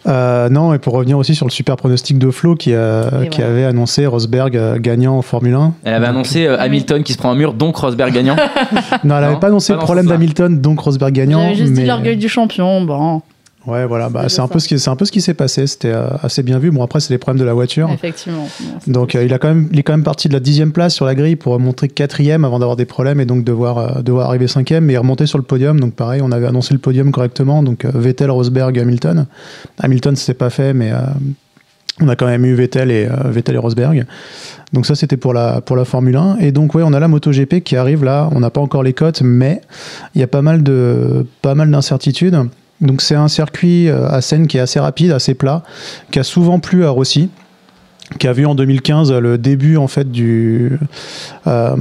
Euh, 0.08 0.50
non, 0.50 0.74
et 0.74 0.80
pour 0.80 0.94
revenir 0.94 1.18
aussi 1.18 1.34
sur 1.36 1.46
le 1.46 1.52
super 1.52 1.76
pronostic 1.78 2.18
de 2.18 2.30
Flo 2.30 2.56
qui, 2.56 2.74
a- 2.74 3.08
avait 3.40 3.64
annoncé 3.66 4.06
Rosberg 4.06 4.56
euh, 4.58 4.78
gagnant 4.80 5.18
en 5.18 5.22
Formule 5.22 5.54
1. 5.54 5.74
Elle 5.86 5.94
avait 5.94 6.08
annoncé 6.08 6.46
euh, 6.46 6.60
Hamilton 6.60 7.04
qui 7.04 7.14
se 7.14 7.18
prend 7.18 7.32
un 7.32 7.36
mur, 7.36 7.54
donc 7.54 7.78
Rosberg 7.78 8.12
gagnant. 8.14 8.36
Non, 9.06 9.16
elle 9.18 9.22
n'avait 9.22 9.36
pas 9.40 9.48
annoncé 9.48 9.74
pas 9.74 9.80
le 9.80 9.84
problème 9.86 10.08
d'Hamilton, 10.08 10.60
donc 10.60 10.80
Rosberg 10.82 11.14
gagnant. 11.14 11.42
J'avais 11.44 11.56
juste 11.56 11.74
dit 11.74 11.82
mais- 11.82 11.88
l'orgueil 11.88 12.18
du 12.18 12.28
champion. 12.30 12.82
Bon, 12.84 13.22
Ouais, 13.66 13.86
voilà, 13.86 14.10
bah, 14.10 14.28
C'est 14.28 14.42
un, 14.42 14.48
peu 14.50 14.60
ce 14.60 14.68
qui- 14.68 14.78
c'est 14.78 14.90
un 14.90 14.96
peu 14.98 15.06
ce 15.06 15.12
qui 15.12 15.22
s'est 15.22 15.34
passé. 15.34 15.68
C'était 15.68 15.94
euh, 15.94 16.08
assez 16.22 16.44
bien 16.44 16.60
vu. 16.60 16.70
Bon, 16.70 16.84
après, 16.84 17.00
c'est 17.00 17.14
les 17.14 17.18
problèmes 17.18 17.40
de 17.40 17.46
la 17.46 17.54
voiture. 17.54 17.90
effectivement. 17.92 18.48
Donc 18.88 19.16
euh, 19.16 19.24
il, 19.24 19.34
a 19.34 19.40
quand 19.40 19.48
même, 19.48 19.70
il 19.72 19.80
est 19.80 19.84
quand 19.84 19.94
même 19.94 20.04
parti 20.04 20.28
de 20.28 20.34
la 20.34 20.42
dixième 20.42 20.74
place 20.74 20.94
sur 20.94 21.06
la 21.06 21.16
grille 21.16 21.38
pour 21.38 21.58
montrer 21.60 21.88
quatrième 21.88 22.44
avant 22.44 22.60
d'avoir 22.60 22.76
des 22.76 22.86
problèmes 22.86 23.22
et 23.22 23.26
donc 23.26 23.46
devoir, 23.46 23.78
euh, 23.78 24.02
devoir 24.02 24.28
arriver 24.28 24.48
cinquième, 24.48 24.90
est 24.90 24.98
remonté 24.98 25.26
sur 25.28 25.38
le 25.38 25.46
podium. 25.46 25.80
Donc 25.80 25.94
pareil, 25.94 26.22
on 26.22 26.32
avait 26.34 26.48
annoncé 26.48 26.74
le 26.74 26.80
podium 26.80 27.12
correctement. 27.12 27.64
Donc 27.64 27.86
Vettel, 27.86 28.32
Rosberg, 28.32 28.78
Hamilton. 28.78 29.28
Hamilton, 29.80 30.16
c'est 30.18 30.34
pas 30.34 30.50
fait, 30.50 30.74
mais 30.74 30.92
on 32.02 32.10
a 32.10 32.16
quand 32.18 32.26
même 32.26 32.44
eu 32.44 32.56
Vettel 32.56 32.92
et, 32.92 33.08
Vettel 33.26 33.56
et 33.56 33.60
Rosberg. 33.60 34.06
Donc 34.74 34.86
ça, 34.86 34.96
c'était 34.96 35.18
pour 35.18 35.34
la, 35.34 35.62
pour 35.62 35.76
la 35.76 35.86
Formule 35.86 36.16
1. 36.18 36.38
Et 36.40 36.52
donc, 36.52 36.74
ouais, 36.76 36.84
on 36.84 36.94
a 36.94 37.00
la 37.00 37.08
MotoGP 37.08 37.62
qui 37.64 37.76
arrive 37.78 38.04
là. 38.04 38.28
On 38.32 38.40
n'a 38.40 38.50
pas 38.50 38.60
encore 38.62 38.84
les 38.84 38.94
cotes, 38.94 39.22
mais 39.22 39.62
il 40.16 40.22
y 40.22 40.24
a 40.24 40.28
pas 40.28 40.42
mal 40.42 40.64
de 40.64 41.26
pas 41.42 41.56
mal 41.56 41.70
d'incertitudes. 41.72 42.50
Donc 42.84 43.02
c'est 43.02 43.16
un 43.16 43.28
circuit 43.28 43.90
euh, 43.90 44.08
à 44.10 44.22
Seine 44.22 44.48
qui 44.48 44.58
est 44.58 44.62
assez 44.62 44.80
rapide, 44.80 45.12
assez 45.12 45.34
plat, 45.34 45.64
qui 46.12 46.20
a 46.20 46.24
souvent 46.24 46.60
plu 46.60 46.86
à 46.86 46.90
Rossi 46.90 47.30
qui 48.20 48.28
a 48.28 48.34
vu 48.34 48.46
en 48.46 48.54
2015 48.54 49.12
le 49.12 49.38
début 49.38 49.78
en 49.78 49.88
fait 49.88 50.12
du 50.12 50.78
euh, 51.48 51.76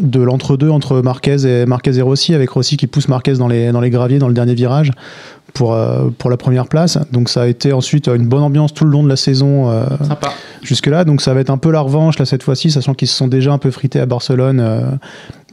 de 0.00 0.20
l'entre-deux 0.20 0.70
entre 0.70 1.00
Marquez 1.00 1.46
et 1.46 1.66
Marquez 1.66 1.96
et 1.96 2.02
Rossi 2.02 2.34
avec 2.34 2.50
Rossi 2.50 2.76
qui 2.76 2.86
pousse 2.86 3.08
Marquez 3.08 3.34
dans 3.34 3.48
les 3.48 3.72
dans 3.72 3.80
les 3.80 3.90
graviers 3.90 4.18
dans 4.18 4.28
le 4.28 4.34
dernier 4.34 4.54
virage 4.54 4.90
pour 5.54 5.74
euh, 5.74 6.08
pour 6.18 6.30
la 6.30 6.36
première 6.36 6.66
place. 6.66 6.98
Donc 7.12 7.28
ça 7.28 7.42
a 7.42 7.46
été 7.46 7.72
ensuite 7.72 8.08
une 8.08 8.26
bonne 8.26 8.42
ambiance 8.42 8.74
tout 8.74 8.84
le 8.84 8.90
long 8.90 9.02
de 9.02 9.08
la 9.08 9.16
saison 9.16 9.70
euh, 9.70 9.84
Sympa. 10.02 10.32
jusque 10.62 10.86
là 10.86 11.04
donc 11.04 11.20
ça 11.22 11.34
va 11.34 11.40
être 11.40 11.50
un 11.50 11.58
peu 11.58 11.70
la 11.70 11.80
revanche 11.80 12.18
là 12.18 12.24
cette 12.24 12.42
fois-ci 12.42 12.70
sachant 12.70 12.94
qu'ils 12.94 13.08
se 13.08 13.16
sont 13.16 13.28
déjà 13.28 13.52
un 13.52 13.58
peu 13.58 13.70
frités 13.70 14.00
à 14.00 14.06
Barcelone 14.06 14.60
euh, 14.60 14.80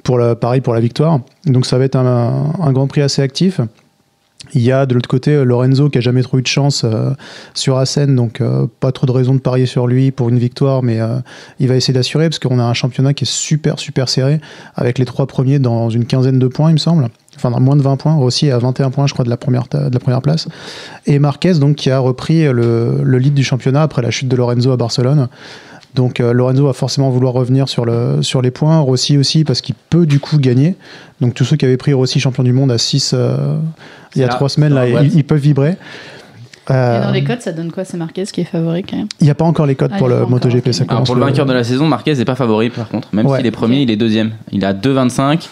pour 0.04 0.18
le 0.18 0.36
pareil 0.36 0.62
pour 0.62 0.74
la 0.74 0.80
victoire. 0.80 1.20
Donc 1.46 1.66
ça 1.66 1.78
va 1.78 1.86
être 1.86 1.96
un, 1.96 2.54
un 2.60 2.72
Grand 2.72 2.88
Prix 2.88 3.02
assez 3.02 3.22
actif 3.22 3.62
il 4.54 4.62
y 4.62 4.72
a 4.72 4.86
de 4.86 4.94
l'autre 4.94 5.10
côté 5.10 5.32
euh, 5.32 5.44
Lorenzo 5.44 5.90
qui 5.90 5.98
a 5.98 6.02
jamais 6.02 6.22
trop 6.22 6.38
eu 6.38 6.42
de 6.42 6.48
chance 6.48 6.84
euh, 6.84 7.12
sur 7.54 7.78
Assen, 7.78 8.16
donc 8.16 8.42
euh, 8.42 8.68
pas 8.80 8.92
trop 8.92 9.06
de 9.06 9.12
raison 9.12 9.34
de 9.34 9.40
parier 9.40 9.66
sur 9.66 9.88
lui 9.88 10.12
pour 10.12 10.30
une 10.30 10.40
victoire, 10.40 10.84
mais 10.84 11.00
il 11.60 11.68
va 11.68 11.76
essayer 11.76 11.94
d'assurer 11.94 12.30
parce 12.30 12.40
qu'on 12.40 12.60
a 12.60 12.64
un 12.64 12.74
championnat 12.74 13.14
qui 13.14 13.24
est 13.24 13.32
super 13.32 13.80
super 13.80 14.10
serré 14.10 14.40
avec 14.76 14.98
les 14.98 15.06
trois 15.06 15.28
premiers 15.28 15.60
dans 15.60 15.90
une 15.90 16.06
quinzaine 16.06 16.40
de 16.40 16.48
points, 16.48 16.70
il 16.70 16.74
me 16.74 16.78
semble. 16.78 17.08
Enfin, 17.36 17.52
dans 17.52 17.60
moins 17.62 17.78
de 17.78 17.82
20 17.82 17.96
points. 17.96 18.16
Rossi 18.16 18.52
à 18.52 18.58
21 18.58 18.90
points, 18.90 19.08
je 19.08 19.14
crois, 19.14 19.24
de 19.24 19.30
la 19.30 19.38
première, 19.38 20.22
place. 20.22 20.50
Et 21.06 21.20
Marquez, 21.20 21.54
donc, 21.54 21.78
qui 21.78 21.90
a 21.90 22.00
repris 22.00 22.44
le 22.52 23.18
lead 23.18 23.34
du 23.34 23.46
championnat 23.46 23.82
après 23.82 24.02
la 24.02 24.12
chute 24.12 24.28
de 24.28 24.36
Lorenzo 24.36 24.72
à 24.72 24.78
Barcelone. 24.78 25.30
Donc 25.96 26.20
euh, 26.20 26.34
Lorenzo 26.34 26.66
va 26.66 26.74
forcément 26.74 27.10
vouloir 27.10 27.34
revenir 27.34 27.68
sur, 27.68 27.84
le, 27.86 28.22
sur 28.22 28.42
les 28.42 28.52
points. 28.52 28.80
Rossi 28.80 29.18
aussi, 29.18 29.44
parce 29.44 29.62
qu'il 29.62 29.76
peut 29.90 30.06
du 30.06 30.20
coup 30.20 30.38
gagner. 30.38 30.76
Donc 31.22 31.34
tous 31.34 31.46
ceux 31.46 31.56
qui 31.58 31.66
avaient 31.66 31.78
pris 31.78 31.94
Rossi 31.94 32.20
champion 32.20 32.44
du 32.44 32.54
monde 32.54 32.72
à 32.72 32.78
6 32.78 33.16
il 34.16 34.22
y 34.22 34.24
a 34.24 34.28
là, 34.28 34.34
trois 34.34 34.50
semaines, 34.50 34.70
dans 34.74 34.82
là, 34.82 34.88
ils, 35.04 35.16
ils 35.18 35.24
peuvent 35.24 35.40
vibrer. 35.40 35.72
Et 35.72 36.72
Euh, 36.72 37.04
dans 37.04 37.12
les 37.12 37.24
codes, 37.24 37.42
ça 37.42 37.52
donne 37.52 37.72
quoi? 37.72 37.84
C'est 37.84 37.98
Marquez 37.98 38.26
qui 38.26 38.42
est 38.42 38.44
favori 38.44 38.84
quand 38.84 38.96
même. 38.98 39.08
il 39.20 39.24
n'y 39.24 39.32
a 39.32 39.36
pas 39.36 39.46
encore 39.46 39.66
les 39.66 39.74
codes 39.74 39.90
Ah, 39.94 39.98
pour 39.98 40.08
il 40.08 40.12
y 40.12 40.14
a 40.14 40.20
le 40.20 40.26
pas 40.26 40.28
encore, 40.36 40.46
MotoGP. 40.46 40.68
ok. 40.68 40.74
Ça 40.76 40.84
Alors 40.88 41.04
pour 41.04 41.16
le 41.16 41.22
vainqueur 41.22 41.48
de 41.48 41.54
la 41.54 41.64
saison, 41.64 41.88
Marquez 41.88 42.14
n'est 42.14 42.26
pas 42.26 42.36
favori 42.36 42.70
par 42.70 42.88
contre, 42.90 43.08
même 43.12 43.26
Ouais. 43.26 43.38
s'il 43.38 43.46
est 43.48 43.52
premier, 43.52 43.82
il 43.82 43.90
est 43.90 43.96
deuxième. 43.96 44.32
Il 44.52 44.64
a 44.66 44.74
2,25. 44.74 45.50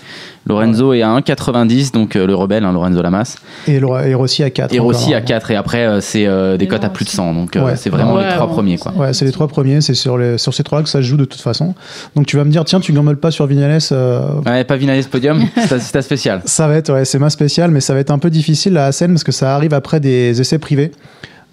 Lorenzo 0.48 0.94
est 0.94 1.02
à 1.02 1.10
1,90, 1.20 1.92
donc 1.94 2.16
euh, 2.16 2.26
le 2.26 2.34
rebelle, 2.36 2.64
hein, 2.64 2.72
Lorenzo 2.72 3.02
Lamas. 3.02 3.36
Et, 3.68 3.80
Rossi 3.80 4.44
à 4.44 4.50
4. 4.50 4.74
Et 4.74 4.80
Rossi 4.80 5.14
à 5.14 5.22
4, 5.22 5.52
et 5.52 5.56
après 5.56 5.86
euh, 5.86 6.02
c'est 6.02 6.26
euh, 6.26 6.58
des 6.58 6.68
cotes 6.68 6.84
à 6.84 6.90
plus 6.90 7.06
de 7.06 7.10
aussi. 7.10 7.18
100, 7.18 7.34
donc 7.34 7.56
euh, 7.56 7.64
Ouais. 7.66 7.76
c'est 7.76 7.90
vraiment 7.90 8.14
Ouais, 8.16 8.26
les 8.28 8.34
trois 8.34 8.48
premiers. 8.48 8.78
quoi. 8.78 8.94
Ouais, 8.94 9.14
c'est 9.14 9.26
les 9.26 9.32
trois 9.32 9.48
premiers. 9.48 9.82
C'est 9.82 9.94
sur, 9.94 10.18
les, 10.18 10.38
sur 10.38 10.54
ces 10.54 10.64
trois-là 10.64 10.84
que 10.84 10.90
ça 10.90 11.00
se 11.00 11.04
joue 11.04 11.18
de 11.18 11.26
toute 11.26 11.42
façon. 11.42 11.76
Donc 12.16 12.26
tu 12.26 12.38
vas 12.38 12.44
me 12.46 12.52
dire, 12.52 12.64
tiens, 12.66 12.80
tu 12.80 12.94
gambles 12.94 13.18
pas 13.18 13.32
sur 13.32 13.46
Vignales. 13.46 13.80
euh, 13.92 14.22
Ouais, 14.46 14.64
pas 14.64 14.76
Vinales 14.78 15.04
podium, 15.06 15.42
c'est 15.56 15.68
ta- 15.68 15.80
c'est 15.80 15.92
ta 15.92 16.02
spéciale. 16.02 16.42
Ça 16.46 16.68
va 16.68 16.76
être, 16.76 16.92
ouais, 16.94 17.06
c'est 17.06 17.20
ma 17.20 17.30
spéciale, 17.30 17.72
mais 17.72 17.82
ça 17.82 17.94
va 17.94 18.00
être 18.00 18.12
un 18.12 18.20
peu 18.20 18.30
difficile 18.30 18.78
à 18.78 18.86
Assen 18.86 19.12
parce 19.12 19.24
que 19.24 19.32
ça 19.32 19.56
arrive 19.56 19.74
après 19.74 20.00
des 20.00 20.40
essais 20.40 20.60
privés. 20.60 20.92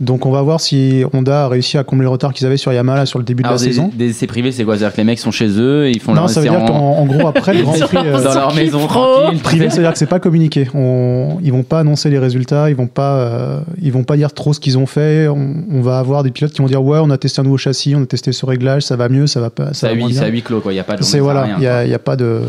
Donc 0.00 0.26
on 0.26 0.32
va 0.32 0.42
voir 0.42 0.60
si 0.60 1.04
Honda 1.12 1.44
a 1.44 1.48
réussi 1.48 1.78
à 1.78 1.84
combler 1.84 2.02
le 2.02 2.08
retard 2.08 2.32
qu'ils 2.34 2.44
avaient 2.46 2.56
sur 2.56 2.72
Yamaha 2.72 2.96
là, 2.98 3.06
sur 3.06 3.20
le 3.20 3.24
début 3.24 3.44
Alors, 3.44 3.56
de 3.56 3.62
la 3.62 3.66
des, 3.68 3.72
saison. 3.72 3.90
des 3.94 4.10
essais 4.10 4.26
privés, 4.26 4.50
c'est 4.50 4.64
quoi? 4.64 4.76
C'est-à-dire 4.76 4.92
que 4.92 5.00
les 5.00 5.04
mecs 5.04 5.20
sont 5.20 5.30
chez 5.30 5.48
eux, 5.60 5.88
ils 5.88 6.00
font 6.00 6.12
Non, 6.14 6.22
leur 6.22 6.30
ça 6.30 6.40
veut 6.40 6.48
dire 6.48 6.60
en- 6.60 6.66
qu'en 6.66 6.74
en 6.74 7.06
gros 7.06 7.28
après 7.28 7.54
le 7.54 7.62
Grand 7.62 7.72
Prix 7.78 7.98
euh, 8.04 8.20
dans 8.24 8.34
leur 8.34 8.54
maison 8.56 8.86
tranquille. 8.88 9.38
privé, 9.40 9.70
ça 9.70 9.76
veut 9.76 9.82
dire 9.82 9.92
que 9.92 9.98
c'est 9.98 10.06
pas 10.06 10.18
communiqué. 10.18 10.68
On, 10.74 11.38
ils 11.44 11.52
vont 11.52 11.62
pas 11.62 11.78
annoncer 11.78 12.10
les 12.10 12.18
résultats, 12.18 12.70
ils 12.70 12.76
vont 12.76 12.88
pas, 12.88 13.14
euh, 13.18 13.60
ils 13.80 13.92
vont 13.92 14.02
pas 14.02 14.16
dire 14.16 14.32
trop 14.32 14.52
ce 14.52 14.58
qu'ils 14.58 14.78
ont 14.78 14.86
fait. 14.86 15.28
On, 15.28 15.54
on 15.70 15.80
va 15.80 16.00
avoir 16.00 16.24
des 16.24 16.32
pilotes 16.32 16.52
qui 16.52 16.60
vont 16.60 16.66
dire 16.68 16.82
ouais, 16.82 16.98
on 17.00 17.10
a 17.10 17.16
testé 17.18 17.40
un 17.40 17.44
nouveau 17.44 17.56
châssis, 17.58 17.94
on 17.94 18.02
a 18.02 18.06
testé 18.06 18.32
ce 18.32 18.44
réglage, 18.46 18.82
ça 18.82 18.96
va 18.96 19.08
mieux, 19.08 19.28
ça 19.28 19.40
va 19.40 19.50
pas, 19.50 19.74
ça 19.74 19.94
moins 19.94 20.08
bien. 20.08 20.22
à 20.22 20.26
huis 20.26 20.42
clos, 20.42 20.60
quoi. 20.60 20.72
Il 20.72 20.74
n'y 20.74 20.80
a 20.80 20.84
pas 20.84 20.96
de 20.96 21.04
C'est 21.04 21.20
voilà, 21.20 21.46
il 21.56 21.60
y, 21.60 21.90
y 21.90 21.94
a 21.94 21.98
pas 22.00 22.16
de, 22.16 22.40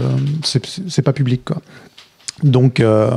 c'est 0.43 0.65
c'est 0.87 1.03
pas 1.03 1.13
public 1.13 1.41
quoi. 1.45 1.57
Donc 2.43 2.79
euh, 2.79 3.11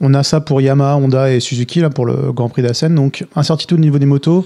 on 0.00 0.12
a 0.14 0.22
ça 0.22 0.40
pour 0.40 0.60
Yamaha, 0.60 0.96
Honda 0.96 1.32
et 1.32 1.40
Suzuki 1.40 1.80
là 1.80 1.90
pour 1.90 2.04
le 2.04 2.32
Grand 2.32 2.48
Prix 2.48 2.62
d'Assen. 2.62 2.94
Donc 2.94 3.26
incertitude 3.34 3.78
au 3.78 3.80
niveau 3.80 3.98
des 3.98 4.06
motos, 4.06 4.44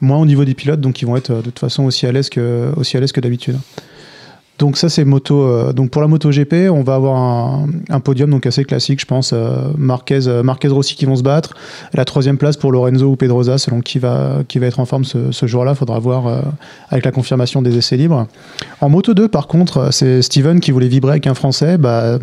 moins 0.00 0.18
au 0.18 0.26
niveau 0.26 0.44
des 0.44 0.54
pilotes, 0.54 0.80
donc 0.80 1.02
ils 1.02 1.06
vont 1.06 1.16
être 1.16 1.30
euh, 1.30 1.38
de 1.38 1.46
toute 1.46 1.58
façon 1.58 1.84
aussi 1.84 2.06
à 2.06 2.12
l'aise 2.12 2.28
que 2.28 2.70
aussi 2.76 2.96
à 2.96 3.00
que 3.00 3.20
d'habitude. 3.20 3.56
Donc 4.60 4.78
ça 4.78 4.88
c'est 4.88 5.04
moto. 5.04 5.42
euh, 5.42 5.72
donc 5.72 5.90
pour 5.90 6.00
la 6.00 6.06
moto 6.06 6.30
GP, 6.30 6.70
on 6.70 6.82
va 6.82 6.94
avoir 6.94 7.64
un, 7.90 8.00
podium 8.00 8.30
donc 8.30 8.46
assez 8.46 8.64
classique, 8.64 9.00
je 9.00 9.04
pense. 9.04 9.34
Marquez, 9.76 10.20
Marquez 10.44 10.68
Rossi 10.68 10.94
qui 10.94 11.04
vont 11.04 11.16
se 11.16 11.24
battre. 11.24 11.54
La 11.92 12.04
troisième 12.04 12.38
place 12.38 12.56
pour 12.56 12.70
Lorenzo 12.70 13.06
ou 13.06 13.16
Pedrosa, 13.16 13.58
selon 13.58 13.80
qui 13.80 13.98
va 13.98 14.44
qui 14.46 14.60
va 14.60 14.66
être 14.66 14.78
en 14.78 14.86
forme 14.86 15.04
ce, 15.04 15.32
ce 15.32 15.46
jour-là. 15.46 15.74
Faudra 15.74 15.98
voir 15.98 16.42
avec 16.88 17.04
la 17.04 17.10
confirmation 17.10 17.60
des 17.62 17.76
essais 17.76 17.96
libres. 17.96 18.28
En 18.80 18.88
moto 18.88 19.12
2, 19.12 19.28
par 19.28 19.48
contre, 19.48 19.88
c'est 19.90 20.22
Steven 20.22 20.60
qui 20.60 20.70
voulait 20.70 20.88
vibrer 20.88 21.10
avec 21.10 21.26
un 21.26 21.34
Français. 21.34 21.76
Bah, 21.76 22.18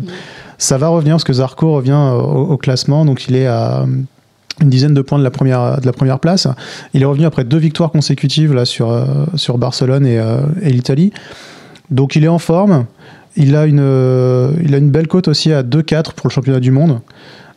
ça 0.58 0.78
va 0.78 0.88
revenir 0.88 1.14
parce 1.14 1.24
que 1.24 1.32
Zarco 1.32 1.72
revient 1.72 1.92
euh, 1.92 2.20
au, 2.20 2.56
classement, 2.56 3.04
donc 3.04 3.28
il 3.28 3.36
est 3.36 3.46
à 3.46 3.82
euh, 3.82 3.86
une 4.60 4.70
dizaine 4.70 4.94
de 4.94 5.02
points 5.02 5.18
de 5.18 5.24
la 5.24 5.30
première, 5.30 5.80
de 5.80 5.86
la 5.86 5.92
première 5.92 6.18
place. 6.18 6.46
Il 6.92 7.02
est 7.02 7.06
revenu 7.06 7.26
après 7.26 7.44
deux 7.44 7.58
victoires 7.58 7.90
consécutives 7.90 8.64
sur, 8.64 8.90
euh, 8.90 9.56
Barcelone 9.56 10.06
et, 10.06 10.18
euh, 10.18 10.40
l'Italie. 10.62 11.12
Donc 11.90 12.16
il 12.16 12.24
est 12.24 12.28
en 12.28 12.38
forme. 12.38 12.86
Il 13.36 13.56
a 13.56 13.66
une, 13.66 13.80
euh, 13.80 14.52
belle 14.80 15.08
cote 15.08 15.28
aussi 15.28 15.52
à 15.52 15.62
2-4 15.62 16.12
pour 16.14 16.28
le 16.28 16.32
championnat 16.32 16.60
du 16.60 16.70
monde. 16.70 17.00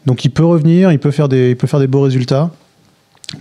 Donc 0.05 0.25
il 0.25 0.29
peut 0.29 0.45
revenir, 0.45 0.91
il 0.91 0.99
peut 0.99 1.11
faire 1.11 1.27
des 1.27 1.55
beaux 1.87 2.01
résultats. 2.01 2.49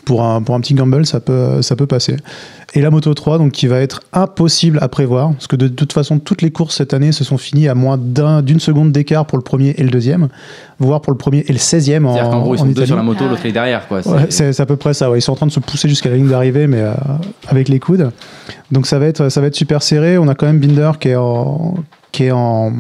Pour 0.05 0.25
un, 0.25 0.43
pour 0.43 0.57
un 0.57 0.61
petit 0.61 0.75
gamble, 0.75 1.07
ça 1.07 1.21
peut, 1.21 1.63
ça 1.63 1.77
peut 1.77 1.87
passer. 1.87 2.17
Et 2.75 2.81
la 2.81 2.91
Moto 2.91 3.15
3, 3.15 3.39
donc, 3.39 3.53
qui 3.53 3.69
va 3.69 3.79
être 3.79 4.03
impossible 4.13 4.81
à 4.83 4.89
prévoir, 4.89 5.31
parce 5.33 5.47
que 5.47 5.55
de, 5.55 5.69
toute 5.69 5.93
façon, 5.93 6.19
toutes 6.19 6.43
les 6.43 6.51
courses 6.51 6.75
cette 6.77 6.93
année 6.93 7.13
se 7.13 7.23
sont 7.23 7.39
finies 7.39 7.69
à 7.69 7.77
moins 7.77 7.97
d'un- 7.97 8.43
d'une 8.43 8.59
seconde 8.59 8.91
d'écart 8.91 9.27
pour 9.27 9.39
le 9.39 9.45
premier 9.45 9.75
et 9.79 9.85
le 9.85 9.91
deuxième, 9.91 10.29
voire 10.81 11.01
pour 11.03 11.13
le 11.13 11.17
premier 11.17 11.45
et 11.47 11.53
le 11.53 11.59
16e 11.61 12.05
en, 12.05 12.15
C'est-à-dire 12.15 12.31
qu'en 12.33 12.41
gros, 12.41 12.57
ils 12.57 12.59
sont 12.59 12.67
deux 12.67 12.85
sur 12.85 12.97
la 12.97 13.03
moto, 13.05 13.25
Ah 13.27 13.31
l'autre 13.31 13.47
est 13.47 13.53
derrière, 13.53 13.87
quoi. 13.87 14.01
C'est 14.29 14.59
à 14.59 14.67
peu 14.67 14.75
près 14.77 14.93
ça. 14.93 15.09
ouais. 15.09 15.19
Ils 15.19 15.23
sont 15.23 15.33
en 15.33 15.37
train 15.37 15.47
de 15.47 15.53
se 15.53 15.61
pousser 15.61 15.89
jusqu'à 15.89 16.11
la 16.11 16.17
ligne 16.17 16.29
d'arrivée, 16.29 16.67
mais 16.67 16.81
euh, 16.81 16.93
avec 17.47 17.69
les 17.69 17.79
coudes. 17.79 18.11
Donc 18.73 18.89
ça 18.89 18.99
va 18.99 19.07
être, 19.07 19.29
ça 19.29 19.41
va 19.41 19.47
être 19.47 19.55
super 19.55 19.83
serré. 19.85 20.19
On 20.19 20.27
a 20.27 20.35
quand 20.35 20.47
même 20.47 20.59
Binder 20.59 20.91
qui 20.99 21.11
est 21.11 21.17
en, 21.17 21.75
qui 22.17 22.25
est 22.25 22.31
en, 22.31 22.73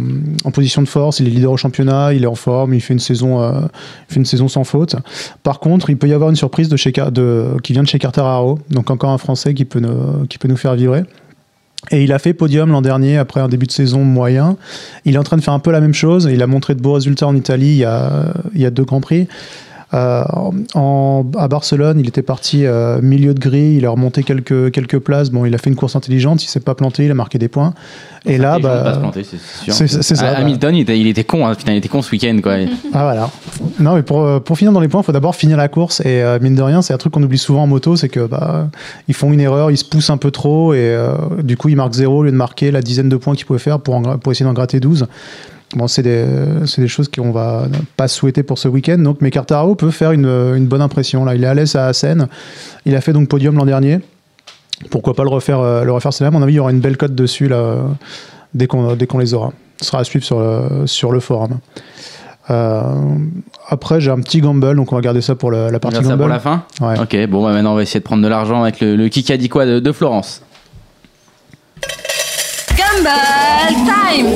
position 0.55 0.81
de 0.81 0.89
force. 0.89 1.21
Il 1.21 1.27
est 1.27 1.31
leader 1.31 1.53
au 1.53 1.59
championnat. 1.59 2.15
Il 2.15 2.25
est 2.25 2.27
en 2.27 2.35
forme. 2.35 2.73
Il 2.73 2.81
fait 2.81 2.95
une 2.95 3.01
saison, 3.01 3.43
euh, 3.43 3.61
fait 4.09 4.17
une 4.17 4.25
saison 4.25 4.49
sans 4.49 4.65
faute. 4.65 4.97
Par 5.43 5.61
contre, 5.61 5.91
il 5.91 5.99
peut 5.99 6.09
y 6.09 6.15
avoir 6.15 6.31
une 6.31 6.37
surprise 6.37 6.71
de 6.71 6.77
chez, 6.79 6.91
qui 6.91 7.73
vient 7.73 7.83
de 7.83 7.89
chez 7.89 7.99
Carteraro. 7.99 8.59
Donc 8.71 8.91
encore 8.91 9.11
un 9.11 9.19
Français 9.19 9.53
qui 9.53 9.67
peut 9.67 9.81
nous, 9.81 10.27
qui 10.29 10.39
peut 10.39 10.49
nous 10.49 10.57
faire 10.57 10.75
vibrer. 10.75 11.03
Et 11.91 12.03
il 12.03 12.15
a 12.15 12.19
fait 12.19 12.33
podium 12.33 12.71
l'an 12.71 12.81
dernier 12.81 13.19
après 13.19 13.41
un 13.41 13.49
début 13.49 13.67
de 13.67 13.73
saison 13.73 14.05
moyen. 14.05 14.57
Il 15.05 15.17
est 15.17 15.19
en 15.19 15.23
train 15.23 15.37
de 15.37 15.43
faire 15.43 15.55
un 15.55 15.59
peu 15.59 15.71
la 15.71 15.83
même 15.83 15.95
chose. 15.95 16.27
Il 16.33 16.43
a 16.43 16.47
montré 16.47 16.75
de 16.75 16.81
beaux 16.81 16.95
résultats 16.95 17.27
en 17.27 17.37
Italie 17.37 17.73
il 17.73 17.77
y 17.77 17.85
a, 17.85 18.33
il 18.55 18.63
y 18.63 18.67
a 18.67 18.71
deux 18.71 18.85
grands 18.85 19.03
prix. 19.03 19.29
Euh, 19.95 20.25
en, 20.75 21.25
à 21.39 21.47
Barcelone, 21.47 22.01
il 22.01 22.09
était 22.09 22.23
parti 22.23 22.67
euh, 22.67 23.01
milieu 23.01 23.35
de 23.35 23.39
grille, 23.39 23.77
il 23.77 23.87
a 23.87 23.91
remonté 23.91 24.25
quelques, 24.25 24.73
quelques 24.73 24.99
places. 24.99 25.31
Bon, 25.31 25.45
il 25.45 25.55
a 25.55 25.59
fait 25.59 25.71
une 25.71 25.77
course 25.77 25.95
intelligente, 25.95 26.43
il 26.43 26.49
s'est 26.49 26.61
pas 26.61 26.75
planté, 26.75 27.05
il 27.05 27.11
a 27.11 27.15
marqué 27.15 27.39
des 27.39 27.49
points. 27.49 27.73
Et 28.25 28.39
là, 28.39 28.59
bah, 28.59 29.01
c'est 29.15 29.87
ça, 29.87 30.15
Ah, 30.19 30.33
bah. 30.33 30.39
Hamilton, 30.39 30.75
il 30.75 30.81
était, 30.81 30.99
il 30.99 31.07
était 31.07 31.23
con, 31.23 31.47
hein. 31.47 31.55
putain, 31.55 31.73
il 31.73 31.77
était 31.77 31.89
con 31.89 32.03
ce 32.03 32.11
week-end, 32.11 32.37
quoi. 32.43 32.55
ah 32.93 33.03
voilà. 33.05 33.31
Non, 33.79 33.95
mais 33.95 34.03
pour, 34.03 34.23
euh, 34.23 34.41
pour 34.41 34.59
finir 34.59 34.73
dans 34.73 34.81
les 34.81 34.89
points, 34.89 35.03
il 35.03 35.05
faut 35.05 35.13
d'abord 35.13 35.37
finir 35.37 35.57
la 35.57 35.69
course. 35.69 36.01
Et 36.01 36.23
euh, 36.23 36.41
mine 36.41 36.57
de 36.57 36.63
rien, 36.63 36.83
c'est 36.83 36.93
un 36.93 36.99
truc 36.99 37.13
qu'on 37.13 37.23
oublie 37.23 37.39
souvent 37.39 37.63
en 37.63 37.69
moto, 37.69 37.95
c'est 37.95 38.09
que 38.09 38.27
bah, 38.27 38.69
ils 39.07 39.15
font 39.15 39.33
une 39.33 39.41
erreur, 39.41 39.71
ils 39.71 39.79
se 39.79 39.85
poussent 39.85 40.11
un 40.11 40.17
peu 40.17 40.33
trop, 40.33 40.75
et 40.75 40.97
du 41.45 41.57
coup, 41.57 41.69
ils 41.69 41.77
marquent 41.77 41.95
zéro 41.95 42.19
au 42.19 42.23
lieu 42.25 42.33
de 42.33 42.37
marquer 42.37 42.73
la 42.73 42.83
dizaine 42.83 43.09
de 43.09 43.17
points 43.17 43.37
qu'ils 43.37 43.47
pouvaient 43.47 43.59
faire 43.61 43.79
pour, 43.79 43.95
en 43.95 44.19
pour 44.19 44.33
essayer 44.33 44.45
d'en 44.47 44.53
gratter 44.53 44.81
12. 44.81 45.07
Bon, 45.75 45.89
c'est 45.89 46.03
des, 46.03 46.25
c'est 46.67 46.81
des 46.81 46.89
choses 46.89 47.09
qu'on 47.09 47.33
va 47.33 47.67
pas 47.97 48.07
souhaiter 48.09 48.43
pour 48.45 48.57
ce 48.59 48.69
week-end. 48.69 48.99
Donc, 48.99 49.19
mais 49.21 49.31
Cartaro 49.31 49.75
peut 49.75 49.91
faire 49.91 50.13
une, 50.13 50.27
une 50.27 50.67
bonne 50.67 50.81
impression. 50.81 51.25
Là, 51.25 51.35
il 51.35 51.43
est 51.43 51.47
à 51.49 51.55
l'aise 51.55 51.75
à 51.75 51.87
Assen. 51.87 52.29
Il 52.85 52.95
a 52.95 53.01
fait 53.01 53.13
donc 53.13 53.29
podium 53.29 53.57
l'an 53.57 53.67
dernier. 53.67 53.99
Pourquoi 54.91 55.15
pas 55.15 55.23
le 55.25 55.29
refaire, 55.31 55.59
euh, 55.61 55.83
le 55.85 55.93
refaire 55.93 56.13
année 56.21 56.29
À 56.29 56.31
mon 56.31 56.43
avis, 56.43 56.53
il 56.53 56.57
y 56.57 56.61
aura 56.61 56.71
une 56.71 56.81
belle 56.81 56.97
cote 56.97 57.15
dessus 57.15 57.49
là, 57.49 57.79
dès 58.55 58.67
qu'on, 58.69 58.95
dès 58.95 59.07
qu'on 59.07 59.19
les 59.19 59.35
aura. 59.35 59.53
Ce 59.81 59.87
sera 59.89 59.99
à 60.01 60.05
suivre 60.05 60.25
sur 60.25 60.39
le, 60.39 60.87
sur 60.87 61.11
le 61.13 61.19
forum. 61.21 61.59
Euh, 62.51 62.83
après, 63.69 64.01
j'ai 64.01 64.13
un 64.13 64.21
petit 64.21 64.41
gamble, 64.41 64.77
donc 64.77 64.93
on 64.93 64.95
va 64.95 65.01
garder 65.03 65.21
ça 65.21 65.35
pour 65.35 65.51
le- 65.51 65.69
la 65.71 65.77
On 65.77 65.81
partie 65.81 65.97
ça 65.97 66.03
gamble. 66.05 66.19
pour 66.19 66.29
la 66.29 66.39
fin? 66.39 66.63
Ouais. 66.81 66.95
Ok, 67.01 67.17
bon, 67.29 67.43
bah, 67.45 67.53
maintenant 67.53 67.73
on 67.73 67.77
va 67.77 67.83
essayer 67.83 67.99
de 68.01 68.05
prendre 68.05 68.23
de 68.23 68.29
l'argent 68.29 68.63
avec 68.63 68.81
le, 68.81 68.95
le 68.95 69.09
Kikadikwa 69.09 69.67
de, 69.67 69.81
de 69.81 69.93
Florence. 69.93 70.43
Gumball 72.77 73.75
Time 73.85 74.27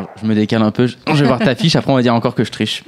Attends, 0.00 0.10
je 0.20 0.26
me 0.26 0.34
décale 0.34 0.62
un 0.62 0.70
peu, 0.70 0.86
je, 0.86 0.96
je 1.06 1.20
vais 1.20 1.26
voir 1.26 1.38
ta 1.38 1.54
fiche, 1.56 1.76
après 1.76 1.92
on 1.92 1.94
va 1.94 2.02
dire 2.02 2.14
encore 2.14 2.34
que 2.34 2.44
je 2.44 2.50
triche. 2.50 2.84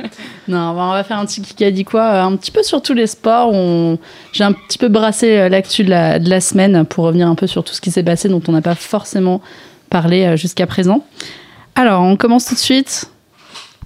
Non, 0.48 0.74
bah, 0.74 0.82
on 0.82 0.92
va 0.92 1.04
faire 1.04 1.18
un 1.18 1.26
petit 1.26 1.42
Kikadi 1.42 1.84
quoi, 1.84 2.02
euh, 2.02 2.22
un 2.22 2.36
petit 2.36 2.50
peu 2.50 2.62
sur 2.62 2.82
tous 2.82 2.94
les 2.94 3.06
sports. 3.06 3.50
On... 3.52 3.98
J'ai 4.32 4.44
un 4.44 4.52
petit 4.52 4.78
peu 4.78 4.88
brassé 4.88 5.36
euh, 5.36 5.48
l'actu 5.48 5.84
de 5.84 5.90
la, 5.90 6.18
de 6.18 6.28
la 6.28 6.40
semaine 6.40 6.84
pour 6.84 7.04
revenir 7.04 7.28
un 7.28 7.34
peu 7.34 7.46
sur 7.46 7.64
tout 7.64 7.74
ce 7.74 7.80
qui 7.80 7.90
s'est 7.90 8.02
passé 8.02 8.28
dont 8.28 8.42
on 8.48 8.52
n'a 8.52 8.62
pas 8.62 8.74
forcément 8.74 9.40
parlé 9.90 10.24
euh, 10.24 10.36
jusqu'à 10.36 10.66
présent. 10.66 11.04
Alors, 11.74 12.02
on 12.02 12.16
commence 12.16 12.46
tout 12.46 12.54
de 12.54 12.60
suite. 12.60 13.10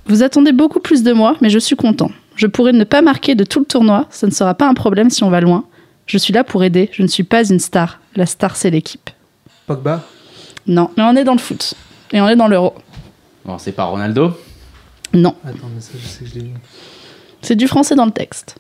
Vous 0.07 0.23
attendez 0.23 0.53
beaucoup 0.53 0.81
plus 0.81 1.03
de 1.03 1.13
moi, 1.13 1.37
mais 1.41 1.51
je 1.51 1.59
suis 1.59 1.77
content. 1.77 2.11
Je 2.37 2.47
pourrais 2.47 2.73
ne 2.73 2.85
pas 2.85 3.03
marquer 3.03 3.35
de 3.35 3.45
tout 3.45 3.59
le 3.59 3.67
tournoi, 3.67 4.07
ça 4.11 4.27
ne 4.27 4.33
sera 4.33 4.55
pas 4.55 4.67
un 4.67 4.75
problème 4.75 5.11
si 5.11 5.23
on 5.25 5.31
va 5.31 5.41
loin. 5.41 5.65
Je 6.07 6.17
suis 6.19 6.33
là 6.33 6.43
pour 6.43 6.65
aider, 6.65 6.89
je 6.93 7.03
ne 7.03 7.07
suis 7.07 7.23
pas 7.23 7.49
une 7.49 7.61
star. 7.61 8.01
La 8.17 8.27
star, 8.27 8.57
c'est 8.57 8.71
l'équipe. 8.71 9.11
Pogba? 9.67 10.03
Non, 10.67 10.91
mais 10.97 11.05
on 11.05 11.15
est 11.17 11.25
dans 11.25 11.35
le 11.35 11.39
foot. 11.39 11.75
Et 12.13 12.21
on 12.21 12.29
est 12.29 12.37
dans 12.37 12.49
l'euro. 12.49 12.75
Bon, 13.45 13.59
c'est 13.59 13.73
pas 13.73 13.85
Ronaldo. 13.85 14.33
Non, 15.13 15.35
Attends, 15.45 15.67
mais 15.75 15.81
ça, 15.81 15.91
je 16.01 16.07
sais 16.07 16.25
que 16.25 16.31
je 16.31 16.35
l'ai 16.37 16.41
vu. 16.43 16.51
c'est 17.43 17.57
du 17.57 17.67
français 17.67 17.95
dans 17.97 18.05
le 18.07 18.13
texte. 18.13 18.57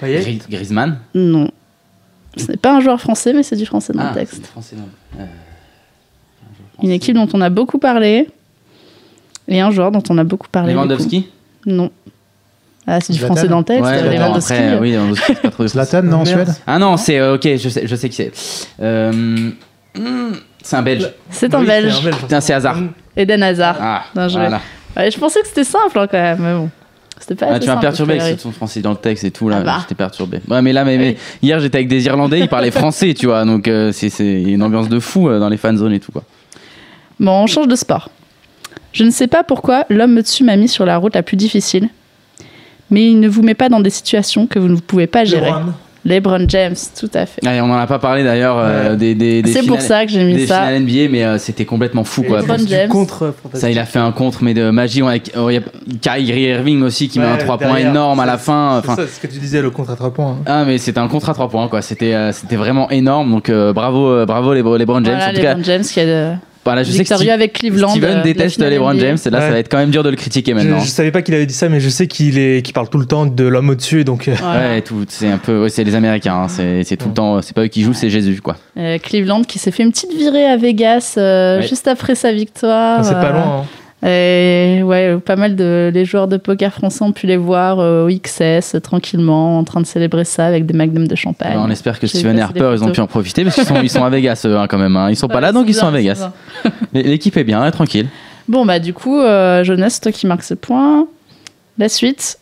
Payet 0.00 0.20
Gri- 0.20 0.42
Griezmann. 0.50 0.98
Non. 1.14 1.50
Ce 2.36 2.50
n'est 2.50 2.56
pas 2.58 2.76
un 2.76 2.80
joueur 2.80 3.00
français, 3.00 3.32
mais 3.32 3.42
c'est 3.42 3.56
du 3.56 3.64
français 3.64 3.92
dans 3.92 4.00
Ah, 4.00 4.08
le 4.08 4.12
c'est 4.14 4.20
texte. 4.20 4.46
français, 4.46 4.76
non. 4.76 4.88
Euh, 5.20 5.24
Une 6.82 6.90
équipe 6.90 7.14
dont 7.14 7.28
on 7.32 7.40
a 7.40 7.48
beaucoup 7.48 7.78
parlé. 7.78 8.28
Et 9.48 9.60
un 9.60 9.70
joueur 9.70 9.92
dont 9.92 10.02
on 10.10 10.18
a 10.18 10.24
beaucoup 10.24 10.48
parlé. 10.48 10.70
du 10.72 10.74
Lewandowski. 10.74 11.28
Non. 11.64 11.90
Ah, 12.86 13.00
c'est 13.00 13.12
du 13.12 13.18
Zlatan 13.18 13.34
français 13.34 13.48
dans 13.48 13.58
le 13.58 13.64
texte. 13.64 13.82
Ouais, 13.84 14.16
Lewandowski. 14.16 14.52
après, 14.52 14.78
oui, 14.78 14.92
Lewandowski, 14.92 15.24
c'est 15.34 15.42
pas 15.42 15.50
trop 15.50 15.66
Zlatan, 15.68 16.02
non, 16.02 16.18
en 16.18 16.24
Merde. 16.24 16.44
Suède 16.46 16.56
Ah 16.66 16.78
non, 16.78 16.96
c'est 16.96 17.18
euh, 17.18 17.36
ok, 17.36 17.42
je 17.56 17.68
sais, 17.68 17.86
je 17.86 17.96
sais 17.96 18.08
qui 18.08 18.16
c'est. 18.16 18.32
Euh, 18.80 19.12
hmm, 19.96 20.32
c'est 20.66 20.76
un 20.76 20.82
Belge. 20.82 21.10
C'est 21.30 21.54
un 21.54 21.60
Oui, 21.60 21.66
Belge. 21.66 21.94
un 22.00 22.02
Belge. 22.04 22.16
Putain, 22.18 22.40
c'est 22.40 22.52
Hazard. 22.54 22.76
Eden 23.16 23.42
Hazard. 23.42 23.76
Ah, 23.80 24.04
voilà. 24.14 24.60
Ouais, 24.96 25.10
je 25.10 25.18
pensais 25.18 25.40
que 25.40 25.46
c'était 25.46 25.64
simple 25.64 25.98
hein, 25.98 26.06
quand 26.10 26.18
même, 26.18 26.38
mais 26.40 26.54
bon. 26.54 26.70
C'était 27.18 27.34
pas 27.34 27.46
Ah, 27.52 27.58
tu 27.58 27.66
m'as 27.68 27.76
perturbé 27.76 28.12
avec 28.12 28.20
Frédéric. 28.22 28.40
ce 28.40 28.44
ton 28.48 28.52
français 28.52 28.80
dans 28.80 28.90
le 28.90 28.96
texte 28.96 29.24
et 29.24 29.30
tout 29.30 29.48
là, 29.48 29.58
Ah 29.60 29.64
bah. 29.64 29.78
j'étais 29.80 29.94
perturbé. 29.94 30.40
Ouais, 30.48 30.60
mais 30.60 30.72
là, 30.74 30.84
mais, 30.84 30.98
mais 30.98 31.16
hier 31.42 31.58
j'étais 31.60 31.78
avec 31.78 31.88
des 31.88 32.04
Irlandais, 32.04 32.40
ils 32.40 32.48
parlaient 32.48 32.70
français, 32.70 33.14
tu 33.14 33.26
vois, 33.26 33.44
donc 33.46 33.68
euh, 33.68 33.90
c'est 33.92 34.08
une 34.20 34.62
ambiance 34.62 34.88
de 34.90 35.00
fou 35.00 35.28
euh, 35.28 35.38
dans 35.38 35.48
les 35.48 35.56
fan 35.56 35.76
zones 35.78 35.92
et 35.94 36.00
tout 36.00 36.12
quoi. 36.12 36.24
Bon, 37.18 37.32
on 37.32 37.46
change 37.46 37.68
de 37.68 37.74
sport. 37.76 38.10
Je 38.92 39.04
ne 39.04 39.10
sais 39.10 39.26
pas 39.28 39.44
pourquoi 39.44 39.84
l'homme 39.88 40.18
au-dessus 40.18 40.44
m'a 40.44 40.56
mis 40.56 40.68
sur 40.68 40.84
la 40.84 40.98
route 40.98 41.14
la 41.14 41.22
plus 41.22 41.36
difficile, 41.38 41.88
mais 42.90 43.10
il 43.10 43.18
ne 43.20 43.28
vous 43.28 43.42
met 43.42 43.54
pas 43.54 43.68
dans 43.70 43.80
des 43.80 43.90
situations 43.90 44.46
que 44.46 44.58
vous 44.58 44.68
ne 44.68 44.76
pouvez 44.78 45.06
pas 45.06 45.24
gérer. 45.24 45.50
Lebron. 46.06 46.46
James, 46.48 46.74
tout 46.98 47.10
à 47.14 47.26
fait. 47.26 47.40
Ah, 47.44 47.50
on 47.62 47.70
en 47.70 47.76
a 47.78 47.86
pas 47.86 47.98
parlé 47.98 48.22
d'ailleurs 48.24 48.56
euh, 48.58 48.90
Ouais. 48.90 48.96
des, 48.96 49.14
des, 49.14 49.42
des 49.42 49.52
C'est 49.52 49.58
pour 49.66 49.76
finales- 49.80 49.82
ça 49.82 50.06
que 50.06 50.12
j'ai 50.12 50.24
mis 50.24 50.34
des 50.34 50.46
ça. 50.46 50.60
finales 50.66 50.82
NBA, 50.82 51.08
mais 51.10 51.24
euh, 51.24 51.38
c'était 51.38 51.64
complètement 51.64 52.04
fou 52.04 52.22
quoi. 52.22 52.40
LeBron 52.40 52.56
James. 52.68 52.88
Contre 52.88 53.22
euh. 53.24 53.32
Ça, 53.54 53.70
il 53.70 53.78
a 53.78 53.84
fait 53.84 53.98
un 53.98 54.12
contre, 54.12 54.42
mais 54.44 54.54
de 54.54 54.70
magie. 54.70 55.02
On 55.02 55.08
a, 55.08 55.16
oh, 55.36 55.50
il 55.50 55.54
y 55.54 55.58
a 55.58 55.62
Kyrie 56.00 56.42
Irving 56.42 56.82
aussi 56.82 57.08
qui 57.08 57.18
met 57.18 57.26
un 57.26 57.32
Ouais, 57.34 57.38
3 57.38 57.58
points 57.58 57.76
énorme 57.76 58.20
à 58.20 58.26
la 58.26 58.38
fin. 58.38 58.80
C'est 58.84 58.90
Enfin, 58.90 59.02
ça, 59.02 59.08
ce 59.08 59.20
que 59.20 59.26
tu 59.32 59.38
disais, 59.38 59.60
le 59.62 59.70
contre 59.70 59.90
à 59.90 59.96
3 59.96 60.12
points. 60.14 60.30
hein. 60.40 60.42
Ah 60.46 60.64
mais 60.64 60.78
c'était 60.78 60.98
un 61.00 61.08
contrat 61.08 61.32
à 61.32 61.34
3 61.34 61.48
points 61.48 61.68
quoi, 61.68 61.82
c'était 61.82 62.14
euh, 62.14 62.32
c'était 62.32 62.56
vraiment 62.56 62.88
énorme 62.90 63.30
donc 63.30 63.48
euh, 63.50 63.72
bravo 63.72 64.08
euh, 64.10 64.26
bravo 64.26 64.52
les 64.54 64.60
LeBron 64.62 65.04
James 65.04 65.14
Voilà, 65.16 65.28
en 65.30 65.34
tout 65.34 65.40
cas. 65.40 65.48
LeBron 65.54 65.64
James 65.64 65.82
qui 65.82 66.00
a 66.00 66.06
de... 66.06 66.32
Voilà, 66.66 66.82
je 66.82 66.90
sais 66.92 67.04
que 67.04 67.30
avec 67.30 67.54
Cleveland. 67.54 67.88
Steven 67.88 68.18
euh, 68.18 68.22
déteste 68.22 68.60
LeBron. 68.60 68.98
James 68.98 69.16
et 69.24 69.30
là 69.30 69.40
ça 69.40 69.50
va 69.50 69.58
être 69.58 69.70
quand 69.70 69.78
même 69.78 69.90
dur 69.90 70.02
de 70.02 70.10
le 70.10 70.16
critiquer 70.16 70.50
Je, 70.50 70.56
maintenant. 70.56 70.80
je 70.80 70.88
savais 70.88 71.10
pas 71.10 71.22
qu'il 71.22 71.34
avait 71.34 71.46
dit 71.46 71.54
ça, 71.54 71.68
mais 71.68 71.80
je 71.80 71.88
sais 71.88 72.06
qu'il 72.06 72.38
est, 72.38 72.62
qu'il 72.62 72.74
parle 72.74 72.88
tout 72.88 72.98
le 72.98 73.06
temps 73.06 73.24
de 73.26 73.44
l'homme 73.44 73.70
au-dessus, 73.70 74.04
donc. 74.04 74.28
euh, 74.28 74.34
Voilà. 74.40 74.68
Ouais, 74.74 74.82
tout, 74.82 75.04
c'est 75.08 75.28
un 75.28 75.38
peu, 75.38 75.62
ouais, 75.62 75.68
c'est 75.68 75.84
les 75.84 75.94
Américains, 75.94 76.34
hein, 76.34 76.48
c'est 76.48 76.96
tout 76.96 77.08
le 77.08 77.14
temps, 77.14 77.40
c'est 77.42 77.54
pas 77.54 77.62
eux 77.62 77.68
qui 77.68 77.82
jouent, 77.82 77.94
c'est 77.94 78.10
Jésus 78.10 78.40
quoi. 78.42 78.56
Euh, 78.78 78.98
Cleveland 78.98 79.42
qui 79.44 79.58
s'est 79.58 79.70
fait 79.70 79.82
une 79.84 79.92
petite 79.92 80.12
virée 80.14 80.44
à 80.46 80.56
Vegas 80.56 81.14
euh, 81.16 81.60
Ouais. 81.60 81.66
juste 81.66 81.88
après 81.88 82.14
sa 82.14 82.32
victoire. 82.32 83.04
c'est 83.04 83.12
pas 83.14 83.30
loin. 83.32 83.60
hein. 83.62 83.64
Et 84.08 84.82
ouais, 84.84 85.18
pas 85.18 85.34
mal 85.34 85.56
de 85.56 85.90
les 85.92 86.04
joueurs 86.04 86.28
de 86.28 86.36
poker 86.36 86.72
français 86.72 87.02
ont 87.02 87.10
pu 87.10 87.26
les 87.26 87.36
voir 87.36 87.80
euh, 87.80 88.06
au 88.06 88.08
XS 88.08 88.76
tranquillement 88.80 89.58
en 89.58 89.64
train 89.64 89.80
de 89.80 89.86
célébrer 89.86 90.24
ça 90.24 90.46
avec 90.46 90.64
des 90.64 90.74
magnums 90.74 91.08
de 91.08 91.14
champagne. 91.16 91.56
On 91.58 91.68
espère 91.70 91.98
que 91.98 92.06
Steven 92.06 92.38
et 92.38 92.40
Harper 92.40 92.70
ils 92.74 92.84
ont 92.84 92.92
pu 92.92 93.00
en 93.00 93.08
profiter 93.08 93.42
parce 93.42 93.56
qu'ils 93.56 93.64
sont, 93.64 93.82
ils 93.82 93.90
sont 93.90 94.04
à 94.04 94.10
Vegas 94.10 94.42
eux, 94.46 94.56
hein, 94.56 94.66
quand 94.68 94.78
même. 94.78 94.96
hein. 94.96 95.10
Ils 95.10 95.16
sont 95.16 95.26
pas 95.26 95.40
là 95.40 95.50
donc 95.50 95.66
ils 95.68 95.74
sont 95.74 95.88
à 95.88 95.90
Vegas. 95.90 96.30
L'équipe 96.92 97.36
est 97.36 97.44
bien, 97.44 97.60
hein, 97.60 97.70
tranquille. 97.72 98.06
Bon 98.48 98.64
bah 98.64 98.78
du 98.78 98.94
coup, 98.94 99.18
euh, 99.18 99.64
Jonas, 99.64 99.98
toi 100.00 100.12
qui 100.12 100.26
marques 100.28 100.44
ce 100.44 100.54
point. 100.54 101.08
La 101.78 101.88
suite. 101.88 102.38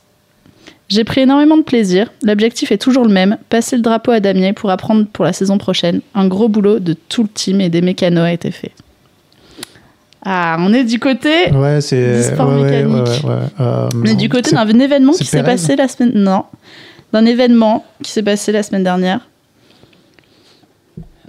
J'ai 0.90 1.02
pris 1.02 1.22
énormément 1.22 1.56
de 1.56 1.62
plaisir. 1.62 2.12
L'objectif 2.22 2.70
est 2.70 2.76
toujours 2.76 3.04
le 3.06 3.10
même 3.10 3.38
passer 3.48 3.76
le 3.76 3.80
drapeau 3.82 4.10
à 4.10 4.20
Damier 4.20 4.52
pour 4.52 4.68
apprendre 4.68 5.06
pour 5.10 5.24
la 5.24 5.32
saison 5.32 5.56
prochaine. 5.56 6.02
Un 6.14 6.28
gros 6.28 6.46
boulot 6.48 6.78
de 6.78 6.92
tout 6.92 7.22
le 7.22 7.28
team 7.30 7.62
et 7.62 7.70
des 7.70 7.80
mécanos 7.80 8.22
a 8.24 8.32
été 8.32 8.50
fait. 8.50 8.70
Ah, 10.24 10.56
on 10.58 10.72
est 10.72 10.84
du 10.84 10.98
côté 10.98 11.50
Ouais, 11.52 11.80
c'est. 11.80 12.16
Du 12.16 12.22
sport 12.22 12.48
ouais, 12.48 12.62
ouais, 12.62 12.84
mécanique. 12.84 13.24
ouais, 13.24 13.30
ouais, 13.30 13.34
ouais. 13.36 13.42
Euh, 13.60 13.88
On 13.94 14.04
est 14.04 14.14
du 14.14 14.28
côté 14.28 14.50
c'est- 14.50 14.56
d'un 14.56 14.78
événement 14.78 15.12
c'est 15.12 15.24
qui 15.24 15.30
s'est 15.30 15.42
passé 15.42 15.76
la 15.76 15.86
semaine. 15.88 16.12
Non. 16.14 16.44
D'un 17.12 17.26
événement 17.26 17.84
qui 18.02 18.10
s'est 18.10 18.22
passé 18.22 18.50
la 18.52 18.62
semaine 18.62 18.84
dernière. 18.84 19.28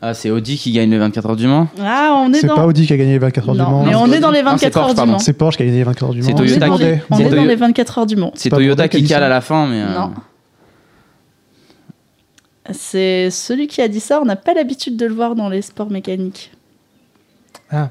Ah, 0.01 0.13
c'est 0.13 0.29
Audi 0.29 0.57
qui 0.57 0.71
gagne 0.71 0.91
le 0.91 0.99
24 0.99 1.29
heures 1.29 1.35
du 1.35 1.47
Mans. 1.47 1.67
Ah, 1.81 2.21
on 2.25 2.31
est, 2.31 2.39
C'est 2.41 2.47
dans. 2.47 2.55
pas 2.55 2.65
Audi 2.65 2.85
qui 2.85 2.93
a 2.93 2.97
gagné 2.97 3.13
les 3.13 3.17
24 3.19 3.49
heures 3.49 3.55
non, 3.55 3.63
du 3.65 3.71
Mans. 3.71 3.83
mais 3.85 3.95
on 3.95 4.05
c'est 4.05 4.17
est 4.17 4.19
dans 4.19 4.29
les 4.31 4.39
Audi. 4.41 4.49
Non, 4.51 4.57
c'est 4.57 4.65
24 4.67 4.73
Porsche, 4.73 4.97
heures 4.99 5.05
du. 5.05 5.11
Mans. 5.11 5.19
C'est 5.19 5.33
Porsche 5.33 5.57
qui 5.57 5.63
a 5.63 5.65
gagné 5.65 5.77
les 5.79 5.83
24 5.83 6.03
heures 6.05 6.13
du 6.13 6.21
C'est 6.21 6.31
Mans. 6.31 6.37
On 6.39 6.43
est 6.43 6.47
Toyota 6.47 6.67
dans 6.67 6.77
qui- 6.77 6.83
les- 6.83 7.01
On 7.09 7.15
c'est 7.17 7.21
est 7.21 7.25
dans 7.25 7.29
Toyo- 7.37 7.47
les 7.47 7.55
24 7.55 7.97
heures 7.99 8.05
du 8.05 8.15
Mans. 8.15 8.31
C'est 8.35 8.49
pas 8.49 8.55
Toyota 8.57 8.87
qui 8.87 9.03
cale 9.03 9.23
à 9.23 9.29
la 9.29 9.41
fin, 9.41 9.67
mais. 9.67 9.81
euh, 9.81 9.99
Non. 9.99 10.11
C'est 12.71 13.29
celui 13.29 13.67
qui 13.67 13.81
a 13.81 13.87
dit 13.87 13.99
ça. 13.99 14.19
On 14.21 14.25
n'a 14.25 14.35
pas 14.35 14.53
l'habitude 14.53 14.97
de 14.97 15.05
le 15.05 15.13
voir 15.13 15.35
dans 15.35 15.49
les 15.49 15.61
sports 15.61 15.89
mécaniques. 15.91 16.51
Ah, 17.71 17.89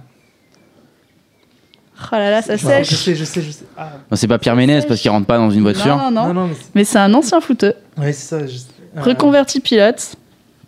Oh 2.01 2.17
là 2.17 2.31
là, 2.31 2.43
ça 2.43 2.57
je 2.57 2.65
sèche. 2.67 2.89
sais, 2.95 3.15
je 3.15 3.25
sais, 3.25 3.41
je 3.41 3.51
sais. 3.51 3.65
Ah, 3.79 3.89
Non, 4.11 4.17
c'est 4.17 4.27
pas 4.27 4.39
Pierre 4.39 4.57
Ménez 4.57 4.81
parce 4.87 5.01
qu'il 5.01 5.11
rentre 5.11 5.27
pas 5.27 5.39
dans 5.39 5.51
une 5.51 5.63
voiture. 5.63 5.97
Non, 5.97 6.11
non, 6.11 6.11
non. 6.11 6.27
non, 6.29 6.35
non, 6.35 6.47
mais 6.49 6.55
c'est- 6.55 6.71
Mais 6.75 6.85
c'est 6.85 6.99
un 6.99 7.15
ancien 7.15 7.41
footeux, 7.41 7.75
ouais, 7.99 8.13
c'est 8.13 8.29
ça. 8.41 8.47
je. 8.47 8.57
Ah. 8.97 9.03
reconverti 9.03 9.59
pilote 9.61 10.15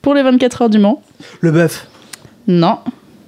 pour 0.02 0.14
les 0.14 0.22
24 0.22 0.62
heures 0.62 0.70
du 0.70 0.78
Mans. 0.78 1.02
Le 1.40 1.50
bœuf. 1.52 1.86
Non. 2.48 2.78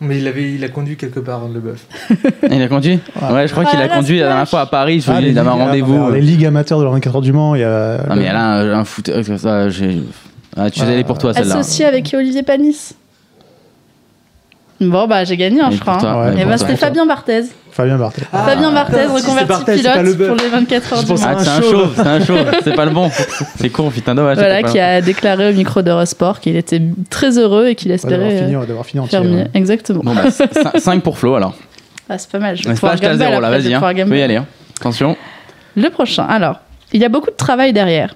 Mais 0.01 0.19
il, 0.19 0.29
avait, 0.29 0.53
il 0.55 0.63
a 0.63 0.69
conduit 0.69 0.97
quelque 0.97 1.19
part, 1.19 1.49
le 1.49 1.59
bœuf. 1.59 1.85
Il 2.51 2.63
a 2.63 2.69
conduit? 2.69 3.01
Ouais, 3.33 3.49
je 3.49 3.53
crois 3.53 3.65
Ah, 3.67 3.71
qu'il 3.71 3.81
a 3.81 3.87
la 3.89 3.95
conduit 3.97 4.21
la 4.21 4.29
dernière 4.29 4.49
fois 4.49 4.61
à 4.61 4.67
Paris. 4.67 5.01
Je 5.01 5.11
Ah, 5.11 5.21
il 5.21 5.37
avait 5.37 5.49
un 5.49 5.53
rendez-vous. 5.53 5.95
alors, 5.95 6.11
Les 6.11 6.21
ligues 6.21 6.47
amateurs 6.47 6.79
de 6.79 6.85
la 6.85 6.91
24 6.91 7.17
heures 7.17 7.21
du 7.23 7.33
Mans, 7.33 7.57
il 7.57 7.63
y 7.63 7.65
a. 7.65 8.05
Non, 8.09 8.15
mais 8.15 8.23
elle 8.25 8.37
a 8.37 8.45
un, 8.61 8.79
un 8.81 8.85
foot. 8.85 9.09
euh, 9.09 9.25
Ça, 9.37 9.69
j'ai. 9.71 9.99
Ah, 10.57 10.71
tu 10.71 10.81
Ah. 10.83 10.87
elle 10.89 11.01
est 11.01 11.05
pour 11.05 11.19
toi 11.19 11.35
celle-là. 11.35 11.57
Associé 11.57 11.85
avec 11.85 12.15
Olivier 12.17 12.45
Panis. 12.45 12.93
Bon, 14.81 15.07
bah 15.09 15.25
j'ai 15.25 15.37
gagné, 15.37 15.61
hein, 15.61 15.71
Et 15.73 15.75
je 15.77 15.81
crois. 15.81 15.99
hein. 16.05 16.27
ouais, 16.35 16.41
Et 16.41 16.45
bah 16.45 16.57
toi. 16.57 16.59
c'était 16.59 16.77
Fabien 16.77 17.05
Barthez. 17.05 17.43
Fabien 17.73 17.97
Barthez. 17.99 18.23
Fabien 18.31 18.71
Barthez, 18.73 18.97
Ah, 19.01 19.19
si, 19.19 19.27
reconverti 19.27 19.65
le 19.67 20.15
pilote 20.15 20.29
pour 20.29 20.37
les 20.37 20.49
24 20.49 20.93
heures 20.93 21.03
du 21.05 21.13
Mans. 21.13 21.19
Ah, 21.25 21.31
un 21.33 21.39
c'est 21.41 21.49
un 21.51 21.61
chauve. 21.61 21.71
chauve, 21.73 21.93
c'est 21.97 22.07
un 22.07 22.25
chauve, 22.25 22.51
c'est 22.63 22.75
pas 22.75 22.85
le 22.85 22.91
bon. 22.93 23.11
C'est 23.57 23.71
con, 23.71 23.91
putain, 23.91 24.15
dommage. 24.15 24.39
Voilà, 24.39 24.63
qui 24.63 24.79
a 24.79 25.01
déclaré 25.01 25.51
au 25.51 25.53
micro 25.53 25.83
d'Eurosport 25.83 26.39
qu'il 26.41 26.55
était 26.57 26.81
très 27.11 27.39
heureux 27.39 27.67
et 27.69 27.75
qu'il 27.75 27.91
Ouais, 27.91 27.97
d'avoir 27.99 28.21
espérait 28.29 28.45
fini, 28.45 28.55
euh, 28.57 28.67
d'avoir 28.67 28.87
fini 28.87 29.01
entier. 29.01 29.19
ouais. 29.19 29.47
Exactement. 29.55 30.01
Bon, 30.05 30.15
bah, 30.15 30.31
5 30.79 31.03
pour 31.03 31.19
Flo 31.19 31.35
alors. 31.35 31.55
Ah, 32.09 32.17
c'est 32.19 32.31
pas 32.31 32.39
mal. 32.39 32.57
Je 32.57 32.63
vais 32.63 32.69
C'est 32.71 32.75
pouvoir 32.75 32.93
à 32.93 32.97
gamble 32.97 33.19
zéro 33.19 33.41
là, 33.41 33.49
après, 33.49 33.61
je 33.61 33.69
vas-y. 33.69 33.75
Hein. 33.75 34.05
peux 34.07 34.19
y 34.19 34.23
aller. 34.23 34.37
hein. 34.37 34.47
Attention. 34.81 35.17
Le 35.77 35.91
prochain. 35.91 36.23
Alors, 36.25 36.61
il 36.93 37.01
y 37.01 37.05
a 37.05 37.09
beaucoup 37.09 37.31
de 37.31 37.37
travail 37.37 37.73
derrière. 37.73 38.15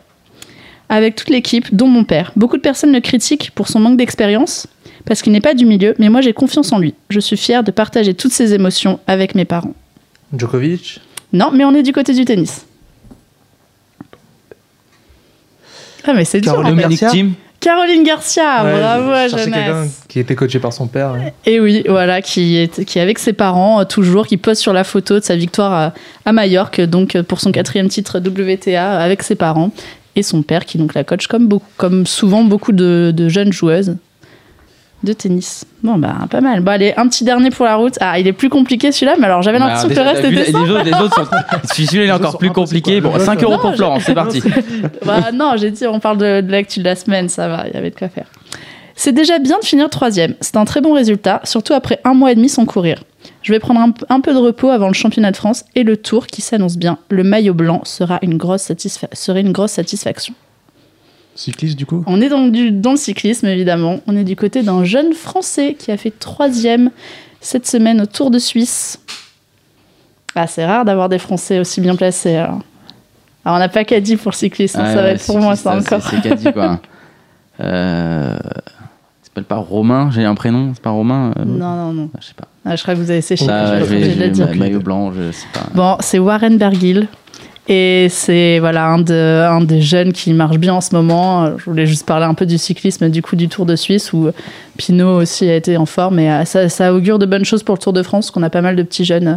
Avec 0.88 1.16
toute 1.16 1.30
l'équipe, 1.30 1.74
dont 1.74 1.86
mon 1.88 2.04
père. 2.04 2.32
Beaucoup 2.36 2.56
de 2.56 2.62
personnes 2.62 2.92
le 2.92 3.00
critiquent 3.00 3.50
pour 3.54 3.68
son 3.68 3.80
manque 3.80 3.96
d'expérience, 3.96 4.66
parce 5.04 5.22
qu'il 5.22 5.32
n'est 5.32 5.40
pas 5.40 5.54
du 5.54 5.64
milieu, 5.66 5.94
mais 5.98 6.08
moi 6.08 6.20
j'ai 6.20 6.32
confiance 6.32 6.72
en 6.72 6.78
lui. 6.78 6.94
Je 7.10 7.20
suis 7.20 7.36
fière 7.36 7.62
de 7.64 7.70
partager 7.70 8.14
toutes 8.14 8.32
ces 8.32 8.54
émotions 8.54 9.00
avec 9.06 9.34
mes 9.34 9.44
parents. 9.44 9.74
Djokovic. 10.36 11.00
Non, 11.32 11.50
mais 11.52 11.64
on 11.64 11.74
est 11.74 11.82
du 11.82 11.92
côté 11.92 12.12
du 12.14 12.24
tennis. 12.24 12.66
Ah, 16.04 16.12
mais 16.14 16.24
c'est 16.24 16.40
dur. 16.40 16.52
Caroline. 16.52 16.76
Dominique 16.76 17.00
Garcia 17.00 17.10
Thiem. 17.10 17.32
Caroline 17.60 18.02
Garcia, 18.02 18.64
Ouais, 18.64 18.72
bravo 18.80 19.10
à 19.12 19.28
Jeunesse. 19.28 20.02
Qui 20.08 20.18
était 20.18 20.34
coaché 20.34 20.58
par 20.58 20.72
son 20.72 20.88
père. 20.88 21.12
ouais. 21.12 21.32
Et 21.46 21.60
oui, 21.60 21.84
voilà, 21.88 22.20
qui 22.20 22.56
est, 22.56 22.84
qui 22.84 22.98
est 22.98 23.02
avec 23.02 23.20
ses 23.20 23.32
parents 23.32 23.80
euh, 23.80 23.84
toujours, 23.84 24.26
qui 24.26 24.36
pose 24.36 24.58
sur 24.58 24.72
la 24.72 24.82
photo 24.82 25.20
de 25.20 25.24
sa 25.24 25.36
victoire 25.36 25.72
à, 25.72 25.94
à 26.24 26.32
Majorque, 26.32 26.80
donc 26.80 27.14
euh, 27.14 27.22
pour 27.22 27.40
son 27.40 27.52
quatrième 27.52 27.86
titre 27.88 28.18
WTA 28.18 28.98
avec 28.98 29.22
ses 29.22 29.36
parents 29.36 29.70
et 30.16 30.24
son 30.24 30.42
père 30.42 30.64
qui 30.64 30.76
donc 30.76 30.92
la 30.94 31.04
coach 31.04 31.28
comme, 31.28 31.46
beaucoup, 31.46 31.70
comme 31.76 32.04
souvent 32.04 32.42
beaucoup 32.42 32.72
de, 32.72 33.12
de 33.14 33.28
jeunes 33.28 33.52
joueuses. 33.52 33.96
De 35.02 35.12
tennis. 35.12 35.64
Bon, 35.82 35.98
bah, 35.98 36.14
pas 36.30 36.40
mal. 36.40 36.60
Bon, 36.60 36.70
allez, 36.72 36.94
un 36.96 37.08
petit 37.08 37.24
dernier 37.24 37.50
pour 37.50 37.64
la 37.64 37.76
route. 37.76 37.94
Ah, 38.00 38.18
il 38.18 38.26
est 38.26 38.32
plus 38.32 38.48
compliqué 38.48 38.92
celui-là, 38.92 39.16
mais 39.18 39.26
alors 39.26 39.42
j'avais 39.42 39.58
Bah, 39.58 39.66
l'impression 39.66 39.88
que 39.88 39.94
le 39.94 40.00
reste 40.02 40.20
était 40.24 40.30
les, 40.30 40.44
simple. 40.52 40.70
autres, 40.70 40.84
les 40.84 40.92
autres 40.94 41.14
sont. 41.14 41.26
Celui-là, 41.74 41.92
il 41.92 41.98
est 42.00 42.04
Les 42.06 42.12
encore 42.12 42.38
plus 42.38 42.50
compliqué. 42.50 43.00
Bon, 43.00 43.12
Le 43.14 43.20
5 43.20 43.42
euros 43.42 43.52
Non, 43.54 43.58
pour 43.58 43.70
je- 43.72 43.76
Florence, 43.76 44.02
c'est 44.06 44.14
parti. 44.14 44.42
Bah, 45.04 45.32
non, 45.32 45.54
j'ai 45.56 45.70
dit, 45.70 45.86
on 45.86 45.98
parle 46.00 46.18
de, 46.18 46.40
de 46.40 46.50
l'actu 46.52 46.78
de 46.80 46.84
la 46.84 46.94
semaine, 46.96 47.28
ça 47.28 47.48
va, 47.48 47.64
il 47.68 47.74
y 47.74 47.76
avait 47.76 47.90
de 47.90 47.96
quoi 47.96 48.08
faire. 48.08 48.26
C'est 48.94 49.12
déjà 49.12 49.38
bien 49.38 49.58
de 49.58 49.64
finir 49.64 49.90
troisième. 49.90 50.34
C'est 50.40 50.56
un 50.56 50.64
très 50.64 50.80
bon 50.80 50.92
résultat, 50.92 51.40
surtout 51.44 51.72
après 51.72 51.98
un 52.04 52.14
mois 52.14 52.30
et 52.30 52.34
demi 52.34 52.48
sans 52.48 52.66
courir. 52.66 53.02
Je 53.42 53.52
vais 53.52 53.58
prendre 53.58 53.80
un, 53.80 53.92
un 54.08 54.20
peu 54.20 54.32
de 54.32 54.38
repos 54.38 54.68
avant 54.70 54.86
le 54.88 54.94
championnat 54.94 55.32
de 55.32 55.36
France 55.36 55.64
et 55.74 55.82
le 55.82 55.96
tour 55.96 56.26
qui 56.28 56.42
s'annonce 56.42 56.76
bien. 56.76 56.98
Le 57.08 57.24
maillot 57.24 57.54
blanc 57.54 57.80
sera 57.84 58.18
une 58.22 58.36
grosse, 58.36 58.62
satisfa- 58.70 59.08
serait 59.12 59.40
une 59.40 59.50
grosse 59.52 59.72
satisfaction. 59.72 60.34
Cycliste, 61.34 61.78
du 61.78 61.86
coup 61.86 62.04
On 62.06 62.20
est 62.20 62.28
dans, 62.28 62.46
du- 62.48 62.70
dans 62.70 62.92
le 62.92 62.96
cyclisme, 62.96 63.46
évidemment. 63.46 64.00
On 64.06 64.16
est 64.16 64.24
du 64.24 64.36
côté 64.36 64.62
d'un 64.62 64.84
jeune 64.84 65.12
Français 65.14 65.74
qui 65.78 65.90
a 65.90 65.96
fait 65.96 66.10
troisième 66.16 66.90
cette 67.40 67.66
semaine 67.66 68.00
au 68.00 68.06
Tour 68.06 68.30
de 68.30 68.38
Suisse. 68.38 69.00
Ah, 70.34 70.46
c'est 70.46 70.64
rare 70.64 70.84
d'avoir 70.84 71.08
des 71.08 71.18
Français 71.18 71.58
aussi 71.58 71.80
bien 71.80 71.96
placés. 71.96 72.36
Alors, 72.36 72.60
Alors, 73.44 73.56
on 73.56 73.58
n'a 73.58 73.68
pas 73.68 73.84
qu'à 73.84 74.00
dire 74.00 74.18
pour 74.18 74.30
le 74.30 74.36
cyclisme, 74.36 74.80
hein, 74.80 74.84
Ouais, 74.88 74.94
ça 74.94 75.02
va 75.02 75.08
être 75.10 75.26
pour 75.26 75.38
moi, 75.40 75.56
c'est- 75.56 75.62
ça 75.64 75.80
c'est- 75.80 75.94
encore. 75.94 76.08
C'est 76.22 76.34
dit 76.36 76.52
quoi. 76.52 76.80
Euh. 77.60 78.34
Il 79.22 79.26
s'appelle 79.26 79.44
pas 79.44 79.56
Romain, 79.56 80.10
j'ai 80.10 80.24
un 80.24 80.34
prénom, 80.34 80.72
c'est 80.74 80.82
pas 80.82 80.90
Romain 80.90 81.32
euh, 81.38 81.44
Non, 81.44 81.76
non, 81.76 81.92
non. 81.92 82.10
Je 82.20 82.26
sais 82.26 82.34
pas. 82.34 82.48
Ah, 82.64 82.76
je 82.76 82.82
crois 82.82 82.94
que 82.94 82.98
vous 83.00 83.10
avez 83.10 83.20
séché. 83.20 83.46
Ma- 83.46 84.54
maillot 84.54 84.80
blanc, 84.80 85.12
je 85.12 85.32
sais 85.32 85.46
pas. 85.52 85.60
Bon, 85.74 85.96
c'est 86.00 86.18
Warren 86.18 86.56
Bergil. 86.58 87.08
Et 87.68 88.08
c'est 88.10 88.58
voilà 88.58 88.86
un, 88.86 88.98
de, 88.98 89.46
un 89.48 89.60
des 89.60 89.80
jeunes 89.80 90.12
qui 90.12 90.32
marche 90.32 90.58
bien 90.58 90.74
en 90.74 90.80
ce 90.80 90.94
moment. 90.94 91.56
Je 91.58 91.64
voulais 91.64 91.86
juste 91.86 92.04
parler 92.06 92.26
un 92.26 92.34
peu 92.34 92.44
du 92.44 92.58
cyclisme, 92.58 93.08
du 93.08 93.22
coup 93.22 93.36
du 93.36 93.48
Tour 93.48 93.66
de 93.66 93.76
Suisse 93.76 94.12
où 94.12 94.30
Pinot 94.76 95.20
aussi 95.20 95.48
a 95.48 95.54
été 95.54 95.76
en 95.76 95.86
forme. 95.86 96.18
Et 96.18 96.30
euh, 96.30 96.44
ça, 96.44 96.68
ça 96.68 96.92
augure 96.92 97.20
de 97.20 97.26
bonnes 97.26 97.44
choses 97.44 97.62
pour 97.62 97.76
le 97.76 97.80
Tour 97.80 97.92
de 97.92 98.02
France, 98.02 98.30
qu'on 98.32 98.42
a 98.42 98.50
pas 98.50 98.62
mal 98.62 98.74
de 98.74 98.82
petits 98.82 99.04
jeunes 99.04 99.28
euh, 99.28 99.36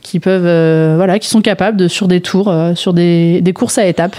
qui 0.00 0.20
peuvent, 0.20 0.46
euh, 0.46 0.94
voilà, 0.96 1.18
qui 1.18 1.28
sont 1.28 1.40
capables 1.40 1.76
de 1.76 1.88
sur 1.88 2.06
des 2.06 2.20
tours, 2.20 2.54
sur 2.76 2.94
des, 2.94 3.40
des 3.40 3.52
courses 3.52 3.78
à 3.78 3.86
étapes, 3.86 4.16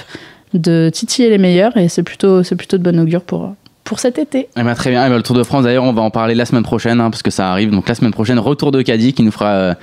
de 0.53 0.89
titiller 0.93 1.29
les 1.29 1.37
meilleurs. 1.37 1.77
Et 1.77 1.87
c'est 1.87 2.03
plutôt, 2.03 2.43
c'est 2.43 2.57
plutôt 2.57 2.77
de 2.77 2.83
bon 2.83 2.99
augure 2.99 3.21
pour 3.21 3.53
pour 3.87 3.99
cet 3.99 4.19
été. 4.19 4.49
Eh 4.57 4.63
ben, 4.63 4.73
très 4.75 4.89
bien. 4.89 5.05
Eh 5.05 5.09
ben, 5.09 5.15
le 5.15 5.23
Tour 5.23 5.35
de 5.35 5.43
France, 5.43 5.63
d'ailleurs, 5.63 5.85
on 5.85 5.93
va 5.93 6.01
en 6.01 6.09
parler 6.11 6.35
la 6.35 6.45
semaine 6.45 6.63
prochaine, 6.63 6.99
hein, 6.99 7.09
parce 7.09 7.23
que 7.23 7.31
ça 7.31 7.49
arrive. 7.51 7.71
Donc 7.71 7.87
la 7.87 7.95
semaine 7.95 8.11
prochaine, 8.11 8.37
retour 8.37 8.71
de 8.71 8.81
Caddy 8.81 9.13
qui 9.13 9.23
nous 9.23 9.31
fera 9.31 9.49
euh, 9.51 9.73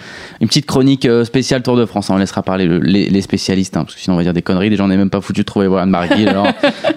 une 0.40 0.46
petite 0.48 0.66
chronique 0.66 1.06
euh, 1.06 1.24
spéciale 1.24 1.62
Tour 1.62 1.76
de 1.76 1.86
France. 1.86 2.10
On 2.10 2.16
laissera 2.18 2.42
parler 2.42 2.66
le- 2.66 2.78
les, 2.80 3.08
les 3.08 3.20
spécialistes, 3.22 3.76
hein, 3.76 3.84
parce 3.84 3.94
que 3.94 4.00
sinon 4.00 4.14
on 4.14 4.18
va 4.18 4.22
dire 4.22 4.34
des 4.34 4.42
conneries. 4.42 4.68
Déjà, 4.70 4.84
on 4.84 4.88
n'est 4.88 4.96
même 4.98 5.10
pas 5.10 5.20
foutu 5.22 5.40
de 5.40 5.46
trouver 5.46 5.66
Warren 5.66 5.90
Barguil. 5.90 6.28
alors, 6.28 6.46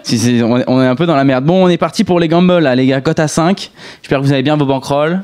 si 0.03 0.18
c'est- 0.18 0.43
on, 0.43 0.58
est, 0.58 0.66
on 0.68 0.82
est 0.82 0.88
un 0.88 0.95
peu 0.95 1.05
dans 1.05 1.16
la 1.16 1.24
merde. 1.24 1.45
Bon, 1.45 1.66
on 1.66 1.70
est 1.70 1.78
parti 1.78 2.03
pour 2.03 2.20
les 2.20 2.28
gambles, 2.28 2.60
là, 2.60 2.76
les 2.76 2.86
gars. 2.86 2.99
Cote 3.01 3.20
à 3.20 3.28
5. 3.30 3.72
J'espère 4.01 4.20
que 4.20 4.26
vous 4.26 4.34
avez 4.34 4.43
bien 4.43 4.58
vos 4.58 4.66
bankrolls. 4.66 5.22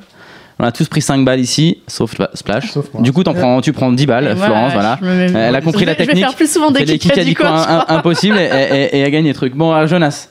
On 0.59 0.63
a 0.65 0.71
tous 0.71 0.87
pris 0.87 1.01
5 1.01 1.25
balles 1.25 1.39
ici, 1.39 1.79
sauf 1.87 2.13
Splash. 2.35 2.71
Sauf. 2.71 2.85
Du 3.01 3.11
coup, 3.11 3.23
prends, 3.23 3.59
tu 3.59 3.73
prends 3.73 3.91
10 3.91 4.05
balles, 4.05 4.27
Et 4.27 4.35
Florence, 4.35 4.71
voilà. 4.73 4.99
Elle 5.03 5.53
a 5.55 5.61
compris 5.61 5.81
je 5.81 5.85
la 5.87 5.93
vais- 5.93 6.03
Je 6.03 6.05
technique. 6.05 6.23
vais 6.23 6.29
faire 6.29 6.35
plus 6.37 6.51
souvent 6.53 6.71
des 6.71 6.85
kicks 6.85 7.41
à 7.41 7.93
impossible 7.95 8.37
et, 8.37 8.89
et, 8.93 8.99
et 8.99 9.03
a 9.03 9.09
gagné 9.09 9.29
des 9.29 9.33
trucs. 9.35 9.55
Bon, 9.55 9.71
alors, 9.73 9.87
Jonas, 9.87 10.29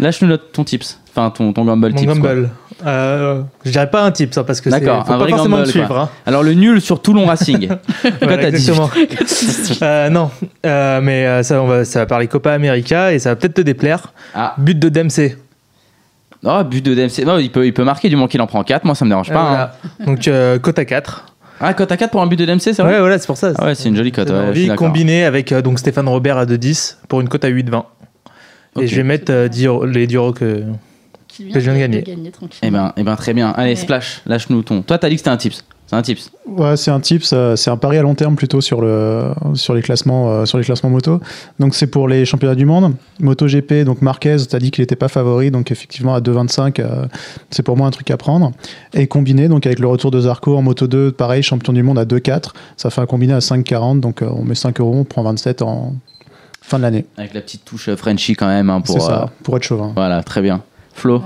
lâche-nous 0.00 0.28
notre- 0.28 0.50
ton 0.52 0.64
tips. 0.64 0.98
Enfin, 1.10 1.30
ton, 1.30 1.52
ton 1.52 1.64
gamble 1.64 1.90
Mon 1.90 1.94
tips. 1.96 2.06
gamble. 2.14 2.50
Euh, 2.86 3.42
je 3.64 3.70
dirais 3.72 3.90
pas 3.90 4.02
un 4.04 4.10
tip, 4.10 4.32
ça, 4.32 4.42
parce 4.42 4.60
que 4.60 4.70
c'est 4.70 4.80
faut 4.82 4.90
un 4.90 5.02
pas 5.02 5.18
vrai 5.18 5.30
forcément 5.30 5.64
suivre. 5.66 5.98
hein. 5.98 6.08
Alors 6.24 6.42
le 6.42 6.54
nul 6.54 6.80
sur 6.80 7.02
Toulon 7.02 7.26
Racing. 7.26 7.68
Voilà, 8.22 8.36
Cote 8.36 8.44
à 8.46 8.50
18. 8.50 8.72
exactement. 8.72 8.90
Euh, 9.82 10.08
non, 10.10 10.30
Euh, 10.66 11.00
mais 11.02 11.26
euh, 11.26 11.42
ça, 11.42 11.62
on 11.62 11.66
va, 11.66 11.84
ça 11.84 12.00
va 12.00 12.06
parler 12.06 12.26
Copa 12.26 12.52
América 12.52 13.12
et 13.12 13.18
ça 13.18 13.30
va 13.30 13.36
peut-être 13.36 13.54
te 13.54 13.60
déplaire. 13.60 14.12
Ah, 14.34 14.54
But 14.58 14.78
de 14.78 14.88
Dempsey. 14.88 15.36
oh, 16.44 16.62
but 16.64 16.84
de 16.84 16.94
DMC. 16.94 17.24
Non, 17.26 17.38
il 17.38 17.50
peut, 17.52 17.66
il 17.66 17.74
peut 17.74 17.84
marquer 17.84 18.08
du 18.08 18.16
moment 18.16 18.28
qu'il 18.28 18.40
en 18.40 18.46
prend 18.46 18.62
4. 18.64 18.84
Moi, 18.84 18.94
ça 18.94 19.04
me 19.04 19.10
dérange 19.10 19.30
Euh, 19.30 19.34
pas. 19.34 19.40
hein. 19.40 19.46
voilà. 19.48 20.06
Donc, 20.06 20.26
euh, 20.28 20.58
cote 20.58 20.78
à 20.78 20.84
4. 20.86 21.26
Ah, 21.60 21.74
cote 21.74 21.92
à 21.92 21.96
4 21.98 22.10
pour 22.10 22.22
un 22.22 22.26
but 22.26 22.36
de 22.36 22.46
DMC, 22.46 22.60
c'est 22.72 22.80
vrai? 22.82 22.94
Ouais, 22.94 23.00
voilà, 23.00 23.18
c'est 23.18 23.26
pour 23.26 23.36
ça. 23.36 23.52
Ah 23.58 23.66
ouais, 23.66 23.74
c'est 23.74 23.90
une 23.90 23.96
jolie 23.96 24.12
cote. 24.12 24.30
Ouais, 24.30 24.74
combiné 24.76 25.24
avec 25.24 25.52
euh, 25.52 25.60
donc 25.60 25.78
Stéphane 25.78 26.08
Robert 26.08 26.38
à 26.38 26.46
2,10 26.46 26.96
pour 27.08 27.20
une 27.20 27.28
cote 27.28 27.44
à 27.44 27.50
8,20. 27.50 27.84
Et 28.78 28.86
je 28.86 28.96
vais 28.96 29.02
mettre 29.02 29.32
euh, 29.32 29.48
10 29.48 29.66
euros- 29.66 29.84
les 29.86 30.06
10 30.06 30.16
euros 30.16 30.32
que. 30.32 30.62
Qui 31.28 31.48
Que 31.48 31.60
je 31.60 31.70
viens 31.70 31.74
de 31.74 31.78
gagner. 32.00 32.04
Eh 32.62 32.70
ben, 32.70 32.92
eh 32.96 33.02
ben, 33.04 33.16
très 33.16 33.32
bien. 33.34 33.50
Allez, 33.50 33.70
Ouais. 33.70 33.76
Splash, 33.76 34.20
lâche-nous 34.26 34.62
ton. 34.62 34.82
Toi, 34.82 34.98
t'as 34.98 35.08
dit 35.08 35.14
que 35.14 35.20
c'était 35.20 35.30
un 35.30 35.36
tips. 35.36 35.64
C'est 35.86 35.96
un 35.96 36.02
tips. 36.02 36.30
Ouais, 36.46 36.76
c'est 36.76 36.92
un 36.92 37.00
tips, 37.00 37.32
euh, 37.32 37.56
c'est 37.56 37.68
un 37.70 37.76
pari 37.76 37.98
à 37.98 38.02
long 38.02 38.14
terme 38.14 38.36
plutôt 38.36 38.60
sur, 38.60 38.80
le, 38.80 39.32
sur, 39.54 39.74
les, 39.74 39.82
classements, 39.82 40.30
euh, 40.30 40.44
sur 40.44 40.56
les 40.56 40.62
classements 40.64 40.88
moto. 40.90 41.20
Donc 41.58 41.74
c'est 41.74 41.88
pour 41.88 42.06
les 42.06 42.24
championnats 42.24 42.54
du 42.54 42.64
monde. 42.64 42.94
MotoGP, 43.18 43.82
donc 43.84 44.00
Marquez, 44.00 44.36
tu 44.48 44.54
as 44.54 44.60
dit 44.60 44.70
qu'il 44.70 44.82
n'était 44.82 44.94
pas 44.94 45.08
favori, 45.08 45.50
donc 45.50 45.72
effectivement 45.72 46.14
à 46.14 46.20
2,25, 46.20 46.78
euh, 46.78 47.06
c'est 47.50 47.64
pour 47.64 47.76
moi 47.76 47.88
un 47.88 47.90
truc 47.90 48.08
à 48.12 48.16
prendre. 48.16 48.52
Et 48.94 49.08
combiné, 49.08 49.48
donc 49.48 49.66
avec 49.66 49.80
le 49.80 49.88
retour 49.88 50.12
de 50.12 50.20
Zarco 50.20 50.56
en 50.56 50.62
Moto 50.62 50.86
2, 50.86 51.10
pareil, 51.10 51.42
champion 51.42 51.72
du 51.72 51.82
monde 51.82 51.98
à 51.98 52.04
2,4, 52.04 52.52
ça 52.76 52.90
fait 52.90 53.00
un 53.00 53.06
combiné 53.06 53.32
à 53.32 53.40
5,40, 53.40 53.98
donc 53.98 54.22
on 54.22 54.44
met 54.44 54.54
5 54.54 54.78
euros, 54.78 54.94
on 54.96 55.04
prend 55.04 55.24
27 55.24 55.62
en 55.62 55.94
fin 56.70 56.78
de 56.78 56.82
l'année. 56.84 57.04
Avec 57.16 57.34
la 57.34 57.40
petite 57.40 57.64
touche 57.64 57.92
Frenchy 57.96 58.34
quand 58.34 58.46
même. 58.46 58.70
hein, 58.70 58.80
pour, 58.80 59.02
ça, 59.02 59.24
euh, 59.24 59.26
pour 59.42 59.56
être 59.56 59.64
chauvin. 59.64 59.92
voilà, 59.94 60.22
très 60.22 60.40
bien. 60.40 60.62
Flo. 60.94 61.22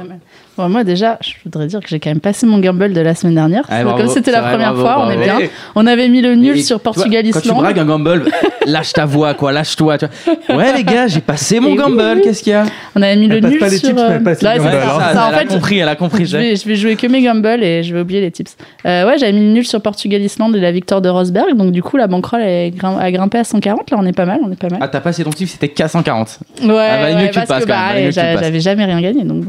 Ouais, 0.56 0.64
ouais. 0.64 0.68
Bon, 0.68 0.68
moi 0.68 0.84
déjà, 0.84 1.18
je 1.20 1.32
voudrais 1.44 1.66
dire 1.66 1.80
que 1.80 1.88
j'ai 1.88 1.98
quand 2.00 2.10
même 2.10 2.20
passé 2.20 2.46
mon 2.46 2.58
gamble 2.58 2.92
de 2.92 3.00
la 3.00 3.14
semaine 3.14 3.34
dernière. 3.34 3.64
Ah, 3.68 3.82
bravo, 3.84 3.98
Comme 3.98 4.08
c'était 4.08 4.30
la 4.30 4.40
vrai, 4.40 4.50
première 4.52 4.74
bravo, 4.74 4.86
fois, 4.86 5.06
on 5.06 5.10
est 5.10 5.22
bien. 5.24 5.38
On 5.74 5.86
avait 5.86 6.08
mis 6.08 6.20
le 6.22 6.34
nul 6.34 6.62
sur 6.62 6.78
tu 6.78 6.82
vois, 6.84 6.92
Quand 6.92 6.92
tu 6.92 7.08
Portugal-Islande. 7.10 7.56
bragues 7.58 7.78
un 7.78 7.84
gamble, 7.84 8.24
lâche 8.66 8.92
ta 8.92 9.04
voix, 9.04 9.34
quoi, 9.34 9.52
lâche-toi. 9.52 9.98
tu 9.98 10.06
vois. 10.48 10.56
Ouais, 10.56 10.72
les 10.76 10.84
gars, 10.84 11.06
j'ai 11.06 11.20
passé 11.20 11.60
mon 11.60 11.72
Et 11.74 11.76
gamble, 11.76 12.02
oui, 12.16 12.20
qu'est-ce 12.22 12.42
qu'il 12.42 12.52
y 12.52 12.56
a 12.56 12.64
On 12.94 13.02
avait 13.02 13.16
mis 13.16 13.26
le 13.28 13.36
Elle 13.36 13.42
passe 13.42 13.50
nul 13.50 13.58
pas 13.60 13.68
les 13.68 13.76
sur. 13.78 13.88
tips, 13.88 14.00
mais 14.00 14.14
elle 14.14 14.22
passe 14.22 14.42
les 14.42 14.48
Ouais, 14.48 14.54
c'est 14.56 14.62
gambles, 14.64 14.70
ça, 14.72 14.82
alors. 14.82 15.00
ça, 15.00 15.12
Ça, 15.14 15.24
en 15.26 15.28
elle 15.30 15.34
a 15.38 15.44
compris, 15.44 15.78
elle 15.78 15.88
a 15.88 15.96
compris. 15.96 16.26
je 16.26 16.36
vais, 16.36 16.56
je 16.56 16.66
vais 16.68 16.76
jouer 16.76 16.96
que 16.96 17.06
mes 17.06 17.22
gambles 17.22 17.62
et 17.62 17.82
je 17.82 17.94
vais 17.94 18.00
oublier 18.00 18.20
les 18.20 18.30
tips. 18.30 18.56
Euh, 18.86 19.06
ouais, 19.06 19.18
j'avais 19.18 19.32
mis 19.32 19.40
le 19.40 19.52
nul 19.52 19.66
sur 19.66 19.80
Portugal-Islande 19.80 20.54
et 20.56 20.60
la 20.60 20.72
victoire 20.72 21.00
de 21.02 21.08
Rosberg. 21.08 21.56
Donc 21.56 21.72
du 21.72 21.82
coup, 21.82 21.96
la 21.96 22.06
bankroll 22.06 22.42
a 22.42 23.10
grimpé 23.10 23.38
à 23.38 23.44
140. 23.44 23.90
Là, 23.90 23.96
on 24.00 24.06
est 24.06 24.12
pas 24.12 24.24
mal, 24.26 24.40
on 24.44 24.52
est 24.52 24.58
pas 24.58 24.68
mal. 24.68 24.78
Ah, 24.82 24.88
t'as 24.88 25.00
passé 25.00 25.24
ton 25.24 25.30
tip, 25.30 25.48
c'était 25.48 25.66
K140. 25.66 26.38
Ouais, 26.62 26.66
valait 26.68 27.14
mieux 27.14 27.20
ouais, 27.22 27.28
que 27.28 27.34
tu 27.34 27.40
le 27.40 27.46
parce 27.46 27.64
que 27.64 27.68
bah, 27.68 27.94
le 27.96 28.10
j'avais 28.10 28.60
jamais 28.60 28.84
rien 28.84 29.00
gagné. 29.00 29.24
Donc. 29.24 29.44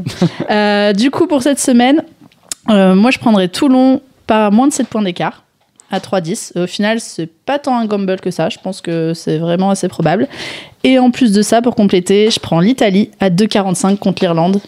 Euh, 0.50 0.92
du 0.96 1.10
coup, 1.10 1.26
pour 1.26 1.42
cette 1.42 1.60
semaine, 1.60 2.02
euh, 2.70 2.94
moi, 2.94 3.10
je 3.10 3.18
prendrais 3.18 3.48
Toulon 3.48 4.00
par 4.26 4.50
moins 4.52 4.66
de 4.66 4.72
7 4.72 4.88
points 4.88 5.02
d'écart 5.02 5.44
à 5.90 6.00
3,10. 6.00 6.58
Au 6.58 6.66
final, 6.66 7.00
c'est 7.00 7.26
pas 7.26 7.58
tant 7.58 7.78
un 7.78 7.86
gamble 7.86 8.20
que 8.20 8.30
ça. 8.30 8.48
Je 8.48 8.58
pense 8.58 8.80
que 8.80 9.14
c'est 9.14 9.38
vraiment 9.38 9.70
assez 9.70 9.88
probable. 9.88 10.26
Et 10.82 10.98
en 10.98 11.10
plus 11.10 11.32
de 11.32 11.42
ça, 11.42 11.62
pour 11.62 11.76
compléter, 11.76 12.30
je 12.30 12.40
prends 12.40 12.60
l'Italie 12.60 13.10
à 13.20 13.30
2,45 13.30 13.98
contre 13.98 14.22
l'Irlande. 14.22 14.60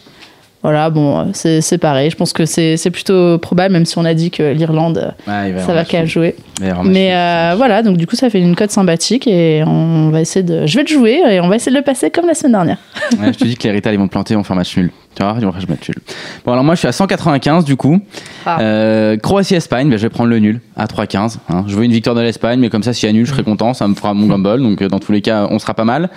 Voilà, 0.61 0.89
bon, 0.89 1.19
euh, 1.19 1.59
c'est 1.61 1.77
pareil. 1.77 2.09
Je 2.09 2.17
pense 2.17 2.33
que 2.33 2.45
c'est 2.45 2.91
plutôt 2.91 3.37
probable, 3.37 3.71
même 3.71 3.85
si 3.85 3.97
on 3.97 4.03
a 4.03 4.13
dit 4.13 4.29
que 4.29 4.43
l'Irlande, 4.51 5.13
euh, 5.27 5.57
y 5.57 5.61
ça 5.61 5.73
va 5.73 5.85
qu'à 5.85 6.05
jouer. 6.05 6.35
Mais 6.83 7.15
euh, 7.15 7.53
voilà, 7.55 7.81
donc 7.81 7.95
du 7.95 8.05
coup, 8.07 8.17
ça 8.17 8.29
fait 8.29 8.41
une 8.41 8.55
cote 8.55 8.71
sympathique 8.71 9.25
et 9.25 9.63
on 9.65 10.09
va 10.09 10.19
essayer 10.19 10.43
de. 10.43 10.65
Je 10.65 10.75
vais 10.75 10.83
le 10.83 10.89
jouer 10.89 11.21
et 11.29 11.39
on 11.39 11.47
va 11.47 11.55
essayer 11.55 11.71
de 11.71 11.77
le 11.77 11.83
passer 11.83 12.11
comme 12.11 12.27
la 12.27 12.33
semaine 12.33 12.53
dernière. 12.53 12.77
Ouais, 13.19 13.31
je 13.31 13.39
te 13.39 13.45
dis 13.45 13.55
que 13.55 13.63
les 13.63 13.71
Rital, 13.71 13.93
ils 13.93 13.99
vont 13.99 14.09
planter, 14.09 14.35
vont 14.35 14.43
faire 14.43 14.57
match 14.57 14.75
nul. 14.75 14.91
Tu 15.15 15.23
vois, 15.23 15.33
faire 15.35 15.51
match 15.51 15.89
nul. 15.89 15.97
Bon, 16.45 16.53
alors 16.53 16.63
moi, 16.63 16.75
je 16.75 16.79
suis 16.79 16.87
à 16.87 16.91
195 16.91 17.65
du 17.65 17.75
coup. 17.75 17.99
Ah. 18.45 18.61
Euh, 18.61 19.17
Croatie-Espagne, 19.17 19.89
ben, 19.89 19.97
je 19.97 20.03
vais 20.03 20.09
prendre 20.09 20.29
le 20.29 20.39
nul 20.39 20.61
à 20.77 20.85
3,15. 20.85 21.37
hein. 21.49 21.65
Je 21.67 21.75
veux 21.75 21.83
une 21.83 21.91
victoire 21.91 22.15
de 22.15 22.21
l'Espagne, 22.21 22.59
mais 22.59 22.69
comme 22.69 22.83
ça, 22.83 22.93
s'il 22.93 23.07
y 23.07 23.09
a 23.09 23.13
nul, 23.13 23.25
je 23.25 23.31
serai 23.31 23.43
content. 23.43 23.73
Ça 23.73 23.87
me 23.87 23.95
fera 23.95 24.13
mon 24.13 24.27
gamble. 24.27 24.61
Donc, 24.61 24.81
euh, 24.81 24.87
dans 24.87 24.99
tous 24.99 25.11
les 25.11 25.21
cas, 25.21 25.47
on 25.49 25.59
sera 25.59 25.73
pas 25.73 25.83
mal. 25.83 26.09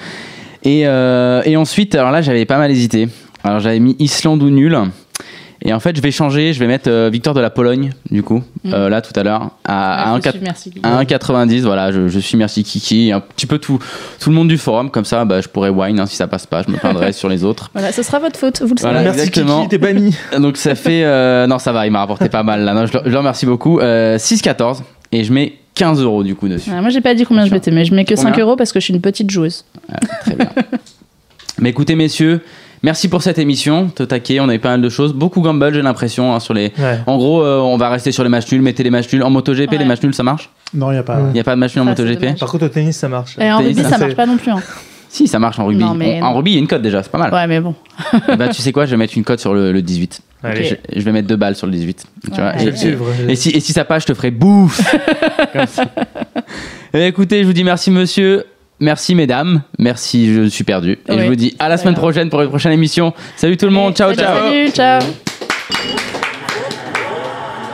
Et, 0.63 0.83
euh, 0.87 1.43
et 1.45 1.57
ensuite, 1.57 1.95
alors 1.97 2.13
là, 2.13 2.23
j'avais 2.23 2.45
pas 2.45 2.59
mal 2.59 2.71
hésité. 2.71 3.09
Alors, 3.43 3.59
j'avais 3.59 3.81
mis 3.81 3.97
Islande 3.99 4.43
ou 4.43 4.51
nul. 4.51 4.79
Et 5.65 5.73
en 5.73 5.81
fait, 5.81 5.95
je 5.97 6.03
vais 6.03 6.11
changer. 6.11 6.53
Je 6.53 6.59
vais 6.59 6.67
mettre 6.67 6.91
euh, 6.91 7.09
victoire 7.11 7.35
de 7.35 7.41
la 7.41 7.51
Pologne, 7.51 7.93
du 8.11 8.23
coup, 8.23 8.43
Mm. 8.65 8.75
euh, 8.75 8.89
là, 8.89 9.01
tout 9.01 9.13
à 9.19 9.23
l'heure, 9.23 9.51
à, 9.65 10.11
à 10.11 10.13
Ah, 10.13 10.17
1,4. 10.19 10.25
je 10.25 10.31
suis- 10.31 10.41
merci. 10.43 10.73
À 10.83 10.97
1,90, 10.99 11.61
voilà, 11.63 11.93
je, 11.93 12.09
je 12.09 12.19
suis 12.19 12.37
merci 12.37 12.65
Kiki, 12.65 13.13
un 13.13 13.21
petit 13.21 13.47
peu 13.47 13.59
tout, 13.59 13.79
tout 14.21 14.31
le 14.31 14.35
monde 14.35 14.49
du 14.49 14.59
forum, 14.59 14.91
comme 14.91 15.05
ça, 15.05 15.25
bah, 15.25 15.41
je 15.41 15.49
pourrais 15.49 15.71
wine, 15.71 16.01
hein, 16.01 16.07
si 16.07 16.17
ça 16.17 16.27
passe 16.27 16.47
pas, 16.47 16.63
je 16.67 16.71
me 16.73 16.77
plaindrai 16.77 17.13
sur 17.13 17.29
les 17.29 17.45
autres. 17.45 17.71
Voilà, 17.75 17.93
ce 17.93 18.03
sera 18.03 18.19
votre 18.19 18.39
faute, 18.39 18.61
vous 18.63 18.75
le 18.75 18.81
savez. 18.81 18.93
Voilà, 18.95 19.03
Merci 19.11 19.21
exactement. 19.29 19.59
Kiki, 19.63 19.69
t'es 19.71 19.79
banni. 19.79 20.15
Donc 20.39 20.57
ça 20.57 20.75
fait, 20.75 21.05
euh, 21.05 21.47
non 21.47 21.59
ça 21.59 21.73
va, 21.73 21.87
il 21.87 21.93
m'a 21.93 22.01
rapporté 22.01 22.29
pas 22.29 22.43
mal 22.43 22.63
là, 22.65 22.75
non, 22.75 22.87
je, 22.87 22.95
le- 22.95 23.03
je 23.07 23.11
le 23.11 23.19
remercie 23.19 23.47
beaucoup, 23.47 23.79
euh, 23.81 24.19
6,14 24.19 24.83
et 25.13 25.23
je 25.25 25.33
mets 25.33 25.55
15 25.75 26.01
euros 26.03 26.23
du 26.25 26.35
coup 26.35 26.49
dessus. 26.49 26.71
Ouais, 26.71 26.81
moi, 26.81 26.91
j'ai 26.91 27.01
pas 27.01 27.15
dit 27.15 27.25
combien 27.25 27.47
je 27.47 27.53
mettais, 27.53 27.71
mais 27.71 27.85
je 27.85 27.95
mets 27.95 28.05
que 28.05 28.15
5 28.17 28.31
Combien 28.31 28.45
euros 28.45 28.57
parce 28.57 28.73
que 28.73 28.81
je 28.81 28.85
suis 28.85 28.95
une 28.95 29.01
petite 29.01 29.31
joueuse. 29.31 29.65
Ouais, 29.89 29.97
très 30.23 30.35
bien. 30.35 30.49
Mais 31.59 31.69
écoutez 31.71 31.95
messieurs, 31.95 32.41
merci 32.83 33.09
pour 33.09 33.23
cette 33.23 33.39
émission, 33.39 33.89
te 33.89 34.03
taquer, 34.03 34.41
on 34.41 34.45
avait 34.49 34.59
pas 34.59 34.71
mal 34.71 34.83
de 34.83 34.89
choses, 34.89 35.13
beaucoup 35.13 35.41
gamble 35.41 35.73
j'ai 35.75 35.83
l'impression 35.83 36.35
hein, 36.35 36.41
sur 36.41 36.55
les... 36.55 36.73
Ouais. 36.79 36.99
En 37.07 37.17
gros, 37.17 37.43
euh, 37.43 37.59
on 37.61 37.77
va 37.77 37.89
rester 37.91 38.13
sur 38.13 38.23
les 38.23 38.29
matchs 38.29 38.51
nuls, 38.53 38.63
mettez 38.63 38.83
les 38.83 38.91
matchs 38.91 39.13
nuls. 39.13 39.23
En 39.23 39.31
MotoGP, 39.31 39.73
Ouais. 39.73 39.79
les 39.79 39.85
matchs 39.85 40.03
nuls, 40.03 40.15
ça 40.15 40.23
marche? 40.23 40.51
Non, 40.75 40.91
il 40.91 40.95
n'y 40.95 41.01
a 41.01 41.03
pas. 41.03 41.17
Ouais. 41.19 41.29
Il 41.31 41.33
n'y 41.35 41.41
a 41.41 41.45
pas 41.45 41.55
de 41.55 41.61
match 41.61 41.75
nul 41.75 41.83
en 41.83 41.87
MotoGP? 41.87 42.39
Par 42.39 42.51
contre, 42.51 42.65
au 42.67 42.69
tennis, 42.69 42.97
ça 42.97 43.09
marche. 43.09 43.37
Et 43.39 43.51
en 43.53 43.59
Tennis, 43.59 43.77
rugby, 43.77 43.83
ça, 43.83 43.91
ça 43.91 43.99
marche 43.99 44.15
pas 44.17 44.27
non 44.27 44.37
plus. 44.37 44.51
hein. 44.51 44.61
Si, 45.09 45.29
ça 45.29 45.39
marche 45.39 45.59
en 45.59 45.67
rugby. 45.67 45.85
Non, 45.85 45.93
mais 45.93 46.23
En- 46.23 46.33
rugby, 46.35 46.53
il 46.53 46.55
y 46.55 46.57
a 46.57 46.61
une 46.61 46.67
cote 46.67 46.81
déjà, 46.81 47.03
c'est 47.03 47.13
pas 47.13 47.19
mal. 47.19 47.33
Ouais, 47.33 47.47
mais 47.47 47.61
bon. 47.61 47.75
bah, 48.39 48.49
tu 48.49 48.63
sais 48.63 48.73
quoi, 48.73 48.87
je 48.87 48.93
vais 48.93 48.97
mettre 48.97 49.13
une 49.17 49.25
cote 49.25 49.41
sur 49.41 49.53
le, 49.53 49.71
le 49.71 49.83
18. 49.83 50.23
Allez, 50.43 50.73
Ok. 50.73 50.79
Je, 50.95 50.99
je 51.01 51.05
vais 51.05 51.13
mettre 51.13 51.29
deux 51.29 51.37
balles 51.37 51.55
sur 51.55 51.67
le 51.67 51.73
18. 51.75 52.07
Tu 52.25 52.31
Ouais, 52.31 52.37
vois, 52.97 53.07
et, 53.29 53.37
si, 53.37 53.51
et 53.51 53.61
si 53.61 53.73
ça 53.75 53.85
passe, 53.85 54.05
je 54.05 54.07
te 54.09 54.15
ferai 54.15 54.31
bouffe 54.31 54.81
Comme 55.53 55.67
ça. 55.67 55.85
Eh, 56.95 57.07
Écoutez, 57.07 57.43
je 57.43 57.47
vous 57.47 57.53
dis 57.53 57.63
merci 57.63 57.91
monsieur, 57.91 58.45
merci 58.83 59.15
mesdames, 59.15 59.63
merci, 59.79 60.35
je 60.35 60.43
suis 60.49 60.65
perdu. 60.65 60.99
Et 61.09 61.19
je 61.19 61.25
vous 61.27 61.37
dis 61.37 61.57
à 61.59 61.71
la 61.71 61.79
semaine 61.79 61.95
prochaine 61.95 62.29
pour 62.29 62.43
une 62.43 62.49
prochaine 62.49 62.73
émission. 62.73 63.15
Salut 63.37 63.57
tout 63.57 63.67
le 63.67 63.73
monde, 63.73 63.95
ciao 63.95 64.13
Salut, 64.13 64.21
ciao 64.23 64.43
Salut, 64.51 64.71
ciao. 64.71 65.01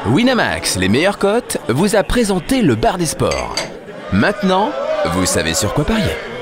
Winamax, 0.07 0.79
les 0.79 0.89
meilleures 0.89 1.19
cotes, 1.19 1.59
vous 1.69 1.97
a 1.97 2.03
présenté 2.03 2.63
le 2.63 2.77
bar 2.77 2.97
des 2.97 3.07
sports. 3.07 3.57
Maintenant, 4.13 4.71
vous 5.13 5.27
savez 5.27 5.55
sur 5.55 5.75
quoi 5.75 5.85
parier. 5.85 6.38